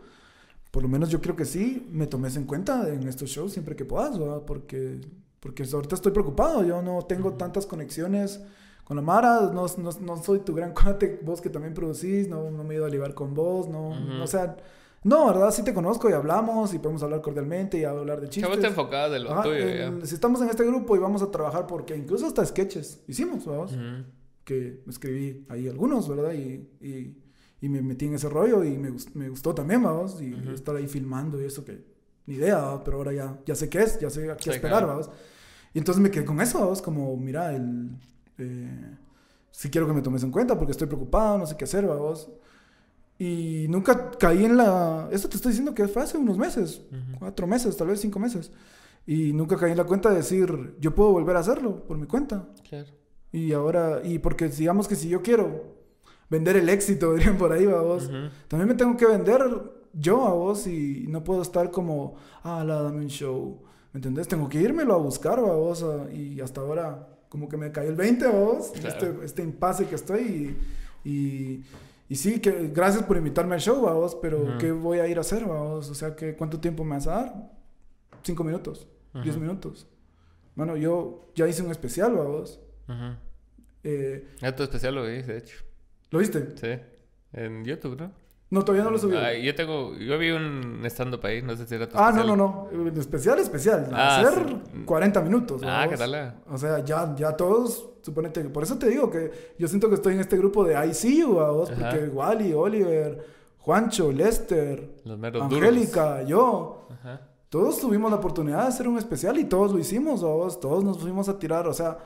Por 0.71 0.83
lo 0.83 0.89
menos 0.89 1.09
yo 1.09 1.19
creo 1.19 1.35
que 1.35 1.45
sí, 1.45 1.87
me 1.91 2.05
tomes 2.07 2.35
en 2.35 2.45
cuenta 2.45 2.87
en 2.93 3.07
estos 3.07 3.29
shows 3.29 3.51
siempre 3.53 3.75
que 3.75 3.85
puedas, 3.85 4.17
¿verdad? 4.19 4.43
Porque, 4.45 5.01
porque 5.39 5.63
ahorita 5.71 5.95
estoy 5.95 6.11
preocupado, 6.11 6.63
yo 6.63 6.81
no 6.81 7.01
tengo 7.03 7.33
tantas 7.33 7.65
conexiones 7.65 8.39
con 8.83 8.95
la 8.97 9.01
Mara, 9.03 9.51
no, 9.53 9.65
no, 9.77 9.89
no 10.01 10.23
soy 10.23 10.39
tu 10.39 10.53
gran 10.53 10.73
cuate, 10.79 11.19
vos 11.23 11.41
que 11.41 11.49
también 11.49 11.73
producís, 11.73 12.27
no, 12.27 12.51
no 12.51 12.63
me 12.63 12.73
he 12.73 12.77
ido 12.77 12.85
a 12.85 12.89
ligar 12.89 13.13
con 13.15 13.33
vos, 13.33 13.67
no, 13.67 13.89
Ujú. 13.89 13.99
no, 13.99 14.23
o 14.23 14.27
sea, 14.27 14.57
no, 15.03 15.27
¿verdad? 15.27 15.51
Sí 15.51 15.63
te 15.63 15.73
conozco 15.73 16.09
y 16.09 16.13
hablamos 16.13 16.73
y 16.73 16.79
podemos 16.79 17.01
hablar 17.03 17.21
cordialmente 17.21 17.79
y 17.79 17.83
hablar 17.85 18.19
de 18.21 18.29
chistes. 18.29 18.49
vos 18.49 18.59
te 18.59 18.67
enfocabas 18.67 19.11
de 19.11 19.19
lo 19.19 19.31
Ajá, 19.31 19.43
tuyo, 19.43 19.55
en- 19.67 19.99
ya. 20.01 20.05
si 20.05 20.13
estamos 20.13 20.41
en 20.41 20.49
este 20.49 20.65
grupo 20.65 20.95
y 20.95 20.99
vamos 20.99 21.21
a 21.23 21.31
trabajar 21.31 21.65
porque 21.67 21.95
incluso 21.95 22.27
hasta 22.27 22.45
sketches 22.45 23.01
hicimos, 23.07 23.45
vamos, 23.45 23.71
Ujú. 23.71 24.03
que 24.43 24.83
escribí 24.87 25.45
ahí 25.49 25.67
algunos, 25.67 26.07
¿verdad? 26.09 26.33
Y, 26.33 26.67
y, 26.81 27.17
y 27.61 27.69
me 27.69 27.81
metí 27.81 28.05
en 28.05 28.13
ese 28.15 28.29
rollo 28.29 28.63
y 28.63 28.77
me, 28.77 28.91
me 29.15 29.29
gustó 29.29 29.53
también, 29.53 29.83
vamos, 29.83 30.21
y 30.21 30.33
Ujú. 30.33 30.51
estar 30.51 30.75
ahí 30.75 30.87
filmando 30.87 31.41
y 31.41 31.45
eso 31.45 31.65
que 31.65 31.83
ni 32.25 32.35
idea, 32.35 32.57
¿va? 32.59 32.83
pero 32.83 32.97
ahora 32.97 33.11
ya, 33.13 33.39
ya 33.45 33.55
sé 33.55 33.69
qué 33.69 33.79
es, 33.81 33.99
ya 33.99 34.09
sé 34.09 34.29
a 34.31 34.37
qué 34.37 34.43
Sí, 34.43 34.49
esperar, 34.51 34.79
claro. 34.83 34.87
vamos. 34.87 35.09
Y 35.73 35.79
entonces 35.79 36.01
me 36.01 36.09
quedé 36.11 36.25
con 36.25 36.39
eso, 36.41 36.59
vamos, 36.59 36.81
como, 36.81 37.15
mira, 37.17 37.53
el... 37.55 37.89
Eh, 38.37 38.95
sí 39.51 39.69
quiero 39.69 39.87
que 39.87 39.93
me 39.93 40.01
tomes 40.01 40.23
en 40.23 40.31
cuenta 40.31 40.57
porque 40.57 40.71
estoy 40.71 40.87
preocupado, 40.87 41.37
no 41.37 41.45
sé 41.45 41.57
qué 41.57 41.65
hacer, 41.65 41.85
vamos. 41.85 42.29
Y 43.17 43.65
nunca 43.67 44.11
caí 44.11 44.45
en 44.45 44.55
la... 44.57 45.09
Esto 45.11 45.27
te 45.27 45.35
estoy 45.35 45.51
diciendo 45.51 45.73
que 45.73 45.87
fue 45.87 46.03
hace 46.03 46.17
unos 46.17 46.37
meses, 46.37 46.81
Ujú. 46.91 47.19
cuatro 47.19 47.47
meses, 47.47 47.75
tal 47.75 47.87
vez 47.87 47.99
cinco 47.99 48.19
meses. 48.19 48.51
Y 49.05 49.33
nunca 49.33 49.57
caí 49.57 49.71
en 49.71 49.77
la 49.77 49.83
cuenta 49.83 50.09
de 50.09 50.17
decir, 50.17 50.75
yo 50.79 50.93
puedo 50.95 51.11
volver 51.11 51.35
a 51.35 51.39
hacerlo 51.39 51.83
por 51.85 51.97
mi 51.97 52.05
cuenta. 52.07 52.47
Claro. 52.69 52.87
Y 53.31 53.51
ahora, 53.53 54.01
y 54.03 54.19
porque 54.19 54.47
digamos 54.49 54.87
que 54.87 54.95
si 54.95 55.09
yo 55.09 55.21
quiero 55.21 55.78
vender 56.29 56.57
el 56.57 56.69
éxito, 56.69 57.13
dirían 57.15 57.37
por 57.37 57.51
ahí, 57.51 57.65
a 57.65 57.81
vos, 57.81 58.09
también 58.47 58.67
me 58.67 58.75
tengo 58.75 58.95
que 58.97 59.05
vender 59.05 59.41
yo 59.93 60.25
a 60.27 60.33
vos 60.33 60.67
y 60.67 61.05
no 61.07 61.23
puedo 61.23 61.41
estar 61.41 61.71
como, 61.71 62.15
ah, 62.43 62.63
la, 62.63 62.81
dame 62.83 62.97
un 62.97 63.07
show. 63.09 63.61
¿Me 63.91 63.97
entendés? 63.97 64.27
Tengo 64.27 64.47
que 64.47 64.61
írmelo 64.61 64.93
a 64.93 64.97
buscar, 64.97 65.39
a 65.39 65.41
vos, 65.41 65.81
a- 65.83 66.11
y 66.13 66.39
hasta 66.41 66.61
ahora 66.61 67.07
como 67.27 67.49
que 67.49 67.57
me 67.57 67.71
cayó 67.71 67.89
el 67.89 67.95
20 67.95 68.25
a 68.25 68.29
vos, 68.31 68.71
Claro. 68.79 68.87
este, 68.87 69.25
este 69.25 69.41
impasse 69.43 69.85
que 69.87 69.95
estoy 69.95 70.57
y, 71.03 71.09
y, 71.09 71.63
y 72.07 72.15
sí, 72.15 72.39
que 72.39 72.69
gracias 72.73 73.03
por 73.03 73.17
invitarme 73.17 73.55
al 73.55 73.61
show, 73.61 73.87
a 73.87 73.93
vos, 73.93 74.15
pero 74.21 74.41
Ujú. 74.43 74.57
¿qué 74.59 74.71
voy 74.71 74.99
a 74.99 75.07
ir 75.07 75.17
a 75.17 75.21
hacer, 75.21 75.43
a 75.43 75.47
vos? 75.47 75.89
O 75.89 75.95
sea, 75.95 76.15
que 76.15 76.35
¿cuánto 76.35 76.59
tiempo 76.59 76.83
me 76.83 76.95
vas 76.95 77.07
a 77.07 77.11
dar? 77.11 77.51
Cinco 78.23 78.43
minutos, 78.43 78.87
diez 79.23 79.35
Ujú. 79.35 79.41
minutos. 79.45 79.87
Bueno, 80.55 80.75
yo 80.77 81.31
ya 81.35 81.47
hice 81.47 81.63
un 81.63 81.71
especial, 81.71 82.17
a 82.19 82.23
vos. 82.23 82.59
Eh, 83.83 84.27
Ya 84.41 84.55
tu 84.55 84.63
especial 84.63 84.95
lo 84.95 85.03
vi, 85.05 85.21
de 85.21 85.37
hecho. 85.37 85.55
¿Lo 86.11 86.19
viste? 86.19 86.49
Sí. 86.55 86.81
En 87.33 87.63
YouTube, 87.63 87.97
¿no? 87.99 88.11
No, 88.51 88.63
todavía 88.63 88.83
no 88.83 88.89
lo 88.89 88.97
subí. 88.97 89.15
Ah, 89.15 89.31
yo 89.33 89.53
tengo... 89.53 89.95
Yo 89.95 90.17
vi 90.17 90.31
un 90.31 90.81
stand-up 90.85 91.23
ahí, 91.23 91.43
no 91.43 91.55
sé 91.55 91.67
si 91.67 91.75
era 91.75 91.87
tu 91.87 91.95
Ah, 91.95 92.05
no, 92.11 92.21
especial. 92.21 92.27
no, 92.27 92.67
no. 92.73 92.87
El 92.87 92.97
especial, 92.97 93.37
especial. 93.39 93.89
Ah, 93.93 94.21
Hacer 94.21 94.43
sí. 94.73 94.83
40 94.85 95.21
minutos. 95.21 95.61
Ah. 95.63 95.85
¿qué 95.87 95.95
tal? 95.95 96.33
O 96.49 96.57
sea, 96.57 96.83
ya, 96.83 97.13
ya 97.15 97.37
todos, 97.37 97.91
suponete 98.01 98.41
que... 98.41 98.49
Por 98.49 98.63
eso 98.63 98.79
te 98.79 98.87
digo 98.89 99.11
que 99.11 99.53
yo 99.59 99.67
siento 99.67 99.87
que 99.87 99.95
estoy 99.95 100.15
en 100.15 100.21
este 100.21 100.35
grupo 100.35 100.63
de 100.63 100.73
ICU, 100.87 101.33
vos, 101.33 101.69
Ajá. 101.69 101.89
porque 101.91 102.07
Wally, 102.07 102.53
Oliver, 102.53 103.23
Juancho, 103.59 104.11
Lester, 104.11 104.95
Los 105.05 105.19
meros 105.19 105.43
Angélica, 105.43 106.23
yo... 106.23 106.87
Ajá. 106.89 107.21
Todos 107.49 107.79
tuvimos 107.79 108.09
la 108.11 108.17
oportunidad 108.17 108.61
de 108.63 108.67
hacer 108.69 108.87
un 108.87 108.97
especial 108.97 109.37
y 109.37 109.43
todos 109.45 109.71
lo 109.71 109.77
hicimos, 109.79 110.21
vos. 110.23 110.59
Todos 110.59 110.83
nos 110.83 110.97
fuimos 110.99 111.29
a 111.29 111.37
tirar, 111.37 111.67
o 111.67 111.73
sea... 111.73 111.99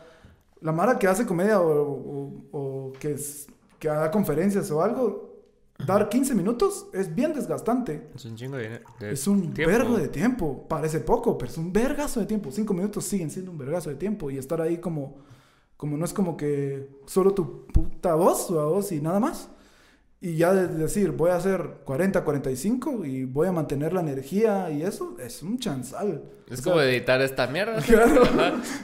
La 0.60 0.72
Mara 0.74 0.98
que 1.00 1.08
hace 1.08 1.26
comedia 1.26 1.60
o, 1.60 1.72
o- 1.72 2.34
o 2.52 2.92
que, 2.94 3.12
es- 3.14 3.48
que 3.84 3.90
haga 3.90 4.10
conferencias 4.12 4.72
o 4.72 4.82
algo... 4.82 5.30
Dar 5.86 6.08
15 6.08 6.36
minutos 6.36 6.88
es 6.94 7.14
bien 7.14 7.34
desgastante. 7.34 8.08
Es 8.16 8.24
un 8.24 8.36
chingo 8.38 8.56
de... 8.56 8.80
de 9.00 9.12
Es 9.12 9.28
un 9.28 9.54
tiempo. 9.54 9.70
vergo 9.70 9.98
de 9.98 10.08
tiempo. 10.08 10.66
Parece 10.70 11.02
poco, 11.02 11.38
pero 11.38 11.52
es 11.52 11.58
un 11.58 11.74
vergazo 11.74 12.22
de 12.22 12.26
tiempo. 12.26 12.52
Cinco 12.52 12.74
minutos 12.74 13.04
siguen 13.04 13.30
siendo 13.30 13.52
un 13.52 13.58
vergazo 13.58 13.90
de 13.90 13.98
tiempo. 13.98 14.32
Y 14.32 14.38
estar 14.38 14.62
ahí 14.62 14.78
como, 14.78 15.18
como 15.76 15.98
no 15.98 16.06
es 16.06 16.14
como 16.14 16.38
que 16.38 16.88
solo 17.06 17.34
tu 17.34 17.66
puta 17.68 18.16
voz 18.16 18.50
o 18.52 18.62
a 18.62 18.66
voz 18.66 18.94
y 18.94 19.02
nada 19.02 19.20
más. 19.20 19.50
Y 20.22 20.38
ya 20.38 20.54
de 20.54 20.68
decir, 20.70 21.12
voy 21.12 21.32
a 21.32 21.36
hacer 21.36 21.80
40, 21.84 22.24
45 22.24 23.04
y 23.04 23.26
voy 23.26 23.48
a 23.48 23.52
mantener 23.52 23.92
la 23.92 24.00
energía 24.00 24.72
y 24.72 24.84
eso, 24.84 25.18
es 25.20 25.44
un 25.44 25.60
chanzal. 25.60 26.24
Es 26.50 26.60
O 26.60 26.64
sea, 26.64 26.72
como 26.72 26.82
editar 26.84 27.20
esta 27.22 27.48
mierda. 27.48 27.82
Claro. 27.86 28.22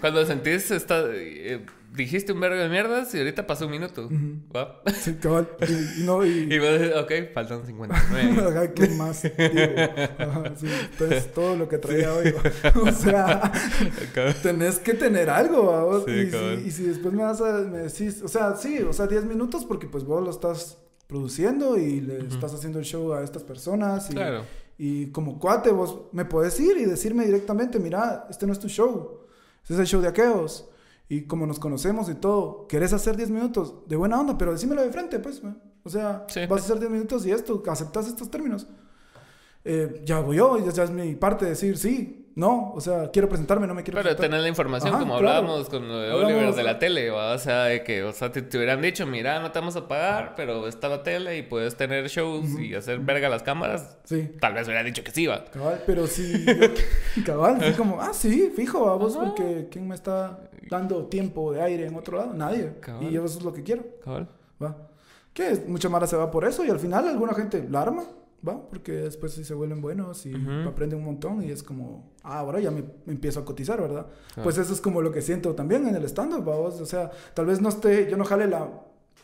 Cuando 0.02 0.26
sentís 0.26 0.70
esta... 0.72 1.02
eh, 1.14 1.66
dijiste 1.96 2.32
un 2.32 2.40
vergo 2.40 2.58
de 2.62 2.70
mierdas 2.70 3.14
y 3.14 3.18
ahorita 3.20 3.46
pasó 3.48 3.66
un 3.66 3.72
minuto. 3.72 4.06
Ujú. 4.06 4.40
¿Va? 4.56 4.82
Sí, 4.94 5.16
cabal. 5.16 5.50
Y, 5.68 6.02
y 6.02 6.04
no, 6.06 6.26
y, 6.26 6.30
Y 6.54 6.60
vos 6.60 6.70
decís, 6.80 6.96
ok, 6.96 7.12
faltan 7.34 7.66
59. 7.66 8.42
Ajá, 8.50 8.74
¿qué 8.74 8.88
más? 8.90 9.26
Ajá, 9.26 10.54
sí, 10.56 10.68
entonces 10.92 11.32
todo 11.34 11.56
lo 11.56 11.68
que 11.68 11.78
traía 11.78 12.14
hoy. 12.14 12.34
O 12.82 12.92
sea, 12.92 13.52
tenés 14.42 14.80
que 14.80 14.94
tener 14.94 15.30
algo, 15.30 15.66
vamos. 15.72 16.04
Sí, 16.06 16.12
y, 16.12 16.26
si, 16.26 16.32
cabal. 16.32 16.66
y 16.68 16.72
si 16.72 16.84
después 16.84 17.14
me 17.14 17.24
vas 17.24 17.42
a 17.42 17.52
me 17.60 17.80
decís, 17.80 18.22
o 18.24 18.28
sea, 18.28 18.56
sí, 18.56 18.80
o 18.80 18.94
sea, 18.94 19.08
10 19.08 19.26
minutos 19.26 19.66
porque 19.66 19.88
pues 19.88 20.04
vos 20.04 20.24
lo 20.24 20.30
estás 20.30 20.78
produciendo 21.08 21.78
y 21.78 22.02
le 22.02 22.20
estás 22.28 22.54
haciendo 22.54 22.80
el 22.80 22.86
show 22.86 23.14
a 23.14 23.24
estas 23.24 23.44
personas. 23.44 24.10
Y, 24.10 24.14
Claro. 24.14 24.44
y 24.78 25.08
como 25.08 25.40
cuate, 25.40 25.72
vos 25.72 26.02
me 26.12 26.24
podés 26.26 26.60
ir 26.60 26.78
y 26.78 26.86
decirme 26.86 27.26
directamente, 27.26 27.80
mira, 27.80 28.28
este 28.30 28.46
no 28.46 28.54
es 28.54 28.60
tu 28.60 28.70
show, 28.70 29.22
este 29.64 29.74
es 29.74 29.80
el 29.80 29.88
show 29.88 30.02
de 30.02 30.08
aqueos. 30.08 30.70
Y 31.10 31.24
como 31.24 31.48
nos 31.48 31.60
conocemos 31.60 32.08
y 32.08 32.16
todo, 32.16 32.68
¿querés 32.68 32.94
hacer 32.94 33.18
10 33.18 33.32
minutos? 33.32 33.74
De 33.88 33.96
buena 33.96 34.20
onda, 34.20 34.38
pero 34.38 34.52
decímelo 34.52 34.84
de 34.84 34.92
frente, 34.92 35.20
pues. 35.20 35.42
O 35.84 35.90
sea, 35.90 36.26
Sí, 36.30 36.42
vas 36.48 36.62
a 36.62 36.66
hacer 36.66 36.80
10 36.80 36.92
minutos 36.92 37.26
y 37.26 37.32
esto, 37.32 37.64
¿aceptas 37.68 38.08
estos 38.08 38.30
términos? 38.30 38.68
Eh, 39.66 40.04
ya 40.06 40.20
voy 40.20 40.38
yo, 40.38 40.64
ya, 40.64 40.72
ya 40.72 40.84
es 40.84 40.92
mi 40.92 41.16
parte 41.16 41.46
de 41.46 41.52
decir 41.52 41.78
sí, 41.78 42.19
no, 42.36 42.72
o 42.74 42.80
sea, 42.82 43.10
quiero 43.12 43.28
presentarme, 43.28 43.68
no 43.68 43.74
me 43.74 43.84
quiero 43.84 43.98
Pero 43.98 44.04
presentar. 44.10 44.26
tener 44.30 44.42
la 44.42 44.48
información 44.48 44.90
Ajá, 44.94 45.00
como 45.02 45.18
claro. 45.18 45.38
hablábamos 45.38 45.70
con 45.70 45.88
lo 45.88 46.00
de 46.00 46.12
Hablamos- 46.12 46.26
Oliver 46.36 46.54
de 46.56 46.64
la 46.64 46.80
tele, 46.80 47.10
¿va? 47.10 47.34
o 47.34 47.38
sea, 47.38 47.64
de 47.66 47.84
que, 47.84 48.04
o 48.04 48.14
sea, 48.14 48.32
te, 48.32 48.42
te 48.42 48.58
hubieran 48.58 48.82
dicho, 48.82 49.06
mira, 49.06 49.40
no 49.42 49.52
te 49.52 49.60
vamos 49.60 49.76
a 49.76 49.88
pagar, 49.88 50.34
pero 50.36 50.68
está 50.68 50.88
la 50.88 51.04
tele 51.04 51.38
y 51.38 51.42
puedes 51.42 51.76
tener 51.76 52.08
shows 52.08 52.48
y 52.60 52.76
hacer 52.76 53.00
verga 53.00 53.28
las 53.30 53.44
cámaras, 53.44 53.98
Sí, 54.06 54.30
tal 54.40 54.54
vez 54.54 54.68
hubieran 54.68 54.86
dicho 54.86 55.04
que 55.04 55.12
sí, 55.12 55.28
va. 55.28 55.44
cabal, 55.46 55.84
pero 55.86 56.08
sí, 56.08 56.46
yo- 56.46 57.24
cabal, 57.26 57.58
así 57.62 57.74
como, 57.74 58.00
ah, 58.02 58.14
sí, 58.14 58.52
fijo, 58.56 58.86
vamos, 58.86 59.16
Ajá. 59.18 59.26
porque 59.26 59.68
¿quién 59.70 59.88
me 59.88 59.96
está 59.96 60.40
dando 60.70 61.06
tiempo 61.08 61.52
de 61.52 61.62
aire 61.62 61.88
en 61.88 61.96
otro 61.96 62.18
lado? 62.18 62.34
Nadie. 62.34 62.74
Cabal. 62.80 63.04
Y 63.04 63.12
yo 63.12 63.26
eso 63.26 63.40
es 63.40 63.44
lo 63.44 63.52
que 63.54 63.64
quiero. 63.64 63.84
Cabal. 64.04 64.28
¿va? 64.64 64.76
Que 65.34 65.64
mucha 65.68 65.90
mara 65.90 66.06
se 66.08 66.16
va 66.16 66.30
por 66.32 66.46
eso 66.46 66.66
y 66.66 66.70
al 66.70 66.80
final 66.80 67.08
alguna 67.08 67.34
gente 67.34 67.66
la 67.70 67.82
arma, 67.82 68.04
¿va? 68.48 68.68
Porque 68.70 68.92
después 68.94 69.34
sí 69.34 69.44
se 69.44 69.54
vuelven 69.54 69.82
buenos 69.82 70.26
y 70.26 70.34
Ujú. 70.34 70.68
aprenden 70.70 71.00
un 71.00 71.06
montón 71.06 71.44
y 71.44 71.52
es 71.52 71.62
como, 71.64 72.12
ah, 72.24 72.40
ahora 72.40 72.60
ya 72.60 72.72
me, 72.72 72.84
me 73.06 73.14
empiezo 73.14 73.40
a 73.40 73.46
cotizar, 73.46 73.82
¿verdad? 73.82 74.08
Claro. 74.34 74.44
Pues 74.44 74.58
eso 74.58 74.74
es 74.74 74.82
como 74.82 75.02
lo 75.02 75.12
que 75.12 75.22
siento 75.22 75.56
también 75.56 75.88
en 75.88 75.96
el 75.96 76.04
stand-up, 76.06 76.44
¿vamos? 76.46 76.80
O 76.82 76.86
sea, 76.86 77.12
tal 77.34 77.46
vez 77.46 77.62
no 77.62 77.70
esté, 77.70 78.10
yo 78.10 78.18
no 78.18 78.26
jale 78.26 78.48
la, 78.48 78.70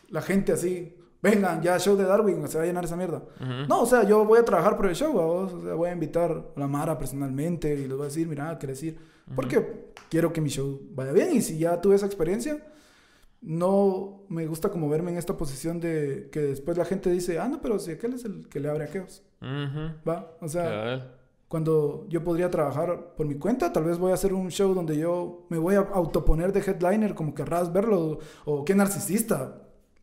la 0.10 0.22
gente 0.22 0.52
así, 0.54 0.96
vengan, 1.22 1.62
ya 1.62 1.80
show 1.80 1.96
de 1.96 2.04
Darwin, 2.04 2.48
se 2.48 2.58
va 2.58 2.64
a 2.64 2.68
llenar 2.68 2.86
esa 2.86 2.96
mierda. 2.96 3.18
Ujú. 3.40 3.68
No, 3.68 3.82
o 3.82 3.86
sea, 3.86 4.04
yo 4.04 4.26
voy 4.26 4.40
a 4.40 4.46
trabajar 4.46 4.78
por 4.78 4.86
el 4.88 4.96
show, 4.96 5.14
¿vamos? 5.14 5.54
O 5.54 5.62
sea, 5.64 5.74
voy 5.74 5.90
a 5.90 5.94
invitar 5.94 6.32
a 6.56 6.60
la 6.60 6.68
Mara 6.68 6.98
personalmente 6.98 7.74
y 7.74 7.88
les 7.88 7.92
voy 7.94 8.02
a 8.02 8.06
decir, 8.06 8.28
mira, 8.28 8.58
¿qué 8.60 8.68
decir? 8.68 8.98
Porque 9.36 9.88
quiero 10.10 10.32
que 10.32 10.40
mi 10.40 10.50
show 10.50 10.80
vaya 10.94 11.12
bien 11.12 11.34
y 11.34 11.42
si 11.42 11.58
ya 11.58 11.82
tuve 11.82 11.96
esa 11.96 12.06
experiencia, 12.06 12.64
no 13.46 14.24
me 14.30 14.48
gusta 14.48 14.70
como 14.70 14.90
verme 14.90 15.12
en 15.12 15.18
esta 15.18 15.38
posición 15.38 15.80
de 15.80 16.30
que 16.32 16.40
después 16.42 16.78
la 16.78 16.86
gente 16.86 17.10
dice, 17.12 17.40
ah, 17.40 17.48
no, 17.48 17.62
pero 17.62 17.78
si 17.80 17.92
aquel 17.92 18.14
es 18.14 18.26
el 18.26 18.48
que 18.50 18.60
le 18.60 18.70
abre 18.70 18.86
a 18.86 18.88
Keos. 18.88 19.24
¿va? 19.42 20.32
O 20.42 20.48
sea, 20.48 21.12
cuando 21.48 22.08
yo 22.10 22.24
podría 22.24 22.50
trabajar 22.50 23.14
por 23.16 23.28
mi 23.28 23.36
cuenta, 23.36 23.72
tal 23.72 23.84
vez 23.84 23.98
voy 24.00 24.12
a 24.12 24.16
hacer 24.16 24.34
un 24.34 24.50
show 24.50 24.74
donde 24.74 24.98
yo 24.98 25.46
me 25.50 25.58
voy 25.60 25.76
a 25.76 25.80
autoponer 25.94 26.52
de 26.52 26.60
headliner, 26.62 27.14
como 27.14 27.36
querrás 27.36 27.72
verlo, 27.72 28.18
o 28.46 28.66
qué 28.66 28.74
narcisista. 28.74 29.62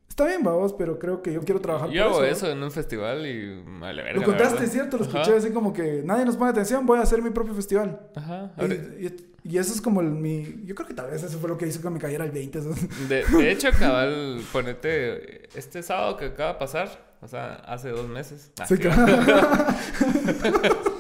Está 0.08 0.26
bien, 0.26 0.42
vamos, 0.44 0.74
pero 0.74 0.98
creo 0.98 1.22
que 1.22 1.32
yo 1.32 1.40
quiero 1.40 1.60
trabajar 1.60 1.88
Yo 1.90 2.04
por 2.04 2.12
hago 2.12 2.24
eso. 2.24 2.46
eso 2.46 2.52
en 2.52 2.62
un 2.62 2.70
festival 2.70 3.26
y 3.26 3.62
vale 3.80 4.02
verga. 4.02 4.12
Lo 4.12 4.20
la 4.20 4.26
contaste, 4.26 4.58
verdad. 4.60 4.72
¿cierto? 4.72 4.98
Lo 4.98 5.04
Ajá. 5.04 5.20
escuché 5.22 5.36
así 5.38 5.50
como 5.52 5.72
que 5.72 6.02
nadie 6.04 6.24
nos 6.26 6.36
pone 6.36 6.50
atención, 6.50 6.84
voy 6.86 6.98
a 6.98 7.02
hacer 7.02 7.22
mi 7.22 7.30
propio 7.30 7.54
festival. 7.54 7.98
Ajá. 8.14 8.52
Y, 8.58 8.60
Ahora- 8.60 8.74
y- 8.74 9.31
y 9.44 9.58
eso 9.58 9.72
es 9.74 9.80
como 9.80 10.00
el, 10.00 10.08
mi... 10.10 10.62
Yo 10.64 10.74
creo 10.74 10.86
que 10.86 10.94
tal 10.94 11.10
vez 11.10 11.22
eso 11.22 11.38
fue 11.38 11.48
lo 11.48 11.58
que 11.58 11.66
hizo 11.66 11.80
que 11.82 11.90
me 11.90 11.98
cayera 11.98 12.24
el 12.24 12.30
20. 12.30 12.58
eso. 12.58 12.74
De, 13.08 13.24
de 13.24 13.50
hecho, 13.50 13.68
cabal, 13.78 14.40
ponete 14.52 15.48
este 15.58 15.82
sábado 15.82 16.16
que 16.16 16.26
acaba 16.26 16.52
de 16.54 16.58
pasar, 16.58 17.16
o 17.20 17.28
sea, 17.28 17.54
hace 17.66 17.88
dos 17.90 18.08
meses. 18.08 18.52
Ah, 18.60 18.66
Sí, 18.66 18.76
claro. 18.78 19.06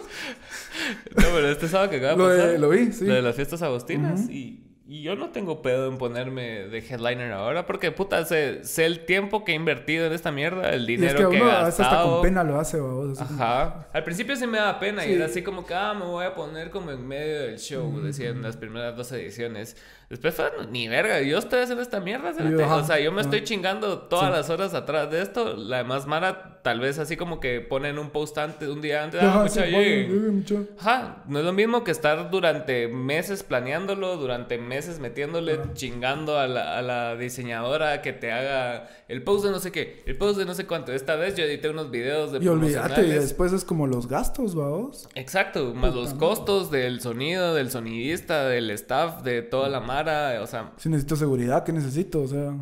No, 1.16 1.22
pero 1.34 1.48
este 1.50 1.68
sábado 1.68 1.90
que 1.90 1.96
acaba 1.96 2.12
de 2.12 2.18
Lo 2.18 2.28
de- 2.28 2.38
pasar. 2.42 2.60
lo 2.60 2.68
vi, 2.70 2.92
sí. 2.92 3.04
Lo 3.04 3.14
de 3.14 3.22
las 3.22 3.36
fiestas 3.36 3.62
agostinas. 3.62 4.28
Y, 4.28 4.64
y 4.94 5.02
yo 5.02 5.16
no 5.16 5.30
tengo 5.30 5.62
pedo 5.62 5.88
en 5.88 5.96
ponerme 5.96 6.68
de 6.68 6.78
headliner 6.78 7.32
ahora 7.32 7.64
porque, 7.64 7.92
puta, 7.92 8.24
sé, 8.26 8.62
sé 8.64 8.84
el 8.84 9.06
tiempo 9.06 9.42
que 9.44 9.52
he 9.52 9.54
invertido 9.54 10.06
en 10.06 10.12
esta 10.12 10.30
mierda, 10.32 10.68
el 10.70 10.80
Y 10.90 10.94
es 10.94 11.00
dinero 11.00 11.30
que 11.30 11.36
que, 11.36 11.42
uno 11.42 11.50
he 11.50 11.54
veces 11.64 11.80
hasta 11.80 11.82
gastado. 11.84 12.12
con 12.16 12.22
pena 12.22 12.44
lo 12.44 12.60
hace, 12.60 12.78
babos. 12.78 13.18
como- 13.18 13.30
Ajá. 13.42 13.88
Al 13.92 14.04
principio 14.04 14.36
sí 14.36 14.46
me 14.46 14.58
daba 14.58 14.78
pena 14.78 15.06
y 15.06 15.14
era 15.14 15.24
así 15.26 15.42
como 15.42 15.64
que, 15.64 15.72
ah, 15.72 15.94
me 15.94 16.04
voy 16.04 16.26
a 16.26 16.34
poner 16.34 16.68
como 16.70 16.90
en 16.90 17.06
medio 17.08 17.40
del 17.42 17.58
show, 17.58 18.00
decían 18.02 18.42
las 18.42 18.56
primeras 18.58 18.94
dos 18.96 19.10
ediciones. 19.12 19.76
Después 20.10 20.34
fue, 20.34 20.50
ni 20.70 20.88
verga, 20.88 21.20
yo 21.22 21.38
estoy 21.38 21.60
haciendo 21.60 21.82
esta 21.82 21.98
mierda, 22.00 22.30
Y 22.30 22.32
yo, 22.34 22.38
cerote". 22.44 22.64
ajá, 22.64 22.76
O 22.76 22.84
sea, 22.84 23.00
yo 23.00 23.10
me 23.12 23.20
ajá. 23.22 23.30
estoy 23.30 23.44
chingando 23.44 23.98
todas 24.00 24.26
Sí. 24.26 24.32
las 24.32 24.50
horas 24.50 24.74
atrás 24.74 25.10
de 25.10 25.22
esto. 25.22 25.56
La 25.56 25.78
demás 25.78 26.06
Mara, 26.06 26.60
tal 26.62 26.80
vez 26.80 26.98
así 26.98 27.16
como 27.16 27.40
que 27.40 27.60
ponen 27.62 27.98
un 27.98 28.10
post 28.10 28.36
antes, 28.36 28.68
un 28.68 28.82
día 28.82 29.02
antes, 29.04 29.22
ah, 29.22 29.28
Ajá, 29.28 29.38
mucha, 29.44 29.64
sí, 29.64 29.70
lleguen". 29.70 30.06
bueno, 30.08 30.20
llegue, 30.20 30.30
mucha. 30.58 30.72
Ajá, 30.78 31.22
no 31.26 31.38
es 31.38 31.44
lo 31.46 31.52
mismo 31.54 31.82
que 31.82 31.90
estar 31.92 32.30
durante 32.30 32.88
meses 32.88 33.42
planeándolo, 33.42 34.16
durante 34.18 34.58
meses 34.58 34.98
metiéndole, 34.98 35.58
chingando 35.72 36.38
a 36.38 36.46
la, 36.46 36.76
a 36.78 36.82
la 36.82 37.16
diseñadora 37.16 38.02
que 38.02 38.12
te 38.12 38.30
haga 38.32 38.88
el 39.12 39.22
post 39.22 39.44
de 39.44 39.50
no 39.50 39.60
sé 39.60 39.70
qué, 39.70 40.02
el 40.06 40.16
post 40.16 40.38
de 40.38 40.46
no 40.46 40.54
sé 40.54 40.66
cuánto. 40.66 40.90
Esta 40.94 41.16
vez 41.16 41.36
yo 41.36 41.44
edité 41.44 41.68
unos 41.68 41.90
videos 41.90 42.32
de 42.32 42.42
Y 42.42 42.48
olvídate, 42.48 43.06
y 43.06 43.10
después 43.10 43.52
es 43.52 43.62
como 43.62 43.86
los 43.86 44.08
gastos, 44.08 44.54
babos. 44.54 45.06
Exacto, 45.14 45.74
más 45.74 45.94
los 45.94 46.14
costos 46.14 46.70
del 46.70 47.02
sonido, 47.02 47.52
del 47.54 47.70
sonidista, 47.70 48.48
del 48.48 48.70
staff, 48.70 49.22
de 49.22 49.42
toda 49.42 49.68
la 49.68 49.80
mara, 49.80 50.40
o 50.42 50.46
sea... 50.46 50.72
Si 50.78 50.88
necesito 50.88 51.16
seguridad, 51.16 51.62
¿qué 51.62 51.74
necesito? 51.74 52.22
O 52.22 52.26
sea, 52.26 52.56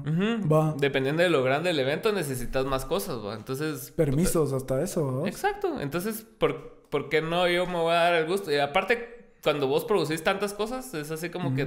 va. 0.50 0.74
Dependiendo 0.76 1.22
de 1.22 1.30
lo 1.30 1.44
grande 1.44 1.68
del 1.68 1.78
evento, 1.78 2.10
necesitas 2.10 2.66
más 2.66 2.84
cosas, 2.84 3.24
¿va? 3.24 3.34
Entonces... 3.34 3.92
Permisos, 3.94 4.52
hasta 4.52 4.82
eso, 4.82 5.06
babos. 5.06 5.28
Exacto, 5.28 5.80
entonces, 5.80 6.26
¿por, 6.36 6.80
por 6.90 7.08
qué 7.08 7.22
no 7.22 7.46
yo 7.46 7.66
me 7.66 7.74
voy 7.74 7.92
a 7.92 7.98
dar 7.98 8.14
el 8.14 8.26
gusto? 8.26 8.50
Y 8.50 8.56
aparte, 8.56 9.19
cuando 9.42 9.66
vos 9.66 9.84
producís 9.84 10.22
tantas 10.22 10.52
cosas, 10.54 10.92
es 10.94 11.10
así 11.10 11.30
como 11.30 11.54
que 11.54 11.62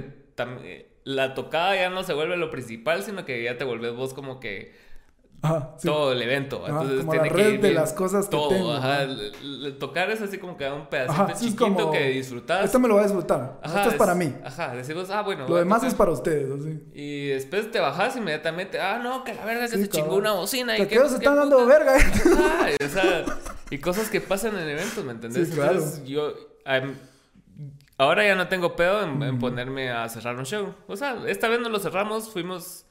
eh, 0.62 0.90
la 1.04 1.34
tocada 1.34 1.74
ya 1.76 1.90
no 1.90 2.02
se 2.04 2.12
vuelve 2.14 2.36
lo 2.36 2.50
principal, 2.50 3.02
sino 3.02 3.24
que 3.24 3.42
ya 3.42 3.58
te 3.58 3.64
volvés 3.64 3.94
vos 3.94 4.14
como 4.14 4.38
que 4.40 4.72
Ajá, 5.42 5.74
sí. 5.78 5.86
todo 5.88 6.12
el 6.12 6.22
evento. 6.22 6.62
Ajá, 6.64 6.70
Entonces 6.82 7.00
como 7.00 7.10
tiene 7.12 7.28
la 7.28 7.34
que 7.36 7.42
red 7.42 7.52
ir 7.54 7.60
de 7.60 7.72
las 7.72 7.92
cosas 7.92 8.24
que 8.26 8.30
todo, 8.30 8.48
tengo, 8.48 8.72
ajá. 8.72 8.94
ajá. 8.94 9.02
El- 9.02 9.64
el 9.66 9.76
tocar 9.78 10.10
es 10.10 10.22
así 10.22 10.38
como 10.38 10.56
que 10.56 10.70
un 10.70 10.86
pedacito 10.86 11.28
es 11.32 11.40
chiquito 11.40 11.64
como- 11.66 11.90
que 11.90 12.08
disfrutás. 12.10 12.64
Esto 12.64 12.78
me 12.78 12.88
lo 12.88 12.94
voy 12.94 13.02
a 13.02 13.06
disfrutar. 13.06 13.60
Esto 13.62 13.88
es 13.90 13.94
para 13.96 14.14
mí. 14.14 14.32
Ajá, 14.42 14.74
decimos, 14.74 15.10
ah, 15.10 15.20
bueno. 15.22 15.46
Lo 15.46 15.56
demás 15.56 15.82
es 15.84 15.92
para 15.94 16.12
ustedes, 16.12 16.50
así. 16.50 16.80
Y 16.94 17.26
después 17.28 17.70
te 17.70 17.78
bajas 17.80 18.16
inmediatamente. 18.16 18.80
Ah, 18.80 18.98
no, 19.02 19.22
que 19.24 19.34
la 19.34 19.44
verga 19.44 19.66
que 19.68 19.76
Sí, 19.76 19.82
se 19.82 19.88
chingó 19.90 20.16
una 20.16 20.32
bocina. 20.32 20.76
Que 20.76 20.84
y 20.84 20.86
que 20.86 20.98
se 21.08 21.16
están 21.16 21.36
dando 21.36 21.58
puta. 21.58 21.68
verga. 21.78 21.96
Ajá, 21.96 22.66
o 22.82 22.88
sea, 22.88 23.24
y 23.68 23.78
cosas 23.78 24.08
que 24.08 24.22
pasan 24.22 24.56
en 24.58 24.66
eventos, 24.68 25.04
¿me 25.04 25.12
entendés? 25.12 25.48
Sí, 25.48 25.54
claro. 25.54 25.72
Entonces, 25.72 26.04
yo. 26.06 26.32
Ahora 27.98 28.26
ya 28.26 28.34
no 28.34 28.48
tengo 28.48 28.76
pedo 28.76 29.02
en, 29.02 29.22
en 29.22 29.38
ponerme 29.38 29.90
a 29.90 30.08
cerrar 30.08 30.36
un 30.36 30.44
show. 30.46 30.74
O 30.86 30.96
sea, 30.96 31.22
esta 31.26 31.48
vez 31.48 31.60
no 31.60 31.68
lo 31.68 31.78
cerramos, 31.78 32.30
fuimos 32.30 32.86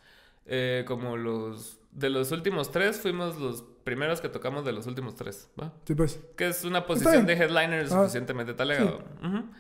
eh, 0.45 0.83
como 0.87 1.17
los. 1.17 1.79
De 1.91 2.09
los 2.09 2.31
últimos 2.31 2.71
tres, 2.71 2.99
fuimos 2.99 3.37
los 3.37 3.63
primeros 3.83 4.19
que 4.19 4.27
tocamos 4.27 4.65
de 4.65 4.71
los 4.71 4.87
últimos 4.87 5.15
tres, 5.15 5.47
¿va? 5.61 5.71
Sí, 5.85 5.93
pues. 5.93 6.19
Que 6.35 6.47
es 6.47 6.63
una 6.65 6.87
posición 6.87 7.27
de 7.27 7.33
headliner 7.33 7.83
Ah, 7.85 7.87
suficientemente 7.87 8.55
talegado. 8.55 9.03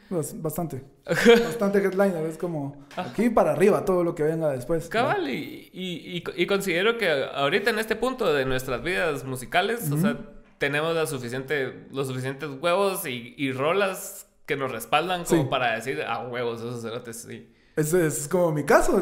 Bas- 0.09 0.41
Bastante. 0.41 0.83
Bastante 1.05 1.77
headliner. 1.77 2.25
Es 2.25 2.39
como 2.39 2.87
aquí 2.97 3.29
para 3.29 3.51
arriba 3.51 3.85
todo 3.85 4.03
lo 4.03 4.15
que 4.15 4.23
venga 4.23 4.49
después. 4.49 4.89
Cabal, 4.89 5.29
y, 5.29 5.69
y, 5.71 6.17
y- 6.17 6.23
y 6.41 6.47
considero 6.47 6.97
que 6.97 7.07
ahorita 7.35 7.69
en 7.69 7.77
este 7.77 7.95
punto 7.95 8.33
de 8.33 8.45
nuestras 8.45 8.81
vidas 8.81 9.25
musicales, 9.25 9.91
o 9.91 9.97
sea, 9.97 10.17
tenemos 10.57 10.95
la 10.95 11.05
suficiente, 11.05 11.85
los 11.91 12.07
suficientes 12.07 12.49
huevos 12.59 13.05
y, 13.05 13.35
y 13.37 13.51
rolas 13.51 14.27
que 14.45 14.55
nos 14.57 14.71
respaldan 14.71 15.23
como 15.25 15.43
Sí. 15.43 15.47
para 15.49 15.75
decir, 15.75 15.99
ah, 16.07 16.27
huevos, 16.27 16.59
esos 16.59 16.81
cerotes, 16.81 17.21
sí. 17.21 17.49
Ese 17.75 18.05
es 18.05 18.27
como 18.27 18.51
mi 18.51 18.63
caso, 18.65 19.01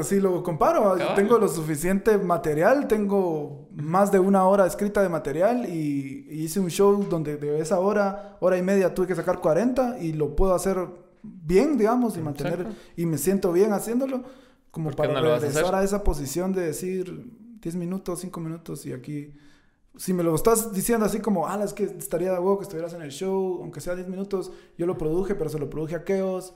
así 0.00 0.18
lo 0.18 0.42
comparo. 0.42 0.96
Cabal. 0.96 1.14
tengo 1.14 1.38
lo 1.38 1.46
suficiente 1.46 2.18
material, 2.18 2.88
tengo 2.88 3.68
más 3.76 4.10
de 4.10 4.18
una 4.18 4.44
hora 4.48 4.66
escrita 4.66 5.02
de 5.02 5.08
material 5.08 5.68
y, 5.68 6.26
y 6.28 6.42
hice 6.42 6.58
un 6.58 6.68
show 6.68 7.06
donde 7.08 7.36
de 7.36 7.60
esa 7.60 7.78
hora, 7.78 8.36
hora 8.40 8.56
y 8.58 8.62
media 8.62 8.92
tuve 8.92 9.06
que 9.06 9.14
sacar 9.14 9.38
40 9.40 9.98
y 10.00 10.14
lo 10.14 10.34
puedo 10.34 10.52
hacer 10.54 10.78
bien, 11.22 11.78
digamos, 11.78 12.16
y 12.16 12.20
mantener, 12.20 12.60
Exacto. 12.62 12.76
y 12.96 13.06
me 13.06 13.18
siento 13.18 13.52
bien 13.52 13.72
haciéndolo, 13.72 14.24
como 14.72 14.90
¿Por 14.90 14.94
qué 14.96 14.96
para 15.12 15.20
no 15.20 15.28
a 15.28 15.38
regresar 15.38 15.64
hacer? 15.66 15.74
a 15.76 15.84
esa 15.84 16.02
posición 16.02 16.52
de 16.52 16.62
decir 16.62 17.24
10 17.60 17.76
minutos, 17.76 18.18
5 18.20 18.40
minutos 18.40 18.84
y 18.86 18.92
aquí... 18.92 19.32
Si 19.98 20.14
me 20.14 20.22
lo 20.22 20.34
estás 20.34 20.72
diciendo 20.72 21.04
así 21.04 21.18
como, 21.18 21.48
ah, 21.48 21.60
es 21.64 21.72
que 21.72 21.82
estaría 21.82 22.32
de 22.32 22.38
huevo 22.38 22.58
que 22.58 22.62
estuvieras 22.62 22.92
en 22.94 23.02
el 23.02 23.10
show, 23.10 23.58
aunque 23.60 23.80
sea 23.80 23.96
10 23.96 24.08
minutos, 24.08 24.52
yo 24.78 24.86
lo 24.86 24.96
produje, 24.96 25.34
pero 25.34 25.50
se 25.50 25.58
lo 25.58 25.68
produje 25.68 25.96
a 25.96 26.04
Keos. 26.04 26.54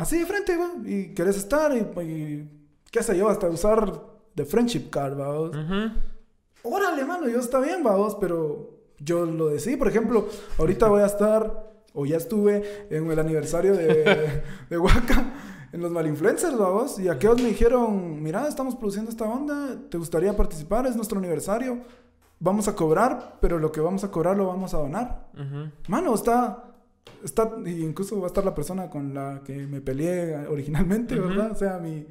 Así 0.00 0.18
de 0.18 0.26
frente, 0.26 0.56
va. 0.56 0.72
Y 0.84 1.14
querés 1.14 1.36
estar 1.36 1.70
y, 1.76 2.00
y 2.02 2.50
qué 2.90 3.02
sé 3.02 3.16
yo, 3.16 3.28
hasta 3.28 3.48
usar 3.48 4.02
de 4.34 4.44
friendship 4.44 4.90
card, 4.90 5.16
vamos. 5.16 5.50
Ujú. 5.50 6.74
Órale, 6.74 7.04
mano, 7.04 7.28
yo 7.28 7.38
está 7.38 7.60
bien, 7.60 7.84
vamos, 7.84 8.16
pero 8.20 8.70
yo 8.98 9.24
lo 9.26 9.48
decidí. 9.48 9.76
Por 9.76 9.88
ejemplo, 9.88 10.26
ahorita 10.58 10.88
voy 10.88 11.02
a 11.02 11.06
estar, 11.06 11.70
o 11.92 12.06
ya 12.06 12.16
estuve 12.16 12.88
en 12.90 13.10
el 13.10 13.18
aniversario 13.18 13.74
de, 13.76 14.42
de 14.70 14.78
Waka, 14.78 15.34
en 15.72 15.80
los 15.80 15.92
Malinfluencers, 15.92 16.56
vamos. 16.56 16.98
Y 16.98 17.08
aquellos 17.08 17.40
me 17.40 17.48
dijeron, 17.50 18.22
mira, 18.22 18.48
estamos 18.48 18.74
produciendo 18.74 19.10
esta 19.10 19.26
onda, 19.26 19.76
¿te 19.90 19.98
gustaría 19.98 20.36
participar? 20.36 20.86
Es 20.86 20.96
nuestro 20.96 21.18
aniversario. 21.18 21.78
Vamos 22.40 22.68
a 22.68 22.74
cobrar, 22.74 23.38
pero 23.40 23.58
lo 23.58 23.72
que 23.72 23.80
vamos 23.80 24.04
a 24.04 24.10
cobrar 24.10 24.36
lo 24.36 24.46
vamos 24.46 24.74
a 24.74 24.78
donar. 24.78 25.28
Mano, 25.88 26.14
está. 26.14 26.64
Está, 27.24 27.50
incluso 27.66 28.18
va 28.20 28.24
a 28.24 28.28
estar 28.28 28.44
la 28.44 28.54
persona 28.54 28.90
con 28.90 29.14
la 29.14 29.40
que 29.44 29.66
me 29.66 29.80
peleé 29.80 30.46
originalmente. 30.46 31.18
¿verdad? 31.18 31.50
O 31.50 31.54
sea, 31.54 31.78
mi, 31.78 32.06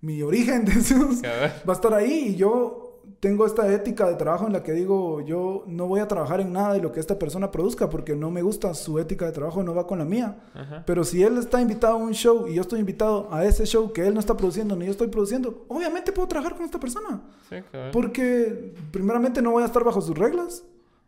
mi 0.00 0.20
origen 0.22 0.64
de 0.64 0.72
esos 0.72 1.22
Cabal. 1.22 1.62
va 1.66 1.72
a 1.72 1.76
estar 1.76 1.94
ahí 1.94 2.28
y 2.30 2.36
yo 2.36 2.91
tengo 3.22 3.46
esta 3.46 3.72
ética 3.72 4.08
de 4.08 4.16
trabajo 4.16 4.48
en 4.48 4.52
la 4.52 4.64
que 4.64 4.72
digo, 4.72 5.20
yo 5.20 5.62
no 5.68 5.86
voy 5.86 6.00
a 6.00 6.08
trabajar 6.08 6.40
en 6.40 6.52
nada 6.52 6.72
de 6.72 6.80
lo 6.80 6.90
que 6.90 6.98
esta 6.98 7.20
persona 7.20 7.52
produzca 7.52 7.88
porque 7.88 8.16
no 8.16 8.32
me 8.32 8.42
gusta 8.42 8.74
su 8.74 8.98
ética 8.98 9.26
de 9.26 9.30
trabajo, 9.30 9.62
no 9.62 9.76
va 9.76 9.86
con 9.86 10.00
la 10.00 10.04
mía. 10.04 10.40
Ajá. 10.52 10.82
Pero 10.84 11.04
si 11.04 11.22
él 11.22 11.38
está 11.38 11.60
invitado 11.60 11.92
a 11.92 11.96
un 11.98 12.14
show 12.14 12.48
y 12.48 12.54
yo 12.54 12.62
estoy 12.62 12.80
invitado 12.80 13.32
a 13.32 13.44
ese 13.44 13.64
show 13.64 13.92
que 13.92 14.04
él 14.04 14.12
no 14.12 14.18
está 14.18 14.36
produciendo 14.36 14.74
ni 14.74 14.86
yo 14.86 14.90
estoy 14.90 15.06
produciendo, 15.06 15.64
obviamente 15.68 16.10
puedo 16.10 16.26
trabajar 16.26 16.56
con 16.56 16.64
esta 16.64 16.80
persona. 16.80 17.22
Sí, 17.48 17.58
cabal. 17.70 17.92
Porque 17.92 18.74
primeramente 18.90 19.40
no 19.40 19.52
voy 19.52 19.62
a 19.62 19.66
estar 19.66 19.84
bajo 19.84 20.00
sus 20.00 20.18
reglas, 20.18 20.64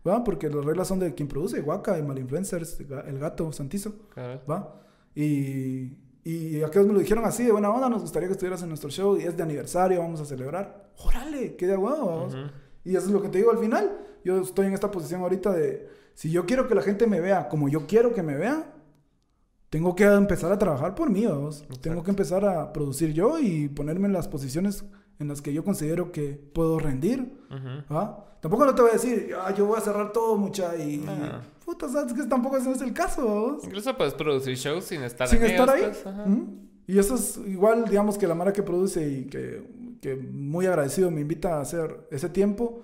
¿va? 0.07 0.23
Porque 0.23 0.49
las 0.49 0.65
reglas 0.65 0.87
son 0.87 1.01
de 1.01 1.15
quien 1.15 1.27
produce, 1.27 1.63
Waka, 1.63 1.99
el 1.99 2.05
Malinfluencers, 2.05 2.79
el 2.79 3.19
gato, 3.19 3.51
Santizo, 3.51 3.93
Cabal. 4.15 4.41
¿va? 4.49 4.81
Y, 5.17 5.91
y 6.25 6.63
aquellos 6.63 6.87
me 6.87 6.95
lo 6.95 7.01
dijeron 7.01 7.25
así, 7.27 7.45
de 7.45 7.53
buena 7.53 7.71
onda, 7.71 7.91
nos 7.91 8.01
gustaría 8.01 8.29
que 8.29 8.33
estuvieras 8.33 8.63
en 8.63 8.69
nuestro 8.69 8.89
show 8.89 9.19
y 9.19 9.25
es 9.25 9.37
de 9.37 9.43
aniversario, 9.43 10.01
vamos 10.01 10.21
a 10.21 10.25
celebrar. 10.25 10.91
¡Órale! 11.05 11.55
¡Qué 11.55 11.67
de 11.67 11.77
huevo! 11.77 12.07
vamos. 12.07 12.35
Ujú. 12.35 12.45
Y 12.85 12.97
eso 12.97 13.07
es 13.07 13.13
lo 13.13 13.21
que 13.21 13.29
te 13.29 13.39
digo 13.39 13.51
al 13.51 13.59
final. 13.59 13.99
Yo 14.25 14.41
estoy 14.41 14.67
en 14.67 14.73
esta 14.73 14.91
posición 14.91 15.21
ahorita 15.21 15.53
de, 15.53 15.87
si 16.15 16.31
yo 16.31 16.47
quiero 16.47 16.67
que 16.67 16.75
la 16.75 16.83
gente 16.83 17.07
me 17.07 17.21
vea 17.21 17.49
como 17.49 17.69
yo 17.69 17.87
quiero 17.87 18.15
que 18.15 18.23
me 18.23 18.37
vea, 18.37 18.73
tengo 19.69 19.95
que 19.95 20.05
empezar 20.05 20.53
a 20.53 20.59
trabajar 20.59 20.95
por 20.95 21.11
mí, 21.11 21.27
vamos. 21.27 21.67
Tengo 21.81 22.03
que 22.03 22.11
empezar 22.11 22.45
a 22.45 22.73
producir 22.73 23.13
yo 23.13 23.39
y 23.39 23.69
ponerme 23.69 24.07
en 24.07 24.13
las 24.13 24.29
posiciones 24.29 24.85
en 25.19 25.29
las 25.29 25.41
que 25.41 25.53
yo 25.53 25.65
considero 25.65 26.13
que 26.13 26.31
puedo 26.53 26.79
rendir. 26.79 27.41
¿ah? 27.91 28.25
Tampoco 28.41 28.67
no 28.67 28.75
te 28.75 28.83
voy 28.83 28.91
a 28.91 28.95
decir, 28.95 29.35
ah, 29.39 29.53
yo 29.55 29.67
voy 29.67 29.79
a 29.79 29.81
cerrar 29.81 30.13
todo, 30.13 30.37
mucha, 30.37 30.77
y... 30.77 31.05
Ah. 31.09 31.43
Puta, 31.65 31.89
sabes 31.89 32.13
que 32.13 32.25
tampoco 32.25 32.59
ese 32.59 32.69
no 32.69 32.75
es 32.75 32.83
el 32.83 32.93
caso, 32.93 33.25
vamos. 33.25 33.65
Incluso 33.65 33.97
puedes 33.97 34.13
producir 34.13 34.55
shows 34.55 34.85
sin 34.85 35.03
estar 35.03 35.27
Sin 35.27 35.43
en 35.43 35.53
estar 35.53 35.71
ahí. 35.71 35.83
pues, 35.83 36.07
ajá. 36.07 36.27
¿Mm? 36.27 36.69
Y 36.87 36.99
eso 36.99 37.15
es 37.15 37.39
igual, 37.47 37.87
digamos, 37.89 38.19
que 38.19 38.27
la 38.27 38.35
Mara 38.35 38.53
que 38.53 38.63
produce 38.63 39.09
y 39.09 39.25
que, 39.25 39.97
que 40.03 40.15
muy 40.15 40.67
agradecido 40.67 41.11
me 41.11 41.23
invita 41.23 41.57
a 41.57 41.61
hacer 41.63 42.07
ese 42.11 42.29
tiempo. 42.29 42.83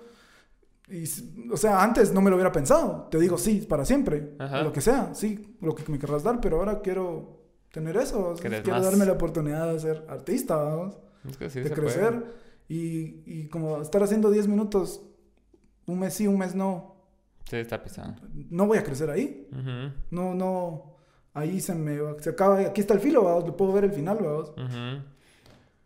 Y, 0.89 1.03
o 1.51 1.57
sea, 1.57 1.83
antes 1.83 2.11
no 2.11 2.21
me 2.21 2.31
lo 2.31 2.37
hubiera 2.37 2.51
pensado. 2.51 3.07
Te 3.11 3.19
digo, 3.19 3.37
sí, 3.37 3.65
para 3.69 3.85
siempre. 3.85 4.33
Ajá. 4.39 4.63
Lo 4.63 4.73
que 4.73 4.81
sea, 4.81 5.13
sí, 5.13 5.55
lo 5.61 5.75
que 5.75 5.89
me 5.91 5.99
querrás 5.99 6.23
dar, 6.23 6.41
pero 6.41 6.57
ahora 6.57 6.81
quiero 6.81 7.39
tener 7.71 7.95
eso. 7.97 8.35
quiero 8.41 8.63
más. 8.71 8.83
darme 8.83 9.05
la 9.05 9.13
oportunidad 9.13 9.71
de 9.71 9.79
ser 9.79 10.05
artista, 10.09 10.55
vamos, 10.55 10.97
Es 11.29 11.37
que 11.37 11.49
sí 11.49 11.59
de 11.61 11.69
se 11.69 11.75
crecer. 11.75 12.13
puede. 12.19 12.31
Y, 12.69 13.23
y 13.25 13.47
como 13.49 13.81
estar 13.81 14.01
haciendo 14.03 14.29
10 14.31 14.47
minutos, 14.47 15.01
un 15.87 15.99
mes 15.99 16.13
sí, 16.13 16.27
un 16.27 16.37
mes 16.37 16.55
no, 16.55 16.95
Sí, 17.49 17.57
está 17.57 17.81
pesado. 17.83 18.15
no 18.49 18.65
voy 18.67 18.77
a 18.77 18.83
crecer 18.83 19.09
ahí. 19.09 19.47
Ujú. 19.51 19.93
No, 20.11 20.33
no, 20.35 20.95
ahí 21.33 21.59
se 21.59 21.75
me 21.75 21.97
se 22.19 22.29
acaba, 22.29 22.59
aquí 22.61 22.79
está 22.81 22.93
el 22.93 22.99
filo, 23.01 23.23
vamos, 23.23 23.45
le 23.45 23.51
puedo 23.51 23.73
ver 23.73 23.83
el 23.85 23.91
final, 23.91 24.17
vamos. 24.21 24.49
Ujú. 24.51 25.03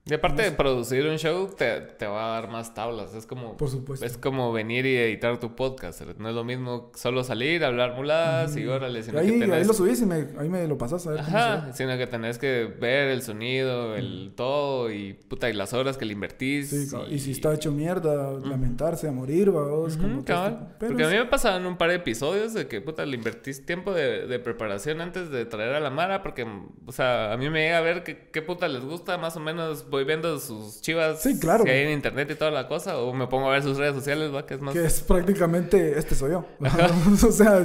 Y 0.07 0.14
aparte 0.14 0.44
de 0.44 0.52
producir 0.52 1.03
un 1.07 1.18
show, 1.18 1.49
te, 1.57 1.82
te, 1.82 2.06
va 2.06 2.27
a 2.27 2.40
dar 2.40 2.52
más 2.52 2.76
tablas. 2.76 3.15
Es 3.15 3.26
como. 3.26 3.57
Por 3.57 3.72
supuesto. 3.72 4.06
Es 4.06 4.19
como 4.19 4.53
venir 4.53 4.86
y 4.86 4.95
editar 4.95 5.40
tu 5.40 5.56
podcast. 5.56 5.99
No 6.19 6.30
es 6.30 6.36
lo 6.36 6.44
mismo 6.44 6.91
solo 6.94 7.23
salir, 7.23 7.64
hablar 7.64 7.95
muladas 7.95 8.56
y 8.56 8.68
órale. 8.68 9.02
Sino 9.02 9.18
ahí, 9.18 9.32
que 9.32 9.40
tenés... 9.40 9.56
ahí 9.56 9.65
lo 9.65 9.73
subís 9.73 9.99
y 10.03 10.06
me, 10.06 10.27
ahí 10.38 10.48
me 10.48 10.68
lo 10.68 10.77
pasas 10.77 11.07
a 11.07 11.10
ver. 11.10 11.22
Ajá. 11.22 11.73
Sino 11.73 11.98
que 11.98 12.06
tenés 12.06 12.38
que 12.38 12.72
ver 12.80 13.07
el 13.07 13.23
sonido, 13.23 13.95
el 13.95 14.34
todo 14.36 14.91
y 14.91 15.14
puta, 15.14 15.49
y 15.49 15.53
las 15.53 15.73
horas 15.73 15.98
que 15.98 16.06
le 16.06 16.14
invertís. 16.14 16.69
Sí, 16.69 16.95
y, 17.10 17.18
si 17.18 17.32
está 17.32 17.52
hecho 17.56 17.72
mierda, 17.72 18.32
lamentarse 18.34 19.07
a 19.07 19.11
morir, 19.11 19.49
vamos. 19.49 19.98
como 19.98 20.18
Porque 20.18 21.03
a 21.03 21.10
mí 21.10 21.15
me 21.15 21.56
en 21.57 21.65
un 21.65 21.77
par 21.77 21.90
de 21.90 21.95
episodios 21.95 22.53
de 22.53 22.68
que 22.68 22.80
puta, 22.80 23.07
le 23.07 23.15
invertís 23.15 23.65
tiempo 23.65 23.91
de, 23.91 24.27
de, 24.27 24.38
preparación 24.38 25.02
antes 25.02 25.32
de 25.32 25.45
traer 25.45 25.73
a 25.73 25.80
la 25.80 25.90
Mara. 25.90 26.22
Porque, 26.22 26.45
o 26.86 26.91
sea, 26.91 27.34
a 27.34 27.38
mí 27.38 27.49
me 27.49 27.64
llega 27.64 27.80
a 27.80 27.82
ver 27.82 28.03
qué 28.03 28.41
puta 28.44 28.68
les 28.68 28.86
gusta 28.86 29.18
más 29.18 29.36
o 29.36 29.40
menos 29.40 29.90
voy 29.95 30.03
viendo 30.03 30.39
sus 30.39 30.81
chivas 30.81 31.22
sí, 31.22 31.39
claro. 31.39 31.63
que 31.63 31.72
hay 31.72 31.85
en 31.85 31.91
internet 31.91 32.30
y 32.31 32.35
toda 32.35 32.51
la 32.51 32.67
cosa, 32.67 32.97
o 32.97 33.13
me 33.13 33.27
pongo 33.27 33.49
a 33.49 33.53
ver 33.53 33.63
sus 33.63 33.77
redes 33.77 33.95
sociales, 33.95 34.34
¿va? 34.34 34.45
Que 34.45 34.55
es 34.55 34.61
más... 34.61 34.73
Que 34.73 34.85
es 34.85 35.01
prácticamente, 35.01 35.97
este 35.97 36.15
soy 36.15 36.31
yo. 36.31 36.45
o 37.27 37.31
sea, 37.31 37.63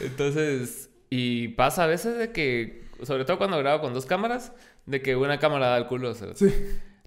Entonces, 0.00 0.90
y 1.10 1.48
pasa 1.48 1.84
a 1.84 1.86
veces 1.86 2.16
de 2.16 2.32
que, 2.32 2.84
sobre 3.02 3.24
todo 3.24 3.38
cuando 3.38 3.58
grabo 3.58 3.80
con 3.80 3.92
dos 3.92 4.06
cámaras, 4.06 4.52
de 4.86 5.02
que 5.02 5.16
una 5.16 5.38
cámara 5.38 5.68
da 5.68 5.76
el 5.78 5.86
culo. 5.86 6.14
Sí. 6.14 6.52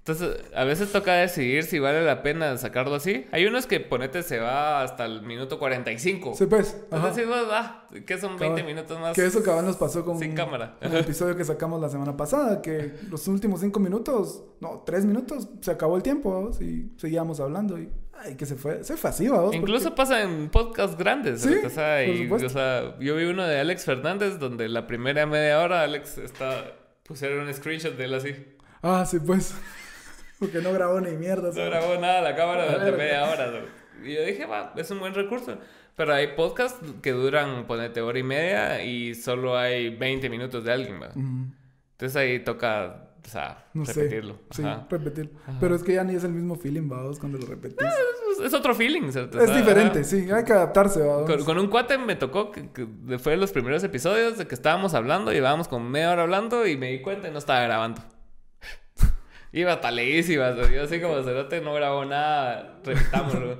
Entonces, 0.08 0.42
a 0.54 0.64
veces 0.64 0.90
toca 0.90 1.12
decidir 1.14 1.64
si 1.64 1.78
vale 1.78 2.02
la 2.02 2.22
pena 2.22 2.56
sacarlo 2.56 2.94
así. 2.94 3.26
Hay 3.30 3.44
unos 3.44 3.66
que 3.66 3.78
ponete 3.78 4.22
se 4.22 4.38
va 4.38 4.82
hasta 4.82 5.04
el 5.04 5.20
minuto 5.20 5.58
45. 5.58 6.34
Sí, 6.34 6.46
pues. 6.46 6.78
Entonces, 6.90 7.26
pues, 7.26 7.42
ah, 7.50 7.86
que 8.06 8.16
son 8.16 8.38
20 8.38 8.62
minutos 8.62 8.98
más. 8.98 9.14
Que 9.14 9.26
eso 9.26 9.42
cabal 9.42 9.66
nos 9.66 9.76
pasó 9.76 10.06
con 10.06 10.18
sin 10.18 10.34
cámara. 10.34 10.78
el 10.80 10.96
episodio 10.96 11.36
que 11.36 11.44
sacamos 11.44 11.78
la 11.80 11.90
semana 11.90 12.16
pasada, 12.16 12.62
que 12.62 12.94
los 13.10 13.28
últimos 13.28 13.60
5 13.60 13.78
minutos, 13.80 14.44
no, 14.60 14.82
3 14.86 15.04
minutos, 15.04 15.48
se 15.60 15.70
acabó 15.70 15.96
el 15.96 16.02
tiempo 16.02 16.52
y 16.58 16.90
seguíamos 16.96 17.40
hablando 17.40 17.78
y 17.78 17.90
ay, 18.14 18.34
que 18.36 18.46
se 18.46 18.56
fue, 18.56 18.82
se 18.84 18.96
fue 18.96 19.10
así, 19.10 19.28
¿vos? 19.28 19.54
Incluso 19.54 19.94
pasa 19.94 20.22
en 20.22 20.48
podcasts 20.48 20.96
grandes. 20.96 21.42
Sí, 21.42 21.54
o 21.64 21.68
sea, 21.70 22.02
y, 22.02 22.30
o 22.30 22.48
sea, 22.48 22.98
yo 22.98 23.16
vi 23.16 23.24
uno 23.24 23.44
de 23.44 23.60
Alex 23.60 23.84
Fernández 23.84 24.38
donde 24.38 24.68
la 24.70 24.86
primera 24.86 25.26
media 25.26 25.60
hora 25.60 25.82
Alex 25.82 26.16
está 26.16 26.64
pusieron 27.02 27.46
un 27.46 27.52
screenshot 27.52 27.94
de 27.96 28.04
él 28.04 28.14
así. 28.14 28.34
Ah, 28.82 29.04
sí, 29.06 29.18
pues. 29.18 29.54
Porque 30.38 30.60
no 30.60 30.72
grabó 30.72 31.00
ni 31.00 31.12
mierda. 31.12 31.48
No 31.48 31.64
grabó 31.64 31.96
nada 32.00 32.20
la 32.20 32.36
cámara 32.36 32.66
durante 32.66 32.92
media 32.92 33.28
hora. 33.28 33.64
Y 34.04 34.14
yo 34.14 34.24
dije, 34.24 34.46
va, 34.46 34.72
es 34.76 34.90
un 34.90 35.00
buen 35.00 35.14
recurso. 35.14 35.58
Pero 35.96 36.14
hay 36.14 36.28
podcasts 36.36 36.78
que 37.02 37.10
duran, 37.10 37.66
ponete, 37.66 38.00
hora 38.00 38.18
y 38.18 38.22
media 38.22 38.84
y 38.84 39.16
solo 39.16 39.58
hay 39.58 39.96
20 39.96 40.30
minutos 40.30 40.62
de 40.62 40.72
alguien, 40.72 41.02
¿va? 41.02 41.08
Entonces 41.12 42.14
ahí 42.14 42.38
toca, 42.38 43.08
o 43.26 43.28
sea, 43.28 43.66
repetirlo. 43.74 44.38
Sí, 44.52 44.62
repetirlo. 44.88 45.32
Pero 45.58 45.74
es 45.74 45.82
que 45.82 45.94
ya 45.94 46.04
ni 46.04 46.14
es 46.14 46.22
el 46.22 46.32
mismo 46.32 46.54
feeling, 46.54 46.88
vamos, 46.88 47.18
cuando 47.18 47.38
lo 47.38 47.46
repetís. 47.46 47.84
es, 48.44 48.54
otro 48.54 48.76
feeling, 48.76 49.10
¿cierto? 49.10 49.40
Es 49.40 49.52
diferente, 49.52 50.04
sí, 50.04 50.30
hay 50.30 50.44
que 50.44 50.52
adaptarse, 50.52 51.00
vamos. 51.00 51.28
Con, 51.28 51.44
con, 51.44 51.58
un 51.58 51.66
cuate 51.66 51.98
me 51.98 52.14
tocó, 52.14 52.52
que, 52.52 52.68
fue 53.18 53.32
de 53.32 53.38
los 53.38 53.50
primeros 53.50 53.82
episodios 53.82 54.38
de 54.38 54.46
que 54.46 54.54
estábamos 54.54 54.94
hablando, 54.94 55.32
llevábamos 55.32 55.66
como 55.66 55.88
media 55.88 56.12
hora 56.12 56.22
hablando 56.22 56.64
y 56.64 56.76
me 56.76 56.92
di 56.92 57.02
cuenta 57.02 57.26
y 57.26 57.32
no 57.32 57.38
estaba 57.38 57.60
grabando. 57.62 58.02
Iba 59.52 59.80
taleísima. 59.80 60.54
Yo 60.70 60.82
así 60.82 61.00
como 61.00 61.22
cerote 61.22 61.60
no 61.60 61.74
grabó 61.74 62.04
nada. 62.04 62.80
Repitámoslo. 62.84 63.58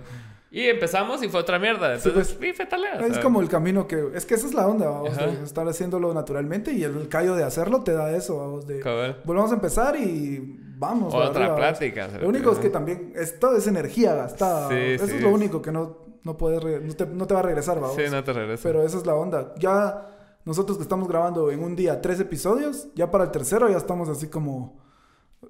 y 0.51 0.65
empezamos 0.65 1.23
y 1.23 1.29
fue 1.29 1.41
otra 1.41 1.59
mierda. 1.59 1.95
Entonces, 1.95 2.37
sí, 2.41 2.53
fue 2.53 2.67
talea. 2.67 2.95
Es 3.07 3.19
como 3.19 3.41
el 3.41 3.49
camino 3.49 3.87
que... 3.87 4.11
Es 4.15 4.27
que 4.27 4.35
esa 4.35 4.47
es 4.47 4.55
la 4.55 4.67
onda, 4.67 4.89
vamos. 4.89 5.17
De 5.17 5.45
estar 5.45 5.67
haciéndolo 5.67 6.13
naturalmente 6.13 6.73
y 6.73 6.85
el 6.85 7.09
callo 7.09 7.35
de 7.35 7.45
hacerlo 7.45 7.83
te 7.83 7.93
da 7.93 8.15
eso, 8.15 8.39
vamos. 8.39 8.67
De... 8.67 8.83
Volvemos 9.25 9.51
a 9.51 9.55
empezar 9.55 9.97
y 9.97 10.59
vamos. 10.77 11.15
Otra 11.15 11.57
plática. 11.57 12.09
Lo 12.21 12.29
único 12.29 12.53
es 12.53 12.59
que 12.59 12.71
también... 12.71 13.13
Es 13.15 13.39
toda 13.39 13.59
esa 13.59 13.71
energía 13.71 14.15
gastada. 14.15 14.77
eso 14.79 15.05
es 15.05 15.23
lo 15.23 15.31
único 15.31 15.63
que 15.63 15.73
no, 15.73 15.99
no, 16.23 16.37
puedes 16.37 16.63
no, 16.83 16.95
te, 16.95 17.07
no 17.07 17.27
te 17.27 17.35
va 17.35 17.41
a 17.41 17.45
regresar, 17.45 17.81
vamos. 17.81 17.97
Sí, 17.97 18.03
no 18.11 18.23
te 18.23 18.33
regresa. 18.33 18.63
Pero 18.63 18.83
esa 18.83 18.99
es 18.99 19.07
la 19.07 19.15
onda. 19.15 19.55
Ya... 19.59 20.15
Nosotros 20.45 20.79
que 20.79 20.83
estamos 20.83 21.09
grabando 21.09 21.51
en 21.51 21.63
un 21.63 21.77
día 21.77 22.01
tres 22.01 22.21
episodios, 22.21 22.89
ya 22.95 23.11
para 23.11 23.25
el 23.25 23.31
tercero 23.31 23.69
ya 23.69 23.77
estamos 23.77 24.09
así 24.09 24.29
como 24.29 24.81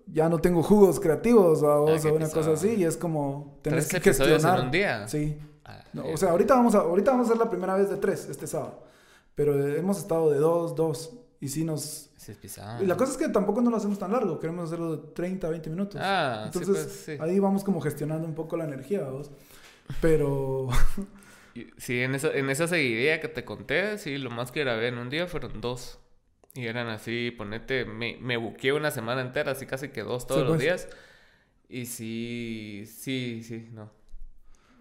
ya 0.06 0.28
no 0.28 0.38
tengo 0.38 0.62
jugos 0.62 1.00
creativos 1.00 1.62
o, 1.62 1.84
una 1.84 2.28
cosa 2.28 2.52
así 2.52 2.74
y 2.74 2.84
es 2.84 2.96
como 2.96 3.58
tenés 3.62 3.88
que 3.88 4.00
gestionar 4.00 4.58
en 4.58 4.64
un 4.66 4.70
día. 4.70 5.08
Sí. 5.08 5.38
Ah, 5.64 5.84
o 6.12 6.16
sea 6.16 6.30
ahorita 6.30 6.54
vamos 6.54 6.74
a 6.74 6.78
ahorita 6.78 7.10
vamos 7.10 7.26
a 7.26 7.30
hacer 7.30 7.44
la 7.44 7.50
primera 7.50 7.76
vez 7.76 7.90
de 7.90 7.96
tres 7.96 8.26
este 8.30 8.46
sábado 8.46 8.86
pero 9.34 9.66
hemos 9.76 9.98
estado 9.98 10.30
de 10.30 10.38
dos 10.38 10.74
dos 10.74 11.12
y 11.40 11.48
sí 11.48 11.64
nos 11.64 12.08
y 12.80 12.84
la 12.84 12.96
cosa 12.96 13.12
es 13.12 13.18
que 13.18 13.28
tampoco 13.28 13.60
no 13.62 13.70
lo 13.70 13.76
hacemos 13.76 13.98
tan 13.98 14.12
largo 14.12 14.38
queremos 14.38 14.66
hacerlo 14.66 14.96
de 14.96 15.12
30 15.14 15.48
20 15.48 15.70
minutos. 15.70 16.00
Ah, 16.02 16.42
entonces 16.46 17.04
pues, 17.06 17.20
ahí 17.20 17.38
vamos 17.38 17.64
como 17.64 17.80
gestionando 17.80 18.26
un 18.26 18.34
poco 18.34 18.56
la 18.56 18.64
energía 18.64 19.04
¿vos? 19.04 19.30
pero 20.00 20.68
sí 21.78 22.00
en 22.00 22.14
esa 22.14 22.28
en 22.32 22.50
esa 22.50 22.66
seguidilla 22.66 23.20
que 23.20 23.28
te 23.28 23.44
conté 23.44 23.96
sí 23.98 24.18
lo 24.18 24.30
más 24.30 24.52
que 24.52 24.60
grabé 24.60 24.88
en 24.88 24.98
un 24.98 25.08
día 25.08 25.26
fueron 25.26 25.60
dos 25.60 25.98
y 26.58 26.66
eran 26.66 26.88
así, 26.88 27.30
ponete, 27.30 27.84
me, 27.84 28.18
me 28.20 28.36
buqueé 28.36 28.72
una 28.72 28.90
semana 28.90 29.20
entera, 29.20 29.52
así 29.52 29.64
casi 29.64 29.90
que 29.90 30.02
dos 30.02 30.26
todos 30.26 30.40
los 30.40 30.56
pues. 30.56 30.60
días. 30.60 30.88
Y 31.68 31.86
sí, 31.86 32.82
sí, 32.84 33.44
sí, 33.44 33.68
no. 33.72 33.88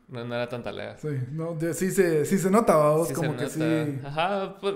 No, 0.08 0.26
no 0.26 0.34
era 0.34 0.49
tanta 0.49 0.72
lea. 0.72 0.98
Sí, 0.98 1.10
no, 1.34 1.56
sí, 1.74 1.91
se, 1.91 2.26
sí 2.26 2.40
se 2.40 2.49
nota, 2.49 2.78
vos, 2.78 3.12
como 3.12 3.38
que 3.38 3.48
sí. 3.48 3.99
Ajá, 4.04 4.58
pues, 4.60 4.74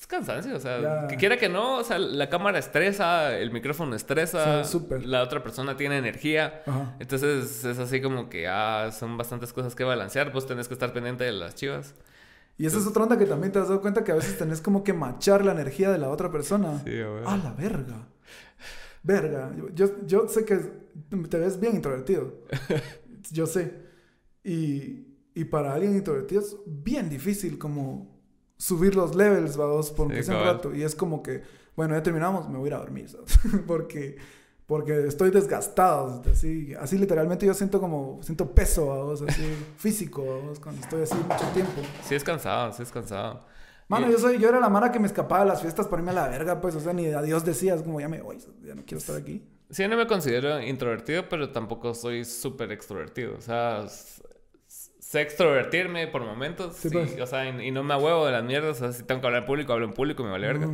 es 0.00 0.06
cansancio, 0.06 0.56
o 0.56 0.58
sea, 0.60 1.06
que 1.06 1.18
quiera 1.18 1.36
que 1.36 1.50
no, 1.50 1.76
o 1.76 1.84
sea, 1.84 1.98
la 1.98 2.30
cámara 2.30 2.58
estresa, 2.58 3.36
el 3.36 3.50
micrófono 3.50 3.94
estresa, 3.94 4.62
la 5.04 5.22
otra 5.22 5.42
persona 5.42 5.76
tiene 5.76 5.98
energía. 5.98 6.62
Ajá. 6.66 6.96
Entonces 6.98 7.62
es 7.62 7.78
así 7.78 8.00
como 8.00 8.30
que 8.30 8.48
ah, 8.48 8.88
son 8.90 9.18
bastantes 9.18 9.52
cosas 9.52 9.74
que 9.74 9.84
balancear, 9.84 10.32
pues 10.32 10.46
tenés 10.46 10.66
que 10.66 10.72
estar 10.72 10.94
pendiente 10.94 11.24
de 11.24 11.32
las 11.32 11.54
chivas. 11.56 11.94
Y 12.62 12.66
esa 12.66 12.78
es 12.78 12.86
otra 12.86 13.02
onda 13.02 13.18
que 13.18 13.26
también 13.26 13.50
te 13.50 13.58
has 13.58 13.66
dado 13.66 13.80
cuenta 13.80 14.04
que 14.04 14.12
a 14.12 14.14
veces 14.14 14.38
tenés 14.38 14.60
como 14.60 14.84
que 14.84 14.92
machar 14.92 15.44
la 15.44 15.50
energía 15.50 15.90
de 15.90 15.98
la 15.98 16.10
otra 16.10 16.30
persona. 16.30 16.80
Sí, 16.84 16.92
a 17.00 17.36
la 17.36 17.52
verga. 17.54 18.06
Verga. 19.02 19.52
Yo, 19.74 20.06
yo 20.06 20.28
sé 20.28 20.44
que 20.44 20.60
te 21.28 21.38
ves 21.40 21.58
bien 21.58 21.74
introvertido. 21.74 22.32
yo 23.32 23.48
sé. 23.48 23.82
Y, 24.44 25.08
y 25.34 25.44
para 25.46 25.74
alguien 25.74 25.96
introvertido 25.96 26.40
es 26.40 26.56
bien 26.64 27.10
difícil 27.10 27.58
como 27.58 28.22
subir 28.56 28.94
los 28.94 29.16
levels, 29.16 29.56
vamos, 29.56 29.90
por 29.90 30.06
un 30.06 30.12
rato. 30.12 30.72
Y 30.72 30.84
es 30.84 30.94
como 30.94 31.20
que, 31.20 31.42
bueno, 31.74 31.96
ya 31.96 32.02
terminamos, 32.04 32.48
me 32.48 32.58
voy 32.58 32.66
a 32.66 32.68
ir 32.68 32.74
a 32.74 32.78
dormir, 32.78 33.08
¿sabes? 33.08 33.40
Porque 33.66 34.18
porque 34.66 35.06
estoy 35.06 35.30
desgastado, 35.30 36.22
así, 36.30 36.74
así 36.78 36.96
literalmente 36.96 37.44
yo 37.46 37.54
siento 37.54 37.80
como, 37.80 38.20
siento 38.22 38.54
peso, 38.54 38.86
vos, 38.86 39.22
así, 39.22 39.42
físico, 39.76 40.22
vos, 40.22 40.60
cuando 40.60 40.80
estoy 40.80 41.02
así 41.02 41.14
mucho 41.14 41.46
tiempo. 41.52 41.82
Sí 42.04 42.14
es 42.14 42.24
cansado, 42.24 42.72
sí 42.72 42.82
es 42.82 42.90
cansado. 42.90 43.40
Mano, 43.88 44.10
yo 44.10 44.18
soy, 44.18 44.38
yo 44.38 44.48
era 44.48 44.58
la 44.58 44.70
mara 44.70 44.90
que 44.90 44.98
me 44.98 45.06
escapaba 45.06 45.42
de 45.42 45.48
las 45.50 45.60
fiestas 45.60 45.86
para 45.86 46.00
irme 46.00 46.12
a 46.12 46.14
la 46.14 46.28
verga, 46.28 46.60
pues, 46.60 46.74
o 46.74 46.80
sea, 46.80 46.92
ni 46.92 47.06
adiós 47.06 47.44
decías, 47.44 47.82
como 47.82 48.00
ya 48.00 48.08
me 48.08 48.22
voy, 48.22 48.38
ya 48.64 48.74
no 48.74 48.84
quiero 48.86 48.98
estar 48.98 49.16
aquí. 49.16 49.42
Sí, 49.70 49.86
no 49.88 49.96
me 49.96 50.06
considero 50.06 50.62
introvertido, 50.62 51.28
pero 51.28 51.50
tampoco 51.50 51.94
soy 51.94 52.24
súper 52.24 52.72
extrovertido, 52.72 53.36
o 53.36 53.40
sea, 53.40 53.86
sé 54.68 55.20
extrovertirme 55.20 56.06
por 56.06 56.24
momentos, 56.24 56.76
sí, 56.76 56.88
pues. 56.88 57.20
o 57.20 57.26
sea, 57.26 57.46
y, 57.48 57.70
no 57.70 57.82
me 57.82 57.94
huevo 57.96 58.24
de 58.24 58.32
las 58.32 58.44
mierdas, 58.44 58.76
o 58.76 58.78
sea, 58.78 58.92
si 58.92 59.02
tengo 59.02 59.20
que 59.20 59.26
hablar 59.26 59.42
en 59.42 59.46
público, 59.46 59.72
hablo 59.72 59.84
en 59.84 59.92
público, 59.92 60.22
me 60.24 60.30
vale 60.30 60.46
verga. 60.46 60.70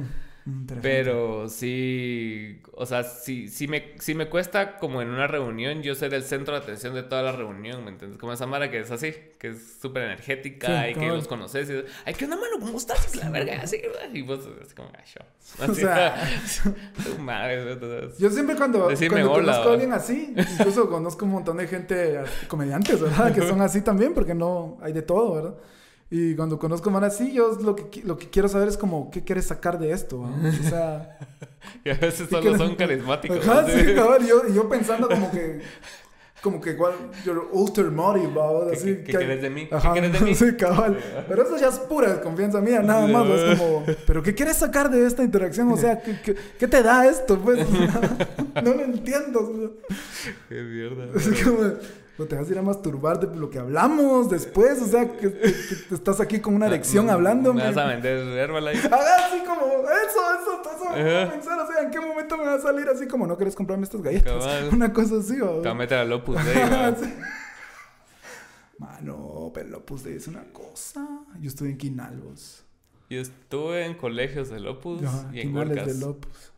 Pero 0.82 1.48
sí, 1.48 2.60
o 2.72 2.86
sea, 2.86 3.02
sí, 3.02 3.48
sí, 3.48 3.68
me, 3.68 3.94
sí 3.98 4.14
me 4.14 4.28
cuesta 4.28 4.78
como 4.78 5.02
en 5.02 5.08
una 5.08 5.26
reunión 5.26 5.82
yo 5.82 5.94
ser 5.94 6.14
el 6.14 6.22
centro 6.22 6.54
de 6.54 6.60
atención 6.60 6.94
de 6.94 7.02
toda 7.02 7.22
la 7.22 7.32
reunión, 7.32 7.84
¿me 7.84 7.90
entiendes? 7.90 8.18
Como 8.18 8.32
esa 8.32 8.46
Mara 8.46 8.70
que 8.70 8.80
es 8.80 8.90
así, 8.90 9.14
que 9.38 9.48
es 9.48 9.78
súper 9.80 10.04
energética 10.04 10.88
y 10.88 10.94
que 10.94 11.06
los 11.06 11.28
conoces 11.28 11.68
y 11.70 11.84
ay, 12.04 12.14
¿qué 12.14 12.24
onda, 12.24 12.36
mano? 12.36 12.58
¿Cómo 12.60 12.78
estás? 12.78 13.16
La 13.16 13.30
verga, 13.30 13.60
así, 13.62 13.80
y 14.12 14.22
vos 14.22 14.40
así 14.62 14.74
como, 14.74 14.90
ay, 14.96 15.04
yo. 15.06 15.24
Así, 15.64 15.70
o 15.70 15.74
sea, 15.74 16.14
madre, 17.18 17.78
yo 18.18 18.28
siempre 18.28 18.54
cuando, 18.54 18.90
cuando 19.08 19.32
conozco 19.32 19.70
a 19.70 19.72
alguien 19.72 19.92
así, 19.94 20.34
incluso 20.36 20.90
conozco 20.90 21.24
un 21.24 21.30
montón 21.30 21.56
de 21.56 21.66
gente, 21.66 22.22
comediantes, 22.48 23.00
¿verdad? 23.00 23.34
Que 23.34 23.40
son 23.42 23.62
así 23.62 23.80
también, 23.80 24.12
porque 24.12 24.34
no, 24.34 24.76
hay 24.82 24.92
de 24.92 25.00
todo, 25.00 25.34
¿verdad? 25.34 25.54
Y 26.10 26.34
cuando 26.36 26.58
conozco 26.58 26.90
a 26.90 27.06
así, 27.06 27.32
yo 27.32 27.58
lo 27.62 27.76
que, 27.76 28.02
lo 28.02 28.16
que 28.16 28.30
quiero 28.30 28.48
saber 28.48 28.68
es 28.68 28.78
como, 28.78 29.10
¿qué 29.10 29.24
quieres 29.24 29.46
sacar 29.46 29.78
de 29.78 29.92
esto? 29.92 30.20
O 30.20 30.68
sea... 30.68 31.18
y 31.84 31.90
a 31.90 31.94
veces 31.94 32.30
solo 32.30 32.56
son 32.56 32.76
carismáticos. 32.76 33.46
Ajá, 33.46 33.66
sí, 33.68 33.94
cabrón. 33.94 34.24
Y 34.24 34.28
yo, 34.28 34.48
yo 34.48 34.68
pensando 34.68 35.08
como 35.08 35.30
que... 35.30 35.60
Como 36.40 36.60
que 36.60 36.70
igual, 36.70 36.92
your 37.24 37.48
ultra 37.50 37.90
motive, 37.90 38.32
Así, 38.72 38.98
¿Qué, 39.04 39.12
quieres 39.12 39.42
de 39.42 39.50
mí? 39.50 39.68
Ajá, 39.72 39.92
¿Qué 39.92 40.00
quieres 40.00 40.20
de 40.20 40.24
mí? 40.24 40.34
Sí, 40.36 40.56
cabal. 40.56 40.96
Pero 41.28 41.42
eso 41.42 41.58
ya 41.58 41.66
es 41.66 41.80
pura 41.80 42.12
desconfianza 42.12 42.60
mía, 42.60 42.80
nada 42.80 43.08
más. 43.08 43.28
Es 43.28 43.58
como, 43.58 43.84
¿pero 44.06 44.22
qué 44.22 44.34
quieres 44.34 44.56
sacar 44.56 44.88
de 44.88 45.04
esta 45.04 45.24
interacción? 45.24 45.70
O 45.72 45.76
sea, 45.76 46.00
¿qué, 46.00 46.36
qué, 46.56 46.68
te 46.68 46.82
da 46.82 47.08
esto? 47.08 47.40
Pues, 47.40 47.68
no 48.62 48.72
lo 48.72 48.84
entiendo. 48.84 49.78
Qué 50.48 50.62
mierda. 50.62 51.08
Es 51.16 51.42
como, 51.42 51.58
No 52.18 52.24
te 52.24 52.34
vas 52.34 52.48
a 52.48 52.52
ir 52.52 52.58
a 52.58 52.62
masturbar 52.62 53.20
de 53.20 53.34
lo 53.36 53.48
que 53.48 53.58
hablamos 53.60 54.28
después. 54.28 54.82
O 54.82 54.86
sea, 54.86 55.10
que, 55.12 55.32
que- 55.32 55.54
que 55.88 55.94
estás 55.94 56.20
aquí 56.20 56.40
con 56.40 56.54
una 56.56 56.66
erección 56.66 57.08
hablando. 57.10 57.54
Me 57.54 57.62
vas 57.62 57.76
a 57.76 57.86
vender 57.86 58.18
Herbalife. 58.36 58.86
Haga 58.88 59.26
así 59.26 59.38
como, 59.46 59.66
eso, 59.66 60.20
eso, 60.42 60.62
eso. 60.62 61.30
pensar, 61.30 61.60
o 61.60 61.66
sea, 61.72 61.82
¿en 61.84 61.90
qué 61.92 62.00
momento 62.00 62.36
me 62.36 62.44
va 62.44 62.54
a 62.54 62.60
salir 62.60 62.88
así 62.88 63.06
como, 63.06 63.26
no 63.26 63.36
quieres 63.36 63.54
comprarme 63.54 63.84
estas 63.84 64.02
galletas? 64.02 64.32
Cabal. 64.32 64.68
Una 64.72 64.92
cosa 64.92 65.18
así, 65.18 65.40
¿o? 65.40 65.60
Te 65.60 65.68
va 65.68 65.70
a 65.70 65.74
meter 65.74 65.98
al 65.98 66.12
Opus 66.12 66.36
Dei. 66.44 66.54
Sí. 67.00 67.14
Mano, 68.78 69.50
pero 69.54 69.68
lo 69.70 69.84
puse 69.84 70.14
es 70.14 70.28
una 70.28 70.44
cosa. 70.52 71.06
Yo 71.40 71.48
estuve 71.48 71.70
en 71.70 71.78
Quinalbos. 71.78 72.62
Yo 73.10 73.20
estuve 73.20 73.84
en 73.86 73.94
colegios 73.94 74.50
del 74.50 74.66
Opus 74.68 75.02
Ajá, 75.02 75.30
y 75.32 75.40
en 75.40 75.48
Quinales 75.48 75.76
Huercas. 75.76 75.86
de 76.00 76.06
Lopus. 76.06 76.30
Y 76.32 76.57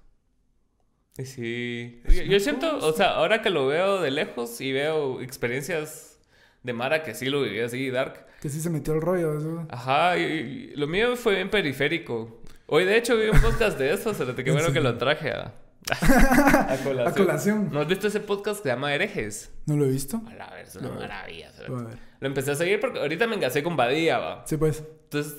Sí. 1.19 2.03
Yo, 2.28 2.41
siento, 2.41 2.78
o 2.78 2.93
sea, 2.93 3.11
ahora 3.11 3.43
que 3.43 3.51
lo 3.51 3.66
veo 3.66 4.01
de 4.01 4.11
lejos 4.11 4.61
y 4.61 4.73
veo 4.73 5.20
experiencias 5.20 6.19
de 6.62 6.73
Mara 6.73 7.03
que 7.03 7.15
sí 7.15 7.27
lo 7.27 7.43
viví 7.43 7.61
así, 7.61 7.91
Dark. 7.91 8.27
Que 8.41 8.49
sí 8.49 8.61
se 8.61 8.70
metió 8.70 8.95
el 8.95 9.03
rollo. 9.03 9.39
Eso. 9.39 9.66
Ajá, 9.69 10.16
y, 10.19 10.23
y 10.23 10.77
lo 10.77 10.87
mío 10.87 11.16
fue 11.16 11.35
bien 11.35 11.51
periférico. 11.51 12.41
Hoy, 12.66 12.85
de 12.85 12.97
hecho, 12.97 13.16
vi 13.16 13.28
un 13.28 13.41
podcast 13.41 13.78
de 13.78 13.93
eso, 13.93 14.15
se 14.15 14.24
qué 14.45 14.51
¿En 14.51 14.53
bueno 14.57 14.73
que 14.73 14.81
lo 14.81 14.97
traje 14.97 15.32
a, 15.32 15.53
a 15.91 16.77
colación. 16.85 17.09
A 17.09 17.12
colación. 17.12 17.69
¿No 17.73 17.81
has 17.81 17.89
visto 17.89 18.07
ese 18.07 18.20
podcast 18.20 18.59
que 18.62 18.69
se 18.70 18.74
llama 18.74 18.95
Herejes? 18.95 19.53
¿No 19.66 19.77
lo 19.77 19.85
he 19.87 19.91
visto? 19.91 20.23
A 20.27 20.35
la 20.35 20.51
ver, 20.51 20.66
es 20.66 20.77
una 20.77 20.89
Lo- 20.89 20.95
maravilla. 20.95 21.51
Lo 21.69 21.85
ver. 21.85 21.99
Lo 22.20 22.27
empecé 22.28 22.53
a 22.53 22.55
seguir 22.55 22.81
porque 22.81 23.01
ahorita 23.01 23.27
me 23.27 23.35
engasé 23.35 23.62
con 23.62 23.77
Badía, 23.77 24.19
va. 24.19 24.45
Sí, 24.47 24.57
pues. 24.57 24.85
Entonces, 25.05 25.35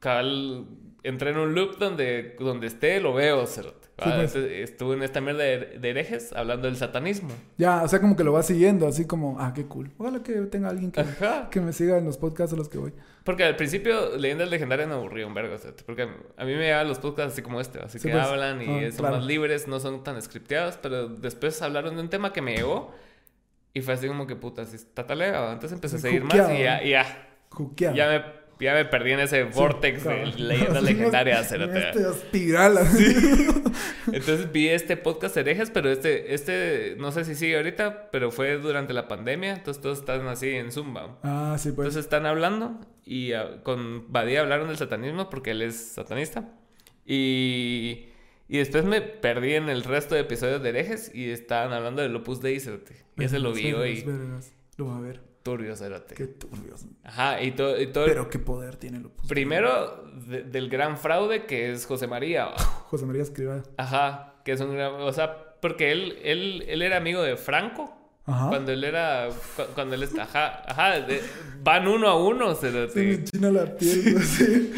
cabal, 0.00 0.66
entré 1.02 1.30
en 1.30 1.38
un 1.38 1.54
loop 1.54 1.78
donde, 1.78 2.34
donde 2.38 2.66
esté, 2.66 3.00
lo 3.00 3.14
veo, 3.14 3.46
va. 3.46 3.83
Sí, 3.96 4.02
pues. 4.02 4.34
Entonces, 4.34 4.50
estuve 4.70 4.96
en 4.96 5.02
esta 5.04 5.20
mierda 5.20 5.44
de, 5.44 5.78
de 5.78 5.90
herejes 5.90 6.32
hablando 6.32 6.66
del 6.66 6.76
satanismo. 6.76 7.30
Ya, 7.58 7.82
o 7.84 7.88
sea, 7.88 8.00
como 8.00 8.16
que 8.16 8.24
lo 8.24 8.32
va 8.32 8.42
siguiendo, 8.42 8.88
así 8.88 9.06
como, 9.06 9.38
ah, 9.40 9.52
qué 9.54 9.66
cool. 9.66 9.92
Ojalá 9.98 10.20
que 10.22 10.32
tenga 10.46 10.68
alguien 10.70 10.90
que, 10.90 11.04
que 11.50 11.60
me 11.60 11.72
siga 11.72 11.96
en 11.98 12.04
los 12.04 12.18
podcasts 12.18 12.52
a 12.54 12.56
los 12.56 12.68
que 12.68 12.78
voy. 12.78 12.92
Porque 13.22 13.44
al 13.44 13.54
principio 13.56 14.16
Leyendas 14.16 14.50
Legendarias 14.50 14.88
me 14.88 14.94
aburrió 14.94 15.28
un 15.28 15.34
vergo, 15.34 15.56
cerote, 15.58 15.84
porque 15.84 16.02
a 16.02 16.44
mí 16.44 16.52
me 16.54 16.58
llegaban 16.62 16.88
los 16.88 16.98
podcasts 16.98 17.34
así 17.34 17.42
como 17.42 17.60
este, 17.60 17.78
así 17.78 17.98
Sí, 18.00 18.08
que 18.08 18.14
pues. 18.14 18.26
hablan 18.26 18.60
y 18.62 18.66
Ah, 18.84 18.90
son 18.90 18.98
claro. 18.98 19.16
más 19.16 19.26
libres, 19.26 19.68
no 19.68 19.78
son 19.78 20.02
tan 20.02 20.20
scripteados, 20.20 20.76
pero 20.82 21.08
después 21.08 21.62
hablaron 21.62 21.94
de 21.94 22.02
un 22.02 22.10
tema 22.10 22.32
que 22.32 22.42
me 22.42 22.56
llegó 22.56 22.92
y 23.72 23.80
fue 23.80 23.94
así 23.94 24.08
como 24.08 24.26
que 24.26 24.34
puta, 24.36 24.64
si 24.66 24.76
está 24.76 25.06
talega, 25.06 25.52
entonces 25.52 25.72
empecé 25.72 25.96
a 25.96 25.98
seguir 26.00 26.24
más 26.24 26.34
y 26.34 26.62
ya, 26.64 26.82
y 26.82 26.90
ya, 26.90 27.28
Juqueado. 27.50 27.94
ya 27.96 28.08
me, 28.08 28.24
ya 28.60 28.74
me 28.74 28.84
perdí 28.84 29.12
en 29.12 29.20
ese 29.20 29.44
vortex 29.44 30.04
de 30.04 30.10
cabal. 30.10 30.48
Leyendas 30.48 30.76
Así, 30.82 30.84
Legendarias, 30.84 31.52
en. 31.52 31.62
Este 31.62 32.08
espiral. 32.08 32.78
Entonces 34.12 34.52
vi 34.52 34.68
este 34.68 34.96
podcast 34.96 35.36
herejes, 35.36 35.70
pero 35.70 35.90
este, 35.90 36.34
este, 36.34 36.96
no 36.98 37.12
sé 37.12 37.24
si 37.24 37.34
sigue 37.34 37.56
ahorita, 37.56 38.10
pero 38.10 38.30
fue 38.30 38.58
durante 38.58 38.92
la 38.92 39.08
pandemia, 39.08 39.54
entonces 39.54 39.82
todos 39.82 39.98
están 39.98 40.26
así 40.28 40.50
en 40.50 40.70
Zumba. 40.70 41.18
Ah, 41.22 41.56
sí, 41.58 41.72
pues. 41.72 41.86
Entonces 41.86 42.04
están 42.04 42.26
hablando 42.26 42.80
y 43.04 43.32
ah, 43.32 43.60
con 43.62 44.12
Badía 44.12 44.40
hablaron 44.40 44.68
del 44.68 44.76
satanismo 44.76 45.30
porque 45.30 45.50
él 45.50 45.62
es 45.62 45.76
satanista. 45.76 46.52
Y, 47.06 48.06
y 48.48 48.58
después 48.58 48.84
me 48.84 49.00
perdí 49.00 49.54
en 49.54 49.68
el 49.68 49.82
resto 49.82 50.14
de 50.14 50.22
episodios 50.22 50.62
de 50.62 50.68
herejes 50.70 51.10
y 51.14 51.30
estaban 51.30 51.72
hablando 51.72 52.02
del 52.02 52.14
Opus 52.16 52.40
Dei. 52.40 52.60
Y 53.16 53.24
ese 53.24 53.38
lo 53.38 53.52
vi 53.52 53.72
hoy. 53.72 54.04
Lo 54.76 54.86
va 54.86 54.96
a 54.98 55.00
ver. 55.00 55.33
Turbio, 55.44 55.76
cerote. 55.76 56.14
Qué 56.16 56.26
turbios. 56.26 56.86
Ajá, 57.04 57.40
y, 57.40 57.52
to- 57.52 57.78
y 57.80 57.86
todo... 57.88 58.06
Pero 58.06 58.28
qué 58.30 58.38
poder 58.40 58.74
tiene 58.76 58.98
Lopus. 58.98 59.28
Primero, 59.28 60.02
de- 60.26 60.42
del 60.42 60.68
gran 60.68 60.98
fraude 60.98 61.44
que 61.46 61.70
es 61.70 61.86
José 61.86 62.06
María. 62.08 62.46
José 62.88 63.06
María 63.06 63.22
Escrivá. 63.22 63.62
Ajá, 63.76 64.34
que 64.44 64.52
es 64.52 64.60
un 64.60 64.72
gran... 64.74 64.94
O 64.94 65.12
sea, 65.12 65.54
porque 65.60 65.92
él, 65.92 66.18
él, 66.24 66.64
él 66.66 66.82
era 66.82 66.96
amigo 66.96 67.22
de 67.22 67.36
Franco. 67.36 68.03
Ajá. 68.26 68.48
Cuando 68.48 68.72
él 68.72 68.84
era... 68.84 69.28
cu- 69.56 69.62
Cuando 69.74 69.94
él... 69.96 70.02
est- 70.04 70.18
Ajá, 70.18 70.62
ajá. 70.66 71.00
de- 71.00 71.22
van 71.62 71.86
uno 71.86 72.08
a 72.08 72.16
uno, 72.22 72.54
Se 72.54 72.70
cerote. 72.70 73.00
me 73.02 73.14
enchina 73.14 73.50
la 73.50 73.66
piel, 73.76 74.16
así. 74.18 74.72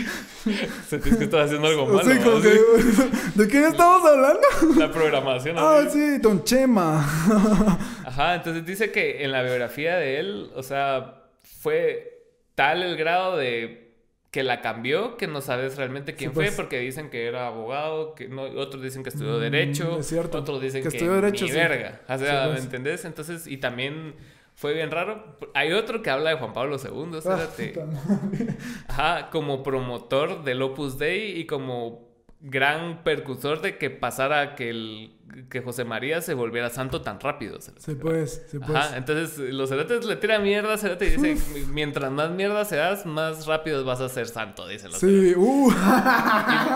Sentís 0.89 1.17
que 1.17 1.25
estás 1.25 1.47
haciendo 1.47 1.69
algo 1.69 1.87
malo. 1.87 2.01
Como 2.25 2.37
¿no? 2.39 2.43
que, 2.43 2.51
Sí, 2.51 3.11
¿De 3.35 3.49
qué 3.49 3.67
estamos 3.69 4.05
hablando? 4.09 4.41
La 4.79 4.91
programación. 4.91 5.57
Ah, 5.59 5.83
sí, 5.91 6.19
Don 6.19 6.43
Chema. 6.45 6.99
Ajá, 8.05 8.35
entonces 8.37 8.65
dice 8.67 8.91
que 8.91 9.25
en 9.25 9.33
la 9.33 9.43
biografía 9.43 9.97
de 9.97 10.19
él, 10.21 10.51
o 10.55 10.63
sea, 10.63 11.23
fue 11.61 12.23
tal 12.55 12.83
el 12.83 12.97
grado 12.97 13.37
de 13.37 13.86
que 14.37 14.43
la 14.43 14.61
cambió 14.61 15.17
que 15.17 15.27
no 15.27 15.41
sabes 15.41 15.79
realmente 15.79 16.15
quién 16.15 16.29
Sí, 16.31 16.35
pues. 16.35 16.49
fue 16.55 16.57
porque 16.65 16.79
dicen 16.79 17.09
que 17.09 17.25
era 17.27 17.47
abogado, 17.47 18.15
que 18.15 18.29
no, 18.29 18.43
otros 18.43 18.83
dicen 18.83 19.03
que 19.03 19.09
estudió 19.09 19.39
Mm, 19.39 19.41
derecho, 19.41 19.99
es 19.99 20.07
cierto. 20.09 20.37
otros 20.37 20.61
dicen 20.61 20.83
Que 20.83 20.91
que, 20.91 20.97
estudió 20.99 21.15
derecho, 21.15 21.47
ni 21.47 21.53
sí. 21.53 21.57
verga. 21.57 22.03
O 22.07 22.19
sea, 22.19 22.43
Sí, 22.43 22.49
¿me 22.49 22.53
pues. 22.53 22.65
entendés? 22.65 23.05
Entonces, 23.07 23.47
y 23.47 23.57
también 23.57 24.15
fue 24.55 24.75
bien 24.75 24.91
raro. 24.91 25.39
Hay 25.55 25.73
otro 25.73 26.03
que 26.03 26.11
habla 26.11 26.29
de 26.29 26.37
Juan 26.37 26.53
Pablo 26.53 26.77
II, 26.77 27.15
Ah, 27.15 27.19
espérate. 27.49 27.81
madre. 27.87 28.57
Ajá, 28.89 29.31
como 29.31 29.63
promotor 29.63 30.45
del 30.45 30.61
Opus 30.61 30.99
Dei 30.99 31.41
y 31.41 31.47
como 31.47 32.06
gran 32.41 33.03
percursor 33.03 33.61
de 33.63 33.79
que 33.79 33.91
pasara 33.91 34.55
que 34.55 34.71
el 34.71 35.13
que 35.51 35.61
José 35.61 35.85
María 35.85 36.21
se 36.21 36.35
volviera 36.35 36.71
santo 36.71 37.03
tan 37.03 37.21
rápido. 37.21 37.61
cerote. 37.61 37.83
Se 37.83 37.95
pues, 37.97 38.47
se 38.49 38.61
pues. 38.61 38.71
Ajá, 38.71 38.97
entonces 38.97 39.39
los 39.53 39.69
cerotes 39.69 40.05
le 40.05 40.17
tiran 40.17 40.43
mierda 40.43 40.75
a 40.75 40.79
cerote 40.79 41.07
y 41.07 41.17
dicen, 41.17 41.39
mientras 41.73 42.11
más 42.13 42.31
mierda 42.31 42.65
seas, 42.65 43.07
más 43.07 43.47
rápido 43.47 43.85
vas 43.85 44.01
a 44.01 44.09
ser 44.09 44.29
santo, 44.29 44.67
dicen 44.67 44.91
los 44.93 45.01
Sí, 45.01 45.35
uh. 45.37 45.71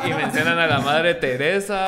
Y, 0.04 0.10
y 0.10 0.14
mencionan 0.14 0.58
a 0.58 0.66
la 0.66 0.80
madre 0.80 1.14
Teresa, 1.14 1.86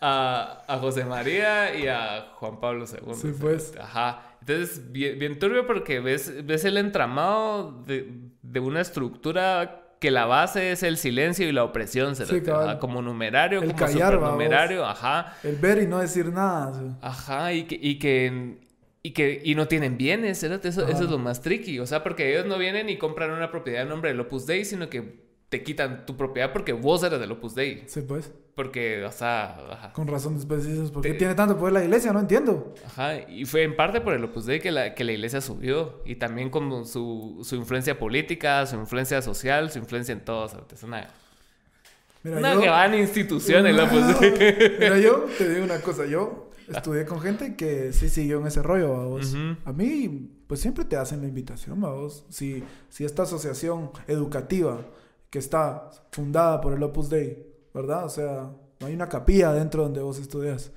a, 0.00 0.64
a 0.66 0.78
José 0.78 1.04
María 1.04 1.74
y 1.76 1.86
a 1.86 2.32
Juan 2.36 2.58
Pablo 2.58 2.86
II. 2.86 3.14
Sí, 3.14 3.32
pues. 3.38 3.74
Ajá. 3.78 4.22
Entonces, 4.40 4.90
bien, 4.90 5.18
bien 5.18 5.38
turbio 5.38 5.66
porque 5.66 6.00
ves, 6.00 6.44
ves 6.44 6.64
el 6.64 6.76
entramado 6.76 7.82
de, 7.86 8.12
de 8.42 8.60
una 8.60 8.80
estructura 8.80 9.81
que 10.02 10.10
la 10.10 10.26
base 10.26 10.72
es 10.72 10.82
el 10.82 10.98
silencio 10.98 11.48
y 11.48 11.52
la 11.52 11.64
opresión, 11.64 12.14
cerote, 12.16 12.42
cabal. 12.42 12.68
ajá, 12.70 12.78
como 12.80 13.00
numerario, 13.00 13.60
El 13.62 13.68
como 13.68 13.78
callar, 13.78 14.12
supernumerario, 14.14 14.84
ajá. 14.84 15.34
El 15.44 15.56
ver 15.56 15.80
y 15.80 15.86
no 15.86 16.00
decir 16.00 16.26
nada. 16.32 16.74
sí. 16.74 16.94
Ajá, 17.00 17.52
y 17.54 17.64
que, 17.64 17.78
y 17.80 17.98
que, 18.00 18.58
y 19.02 19.12
que, 19.12 19.40
y 19.44 19.54
no 19.54 19.68
tienen 19.68 19.96
bienes, 19.96 20.42
eso, 20.42 20.54
eso 20.64 20.86
es 20.88 21.00
lo 21.10 21.18
más 21.18 21.40
tricky, 21.40 21.78
o 21.78 21.86
sea, 21.86 22.02
porque 22.02 22.30
ellos 22.32 22.44
no 22.46 22.58
vienen 22.58 22.90
y 22.90 22.98
compran 22.98 23.30
una 23.30 23.50
propiedad 23.50 23.82
en 23.82 23.88
nombre 23.88 24.10
del 24.10 24.20
Opus 24.20 24.44
Dei, 24.44 24.64
sino 24.64 24.90
que 24.90 25.22
te 25.48 25.62
quitan 25.62 26.04
tu 26.04 26.16
propiedad 26.16 26.52
porque 26.52 26.72
vos 26.72 27.02
eres 27.04 27.20
del 27.20 27.30
Opus 27.32 27.54
Dei, 27.54 27.84
Sí, 27.86 28.00
pues. 28.02 28.32
Porque, 28.54 29.04
o 29.04 29.10
sea, 29.12 29.56
ajá. 29.70 29.92
Con 29.92 30.06
razón 30.08 30.34
después 30.36 30.64
dices, 30.66 30.90
¿por 30.90 31.02
qué 31.02 31.12
Te- 31.12 31.18
tiene 31.18 31.34
tanto 31.34 31.56
poder 31.56 31.72
la 31.72 31.82
iglesia? 31.84 32.12
No 32.12 32.20
entiendo. 32.20 32.74
Ajá, 32.86 33.18
y 33.28 33.44
fue 33.46 33.62
en 33.62 33.74
parte 33.76 34.00
por 34.00 34.12
el 34.14 34.22
Opus 34.24 34.44
Dei 34.46 34.60
que 34.60 34.70
la, 34.70 34.94
que 34.94 35.04
la 35.04 35.12
iglesia 35.12 35.40
subió. 35.40 36.02
Y 36.04 36.16
también 36.16 36.50
como 36.50 36.84
su, 36.84 37.40
su 37.44 37.56
influencia 37.56 37.98
política, 37.98 38.66
su 38.66 38.76
influencia 38.76 39.22
social, 39.22 39.70
su 39.70 39.78
influencia 39.78 40.12
en 40.12 40.20
todo. 40.24 40.48
cerote. 40.48 40.74
Es 40.74 40.82
una, 40.82 41.08
Mira, 42.24 42.38
una 42.38 42.54
yo, 42.54 42.60
gran 42.60 42.94
institución 42.94 43.66
el 43.66 43.80
Opus 43.80 44.20
Dei. 44.20 44.32
Mira, 44.78 44.98
yo 44.98 45.24
te 45.38 45.48
digo 45.48 45.64
una 45.64 45.80
cosa. 45.80 46.04
Yo 46.06 46.50
estudié 46.68 47.04
con 47.06 47.20
gente 47.20 47.56
que 47.56 47.92
sí 47.92 48.08
siguió 48.08 48.38
en 48.40 48.46
ese 48.46 48.62
rollo, 48.62 48.92
vos. 49.08 49.32
Ujú. 49.34 49.56
A 49.64 49.72
mí, 49.72 50.30
pues 50.46 50.60
siempre 50.60 50.84
te 50.84 50.96
hacen 50.96 51.20
la 51.22 51.26
invitación, 51.26 51.80
vos. 51.80 52.24
Si, 52.28 52.62
si 52.90 53.04
esta 53.04 53.22
asociación 53.24 53.90
educativa 54.06 54.80
que 55.30 55.38
está 55.38 55.88
fundada 56.12 56.60
por 56.60 56.74
el 56.74 56.82
Opus 56.82 57.08
Dei, 57.08 57.46
¿verdad? 57.74 58.04
O 58.04 58.08
sea, 58.08 58.50
no 58.80 58.86
hay 58.86 58.94
una 58.94 59.08
capilla 59.08 59.52
dentro 59.52 59.82
donde 59.84 60.00
vos 60.00 60.18
estudias. 60.18 60.72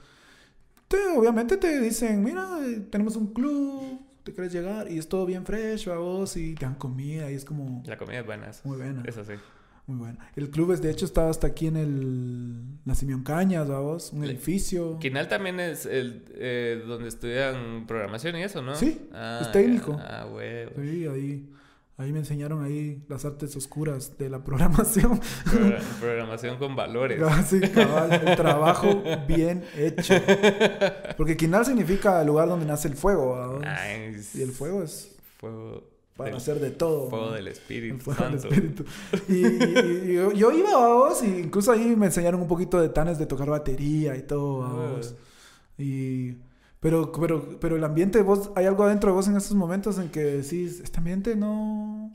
Te, 0.87 0.97
obviamente 1.17 1.57
te 1.57 1.79
dicen, 1.79 2.23
mira, 2.23 2.47
tenemos 2.91 3.15
un 3.15 3.33
club, 3.33 3.99
te 4.23 4.33
quieres 4.33 4.53
llegar 4.53 4.91
y 4.91 4.97
es 4.99 5.07
todo 5.09 5.25
bien 5.25 5.45
fresh, 5.45 5.87
vos, 5.87 6.37
y 6.37 6.53
te 6.55 6.65
dan 6.65 6.75
comida 6.75 7.31
y 7.31 7.35
es 7.35 7.45
como 7.45 7.81
La 7.85 7.97
comida 7.97 8.19
es 8.19 8.25
buena, 8.25 8.49
eso. 8.49 8.61
muy 8.65 8.77
buena. 8.77 9.03
Eso 9.05 9.23
sí. 9.23 9.33
Muy 9.87 9.97
bueno. 9.99 10.17
El 10.35 10.49
club 10.49 10.71
es, 10.71 10.81
de 10.81 10.89
hecho, 10.89 11.05
estaba 11.05 11.29
hasta 11.29 11.45
aquí 11.47 11.67
en 11.67 11.77
el... 11.77 12.63
La 12.85 12.95
Simeón 12.95 13.21
Cañas, 13.23 13.67
vamos, 13.67 14.13
un 14.13 14.25
Le- 14.25 14.33
edificio. 14.33 14.97
Quinal 14.99 15.27
también 15.27 15.59
es 15.59 15.85
el 15.85 16.25
eh, 16.33 16.83
donde 16.87 17.07
estudian 17.07 17.85
programación 17.87 18.35
y 18.37 18.43
eso, 18.43 18.63
¿no? 18.63 18.73
Sí, 18.75 19.07
Ah, 19.13 19.41
es 19.43 19.51
técnico. 19.51 19.95
Ah, 19.99 20.27
huevo. 20.31 20.71
Sí, 20.81 21.05
ahí, 21.05 21.49
ahí 21.97 22.11
me 22.11 22.19
enseñaron 22.19 22.63
ahí 22.63 23.03
las 23.07 23.23
artes 23.25 23.55
oscuras 23.55 24.17
de 24.17 24.29
la 24.29 24.43
programación. 24.43 25.19
Progra- 25.45 25.79
programación 25.99 26.57
con 26.57 26.75
valores. 26.75 27.21
Así, 27.23 27.59
cabal, 27.61 28.11
el 28.25 28.35
trabajo 28.35 29.01
bien 29.27 29.63
hecho. 29.77 30.13
Porque 31.17 31.37
Quinal 31.37 31.65
significa 31.65 32.21
el 32.21 32.27
lugar 32.27 32.47
donde 32.47 32.65
nace 32.65 32.87
el 32.87 32.95
fuego. 32.95 33.59
Nice. 33.59 34.37
Y 34.37 34.41
el 34.41 34.51
fuego 34.51 34.83
es 34.83 35.15
Fuego 35.37 35.83
para 36.17 36.29
del, 36.29 36.37
hacer 36.37 36.59
de 36.61 36.71
todo. 36.71 37.09
fuego 37.09 37.31
del 37.33 37.47
El 37.47 37.53
Espíritu 37.53 37.99
fuego 37.99 38.23
del 38.25 38.35
espíritu. 38.35 38.85
Y, 39.27 39.33
y- 39.45 40.11
y 40.11 40.13
yo, 40.15 40.31
yo 40.31 40.51
iba, 40.51 40.71
vamos, 40.71 41.21
y 41.23 41.27
incluso 41.39 41.71
ahí 41.73 41.93
me 41.97 42.05
enseñaron 42.05 42.41
un 42.41 42.47
poquito 42.47 42.79
de 42.81 42.87
tanes 42.89 43.17
de 43.19 43.25
tocar 43.25 43.49
batería 43.49 44.15
y 44.15 44.21
todo, 44.21 44.59
vamos. 44.59 45.13
Y... 45.77 46.37
Pero, 46.85 47.11
pero, 47.11 47.57
pero 47.59 47.75
el 47.77 47.83
ambiente, 47.83 48.21
vos, 48.21 48.51
hay 48.55 48.67
algo 48.67 48.83
adentro 48.83 49.09
de 49.09 49.15
vos 49.15 49.27
en 49.27 49.35
esos 49.35 49.55
momentos 49.55 49.97
en 49.97 50.09
que 50.09 50.19
decís, 50.19 50.79
este 50.83 50.99
ambiente 50.99 51.35
no... 51.35 52.11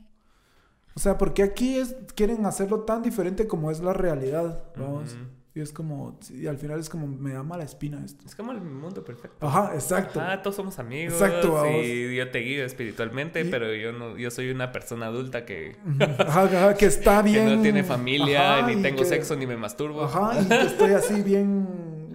O 0.95 0.99
sea, 1.01 1.17
porque 1.17 1.43
aquí 1.43 1.75
es, 1.75 1.93
quieren 2.15 2.45
hacerlo 2.45 2.81
tan 2.81 3.01
diferente 3.01 3.47
como 3.47 3.69
es 3.69 3.81
la 3.81 3.91
realidad, 3.91 4.63
vamos. 4.77 5.11
Ujú. 5.13 5.23
Y 5.55 5.59
es 5.59 5.73
como, 5.73 6.17
y 6.33 6.47
al 6.47 6.57
final 6.57 6.79
es 6.79 6.87
como, 6.89 7.05
me 7.07 7.33
da 7.33 7.43
mala 7.43 7.65
espina 7.65 8.01
esto. 8.05 8.23
Es 8.25 8.33
como 8.33 8.53
el 8.53 8.61
mundo 8.61 9.03
perfecto. 9.03 9.45
Ajá, 9.45 9.71
exacto. 9.73 10.21
Ah, 10.23 10.41
todos 10.41 10.55
somos 10.55 10.79
amigos. 10.79 11.15
Exacto, 11.15 11.51
vamos. 11.51 11.75
y 11.83 12.15
yo 12.15 12.31
te 12.31 12.39
guío 12.39 12.63
espiritualmente, 12.63 13.41
Y- 13.41 13.49
pero 13.49 13.73
yo 13.75 13.91
no, 13.91 14.17
yo 14.17 14.31
soy 14.31 14.51
una 14.51 14.71
persona 14.71 15.07
adulta 15.07 15.43
que, 15.43 15.75
Ajá, 16.17 16.43
ajá, 16.43 16.75
que 16.75 16.85
está 16.95 17.21
que 17.21 17.29
bien. 17.31 17.57
no 17.57 17.61
tiene 17.61 17.83
familia, 17.83 18.59
Ajá, 18.59 18.67
ni 18.69 18.81
tengo 18.81 18.99
que- 18.99 19.05
sexo, 19.09 19.35
ni 19.35 19.45
me 19.45 19.57
masturbo. 19.57 20.05
Ajá, 20.05 20.39
y 20.41 20.45
que 20.45 20.61
estoy 20.61 20.91
así 20.91 21.21
bien 21.21 21.67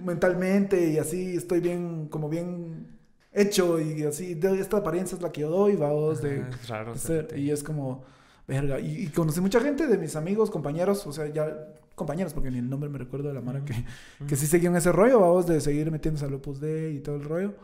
mentalmente 0.06 0.90
y 0.90 0.98
así 0.98 1.36
estoy 1.36 1.60
bien, 1.60 2.08
como 2.08 2.28
bien 2.28 2.96
hecho 3.32 3.78
y 3.80 4.02
así, 4.04 4.34
de 4.34 4.58
esta 4.60 4.78
apariencia 4.78 5.16
es 5.16 5.22
la 5.22 5.30
que 5.32 5.42
yo 5.42 5.50
doy, 5.50 5.76
vamos, 5.76 6.22
de, 6.22 6.40
es 6.40 6.68
raro. 6.68 6.92
de 6.94 6.98
ser- 6.98 7.34
y 7.38 7.50
es 7.50 7.62
como, 7.62 8.04
verga, 8.48 8.80
y, 8.80 9.02
y 9.04 9.08
conocí 9.08 9.40
mucha 9.42 9.60
gente 9.60 9.86
de 9.86 9.98
mis 9.98 10.16
amigos, 10.16 10.50
compañeros, 10.50 11.06
o 11.06 11.12
sea, 11.12 11.26
ya 11.26 11.54
compañeros, 11.94 12.32
porque 12.32 12.50
ni 12.50 12.58
el 12.58 12.68
nombre 12.70 12.88
me 12.88 12.98
recuerdo 12.98 13.28
de 13.28 13.34
la 13.34 13.40
mara 13.42 13.64
que, 13.64 13.74
que 14.26 14.36
sí 14.36 14.46
seguían 14.46 14.76
ese 14.76 14.92
rollo, 14.92 15.20
vamos, 15.20 15.46
de 15.46 15.60
seguir 15.60 15.90
metiéndose 15.90 16.24
al 16.26 16.34
Opus 16.34 16.60
Dei 16.60 16.96
y 16.96 17.00
todo 17.00 17.16
el 17.16 17.24
rollo. 17.24 17.54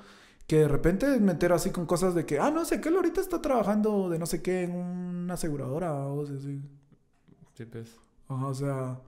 Que 0.47 0.59
de 0.61 0.69
repente 0.69 1.07
me 1.21 1.33
entero 1.33 1.55
así 1.55 1.71
con 1.71 1.87
cosas 1.87 2.15
de 2.15 2.27
que, 2.27 2.39
ah, 2.39 2.51
no 2.51 2.65
sé, 2.65 2.81
que 2.81 2.89
él 2.89 2.97
ahorita 2.97 3.21
está 3.21 3.41
trabajando 3.41 4.11
de 4.11 4.19
no 4.19 4.27
sé 4.27 4.43
qué 4.43 4.65
en 4.65 4.73
una 4.75 5.35
aseguradora, 5.35 5.93
vamos, 5.93 6.31
así. 6.31 6.61
Sí, 7.55 7.65
pues. 7.67 7.95
Ajá, 8.29 8.47
o 8.47 8.55
sea. 8.55 8.99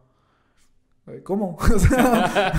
¿Cómo? 1.22 1.58
O 1.74 1.78
sea, 1.78 2.52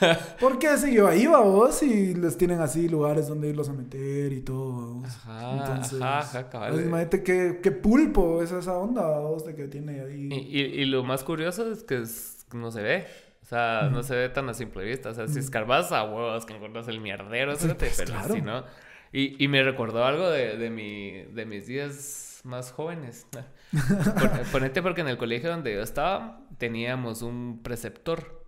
¿por 0.40 0.58
qué 0.58 0.76
si 0.78 0.94
yo 0.94 1.06
ahí 1.06 1.26
vos 1.26 1.82
y 1.82 2.14
les 2.14 2.36
tienen 2.38 2.60
así 2.60 2.88
lugares 2.88 3.28
donde 3.28 3.48
irlos 3.48 3.68
a 3.68 3.74
meter 3.74 4.32
y 4.32 4.40
todo? 4.40 5.02
Ajá, 5.04 5.74
ajá, 5.74 6.18
ajá, 6.20 6.48
cabal. 6.48 6.72
pues, 6.72 6.86
imagínate 6.86 7.22
qué, 7.22 7.60
qué 7.62 7.70
pulpo 7.72 8.42
es 8.42 8.52
esa 8.52 8.78
onda 8.78 9.06
vos 9.18 9.44
de 9.44 9.54
que 9.54 9.68
tiene 9.68 10.00
ahí. 10.00 10.28
Y, 10.32 10.60
y, 10.60 10.60
y 10.80 10.84
lo 10.86 11.04
más 11.04 11.22
curioso 11.24 11.70
es 11.70 11.82
que 11.82 12.00
es- 12.02 12.46
no 12.54 12.70
se 12.70 12.80
ve. 12.82 13.06
O 13.42 13.46
sea, 13.50 13.88
no 13.92 14.02
se 14.02 14.14
ve 14.14 14.28
tan 14.28 14.48
a 14.48 14.54
simple 14.54 14.84
vista. 14.84 15.10
O 15.10 15.14
sea, 15.14 15.26
si 15.28 15.38
escarbas 15.38 15.92
a 15.92 16.04
huevos 16.04 16.46
que 16.46 16.54
encuentras 16.54 16.88
el 16.88 17.00
mierdero, 17.00 17.54
Sí, 17.56 17.68
pues, 17.78 17.94
pero 17.98 18.12
claro. 18.12 18.34
si 18.34 18.40
no. 18.42 18.64
Y, 19.12 19.42
y 19.44 19.48
me 19.48 19.62
recordó 19.62 20.04
algo 20.04 20.30
de, 20.30 20.56
de, 20.56 20.70
mi, 20.70 21.22
de 21.34 21.44
mis 21.46 21.66
días 21.66 22.40
más 22.44 22.70
jóvenes. 22.72 23.26
Pon- 23.72 24.30
Ponete 24.52 24.82
porque 24.82 25.00
en 25.02 25.08
el 25.08 25.18
colegio 25.18 25.50
donde 25.50 25.74
yo 25.74 25.82
estaba 25.82 26.40
teníamos 26.60 27.22
un 27.22 27.60
preceptor 27.64 28.44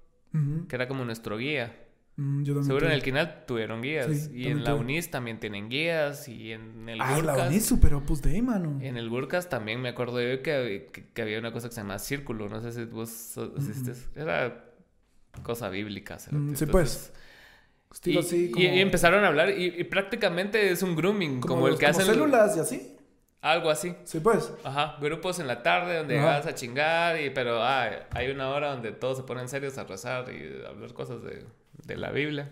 que 0.68 0.76
era 0.76 0.86
como 0.88 1.04
nuestro 1.04 1.36
guía. 1.36 1.76
Mm, 2.16 2.42
yo 2.42 2.62
Seguro 2.62 2.86
en 2.86 2.92
el 2.92 3.02
Quinal 3.02 3.44
tuvieron 3.46 3.82
guías. 3.82 4.06
Sí, 4.26 4.30
y 4.34 4.46
en 4.48 4.64
la 4.64 4.70
tuve. 4.72 4.80
UNIS 4.80 5.10
también 5.10 5.40
tienen 5.40 5.68
guías. 5.68 6.28
Y 6.28 6.52
en 6.52 6.88
el 6.88 7.00
Ah, 7.00 7.20
la 7.22 7.34
Gurkas- 7.36 7.48
UNI 7.48 7.60
super 7.60 7.94
Opus 7.94 8.22
Dei, 8.22 8.40
mano. 8.42 8.78
en 8.82 8.96
el 8.96 9.08
Gurkas 9.10 9.48
también 9.48 9.80
me 9.80 9.88
acuerdo 9.90 10.20
yo 10.22 10.42
que, 10.42 10.88
que, 10.92 11.04
que 11.12 11.22
había 11.22 11.38
una 11.38 11.52
cosa 11.52 11.68
que 11.68 11.74
se 11.74 11.80
llama 11.80 11.98
círculo. 11.98 12.48
No 12.48 12.60
sé 12.60 12.72
si 12.72 12.84
vos 12.84 13.36
asistes. 13.58 14.08
Era 14.14 14.64
cosa 15.42 15.68
bíblica. 15.70 16.16
Mm, 16.16 16.18
sí, 16.18 16.28
Entonces, 16.36 16.68
pues. 16.70 17.12
Y, 17.14 17.94
Estilo 17.94 18.20
así 18.20 18.50
como. 18.50 18.64
y- 18.64 18.68
y 18.68 18.78
empezaron 18.80 19.24
a 19.24 19.28
hablar 19.28 19.50
y, 19.50 19.66
y 19.78 19.84
prácticamente 19.84 20.70
es 20.70 20.82
un 20.82 20.94
grooming, 20.96 21.40
como, 21.40 21.66
el 21.66 21.72
los- 21.72 21.80
que 21.80 21.86
hacen 21.86 22.06
los- 22.06 22.14
células 22.16 22.56
y 22.56 22.60
así. 22.60 22.96
Algo 23.42 23.68
así. 23.70 23.94
Sí, 24.04 24.20
pues. 24.20 24.50
Ajá, 24.64 24.96
grupos 25.00 25.38
en 25.40 25.46
la 25.48 25.62
tarde 25.62 25.98
donde 25.98 26.18
Ajá. 26.18 26.26
vas 26.38 26.46
a 26.46 26.54
chingar, 26.54 27.20
y, 27.20 27.28
pero 27.30 27.62
ah, 27.62 27.90
hay 28.12 28.30
una 28.30 28.48
hora 28.48 28.70
donde 28.72 28.92
todos 28.92 29.18
se 29.18 29.24
ponen 29.24 29.48
serios 29.48 29.76
a 29.76 29.84
rezar 29.84 30.26
y 30.32 30.64
a 30.64 30.70
hablar 30.70 30.94
cosas 30.94 31.22
de, 31.22 31.44
de 31.84 31.96
la 31.96 32.10
Biblia. 32.10 32.48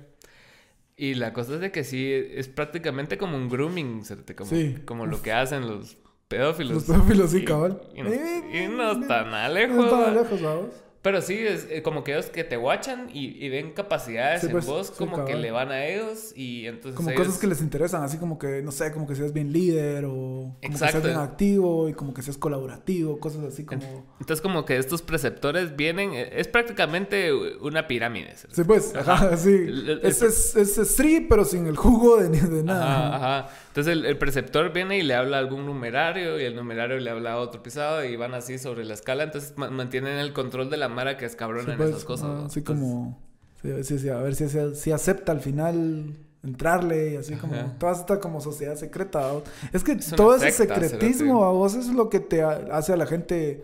Y 0.96 1.14
la 1.14 1.32
cosa 1.32 1.54
es 1.54 1.60
de 1.60 1.72
que 1.72 1.82
sí, 1.82 2.12
es 2.12 2.48
prácticamente 2.48 3.16
como 3.16 3.36
un 3.38 3.48
grooming, 3.48 4.02
como, 4.36 4.50
Sí. 4.50 4.76
como 4.84 5.06
lo 5.06 5.22
que 5.22 5.32
hacen 5.32 5.66
los 5.66 5.96
pedófilos. 6.28 6.74
Los 6.74 6.84
pedófilos, 6.84 7.30
sí, 7.30 7.38
Y- 7.38 7.44
cabal. 7.46 7.80
Y, 7.94 8.02
no, 8.02 8.10
y 8.14 8.68
no 8.68 8.92
están 9.00 9.32
a 9.32 9.48
No 9.48 9.54
lejos. 9.54 9.84
estaba 9.84 10.04
¿va? 10.04 10.10
lejos, 10.10 10.42
vamos. 10.42 10.66
Pero 11.02 11.22
sí, 11.22 11.38
es 11.38 11.66
eh, 11.70 11.82
como 11.82 12.04
que 12.04 12.12
ellos 12.12 12.26
que 12.26 12.44
te 12.44 12.58
guachan 12.58 13.08
y, 13.10 13.28
y 13.42 13.48
ven 13.48 13.72
capacidades 13.72 14.42
Sí, 14.42 14.46
en 14.48 14.52
pues, 14.52 14.66
vos 14.66 14.88
sí, 14.88 14.92
como 14.98 15.24
que 15.24 15.34
le 15.34 15.50
van 15.50 15.70
a 15.70 15.86
ellos 15.86 16.32
y 16.36 16.66
entonces 16.66 16.94
Como 16.94 17.08
ellos- 17.08 17.24
cosas 17.26 17.40
que 17.40 17.46
les 17.46 17.62
interesan, 17.62 18.02
así 18.02 18.18
como 18.18 18.38
que, 18.38 18.60
no 18.60 18.70
sé, 18.70 18.92
como 18.92 19.06
que 19.06 19.14
seas 19.14 19.32
bien 19.32 19.50
líder 19.50 20.04
o 20.04 20.10
como 20.10 20.58
que 20.60 20.76
seas 20.76 21.02
bien 21.02 21.16
activo 21.16 21.88
y 21.88 21.94
como 21.94 22.12
que 22.12 22.20
seas 22.20 22.36
colaborativo, 22.36 23.18
cosas 23.18 23.44
así 23.44 23.64
como... 23.64 24.06
Entonces 24.20 24.42
como 24.42 24.66
que 24.66 24.76
estos 24.76 25.00
preceptores 25.00 25.74
vienen, 25.74 26.12
eh, 26.12 26.32
es 26.38 26.48
prácticamente 26.48 27.32
una 27.32 27.86
pirámide. 27.86 28.34
Sí, 28.52 28.64
pues, 28.64 28.94
ajá, 28.94 29.12
Ajá. 29.14 29.36
sí. 29.38 29.56
Es, 30.02 30.20
es, 30.20 30.54
es 30.56 30.96
pero 31.30 31.46
sin 31.46 31.66
el 31.66 31.76
jugo 31.76 32.18
de, 32.18 32.28
de 32.28 32.62
nada. 32.62 33.06
Ajá, 33.16 33.16
ajá. 33.38 33.50
Entonces 33.70 33.92
el, 33.92 34.04
el 34.04 34.18
preceptor 34.18 34.72
viene 34.72 34.98
y 34.98 35.02
le 35.02 35.14
habla 35.14 35.36
a 35.36 35.40
algún 35.40 35.64
numerario 35.64 36.40
y 36.40 36.44
el 36.44 36.56
numerario 36.56 36.98
le 36.98 37.08
habla 37.10 37.34
a 37.34 37.38
otro 37.38 37.62
pisado 37.62 38.04
y 38.04 38.16
van 38.16 38.34
así 38.34 38.58
sobre 38.58 38.84
la 38.84 38.94
escala. 38.94 39.22
Entonces 39.24 39.54
ma- 39.56 39.70
mantienen 39.70 40.18
el 40.18 40.32
control 40.32 40.70
de 40.70 40.76
la 40.76 40.88
mara 40.88 41.16
que 41.16 41.24
es 41.24 41.36
cabrona 41.36 41.64
Sí, 41.64 41.70
en 41.72 41.76
pues, 41.76 41.90
esas 41.90 42.04
cosas. 42.04 42.28
¿no? 42.28 42.44
así 42.46 42.58
Entonces, 42.58 42.84
como... 42.84 43.18
sí, 43.62 43.84
sí, 43.84 43.98
sí, 44.00 44.08
a 44.08 44.16
ver 44.18 44.34
si, 44.34 44.48
si, 44.48 44.58
si 44.74 44.90
acepta 44.92 45.30
al 45.32 45.40
final 45.40 46.16
entrarle 46.42 47.12
y 47.12 47.16
así 47.16 47.36
como... 47.36 47.54
Ajá. 47.54 47.76
Toda 47.78 47.92
esta 47.92 48.18
como 48.18 48.40
sociedad 48.40 48.74
secreta. 48.74 49.20
¿no? 49.20 49.42
Es 49.72 49.84
que 49.84 49.92
Es 49.92 50.10
todo 50.10 50.34
ese 50.34 50.50
secta, 50.50 50.80
secretismo 50.80 51.44
a 51.44 51.52
vos 51.52 51.74
es 51.76 51.86
lo 51.88 52.08
que 52.10 52.18
te 52.18 52.42
ha- 52.42 52.66
hace 52.72 52.92
a 52.92 52.96
la 52.96 53.06
gente 53.06 53.62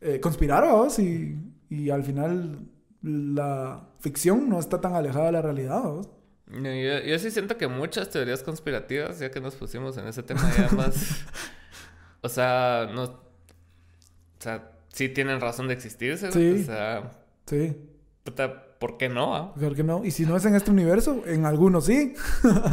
eh, 0.00 0.20
conspirar 0.20 0.62
a 0.62 0.74
vos 0.74 0.98
y, 1.00 1.36
y 1.70 1.90
al 1.90 2.04
final 2.04 2.60
la 3.02 3.88
ficción 3.98 4.48
no 4.48 4.60
está 4.60 4.80
tan 4.80 4.94
alejada 4.94 5.26
de 5.26 5.32
la 5.32 5.42
realidad. 5.42 5.78
¿a 5.78 5.88
vos? 5.88 6.08
Yo, 6.50 7.00
yo 7.00 7.18
sí 7.18 7.30
siento 7.30 7.56
que 7.58 7.68
muchas 7.68 8.08
teorías 8.10 8.42
conspirativas, 8.42 9.18
ya 9.18 9.30
que 9.30 9.40
nos 9.40 9.54
pusimos 9.54 9.96
en 9.98 10.06
ese 10.08 10.22
tema 10.22 10.50
ya 10.56 10.68
más... 10.70 11.24
o 12.22 12.28
sea, 12.28 12.88
no... 12.94 13.02
O 13.04 14.40
sea, 14.40 14.72
sí 14.92 15.08
tienen 15.08 15.40
razón 15.40 15.68
de 15.68 15.74
existirse. 15.74 16.32
Sí. 16.32 16.62
O 16.62 16.64
sea, 16.64 17.10
Sí, 17.48 17.74
puta, 18.24 18.62
¿por 18.78 18.96
qué 18.96 19.08
no? 19.08 19.34
ah? 19.34 19.52
claro 19.58 19.74
que 19.74 19.82
no. 19.82 20.04
Y 20.04 20.10
si 20.12 20.24
no 20.24 20.36
es 20.36 20.44
en 20.44 20.54
este 20.54 20.70
universo, 20.70 21.22
en 21.26 21.44
algunos 21.46 21.86
sí. 21.86 22.14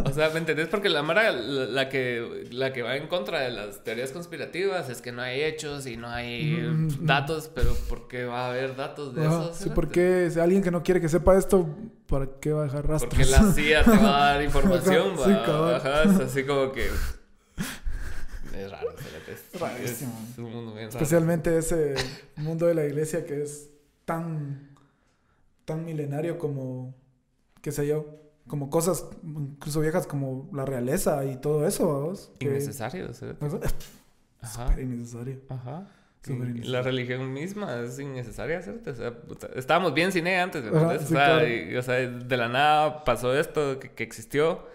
O 0.05 0.11
sea, 0.13 0.29
¿me 0.29 0.39
entendés? 0.39 0.67
Porque 0.67 0.89
la 0.89 1.01
Mara, 1.03 1.31
la, 1.31 1.65
la 1.65 1.89
que, 1.89 2.47
la 2.51 2.71
que 2.73 2.81
va 2.83 2.95
en 2.97 3.07
contra 3.07 3.39
de 3.41 3.49
las 3.51 3.83
teorías 3.83 4.11
conspirativas 4.11 4.89
es 4.89 5.01
que 5.01 5.11
no 5.11 5.21
hay 5.21 5.41
hechos 5.41 5.85
y 5.87 5.97
no 5.97 6.07
hay 6.09 6.53
Mm, 6.55 7.05
datos, 7.05 7.49
pero 7.53 7.73
¿por 7.89 8.07
qué 8.07 8.25
va 8.25 8.45
a 8.45 8.49
haber 8.51 8.75
datos 8.75 9.15
de 9.15 9.25
Ajá, 9.25 9.45
eso? 9.49 9.53
sí, 9.53 9.69
porque 9.73 10.29
si 10.31 10.39
alguien 10.39 10.61
que 10.63 10.71
no 10.71 10.83
quiere 10.83 11.01
que 11.01 11.09
sepa 11.09 11.37
esto, 11.37 11.67
¿para 12.07 12.27
qué 12.39 12.53
va 12.53 12.61
a 12.61 12.65
dejar 12.65 12.87
rastros? 12.87 13.09
Porque 13.13 13.25
la 13.25 13.51
CIA 13.51 13.83
te 13.83 13.89
va 13.91 14.29
a 14.29 14.33
dar 14.33 14.43
información, 14.43 15.13
Ajá, 15.15 15.23
sí, 15.25 15.31
va. 15.51 15.75
Ajá, 15.77 16.03
es 16.03 16.19
así 16.19 16.43
como 16.43 16.71
que... 16.71 16.87
Es 18.55 18.71
raro, 18.71 18.89
es, 19.27 19.59
Rarísimo. 19.59 20.13
es 20.31 20.37
un 20.37 20.43
mundo 20.51 20.73
bien 20.73 20.85
raro. 20.85 20.89
Especialmente 20.89 21.57
ese 21.57 21.95
mundo 22.37 22.67
de 22.67 22.73
la 22.75 22.85
iglesia 22.85 23.25
que 23.25 23.41
es 23.43 23.69
tan, 24.05 24.69
tan 25.65 25.85
milenario 25.85 26.37
como, 26.37 26.95
qué 27.61 27.71
sé 27.71 27.87
yo, 27.87 28.05
como 28.47 28.69
cosas 28.69 29.05
incluso 29.23 29.81
viejas 29.81 30.07
como 30.07 30.49
la 30.53 30.65
realeza 30.65 31.25
y 31.25 31.37
todo 31.37 31.67
eso. 31.67 32.13
Que- 32.39 32.45
Innecesario, 32.47 33.13
¿sí? 33.13 33.25
Ajá. 34.41 34.67
Súper 34.69 34.83
innecesario. 34.83 35.39
Ajá. 35.49 35.87
Súper 36.21 36.39
la 36.47 36.49
innecesario. 36.51 36.83
religión 36.83 37.33
misma 37.33 37.79
es 37.81 37.99
innecesaria, 37.99 38.61
¿cierto? 38.61 38.91
O 38.91 38.95
sea, 38.95 39.13
estábamos 39.55 39.93
bien 39.93 40.11
sin 40.11 40.27
ella 40.27 40.43
antes, 40.43 40.63
sí, 40.63 40.69
o, 40.69 40.97
sea, 41.07 41.07
claro. 41.07 41.47
y- 41.47 41.75
o 41.75 41.81
sea, 41.83 41.95
de 41.95 42.37
la 42.37 42.47
nada 42.49 43.03
pasó 43.03 43.35
esto 43.37 43.79
que, 43.79 43.91
que 43.91 44.03
existió 44.03 44.65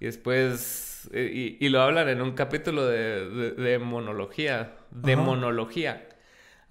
y 0.00 0.06
después... 0.06 1.08
eh, 1.12 1.30
Y, 1.60 1.64
y 1.64 1.68
lo 1.70 1.80
hablan 1.82 2.08
en 2.08 2.22
un 2.22 2.32
capítulo 2.32 2.86
de, 2.86 3.28
de, 3.28 3.50
de 3.52 3.78
monología, 3.78 4.74
de 4.90 5.14
Ajá. 5.14 5.22
monología, 5.22 6.08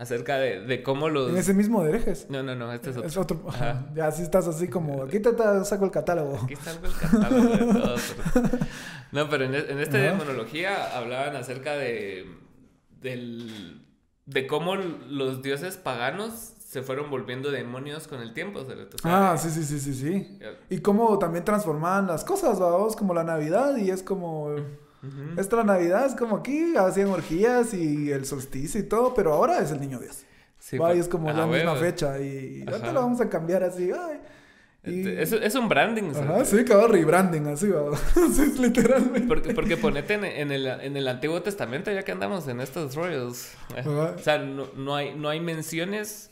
acerca 0.02 0.38
de, 0.38 0.62
de 0.62 0.82
cómo 0.84 1.10
los... 1.10 1.30
En 1.30 1.38
ese 1.38 1.54
mismo 1.54 1.84
de 1.84 1.90
herejes. 1.90 2.26
No, 2.30 2.42
no, 2.44 2.56
no, 2.56 2.74
este 2.74 2.90
es 2.90 2.98
otro. 2.98 3.08
Es 3.08 3.18
otro. 3.18 3.44
Ajá. 3.48 3.86
Ya 3.96 4.08
así 4.08 4.24
estás 4.24 4.48
así 4.48 4.68
como, 4.68 5.04
aquí 5.04 5.20
te, 5.20 5.32
te 5.34 5.66
saco 5.66 5.86
el 5.86 5.92
catálogo. 5.92 6.38
Aquí 6.44 6.54
está 6.56 6.72
el 6.72 6.80
catálogo 6.80 7.50
de 7.50 7.58
todo, 7.82 7.96
pero- 8.34 8.50
No, 9.12 9.30
pero 9.30 9.44
en, 9.46 9.54
en 9.56 9.80
este 9.80 9.98
de 10.00 10.08
Ajá. 10.10 10.18
monología 10.18 10.98
hablaban 10.98 11.36
acerca 11.36 11.74
de 11.74 12.26
del 13.02 13.86
de 14.26 14.48
cómo 14.48 14.76
los 14.76 15.42
dioses 15.42 15.78
paganos 15.78 16.34
se 16.34 16.82
fueron 16.84 17.10
volviendo 17.10 17.52
demonios 17.52 18.08
con 18.08 18.22
el 18.22 18.34
tiempo. 18.34 18.64
¿cierto? 18.64 18.96
O 18.98 19.00
sea, 19.02 19.32
Ah, 19.34 19.38
sí, 19.38 19.50
sí, 19.50 19.64
sí, 19.64 19.80
sí, 19.80 19.94
sí. 19.94 20.40
Y 20.70 20.80
cómo 20.80 21.20
también 21.20 21.44
transformaban 21.44 22.08
las 22.08 22.24
cosas, 22.24 22.60
vamos, 22.60 22.96
como 22.96 23.14
la 23.14 23.24
Navidad 23.24 23.76
y 23.78 23.90
es 23.92 24.02
como... 24.04 24.56
Esta 25.38 25.56
la 25.58 25.64
Navidad 25.64 26.06
es 26.06 26.16
como 26.16 26.38
aquí, 26.38 26.76
hacían 26.76 27.08
orgías 27.10 27.74
y 27.74 28.12
el 28.12 28.26
solsticio 28.26 28.80
y 28.80 28.84
todo, 28.84 29.14
pero 29.14 29.34
ahora 29.34 29.60
es 29.60 29.72
el 29.72 29.80
niño 29.80 30.00
Dios. 30.00 30.24
Sí, 30.60 30.78
Va, 30.78 30.94
y 30.94 31.00
es 31.00 31.08
como 31.08 31.30
ajá, 31.30 31.40
la 31.40 31.48
misma 31.48 31.76
fecha 31.76 32.20
y 32.20 32.60
ahorita 32.68 32.76
Ajá. 32.84 32.92
lo 32.94 33.02
vamos 33.02 33.20
a 33.20 33.28
cambiar 33.30 33.64
así, 33.64 33.92
ay. 33.92 34.22
Y... 34.84 35.00
Este, 35.08 35.22
Es, 35.24 35.32
es 35.34 35.56
un 35.56 35.68
branding. 35.70 36.12
Ajá, 36.12 36.26
¿sabes? 36.28 36.50
sí, 36.50 36.64
cabrón, 36.66 36.92
rebranding, 36.92 37.48
así, 37.48 37.70
va. 37.70 37.96
sí, 38.14 38.42
es 38.44 38.60
literalmente. 38.60 39.28
Porque, 39.28 39.54
porque 39.56 39.78
ponete 39.78 40.14
en, 40.16 40.26
en 40.26 40.52
el, 40.52 40.68
en 40.68 40.98
el 40.98 41.08
Antiguo 41.08 41.42
Testamento, 41.42 41.92
ya 41.92 42.04
que 42.04 42.12
andamos 42.12 42.48
en 42.48 42.62
estos 42.62 42.96
rollos. 42.96 43.54
eh, 43.76 43.80
Ajá. 43.80 44.14
O 44.16 44.20
sea, 44.20 44.38
no, 44.40 44.68
no 44.76 44.96
hay, 44.96 45.16
no 45.16 45.30
hay 45.30 45.40
menciones 45.40 46.30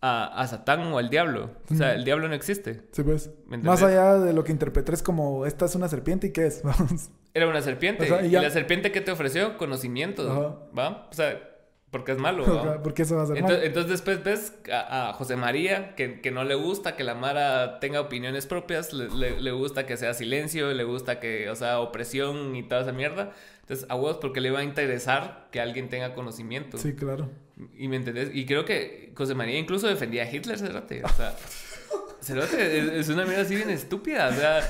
a, 0.00 0.26
a 0.40 0.46
Satán 0.46 0.80
o 0.92 0.98
al 0.98 1.10
diablo. 1.10 1.50
O 1.70 1.74
sea, 1.74 1.94
el 1.94 2.04
diablo 2.04 2.28
no 2.28 2.34
existe. 2.34 2.82
Sí, 2.92 3.02
pues. 3.02 3.30
¿Me 3.46 3.58
Más 3.58 3.82
allá 3.82 4.14
de 4.14 4.32
lo 4.32 4.42
que 4.44 4.52
interpreté 4.52 4.92
es 4.92 5.02
como, 5.02 5.44
esta 5.46 5.64
es 5.66 5.74
una 5.74 5.88
serpiente 5.88 6.28
y 6.28 6.32
qué 6.32 6.46
es, 6.46 6.62
vamos. 6.64 7.10
Era 7.34 7.46
una 7.46 7.62
serpiente. 7.62 8.04
O 8.04 8.06
sea, 8.06 8.22
y 8.22 8.26
y 8.26 8.30
ya- 8.30 8.42
la 8.42 8.50
serpiente 8.50 8.90
que 8.92 9.00
te 9.00 9.10
ofreció 9.12 9.56
conocimiento, 9.58 10.30
Ajá. 10.30 10.56
¿va? 10.78 11.08
O 11.10 11.14
sea, 11.14 11.46
porque 11.90 12.12
es 12.12 12.18
malo. 12.18 12.46
¿no? 12.46 12.82
Porque 12.82 13.02
eso 13.02 13.16
va 13.16 13.22
a 13.22 13.26
ser 13.26 13.36
Entonces, 13.36 13.58
malo. 13.58 13.66
entonces 13.68 13.90
después 13.90 14.22
ves 14.22 14.54
a, 14.72 15.08
a 15.08 15.12
José 15.12 15.34
María, 15.36 15.94
que, 15.96 16.20
que 16.20 16.30
no 16.30 16.44
le 16.44 16.54
gusta 16.54 16.94
que 16.96 17.02
la 17.04 17.14
Mara 17.14 17.80
tenga 17.80 18.00
opiniones 18.00 18.46
propias, 18.46 18.92
le, 18.92 19.08
le- 19.10 19.40
le 19.40 19.50
gusta 19.52 19.86
que 19.86 19.96
sea 19.96 20.14
silencio, 20.14 20.72
le 20.72 20.84
gusta 20.84 21.18
que, 21.20 21.50
o 21.50 21.56
sea, 21.56 21.80
opresión 21.80 22.54
y 22.54 22.62
toda 22.62 22.82
esa 22.82 22.92
mierda. 22.92 23.32
Entonces, 23.62 23.86
a 23.88 23.94
huevos, 23.96 24.18
porque 24.20 24.40
le 24.40 24.50
va 24.50 24.60
a 24.60 24.64
interesar 24.64 25.48
que 25.52 25.60
alguien 25.60 25.88
tenga 25.88 26.14
conocimiento. 26.14 26.78
Sí, 26.78 26.94
claro. 26.94 27.28
Y 27.76 27.88
me 27.88 27.96
entendés, 27.96 28.30
y 28.34 28.46
creo 28.46 28.64
que 28.64 29.12
José 29.16 29.34
María 29.34 29.58
incluso 29.58 29.86
defendía 29.86 30.22
a 30.24 30.30
Hitler, 30.32 30.58
Cerote. 30.58 31.04
O 31.04 31.08
sea, 31.08 31.34
Cerote 32.20 32.78
es, 32.78 32.88
es 32.88 33.08
una 33.08 33.24
mierda 33.24 33.42
así 33.42 33.54
bien 33.56 33.70
estúpida. 33.70 34.28
O 34.28 34.32
sea, 34.32 34.60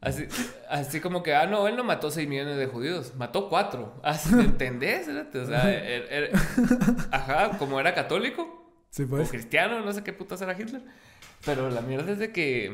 así, 0.00 0.26
así 0.68 1.00
como 1.00 1.22
que, 1.22 1.34
ah, 1.34 1.46
no, 1.46 1.66
él 1.68 1.76
no 1.76 1.84
mató 1.84 2.10
6 2.10 2.28
millones 2.28 2.56
de 2.56 2.66
judíos, 2.66 3.14
mató 3.16 3.48
4. 3.48 4.00
Así, 4.02 4.34
¿me 4.34 4.44
entendés? 4.44 5.08
O 5.08 5.46
sea, 5.46 5.64
er- 5.70 6.08
er- 6.32 7.08
ajá, 7.12 7.58
como 7.58 7.78
era 7.80 7.94
católico 7.94 8.72
Sí, 8.90 9.04
o 9.04 9.08
pues. 9.08 9.30
cristiano, 9.30 9.80
no 9.84 9.92
sé 9.92 10.02
qué 10.02 10.12
putas 10.12 10.40
era 10.42 10.58
Hitler. 10.58 10.82
Pero 11.44 11.70
la 11.70 11.80
mierda 11.80 12.12
es 12.12 12.18
de 12.18 12.32
que 12.32 12.66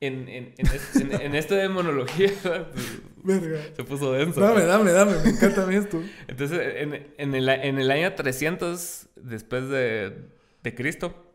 en, 0.00 0.28
en, 0.28 0.54
en, 0.56 0.66
es- 0.66 0.96
en- 0.96 1.12
en 1.20 1.34
esto 1.34 1.54
de 1.54 1.68
monología 1.68 2.28
se 3.76 3.84
puso 3.84 4.12
denso. 4.12 4.40
Dame, 4.40 4.64
dame, 4.64 4.92
dame. 4.92 5.12
Me 5.24 5.30
encanta 5.30 5.62
a 5.62 5.66
mí 5.66 5.76
esto. 5.76 6.02
Entonces, 6.26 6.60
en, 6.76 7.12
en 7.18 7.34
el, 7.34 7.48
en 7.48 7.78
el 7.78 7.90
año 7.90 8.14
300 8.14 9.08
después 9.16 9.68
de, 9.68 10.28
de 10.62 10.74
Cristo, 10.74 11.30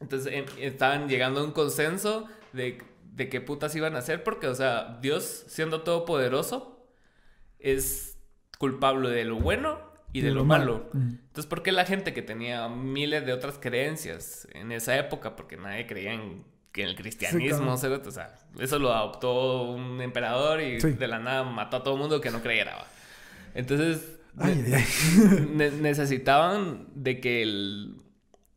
entonces 0.00 0.32
estaban 0.58 1.08
llegando 1.08 1.40
a 1.40 1.44
un 1.44 1.52
consenso 1.52 2.26
de, 2.52 2.78
de 3.14 3.28
qué 3.28 3.40
putas 3.40 3.74
iban 3.76 3.94
a 3.94 3.98
hacer, 4.00 4.24
porque, 4.24 4.48
o 4.48 4.54
sea, 4.54 4.98
Dios, 5.00 5.44
siendo 5.46 5.82
todopoderoso, 5.82 6.84
es 7.58 8.18
culpable 8.58 9.10
de 9.10 9.24
lo 9.24 9.36
bueno 9.36 9.78
y 10.12 10.20
de, 10.20 10.32
lo, 10.32 10.44
malo. 10.44 10.88
Mm. 10.92 11.08
Entonces, 11.26 11.46
¿por 11.46 11.62
qué 11.62 11.72
la 11.72 11.84
gente 11.84 12.12
que 12.12 12.22
tenía 12.22 12.68
miles 12.68 13.24
de 13.24 13.32
otras 13.32 13.58
creencias 13.58 14.48
en 14.52 14.72
esa 14.72 14.96
época? 14.98 15.36
Porque 15.36 15.56
nadie 15.56 15.86
creía 15.86 16.12
en, 16.12 16.44
en 16.74 16.88
el 16.88 16.96
cristianismo, 16.96 17.58
claro. 17.58 17.76
cerote, 17.76 18.08
o 18.08 18.12
sea, 18.12 18.34
eso 18.58 18.78
lo 18.78 18.92
adoptó 18.92 19.62
un 19.62 20.00
emperador 20.00 20.60
y 20.60 20.80
Sí. 20.80 20.90
de 20.90 21.06
la 21.08 21.18
nada 21.20 21.44
mató 21.44 21.78
a 21.78 21.82
todo 21.82 21.94
el 21.94 22.00
mundo 22.00 22.20
que 22.20 22.30
no 22.30 22.42
creyera. 22.42 22.76
¿va? 22.76 22.86
Entonces, 23.54 24.18
ay. 24.38 24.64
ne- 25.52 25.70
necesitaban 25.70 26.88
de 26.94 27.20
que 27.20 27.42
el... 27.42 27.96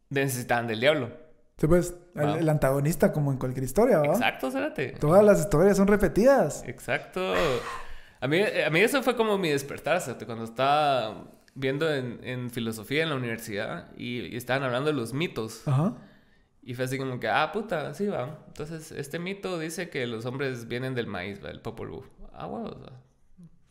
Necesitaban 0.10 0.68
del 0.68 0.80
diablo. 0.80 1.12
Sí, 1.58 1.68
pues. 1.68 1.96
El, 2.18 2.26
Wow. 2.28 2.36
el 2.38 2.50
antagonista, 2.50 3.12
como 3.12 3.32
en 3.32 3.38
cualquier 3.38 3.64
historia, 3.64 4.00
¿va? 4.00 4.08
Exacto, 4.08 4.52
cérate. 4.52 4.90
Todas 5.00 5.24
las 5.24 5.40
historias 5.40 5.78
son 5.78 5.88
repetidas. 5.88 6.64
Exacto. 6.68 7.34
A 8.20 8.28
mí, 8.28 8.42
a 8.42 8.70
mí 8.72 8.80
eso 8.80 9.04
fue 9.04 9.16
como 9.16 9.38
mi 9.38 9.50
despertar, 9.50 10.02
¿sabes? 10.02 10.24
Cuando 10.26 10.44
estaba 10.46 11.26
viendo 11.54 11.92
en, 11.94 12.20
en 12.24 12.50
filosofía 12.50 13.04
en 13.04 13.10
la 13.10 13.16
universidad 13.16 13.92
y, 13.98 14.22
y 14.22 14.36
estaban 14.36 14.64
hablando 14.64 14.90
de 14.90 14.96
los 14.96 15.14
mitos. 15.14 15.68
Ajá. 15.68 15.94
Y 16.64 16.74
fue 16.74 16.86
así 16.86 16.98
como 16.98 17.20
que, 17.20 17.30
ah, 17.30 17.52
puta, 17.54 17.94
sí 17.94 18.08
va. 18.08 18.40
Entonces, 18.48 18.92
este 18.92 19.20
mito 19.20 19.58
dice 19.58 19.90
que 19.90 20.06
los 20.08 20.26
hombres 20.26 20.68
vienen 20.68 20.96
del 20.96 21.08
maíz, 21.08 21.42
¿va? 21.44 21.50
el 21.50 21.62
Popol 21.62 21.90
Vuh. 21.90 22.04
Ah, 22.34 22.46
bueno. 22.48 22.68
o 22.70 22.78
sea. 22.80 22.92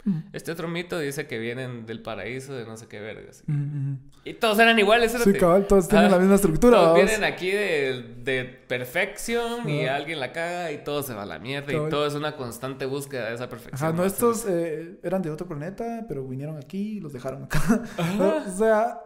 Mm. 0.06 0.18
Este 0.32 0.52
otro 0.52 0.68
mito 0.68 0.98
dice 1.00 1.26
que 1.26 1.38
vienen 1.38 1.84
del 1.84 2.00
paraíso 2.00 2.54
de 2.54 2.64
no 2.64 2.76
sé 2.76 2.86
qué 2.86 3.00
vergas. 3.00 3.42
Mm, 3.46 3.52
mm. 3.90 3.98
Y 4.24 4.34
todos 4.34 4.58
eran 4.60 4.78
iguales, 4.78 5.12
Sí, 5.22 5.32
cabal, 5.34 5.66
todos 5.66 5.88
tienen 5.88 6.10
la 6.10 6.18
misma 6.18 6.36
estructura. 6.36 6.78
Todos 6.78 6.94
vienen 6.94 7.24
aquí 7.24 7.50
de, 7.50 8.14
de 8.24 8.44
perfección 8.44 9.68
y 9.68 9.86
alguien 9.86 10.20
la 10.20 10.32
caga 10.32 10.70
y 10.72 10.82
todo 10.84 11.02
se 11.02 11.12
va 11.12 11.22
a 11.22 11.26
la 11.26 11.38
mierda 11.40 11.72
Cabal. 11.72 11.88
y 11.88 11.90
todo 11.90 12.06
es 12.06 12.14
una 12.14 12.36
constante 12.36 12.86
búsqueda 12.86 13.28
de 13.28 13.34
esa 13.34 13.48
perfección. 13.48 13.74
Ajá, 13.74 13.96
no, 13.96 14.04
estos 14.04 14.46
eh, 14.48 14.98
eran 15.02 15.22
de 15.22 15.30
otro 15.30 15.46
planeta, 15.46 16.04
pero 16.08 16.26
vinieron 16.26 16.56
aquí 16.56 16.98
y 16.98 17.00
los 17.00 17.12
dejaron 17.12 17.44
acá. 17.44 17.82
O 18.46 18.50
sea, 18.56 19.00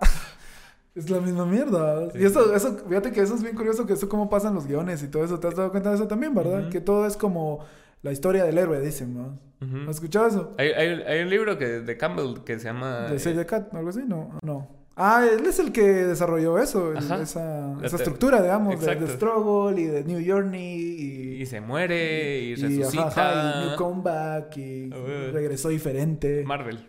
es 0.94 1.08
la 1.08 1.20
misma 1.20 1.46
mierda. 1.46 2.08
Y 2.14 2.24
eso, 2.24 2.54
eso, 2.54 2.76
fíjate 2.86 3.10
que 3.12 3.20
eso 3.22 3.34
es 3.34 3.42
bien 3.42 3.56
curioso, 3.56 3.86
que 3.86 3.94
eso 3.94 4.08
cómo 4.08 4.28
pasan 4.28 4.54
los 4.54 4.66
guiones 4.66 5.02
y 5.02 5.08
todo 5.08 5.24
eso. 5.24 5.40
¿Te 5.40 5.48
has 5.48 5.56
dado 5.56 5.70
cuenta 5.70 5.90
de 5.90 5.96
eso 5.96 6.06
también, 6.06 6.34
verdad? 6.34 6.62
Ujú. 6.62 6.70
Que 6.70 6.80
todo 6.80 7.06
es 7.06 7.16
como 7.16 7.64
la 8.02 8.12
historia 8.12 8.44
del 8.44 8.58
héroe, 8.58 8.80
dicen, 8.80 9.14
¿no? 9.14 9.38
Ujú. 9.60 9.90
¿Has 9.90 9.96
escuchado 9.96 10.26
eso? 10.26 10.54
hay, 10.58 10.68
hay, 10.70 11.02
hay 11.06 11.20
un 11.22 11.28
libro 11.30 11.58
que, 11.58 11.66
de 11.80 11.96
Campbell 11.96 12.42
que 12.44 12.58
se 12.58 12.64
llama... 12.66 13.08
¿De 13.10 13.16
eh, 13.16 13.18
Save 13.18 13.36
the 13.36 13.46
Cat? 13.46 13.74
¿Algo 13.74 13.90
así? 13.90 14.00
No, 14.06 14.38
no. 14.42 14.80
Ah, 14.96 15.24
él 15.30 15.46
es 15.46 15.58
el 15.58 15.72
que 15.72 15.82
desarrolló 15.82 16.58
eso, 16.58 16.92
el- 16.92 16.98
esa, 16.98 17.16
La 17.16 17.86
esa 17.86 17.96
estructura, 17.96 18.42
digamos, 18.42 18.68
de, 18.80 18.84
Exacto. 18.86 19.06
de 19.06 19.12
Struggle 19.14 19.80
y 19.80 19.84
de 19.86 20.04
New 20.04 20.22
Journey 20.26 20.76
y... 20.78 21.42
y 21.42 21.46
se 21.46 21.60
muere 21.60 22.40
y, 22.40 22.50
y, 22.52 22.54
resucita. 22.56 23.06
ajá, 23.06 23.30
ajá, 23.30 23.62
y 23.62 23.68
New 23.68 23.76
Comeback 23.76 24.56
y 24.58 24.90
regresó 25.32 25.68
diferente. 25.70 26.42
Marvel. 26.44 26.86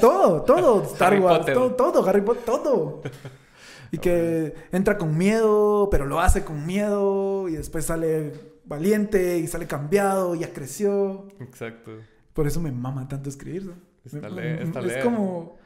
Todo, 0.00 0.42
todo, 0.42 0.82
Star 0.92 1.12
Harry 1.12 1.22
Wars, 1.22 1.38
Potter. 1.38 1.54
todo, 1.54 1.74
todo, 1.74 2.06
Harry 2.08 2.20
Potter, 2.22 2.42
todo. 2.44 3.02
Y 3.92 3.98
que 3.98 4.54
entra 4.72 4.98
con 4.98 5.16
miedo, 5.16 5.88
pero 5.90 6.06
lo 6.06 6.20
hace 6.20 6.44
con 6.44 6.66
miedo 6.66 7.48
y 7.48 7.52
después 7.52 7.86
sale 7.86 8.32
valiente 8.70 9.36
y 9.38 9.46
sale 9.46 9.66
cambiado, 9.66 10.34
ya 10.34 10.54
creció. 10.54 11.28
Exacto. 11.40 11.90
Por 12.32 12.46
eso 12.46 12.60
me 12.62 12.72
mama 12.72 13.06
tanto 13.08 13.28
escribir. 13.28 13.66
¿no? 13.66 13.74
Está 14.06 14.30
Me- 14.30 14.30
le- 14.30 14.56
me- 14.56 14.62
está 14.62 14.80
es 14.80 14.86
lea. 14.86 15.02
como 15.02 15.58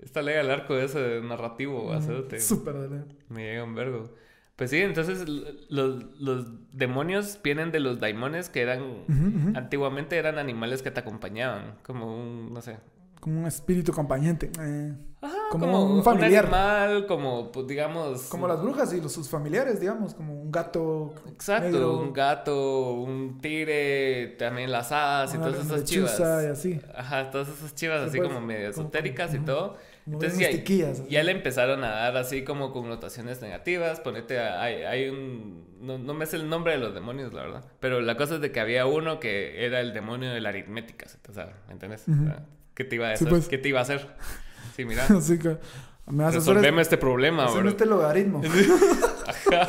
Está 0.00 0.20
lea 0.22 0.40
el 0.40 0.50
arco 0.50 0.76
ese 0.76 1.20
narrativo, 1.22 1.92
hacerte. 1.92 2.40
súper 2.40 2.74
de- 2.88 3.04
Me 3.28 3.44
llega 3.44 3.62
un 3.64 3.74
vergo. 3.74 4.10
Pues 4.56 4.70
sí, 4.70 4.78
entonces 4.78 5.28
los, 5.68 6.04
los 6.18 6.46
demonios 6.72 7.38
vienen 7.44 7.70
de 7.72 7.78
los 7.80 8.00
daimones 8.00 8.48
que 8.48 8.62
eran... 8.62 9.04
Antiguamente 9.54 10.16
eran 10.16 10.38
animales 10.38 10.82
que 10.82 10.90
te 10.90 11.00
acompañaban, 11.00 11.76
como 11.82 12.16
un, 12.18 12.52
no 12.54 12.60
sé. 12.62 12.78
como 13.20 13.40
un 13.40 13.46
espíritu 13.46 13.92
acompañante. 13.92 14.50
eh, 14.60 14.94
Ajá, 15.22 15.34
Como 15.50 15.66
como, 15.66 15.84
un 15.86 15.92
un, 15.92 16.04
familiar. 16.04 16.44
animal, 16.44 17.06
como, 17.06 17.50
pues, 17.50 17.66
digamos... 17.66 18.22
como 18.24 18.46
las 18.46 18.60
brujas 18.62 18.92
y 18.92 19.00
los, 19.00 19.12
sus 19.12 19.28
familiares, 19.28 19.80
digamos, 19.80 20.14
como 20.14 20.40
un 20.40 20.52
gato. 20.52 21.14
Exacto, 21.32 21.70
negro, 21.70 21.98
un 21.98 22.12
gato, 22.12 22.92
un 22.92 23.38
tigre, 23.40 24.36
también 24.38 24.70
las 24.70 24.92
hadas 24.92 25.34
y 25.34 25.38
todas 25.38 25.64
esas 25.64 25.84
chivas. 25.84 26.20
y 26.20 26.22
así. 26.46 26.80
Ajá, 26.94 27.30
todas 27.30 27.48
esas 27.48 27.74
chivas 27.74 28.02
Sí, 28.02 28.08
así 28.10 28.18
pues, 28.18 28.28
como 28.28 28.40
medio 28.44 28.70
como- 28.72 28.82
esotéricas 28.88 29.34
y 29.34 29.38
todo. 29.38 29.76
Entonces 30.06 30.38
ya, 30.38 30.50
ya 31.08 31.22
le 31.24 31.32
empezaron 31.32 31.82
a 31.82 31.88
dar 31.90 32.16
así 32.18 32.44
como 32.44 32.72
connotaciones 32.72 33.40
negativas. 33.42 33.98
Ponete, 34.00 34.38
a- 34.38 34.62
hay, 34.62 34.82
hay 34.84 35.08
un... 35.08 35.64
No, 35.80 35.98
no 35.98 36.14
me 36.14 36.26
sé 36.26 36.36
el 36.36 36.48
nombre 36.48 36.72
de 36.74 36.78
los 36.78 36.94
demonios, 36.94 37.32
la 37.32 37.42
verdad. 37.42 37.64
Pero 37.80 38.00
la 38.00 38.16
cosa 38.16 38.36
es 38.36 38.40
de 38.42 38.52
que 38.52 38.60
había 38.60 38.86
uno 38.86 39.18
que 39.18 39.64
era 39.66 39.80
el 39.80 39.92
demonio 39.94 40.30
de 40.30 40.40
la 40.40 40.50
aritmética. 40.50 41.06
O 41.28 41.32
sea, 41.32 41.54
¿me 41.66 41.72
entiendes? 41.72 42.02
Sea, 42.02 42.44
¿Qué 42.74 42.84
te 42.84 42.94
iba 42.96 43.08
a 43.08 43.16
Sí, 43.16 43.24
hacer? 43.24 43.28
pues. 43.30 43.48
¿Qué 43.48 43.58
te 43.58 43.68
iba 43.70 43.80
a 43.80 43.82
hacer? 43.82 44.06
Sí, 44.76 44.84
mira. 44.84 45.04
Así 45.16 45.38
que 45.38 45.56
me 46.06 46.30
Resolveme 46.30 46.82
este 46.82 46.98
problema, 46.98 47.50
bro. 47.50 47.68
este 47.68 47.86
logaritmo. 47.86 48.42
Ajá. 49.26 49.66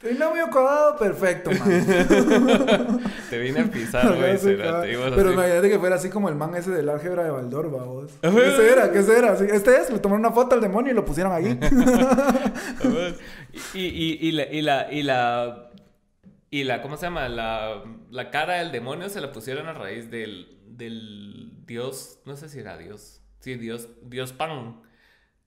Trinomio 0.00 0.50
cuadrado 0.50 0.96
perfecto, 0.98 1.50
man. 1.52 3.00
Te 3.30 3.38
vine 3.38 3.60
a 3.60 3.64
pisar, 3.70 4.16
güey. 4.16 4.36
Pero 4.36 5.32
imagínate 5.32 5.70
que 5.70 5.78
fuera 5.78 5.94
así 5.94 6.10
como 6.10 6.28
el 6.28 6.34
man 6.34 6.56
ese 6.56 6.72
del 6.72 6.88
álgebra 6.88 7.22
de 7.22 7.30
Baldor, 7.30 7.70
vos. 7.70 8.10
¿Qué 8.20 8.72
era? 8.72 8.90
¿Qué 8.90 8.98
era? 8.98 9.34
Este 9.34 9.76
es, 9.76 9.90
le 9.90 10.00
tomaron 10.00 10.24
una 10.26 10.32
foto 10.34 10.56
al 10.56 10.60
demonio 10.60 10.90
y 10.90 10.94
lo 10.96 11.04
pusieron 11.04 11.32
ahí. 11.32 11.56
y, 13.74 13.80
y, 13.86 14.18
y, 14.20 14.32
la, 14.32 14.46
y 14.52 14.62
la 14.62 14.92
y 14.92 15.02
la 15.04 15.70
y 16.50 16.64
la 16.64 16.82
¿cómo 16.82 16.96
se 16.96 17.06
llama? 17.06 17.28
La, 17.28 17.82
la 18.10 18.30
cara 18.30 18.54
del 18.54 18.72
demonio 18.72 19.08
se 19.08 19.20
la 19.20 19.30
pusieron 19.32 19.68
a 19.68 19.72
raíz 19.72 20.10
del, 20.10 20.58
del 20.66 21.52
dios, 21.64 22.18
no 22.26 22.36
sé 22.36 22.48
si 22.48 22.58
era 22.58 22.76
dios. 22.76 23.21
Sí, 23.42 23.54
dios 23.56 23.88
dios 24.02 24.32
Pan, 24.32 24.80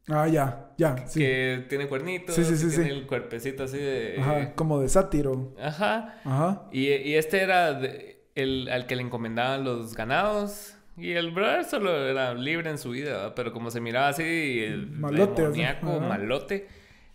ah, 0.10 0.28
ya, 0.28 0.70
ya, 0.78 1.08
sí. 1.08 1.20
que 1.20 1.66
tiene 1.70 1.88
cuernitos, 1.88 2.36
Sí, 2.36 2.44
sí, 2.46 2.56
sí, 2.58 2.70
tiene 2.70 2.92
el 2.92 3.08
cuerpecito 3.08 3.64
así 3.64 3.78
de 3.78 4.18
Ajá, 4.20 4.54
como 4.54 4.80
de 4.82 4.88
sátiro. 4.90 5.54
Ajá. 5.60 6.20
Ajá. 6.24 6.68
Y, 6.72 6.88
y 6.90 7.16
este 7.16 7.42
era 7.42 7.74
de- 7.74 8.24
el 8.36 8.68
al 8.70 8.86
que 8.86 8.96
le 8.98 9.02
encomendaban 9.02 9.64
los 9.64 9.96
ganados. 9.96 10.74
Y 10.98 11.12
el 11.12 11.32
brother 11.32 11.66
solo 11.66 12.08
era 12.08 12.34
libre 12.34 12.70
en 12.70 12.78
su 12.78 12.92
vida, 12.92 13.12
¿verdad? 13.18 13.34
pero 13.36 13.52
como 13.52 13.70
se 13.72 13.82
miraba 13.82 14.10
así, 14.10 14.24
el 14.64 14.88
Malote, 14.88 15.42
demoníaco, 15.42 16.00
malote, 16.00 16.68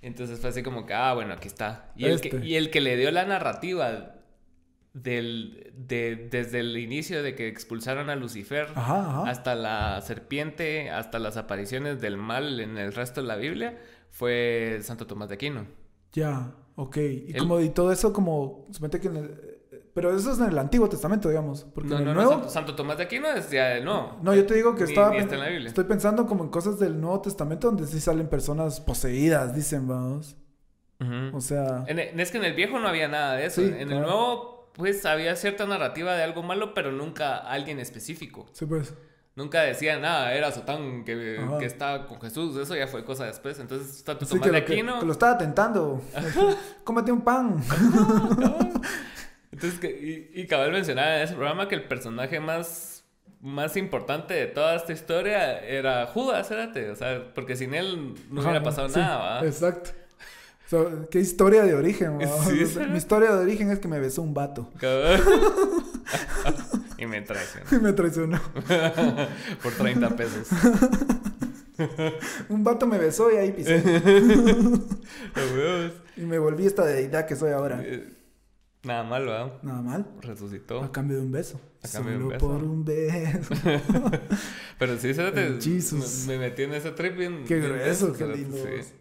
entonces 0.02 0.38
fue 0.38 0.50
así 0.50 0.62
como 0.62 0.84
que, 0.84 0.92
ah, 0.92 1.14
bueno, 1.14 1.32
aquí 1.32 1.48
está. 1.48 1.90
Y, 1.96 2.04
el 2.04 2.20
que, 2.20 2.28
Este. 2.28 2.46
y 2.46 2.56
el 2.56 2.68
que 2.70 2.80
le 2.82 2.96
dio 2.98 3.10
la 3.10 3.24
narrativa 3.24 4.16
del, 4.92 5.72
de, 5.76 6.28
desde 6.30 6.60
el 6.60 6.76
inicio 6.76 7.22
de 7.22 7.34
que 7.34 7.46
expulsaron 7.48 8.10
a 8.10 8.16
Lucifer 8.16 8.66
Ajá, 8.74 9.00
ajá. 9.20 9.30
hasta 9.30 9.54
la 9.54 10.00
serpiente, 10.02 10.90
hasta 10.90 11.18
las 11.18 11.36
apariciones 11.36 12.00
del 12.00 12.16
mal 12.16 12.58
en 12.60 12.76
el 12.76 12.92
resto 12.92 13.20
de 13.22 13.28
la 13.28 13.36
Biblia, 13.36 13.78
fue 14.10 14.80
Santo 14.82 15.06
Tomás 15.06 15.28
de 15.28 15.36
Aquino. 15.36 15.66
Ya, 16.12 16.52
ok. 16.76 16.96
Y 16.96 17.32
El- 17.32 17.38
como 17.38 17.60
y 17.60 17.68
todo 17.70 17.92
eso 17.92 18.12
como, 18.12 18.66
que 19.00 19.06
en 19.08 19.16
el... 19.16 19.56
Pero 19.94 20.16
eso 20.16 20.32
es 20.32 20.38
en 20.38 20.46
el 20.46 20.58
Antiguo 20.58 20.88
Testamento, 20.88 21.28
digamos. 21.28 21.64
Porque 21.74 21.90
No, 21.90 21.96
en 21.96 22.02
el 22.02 22.06
no, 22.08 22.14
no, 22.14 22.20
Nuevo... 22.22 22.32
Santo, 22.34 22.48
Santo 22.50 22.74
Tomás 22.76 22.96
de 22.98 23.04
Aquino 23.04 23.28
es 23.28 23.50
ya 23.50 23.68
de 23.70 23.80
no. 23.80 24.18
No, 24.22 24.34
yo 24.34 24.46
te 24.46 24.54
digo 24.54 24.74
que 24.76 24.84
Ni- 24.84 24.90
estaba 24.90 25.10
ni 25.10 25.16
pen- 25.16 25.24
está 25.24 25.34
en 25.36 25.40
la 25.40 25.48
Biblia. 25.48 25.68
estoy 25.68 25.84
pensando 25.84 26.26
como 26.26 26.44
en 26.44 26.50
cosas 26.50 26.78
del 26.78 27.00
Nuevo 27.00 27.20
Testamento 27.20 27.66
donde 27.68 27.86
sí 27.86 28.00
salen 28.00 28.28
personas 28.28 28.80
poseídas, 28.80 29.54
dicen, 29.54 29.86
vamos. 29.88 30.36
O 31.32 31.40
sea, 31.40 31.84
En 31.86 31.98
el- 31.98 32.18
es 32.20 32.30
que 32.30 32.38
en 32.38 32.44
el 32.44 32.54
viejo 32.54 32.78
no 32.78 32.86
había 32.88 33.08
nada 33.08 33.34
de 33.34 33.46
eso. 33.46 33.62
Sí, 33.62 33.66
en 33.68 33.90
el 33.90 34.00
nuevo, 34.00 34.59
pues 34.74 35.04
había 35.06 35.36
cierta 35.36 35.66
narrativa 35.66 36.14
de 36.14 36.22
algo 36.22 36.42
malo, 36.42 36.74
pero 36.74 36.92
nunca 36.92 37.36
alguien 37.36 37.78
específico. 37.80 38.46
sí 38.52 38.66
pues. 38.66 38.94
Nunca 39.36 39.62
decía 39.62 39.98
nada, 39.98 40.34
era 40.34 40.50
Sotán 40.52 41.04
que, 41.04 41.40
que 41.60 41.64
estaba 41.64 42.06
con 42.06 42.20
Jesús, 42.20 42.56
eso 42.56 42.74
ya 42.76 42.88
fue 42.88 43.04
cosa 43.04 43.24
después. 43.24 43.58
Entonces 43.60 43.96
está 43.96 44.18
tu 44.18 44.26
Sí, 44.26 44.32
Tomás 44.32 44.44
que, 44.48 44.52
de 44.52 44.60
lo, 44.60 44.66
que- 44.66 44.72
Aquino. 44.72 44.98
que 45.00 45.06
lo 45.06 45.12
estaba 45.12 45.38
tentando. 45.38 46.02
Cómete 46.84 47.12
un 47.12 47.22
pan. 47.22 47.62
Entonces, 49.52 49.78
que, 49.80 49.88
y, 50.34 50.40
y 50.40 50.46
Cabal 50.46 50.72
mencionaba 50.72 51.16
en 51.18 51.22
ese 51.22 51.34
programa 51.34 51.68
que 51.68 51.74
el 51.74 51.84
personaje 51.84 52.40
más, 52.40 53.04
más 53.40 53.76
importante 53.76 54.34
de 54.34 54.46
toda 54.46 54.74
esta 54.76 54.92
historia 54.92 55.58
era 55.60 56.06
Judas, 56.06 56.50
érate. 56.50 56.90
O 56.90 56.96
sea, 56.96 57.32
porque 57.34 57.56
sin 57.56 57.74
él 57.74 58.14
no 58.30 58.40
hubiera 58.40 58.58
Ajá, 58.58 58.64
pasado 58.64 58.88
sí, 58.88 58.98
nada, 58.98 59.18
¿va? 59.40 59.46
Exacto. 59.46 59.90
So, 60.70 61.08
qué 61.10 61.18
historia 61.18 61.64
de 61.64 61.74
origen. 61.74 62.18
Sí, 62.20 62.26
O 62.62 62.66
sea, 62.68 62.84
sí. 62.84 62.90
Mi 62.92 62.98
historia 62.98 63.32
de 63.34 63.42
origen 63.42 63.72
es 63.72 63.80
que 63.80 63.88
me 63.88 63.98
besó 63.98 64.22
un 64.22 64.32
vato. 64.34 64.70
Y 66.96 67.06
me 67.06 67.22
traicionó. 67.22 67.66
Y 67.72 67.78
me 67.80 67.92
traicionó. 67.92 68.40
Por 69.64 69.72
30 69.72 70.10
pesos. 70.16 70.46
Un 72.48 72.62
vato 72.62 72.86
me 72.86 72.98
besó 72.98 73.32
y 73.32 73.36
ahí 73.36 73.50
pisé. 73.50 73.82
Y 76.16 76.22
me 76.22 76.38
volví 76.38 76.66
esta 76.66 76.84
deidad 76.84 77.26
que 77.26 77.34
soy 77.34 77.50
ahora. 77.50 77.80
Eh, 77.82 78.16
Nada 78.84 79.02
mal, 79.02 79.26
¿verdad? 79.26 79.52
Nada 79.62 79.82
mal. 79.82 80.06
Resucitó. 80.20 80.82
A 80.84 80.92
cambio 80.92 81.16
de 81.16 81.22
un 81.24 81.32
beso. 81.32 81.60
A 81.82 81.88
cambio 81.88 82.12
de 82.12 82.18
un 82.18 82.22
Solo 82.22 82.34
beso. 82.34 82.46
por 82.46 82.62
un 82.62 82.84
beso. 82.84 83.54
Pero 84.78 84.98
sí, 84.98 85.08
fíjate, 85.14 85.58
Jesus. 85.60 86.26
me, 86.28 86.34
me 86.38 86.48
metí 86.48 86.62
en 86.62 86.74
ese 86.74 86.92
trip 86.92 87.16
bien. 87.16 87.44
Qué 87.46 87.56
bien 87.56 87.72
grueso, 87.72 88.06
denso, 88.12 88.18
qué 88.18 88.36
lindo. 88.36 88.56
sí. 88.56 88.92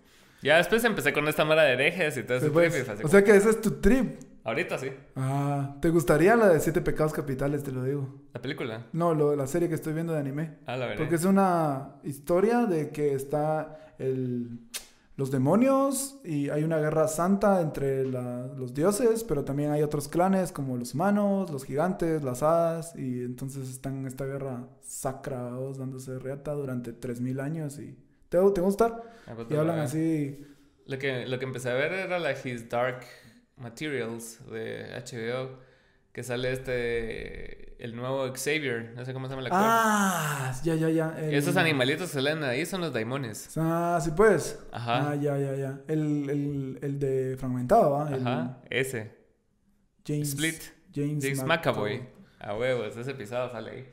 Ya 0.42 0.58
después 0.58 0.84
empecé 0.84 1.12
con 1.14 1.28
esta 1.28 1.44
mara 1.46 1.64
de 1.64 1.74
herejes 1.74 2.18
y 2.18 2.24
todo 2.24 2.38
ese 2.38 2.46
Después, 2.46 2.72
trip. 2.72 2.82
y 2.82 2.86
fue 2.86 2.94
así 2.96 3.04
o 3.04 3.08
sea 3.08 3.24
que 3.24 3.36
ese 3.36 3.50
es 3.50 3.62
tu 3.62 3.72
trip. 3.82 4.20
Ahorita 4.46 4.78
sí, 4.78 4.88
Ah, 5.16 5.76
¿te 5.82 5.90
gustaría 5.90 6.36
la 6.36 6.48
de 6.50 6.60
Siete 6.62 6.82
Pecados 6.82 7.12
Capitales? 7.14 7.62
Te 7.64 7.72
lo 7.72 7.84
digo. 7.84 8.08
la 8.34 8.42
película. 8.42 8.88
No, 8.94 9.14
lo, 9.14 9.36
la 9.36 9.48
serie 9.48 9.68
que 9.68 9.76
estoy 9.76 9.94
viendo 9.94 10.14
de 10.14 10.20
anime. 10.20 10.56
Ah, 10.66 10.78
la 10.78 10.86
verdad. 10.86 10.98
Porque 10.98 11.16
es 11.16 11.26
una 11.26 11.96
historia 12.04 12.66
de 12.66 12.90
que 12.90 13.14
está 13.14 13.78
el, 14.00 14.60
los 15.18 15.30
demonios 15.30 16.20
y 16.24 16.50
hay 16.50 16.64
una 16.64 16.78
guerra 16.78 17.10
santa 17.10 17.60
entre 17.60 18.06
la- 18.08 18.48
los 18.58 18.74
dioses, 18.74 19.26
pero 19.26 19.44
también 19.44 19.72
hay 19.72 19.84
otros 19.84 20.08
clanes 20.08 20.54
como 20.54 20.78
los 20.78 20.94
humanos, 20.94 21.52
los 21.52 21.66
gigantes, 21.66 22.24
las 22.24 22.42
hadas, 22.42 22.96
y 22.96 23.22
entonces 23.24 23.70
están 23.70 23.98
en 23.98 24.08
esta 24.08 24.26
guerra 24.26 24.68
sacra, 24.82 25.52
dándose 25.78 26.18
reata 26.18 26.54
durante 26.54 26.94
3000 26.94 27.42
años 27.42 27.78
y 27.78 27.98
te, 28.30 28.38
te 28.38 28.38
va 28.38 28.48
a 28.48 28.62
gustar. 28.62 29.04
Ah, 29.28 29.34
pues, 29.36 29.48
Y 29.50 29.54
la 29.54 29.60
hablan 29.62 29.80
así, 29.80 30.46
Lo 30.86 30.98
que, 30.98 31.26
lo 31.28 31.38
que 31.40 31.46
empecé 31.46 31.70
a 31.70 31.74
ver 31.74 31.92
era 31.94 32.20
la 32.20 32.32
His 32.32 32.70
Dark 32.70 33.06
Materials 33.58 34.40
de 34.50 34.86
HBO. 35.06 35.60
Que 36.12 36.24
sale 36.24 36.52
este. 36.52 37.84
El 37.84 37.96
nuevo 37.96 38.28
Xavier. 38.34 38.94
No 38.96 39.06
sé 39.06 39.14
cómo 39.14 39.28
se 39.28 39.32
llama 39.32 39.42
el 39.42 39.48
actor. 39.54 39.62
ah, 39.64 40.60
ya, 40.64 40.76
ya, 40.76 40.90
ya. 40.90 41.16
el- 41.20 41.34
Esos 41.36 41.56
animalitos 41.56 42.08
que 42.10 42.14
salen 42.16 42.44
ahí 42.44 42.66
son 42.66 42.82
los 42.82 42.92
daimones. 42.92 43.50
Ah, 43.58 44.00
sí 44.04 44.12
pues. 44.18 44.60
Ajá. 44.72 45.12
Ah, 45.12 45.16
ya, 45.16 45.38
ya, 45.38 45.56
ya. 45.56 45.82
El, 45.88 46.30
el, 46.30 46.80
el 46.82 47.00
de 47.00 47.38
Fragmentado, 47.38 47.92
¿va? 47.92 48.10
El 48.10 48.22
Ajá. 48.28 48.62
Ese. 48.70 49.16
James, 50.06 50.30
Split. 50.30 50.62
James, 50.94 51.24
James 51.24 51.44
McAvoy. 51.44 52.02
A 52.40 52.56
huevos, 52.56 52.98
ese 52.98 53.14
pisado 53.14 53.50
sale 53.52 53.72
ahí. 53.72 53.86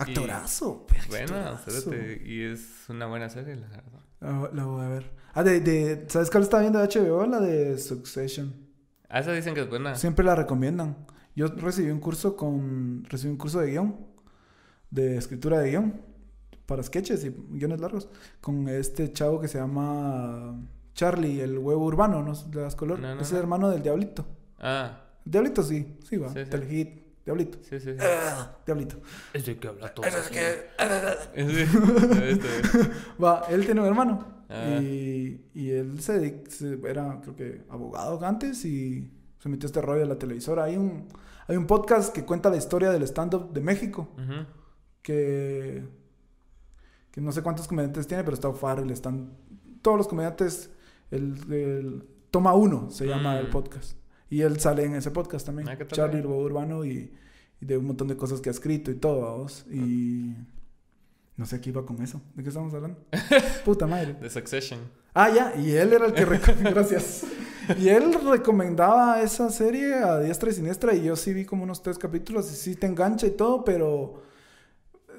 Actorazo. 0.00 0.86
Bueno, 1.08 1.36
actorazo. 1.36 1.70
espérate, 1.70 2.22
y 2.24 2.42
es 2.42 2.84
una 2.88 3.06
buena 3.06 3.28
serie, 3.28 3.56
la 3.56 3.68
verdad. 3.68 4.00
La, 4.20 4.50
la 4.52 4.64
voy 4.64 4.84
a 4.84 4.88
ver. 4.88 5.10
Ah, 5.34 5.42
de, 5.42 5.60
de, 5.60 6.04
¿sabes 6.08 6.30
cuál 6.30 6.42
estaba 6.42 6.62
viendo 6.62 6.78
de 6.78 6.86
HBO? 6.88 7.26
La 7.26 7.40
de 7.40 7.78
Succession. 7.78 8.52
Ah, 9.08 9.20
esa 9.20 9.32
dicen 9.32 9.54
que 9.54 9.62
es 9.62 9.68
buena. 9.68 9.94
Siempre 9.94 10.24
la 10.24 10.34
recomiendan. 10.34 10.96
Yo 11.34 11.46
recibí 11.48 11.90
un 11.90 12.00
curso 12.00 12.36
con... 12.36 13.04
Recibí 13.04 13.30
un 13.32 13.38
curso 13.38 13.60
de 13.60 13.70
guion. 13.70 13.96
De 14.90 15.16
escritura 15.16 15.58
de 15.58 15.70
guion. 15.70 16.00
Para 16.66 16.82
sketches 16.82 17.24
y 17.24 17.34
guiones 17.50 17.80
largos. 17.80 18.08
Con 18.40 18.68
este 18.68 19.12
chavo 19.12 19.40
que 19.40 19.48
se 19.48 19.58
llama... 19.58 20.60
Charlie, 20.94 21.40
el 21.40 21.58
huevo 21.58 21.84
urbano, 21.84 22.22
¿no? 22.22 22.32
Le 22.52 22.60
das 22.60 22.76
color. 22.76 22.98
No, 22.98 23.14
no, 23.14 23.20
es 23.20 23.30
no. 23.30 23.38
el 23.38 23.42
hermano 23.42 23.70
del 23.70 23.82
Diablito. 23.82 24.26
Ah, 24.58 25.00
Diablito 25.24 25.62
sí, 25.62 25.96
sí 26.08 26.16
va. 26.16 26.28
Sí, 26.28 26.44
sí. 26.44 26.50
Telehit, 26.50 26.99
Diablito. 27.24 27.58
sí, 27.62 27.78
sí. 27.80 27.92
sí. 27.92 27.98
Ah, 28.00 28.56
Diablito. 28.66 28.96
Es 29.32 29.46
de 29.46 29.56
que 29.58 29.68
habla 29.68 29.92
todo. 29.94 30.06
Es 30.06 30.28
que... 30.28 30.70
Va, 33.22 33.44
él 33.50 33.64
tiene 33.64 33.80
un 33.80 33.86
hermano. 33.86 34.26
Ah. 34.48 34.78
Y, 34.80 35.44
y 35.54 35.70
él 35.70 36.00
se, 36.00 36.42
era, 36.86 37.20
creo 37.22 37.36
que, 37.36 37.62
abogado 37.68 38.24
antes 38.26 38.64
y 38.64 39.10
se 39.38 39.48
metió 39.48 39.66
este 39.66 39.80
rollo 39.80 40.00
de 40.00 40.06
la 40.06 40.18
televisora. 40.18 40.64
Hay 40.64 40.76
un, 40.76 41.08
hay 41.46 41.56
un 41.56 41.66
podcast 41.66 42.12
que 42.14 42.24
cuenta 42.24 42.50
la 42.50 42.56
historia 42.56 42.90
del 42.90 43.02
stand-up 43.04 43.52
de 43.52 43.60
México. 43.60 44.08
Que, 45.02 45.84
que 47.10 47.20
no 47.20 47.32
sé 47.32 47.42
cuántos 47.42 47.66
comediantes 47.68 48.06
tiene, 48.06 48.22
pero 48.24 48.34
está 48.34 48.48
O'Farrell, 48.48 48.90
están 48.90 49.32
todos 49.82 49.96
los 49.98 50.08
comediantes. 50.08 50.70
El, 51.10 51.34
el- 51.52 52.04
Toma 52.30 52.54
Uno 52.54 52.90
se 52.90 53.06
llama 53.06 53.34
Mm. 53.34 53.38
el 53.38 53.46
podcast. 53.48 53.96
Y 54.30 54.42
él 54.42 54.58
sale 54.60 54.84
en 54.84 54.94
ese 54.94 55.10
podcast 55.10 55.44
también. 55.44 55.68
Ah, 55.68 55.76
¿qué 55.76 55.84
tal, 55.84 55.96
Charlie 55.96 56.20
huevo 56.20 56.42
urbano 56.42 56.84
y, 56.84 57.12
y 57.60 57.66
de 57.66 57.76
un 57.76 57.86
montón 57.86 58.08
de 58.08 58.16
cosas 58.16 58.40
que 58.40 58.48
ha 58.48 58.52
escrito 58.52 58.90
y 58.90 58.94
todo. 58.94 59.46
Y 59.70 60.34
no 61.36 61.46
sé 61.46 61.60
qué 61.60 61.70
iba 61.70 61.84
con 61.84 62.02
eso. 62.02 62.22
¿De 62.34 62.42
qué 62.42 62.48
estamos 62.48 62.72
hablando? 62.74 62.98
Puta 63.64 63.86
madre. 63.86 64.14
The 64.14 64.30
Succession. 64.30 64.80
Ah, 65.12 65.30
ya, 65.30 65.54
y 65.56 65.72
él 65.72 65.92
era 65.92 66.06
el 66.06 66.12
que 66.12 66.24
recomendaba. 66.24 66.70
Gracias. 66.74 67.24
Y 67.78 67.88
él 67.88 68.14
recomendaba 68.28 69.20
esa 69.22 69.50
serie 69.50 69.94
a 69.94 70.18
diestra 70.18 70.50
y 70.50 70.54
siniestra. 70.54 70.94
Y 70.94 71.04
yo 71.04 71.16
sí 71.16 71.34
vi 71.34 71.44
como 71.44 71.64
unos 71.64 71.82
tres 71.82 71.98
capítulos 71.98 72.50
y 72.52 72.56
sí 72.56 72.76
te 72.76 72.86
engancha 72.86 73.26
y 73.26 73.32
todo, 73.32 73.64
pero 73.64 74.22
eh, 75.08 75.12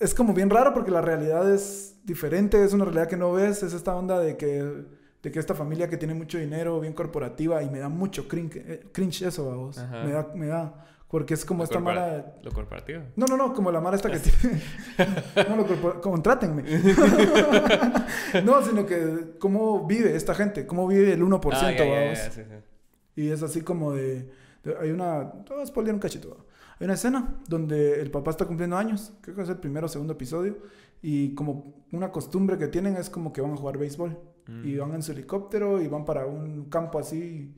es 0.00 0.14
como 0.14 0.34
bien 0.34 0.50
raro 0.50 0.74
porque 0.74 0.90
la 0.90 1.02
realidad 1.02 1.52
es 1.52 1.96
diferente. 2.04 2.62
Es 2.64 2.72
una 2.72 2.84
realidad 2.84 3.08
que 3.08 3.16
no 3.16 3.32
ves. 3.32 3.62
Es 3.62 3.72
esta 3.72 3.94
onda 3.94 4.18
de 4.18 4.36
que, 4.36 4.84
de 5.24 5.32
que 5.32 5.40
esta 5.40 5.54
familia 5.54 5.88
que 5.88 5.96
tiene 5.96 6.14
mucho 6.14 6.38
dinero, 6.38 6.78
bien 6.78 6.92
corporativa, 6.92 7.60
y 7.62 7.68
me 7.70 7.80
da 7.80 7.88
mucho 7.88 8.28
cringe, 8.28 8.56
eh, 8.58 8.86
cringe 8.92 9.22
eso. 9.22 9.70
Ajá. 9.76 10.04
Me 10.04 10.12
da, 10.12 10.28
me 10.36 10.46
da. 10.46 10.86
Porque 11.08 11.34
es 11.34 11.44
como 11.44 11.58
Lo 11.60 11.64
esta 11.64 11.78
mara. 11.80 12.34
Lo 12.42 12.50
corporativo. 12.52 13.02
No, 13.16 13.26
no, 13.26 13.36
no, 13.36 13.52
como 13.54 13.70
la 13.72 13.80
mara 13.80 13.96
esta 13.96 14.10
que 14.10 14.18
tiene. 14.20 14.60
no, 15.48 15.56
lo 15.56 15.66
corpora- 15.66 16.00
contrátenme. 16.00 16.62
no, 18.44 18.62
sino 18.62 18.86
que 18.86 19.36
cómo 19.38 19.86
vive 19.86 20.14
esta 20.16 20.34
gente, 20.34 20.66
cómo 20.66 20.86
vive 20.86 21.12
el 21.12 21.22
1%, 21.22 21.50
Ah, 21.52 21.72
vamos. 21.78 22.18
sí, 22.18 22.30
sí. 22.42 22.42
Y 23.16 23.30
es 23.30 23.42
así 23.42 23.60
como 23.62 23.92
de. 23.92 24.30
de- 24.64 24.76
hay 24.80 24.90
una. 24.90 25.32
Te 25.44 25.54
voy 25.54 25.62
a 25.62 25.66
spoilear 25.66 25.94
un 25.94 26.00
cachito. 26.00 26.30
¿va? 26.30 26.36
Hay 26.80 26.84
una 26.86 26.94
escena 26.94 27.36
donde 27.48 28.00
el 28.00 28.10
papá 28.10 28.30
está 28.32 28.44
cumpliendo 28.46 28.76
años, 28.76 29.12
creo 29.20 29.36
que 29.36 29.42
es 29.42 29.48
el 29.48 29.58
primero 29.58 29.86
o 29.86 29.88
segundo 29.88 30.14
episodio, 30.14 30.58
y 31.00 31.34
como 31.34 31.84
una 31.92 32.10
costumbre 32.10 32.58
que 32.58 32.66
tienen 32.66 32.96
es 32.96 33.08
como 33.08 33.32
que 33.32 33.40
van 33.40 33.52
a 33.52 33.56
jugar 33.56 33.78
béisbol. 33.78 34.18
Y 34.62 34.76
van 34.76 34.94
en 34.94 35.02
su 35.02 35.12
helicóptero 35.12 35.80
y 35.80 35.88
van 35.88 36.04
para 36.04 36.26
un 36.26 36.66
campo 36.66 36.98
así 36.98 37.54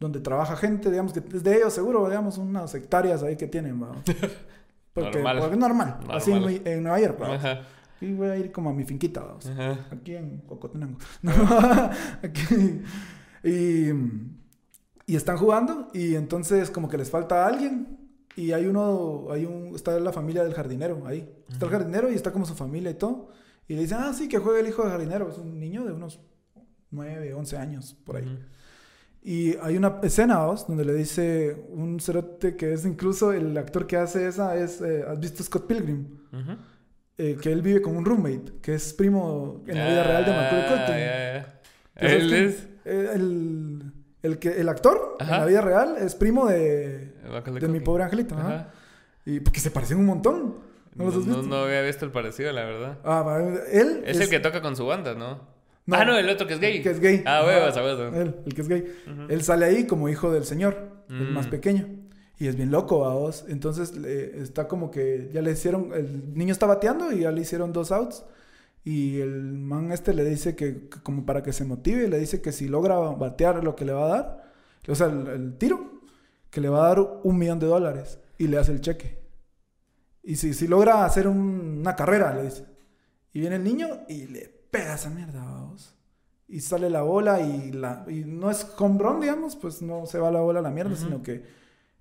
donde 0.00 0.20
trabaja 0.20 0.56
gente, 0.56 0.90
digamos 0.90 1.12
que 1.12 1.20
es 1.20 1.42
de 1.42 1.56
ellos 1.56 1.72
seguro, 1.72 2.08
digamos, 2.08 2.38
unas 2.38 2.74
hectáreas 2.74 3.22
ahí 3.22 3.36
que 3.36 3.46
tienen, 3.46 3.82
¿va? 3.82 3.92
Porque 4.92 5.18
Normal. 5.18 5.38
porque 5.40 5.54
es 5.54 5.60
normal, 5.60 5.98
así 6.08 6.30
en, 6.30 6.66
en 6.68 6.82
Nueva 6.84 7.00
York, 7.00 7.20
¿va? 7.20 7.34
Ajá. 7.34 7.62
Y 8.00 8.12
voy 8.12 8.28
a 8.28 8.36
ir 8.36 8.52
como 8.52 8.70
a 8.70 8.72
mi 8.72 8.84
finquita. 8.84 9.24
Ajá. 9.44 9.86
Aquí 9.90 10.14
en 10.14 10.38
Cocotenango. 10.42 10.98
No, 11.20 11.32
aquí. 12.22 12.80
Y, 13.42 13.88
y 15.06 15.16
están 15.16 15.36
jugando 15.36 15.88
y 15.92 16.14
entonces 16.14 16.70
como 16.70 16.88
que 16.88 16.96
les 16.96 17.10
falta 17.10 17.44
alguien 17.44 17.98
y 18.36 18.52
hay 18.52 18.66
uno, 18.66 19.26
hay 19.30 19.46
un, 19.46 19.74
está 19.74 19.98
la 19.98 20.12
familia 20.12 20.44
del 20.44 20.54
jardinero 20.54 21.06
ahí. 21.06 21.28
Está 21.50 21.66
el 21.66 21.72
jardinero 21.72 22.10
y 22.10 22.14
está 22.14 22.30
como 22.32 22.46
su 22.46 22.54
familia 22.54 22.90
y 22.90 22.94
todo. 22.94 23.30
Y 23.68 23.74
le 23.74 23.82
dicen, 23.82 23.98
ah, 24.00 24.12
sí, 24.12 24.28
que 24.28 24.38
juegue 24.38 24.60
el 24.60 24.68
hijo 24.68 24.82
del 24.82 24.90
jardinero. 24.92 25.28
Es 25.30 25.38
un 25.38 25.58
niño 25.58 25.84
de 25.84 25.92
unos 25.92 26.20
9, 26.90 27.34
11 27.34 27.56
años, 27.56 27.96
por 28.04 28.16
ahí. 28.16 28.24
Ujú. 28.24 28.36
Y 29.22 29.56
hay 29.62 29.76
una 29.78 30.00
escena, 30.02 30.44
¿vos? 30.44 30.66
donde 30.66 30.84
le 30.84 30.92
dice 30.92 31.64
un 31.70 31.98
cerote 31.98 32.56
que 32.56 32.74
es 32.74 32.84
incluso 32.84 33.32
el 33.32 33.56
actor 33.56 33.86
que 33.86 33.96
hace 33.96 34.28
esa, 34.28 34.54
es, 34.56 34.82
eh, 34.82 35.02
¿has 35.08 35.18
visto 35.18 35.42
Scott 35.42 35.66
Pilgrim? 35.66 36.06
Ujú. 36.30 36.56
Eh, 37.16 37.38
que 37.40 37.50
él 37.52 37.62
vive 37.62 37.80
con 37.80 37.96
un 37.96 38.04
roommate, 38.04 38.52
que 38.60 38.74
es 38.74 38.92
primo 38.92 39.62
en 39.66 39.78
la 39.78 39.88
vida 39.88 40.02
real 40.04 40.24
de 40.26 40.30
Macaulay 40.32 40.64
Ah, 40.66 41.44
Culkin. 41.46 41.54
¿Tú 41.94 42.06
sabes 42.08 42.22
Él 42.22 42.32
es. 42.34 42.68
Eh, 42.84 43.10
El, 43.14 43.92
el, 44.22 44.38
que, 44.38 44.60
el 44.60 44.68
actor 44.68 45.16
Ajá. 45.20 45.34
en 45.36 45.40
la 45.40 45.46
vida 45.46 45.60
real 45.62 45.96
es 45.98 46.14
primo 46.14 46.46
de, 46.46 47.14
de 47.60 47.68
mi 47.68 47.80
pobre 47.80 48.02
angelito. 48.04 48.34
ajá. 48.34 48.46
Ajá. 48.54 48.72
Y 49.24 49.40
porque 49.40 49.60
se 49.60 49.70
parecen 49.70 49.96
un 49.98 50.06
montón. 50.06 50.56
¿No 50.94 51.04
No, 51.04 51.10
los 51.10 51.16
has 51.20 51.26
no, 51.26 51.36
visto? 51.38 51.48
no 51.48 51.62
había 51.64 51.82
visto 51.82 52.04
el 52.04 52.10
parecido, 52.12 52.52
la 52.52 52.64
verdad. 52.64 52.98
Ah, 53.04 53.40
él 53.72 54.02
Es, 54.06 54.20
el 54.20 54.28
que 54.28 54.40
toca 54.40 54.62
con 54.62 54.76
su 54.76 54.86
banda, 54.86 55.14
¿no? 55.14 55.52
No. 55.86 55.96
ah, 55.96 56.04
no, 56.04 56.16
el 56.16 56.28
otro 56.30 56.46
que 56.46 56.54
es 56.54 56.60
gay. 56.60 56.82
que 56.82 56.90
es 56.90 57.00
gay. 57.00 57.22
Ah, 57.26 57.38
a 57.40 57.44
huevos. 57.46 57.76
Él, 58.14 58.36
el 58.46 58.54
que 58.54 58.60
es 58.62 58.68
gay. 58.68 58.84
Ujú. 59.10 59.22
Él 59.28 59.42
sale 59.42 59.66
ahí 59.66 59.86
como 59.86 60.08
hijo 60.08 60.32
del 60.32 60.44
señor, 60.44 60.88
el 61.10 61.30
Mm. 61.30 61.34
más 61.34 61.46
pequeño. 61.48 61.86
Y 62.38 62.46
es 62.48 62.56
bien 62.56 62.70
loco 62.70 63.04
a 63.06 63.14
vos. 63.14 63.44
Entonces 63.48 63.92
está 63.96 64.66
como 64.66 64.90
que 64.90 65.30
ya 65.32 65.42
le 65.42 65.52
hicieron, 65.52 65.90
el 65.94 66.34
niño 66.34 66.52
está 66.52 66.66
bateando 66.66 67.12
y 67.12 67.20
ya 67.20 67.30
le 67.32 67.42
hicieron 67.42 67.72
dos 67.72 67.92
outs. 67.92 68.24
Y 68.82 69.20
el 69.20 69.40
man 69.58 69.92
este 69.92 70.12
le 70.14 70.24
dice 70.24 70.54
que, 70.56 70.88
que 70.88 71.00
como 71.02 71.24
para 71.26 71.42
que 71.42 71.52
se 71.52 71.64
motive, 71.64 72.08
le 72.08 72.18
dice 72.18 72.40
que 72.42 72.52
si 72.52 72.66
logra 72.68 72.96
batear 72.98 73.62
lo 73.64 73.76
que 73.76 73.84
le 73.84 73.92
va 73.92 74.04
a 74.06 74.08
dar, 74.08 74.52
o 74.88 74.94
sea, 74.94 75.06
el, 75.06 75.26
el 75.28 75.56
tiro, 75.58 76.00
que 76.50 76.60
le 76.60 76.68
va 76.68 76.84
a 76.84 76.88
dar 76.88 77.00
un 77.22 77.38
millón 77.38 77.58
de 77.60 77.66
dólares. 77.66 78.18
Y 78.36 78.48
le 78.48 78.58
hace 78.58 78.72
el 78.72 78.80
cheque. 78.80 79.18
Y 80.24 80.36
si, 80.36 80.54
si 80.54 80.66
logra 80.66 81.04
hacer 81.04 81.28
un- 81.28 81.78
una 81.80 81.94
carrera, 81.94 82.32
le 82.34 82.44
dice. 82.44 82.64
Y 83.32 83.40
viene 83.40 83.56
el 83.56 83.64
niño 83.64 83.88
y 84.08 84.26
le 84.26 84.48
pega 84.70 84.94
esa 84.94 85.10
mierda, 85.10 85.44
vamos. 85.44 85.94
Y 86.48 86.60
sale 86.60 86.88
la 86.90 87.02
bola 87.02 87.40
y, 87.40 87.72
la, 87.72 88.04
y 88.08 88.24
no 88.24 88.50
es 88.50 88.66
home 88.78 88.98
run, 89.02 89.20
digamos, 89.20 89.56
pues 89.56 89.82
no 89.82 90.06
se 90.06 90.18
va 90.18 90.30
la 90.30 90.40
bola 90.40 90.60
a 90.60 90.62
la 90.62 90.70
mierda, 90.70 90.94
sino 90.96 91.22
que 91.22 91.42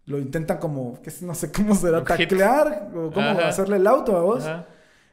lo 0.05 0.19
intentan 0.19 0.57
como, 0.57 1.01
que 1.01 1.11
no 1.21 1.33
sé 1.33 1.51
cómo 1.51 1.75
será, 1.75 1.99
hit. 1.99 2.07
taclear 2.29 2.91
o 2.95 3.11
cómo 3.11 3.29
Ajá. 3.29 3.47
hacerle 3.47 3.77
el 3.77 3.87
auto 3.87 4.15
a 4.17 4.21
vos. 4.21 4.45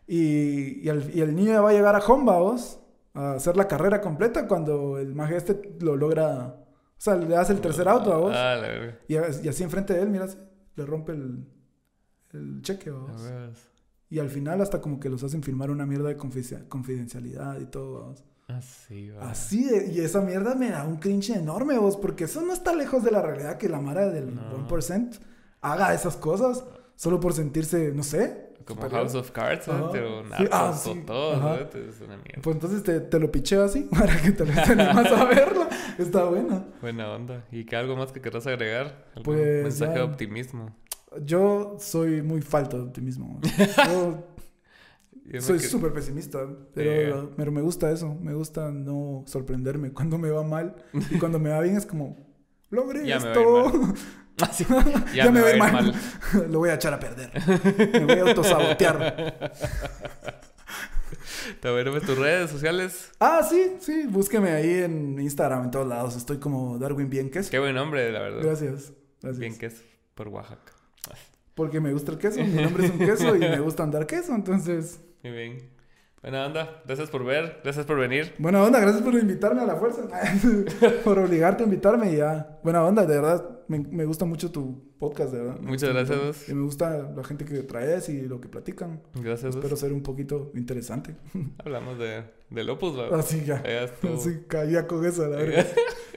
Y, 0.06 0.80
y, 0.84 0.88
el, 0.88 1.10
y 1.14 1.20
el 1.20 1.34
niño 1.34 1.62
va 1.62 1.70
a 1.70 1.72
llegar 1.72 1.94
a 1.94 2.00
home, 2.00 2.24
vos, 2.32 2.80
a 3.14 3.32
hacer 3.34 3.56
la 3.56 3.68
carrera 3.68 4.00
completa 4.00 4.46
cuando 4.48 4.98
el 4.98 5.14
maje 5.14 5.36
este 5.36 5.76
lo 5.80 5.96
logra, 5.96 6.56
o 6.56 6.64
sea, 6.98 7.14
le 7.16 7.36
hace 7.36 7.52
el 7.52 7.60
tercer 7.60 7.88
auto 7.88 8.12
a 8.12 8.16
vos. 8.18 8.34
Ah, 8.36 8.56
la 8.56 8.68
verga. 8.68 8.98
Y, 9.08 9.14
y 9.14 9.48
así 9.48 9.62
enfrente 9.62 9.94
de 9.94 10.02
él, 10.02 10.10
mira, 10.10 10.26
le 10.74 10.84
rompe 10.86 11.12
el, 11.12 11.46
el 12.32 12.62
cheque, 12.62 12.90
vamos. 12.90 13.22
Y 14.08 14.18
al 14.18 14.28
final 14.28 14.60
hasta 14.60 14.80
como 14.80 14.98
que 14.98 15.08
los 15.08 15.22
hacen 15.22 15.42
firmar 15.42 15.70
una 15.70 15.86
mierda 15.86 16.08
de 16.08 16.16
confidencia- 16.16 16.68
confidencialidad 16.68 17.60
y 17.60 17.66
todo, 17.66 18.00
vamos. 18.00 18.24
Así, 18.48 19.10
va. 19.10 19.30
Así, 19.30 19.64
de- 19.64 19.92
y 19.92 20.00
esa 20.00 20.20
mierda 20.20 20.56
me 20.56 20.70
da 20.70 20.84
un 20.84 20.96
cringe 20.96 21.30
enorme, 21.30 21.78
vos, 21.78 21.96
porque 21.96 22.24
eso 22.24 22.40
no 22.42 22.52
está 22.52 22.74
lejos 22.74 23.04
de 23.04 23.12
la 23.12 23.22
realidad 23.22 23.58
que 23.58 23.68
la 23.68 23.80
mara 23.80 24.08
del 24.08 24.34
No. 24.34 24.50
1% 24.68 25.18
haga 25.60 25.94
esas 25.94 26.16
cosas 26.16 26.64
solo 26.96 27.20
por 27.20 27.32
sentirse, 27.34 27.92
no 27.94 28.02
sé. 28.02 28.48
Como 28.66 28.82
superior. 28.82 29.00
House 29.02 29.14
of 29.14 29.30
Cards. 29.30 29.68
Ajá. 29.68 29.90
Pero 29.92 30.22
Sí, 30.36 30.44
ah, 30.52 30.74
todo. 31.06 31.36
¿no? 31.36 31.54
Es 31.54 32.00
una 32.00 32.16
mierda. 32.16 32.42
Pues 32.42 32.54
entonces 32.56 32.82
te, 32.82 33.00
te 33.00 33.18
lo 33.20 33.30
picheo 33.30 33.64
así 33.64 33.82
para 33.90 34.20
que 34.20 34.32
te, 34.32 34.44
te 34.44 34.60
animas 34.60 35.06
a 35.06 35.24
verla. 35.26 35.68
Está 35.98 36.24
buena. 36.24 36.64
Buena 36.80 37.10
onda. 37.12 37.44
¿Y 37.52 37.64
qué 37.64 37.76
algo 37.76 37.96
más 37.96 38.10
que 38.12 38.20
querrás 38.20 38.46
agregar? 38.46 39.06
¿Algún 39.14 39.22
Pues, 39.24 39.62
mensaje 39.62 39.94
de 39.94 40.02
optimismo? 40.02 40.76
Yo 41.24 41.76
soy 41.80 42.22
muy 42.22 42.40
falto 42.42 42.76
de 42.76 42.84
optimismo. 42.84 43.40
Yo 43.86 44.24
Yo 45.24 45.40
soy 45.40 45.58
que- 45.58 45.66
súper 45.66 45.92
pesimista, 45.92 46.40
pero, 46.74 46.90
Yeah. 47.24 47.30
pero 47.36 47.52
me 47.52 47.60
gusta 47.62 47.90
eso. 47.90 48.14
Me 48.20 48.34
gusta 48.34 48.70
no 48.70 49.24
sorprenderme 49.26 49.90
cuando 49.94 50.18
me 50.18 50.30
va 50.30 50.42
mal. 50.42 50.76
Y 51.10 51.18
cuando 51.18 51.38
me 51.38 51.50
va 51.50 51.60
bien 51.60 51.76
es 51.76 51.86
como, 51.86 52.16
logré 52.70 53.06
Ya 53.06 53.16
esto. 53.16 53.72
Ah. 54.42 54.50
Ya, 55.12 55.24
Ya, 55.24 55.30
me, 55.30 55.42
va 55.42 55.54
mal. 55.58 55.72
mal. 56.32 56.50
Lo 56.50 56.60
voy 56.60 56.70
a 56.70 56.74
echar 56.74 56.94
a 56.94 56.98
perder. 56.98 57.30
Me 57.92 58.06
voy 58.06 58.18
a 58.20 58.22
autosabotear. 58.30 59.50
Te 61.60 61.70
ver 61.70 61.88
en 61.88 62.00
tus 62.00 62.16
redes 62.16 62.50
sociales. 62.50 63.10
Ah, 63.20 63.46
sí, 63.46 63.76
sí. 63.80 64.06
Búsqueme 64.08 64.50
ahí 64.52 64.70
en 64.84 65.18
Instagram, 65.20 65.64
en 65.64 65.70
todos 65.70 65.86
lados. 65.86 66.16
Estoy 66.16 66.38
como 66.38 66.78
Darwin 66.78 67.10
Bien 67.10 67.28
Queso. 67.30 67.50
Qué 67.50 67.58
buen 67.58 67.74
nombre, 67.74 68.10
la 68.12 68.20
verdad. 68.20 68.40
Gracias. 68.42 68.92
Gracias. 69.20 69.38
Bien 69.38 69.58
que 69.58 69.66
es 69.66 69.82
por 70.14 70.28
Oaxaca. 70.28 70.72
Porque 71.60 71.78
me 71.78 71.92
gusta 71.92 72.12
el 72.12 72.16
queso. 72.16 72.40
Mi 72.42 72.62
nombre 72.62 72.86
es 72.86 72.90
un 72.90 72.98
queso 73.06 73.36
y 73.36 73.40
me 73.40 73.60
gusta 73.60 73.82
andar 73.82 74.06
queso. 74.06 74.34
Entonces, 74.34 74.98
Muy 75.22 75.32
bien. 75.32 75.58
Buena 76.22 76.46
onda. 76.46 76.82
Gracias 76.86 77.10
por 77.10 77.22
ver. 77.22 77.60
Gracias 77.62 77.84
por 77.84 77.98
venir. 77.98 78.32
buena 78.38 78.62
onda. 78.64 78.80
Gracias 78.80 79.02
por 79.02 79.12
invitarme 79.12 79.60
a 79.60 79.66
la 79.66 79.76
fuerza. 79.76 80.08
por 81.04 81.18
obligarte 81.18 81.62
a 81.62 81.66
invitarme 81.66 82.14
y 82.14 82.16
ya. 82.16 82.58
Buena 82.64 82.82
onda, 82.82 83.04
de 83.04 83.14
verdad. 83.14 83.58
Me, 83.68 83.78
me 83.78 84.06
gusta 84.06 84.24
mucho 84.24 84.50
tu 84.50 84.90
podcast, 84.98 85.34
de 85.34 85.40
verdad. 85.40 85.60
Me 85.60 85.72
Muchas 85.72 85.90
gracias, 85.90 86.18
vos. 86.18 86.48
Y 86.48 86.54
me 86.54 86.62
gusta 86.62 87.12
la 87.14 87.24
gente 87.24 87.44
que 87.44 87.62
traes 87.62 88.08
y 88.08 88.22
lo 88.22 88.40
que 88.40 88.48
platican. 88.48 89.02
Gracias. 89.16 89.54
Espero 89.54 89.76
ser 89.76 89.92
un 89.92 90.02
poquito 90.02 90.52
interesante. 90.54 91.14
Hablamos 91.58 91.98
de, 91.98 92.24
del 92.48 92.70
Opus, 92.70 92.96
¿verdad? 92.96 93.20
Así 93.20 93.44
ya. 93.44 93.62
Ya. 93.64 94.14
Así 94.14 94.44
caía 94.48 94.86
con 94.86 95.04
eso, 95.04 95.28
la 95.28 95.36
verdad. 95.36 95.66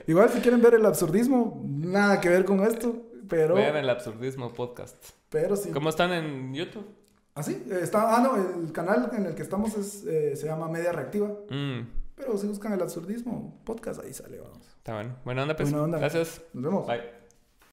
Igual 0.07 0.29
si 0.29 0.39
quieren 0.39 0.61
ver 0.61 0.75
el 0.75 0.85
absurdismo, 0.85 1.61
nada 1.65 2.21
que 2.21 2.29
ver 2.29 2.45
con 2.45 2.61
esto. 2.61 3.09
Pero, 3.27 3.55
Vean 3.55 3.75
el 3.77 3.89
Absurdismo 3.89 4.53
Podcast. 4.53 4.95
Pero 5.33 5.55
sí. 5.55 5.71
¿Cómo 5.71 5.89
están 5.89 6.13
en 6.13 6.53
YouTube? 6.53 6.85
Así, 7.33 7.63
eh, 7.67 7.79
está, 7.81 8.15
ah, 8.15 8.21
no, 8.21 8.35
el 8.35 8.71
canal 8.71 9.09
en 9.17 9.25
el 9.25 9.33
que 9.33 9.41
estamos 9.41 9.75
es, 9.75 10.05
eh, 10.05 10.35
se 10.35 10.45
llama 10.45 10.67
Media 10.67 10.91
Reactiva. 10.91 11.27
Mm, 11.49 11.87
Pero 12.15 12.37
si 12.37 12.45
buscan 12.45 12.73
el 12.73 12.81
absurdismo, 12.83 13.59
podcast, 13.65 14.03
ahí 14.03 14.13
sale, 14.13 14.39
vamos. 14.39 14.59
está 14.77 14.93
bueno. 14.93 15.15
Buena 15.25 15.41
onda, 15.41 15.55
pues. 15.55 15.71
Buena 15.71 15.85
onda. 15.85 15.97
Gracias. 15.97 16.43
Nos 16.53 16.63
vemos. 16.63 16.85
Bye. 16.87 17.22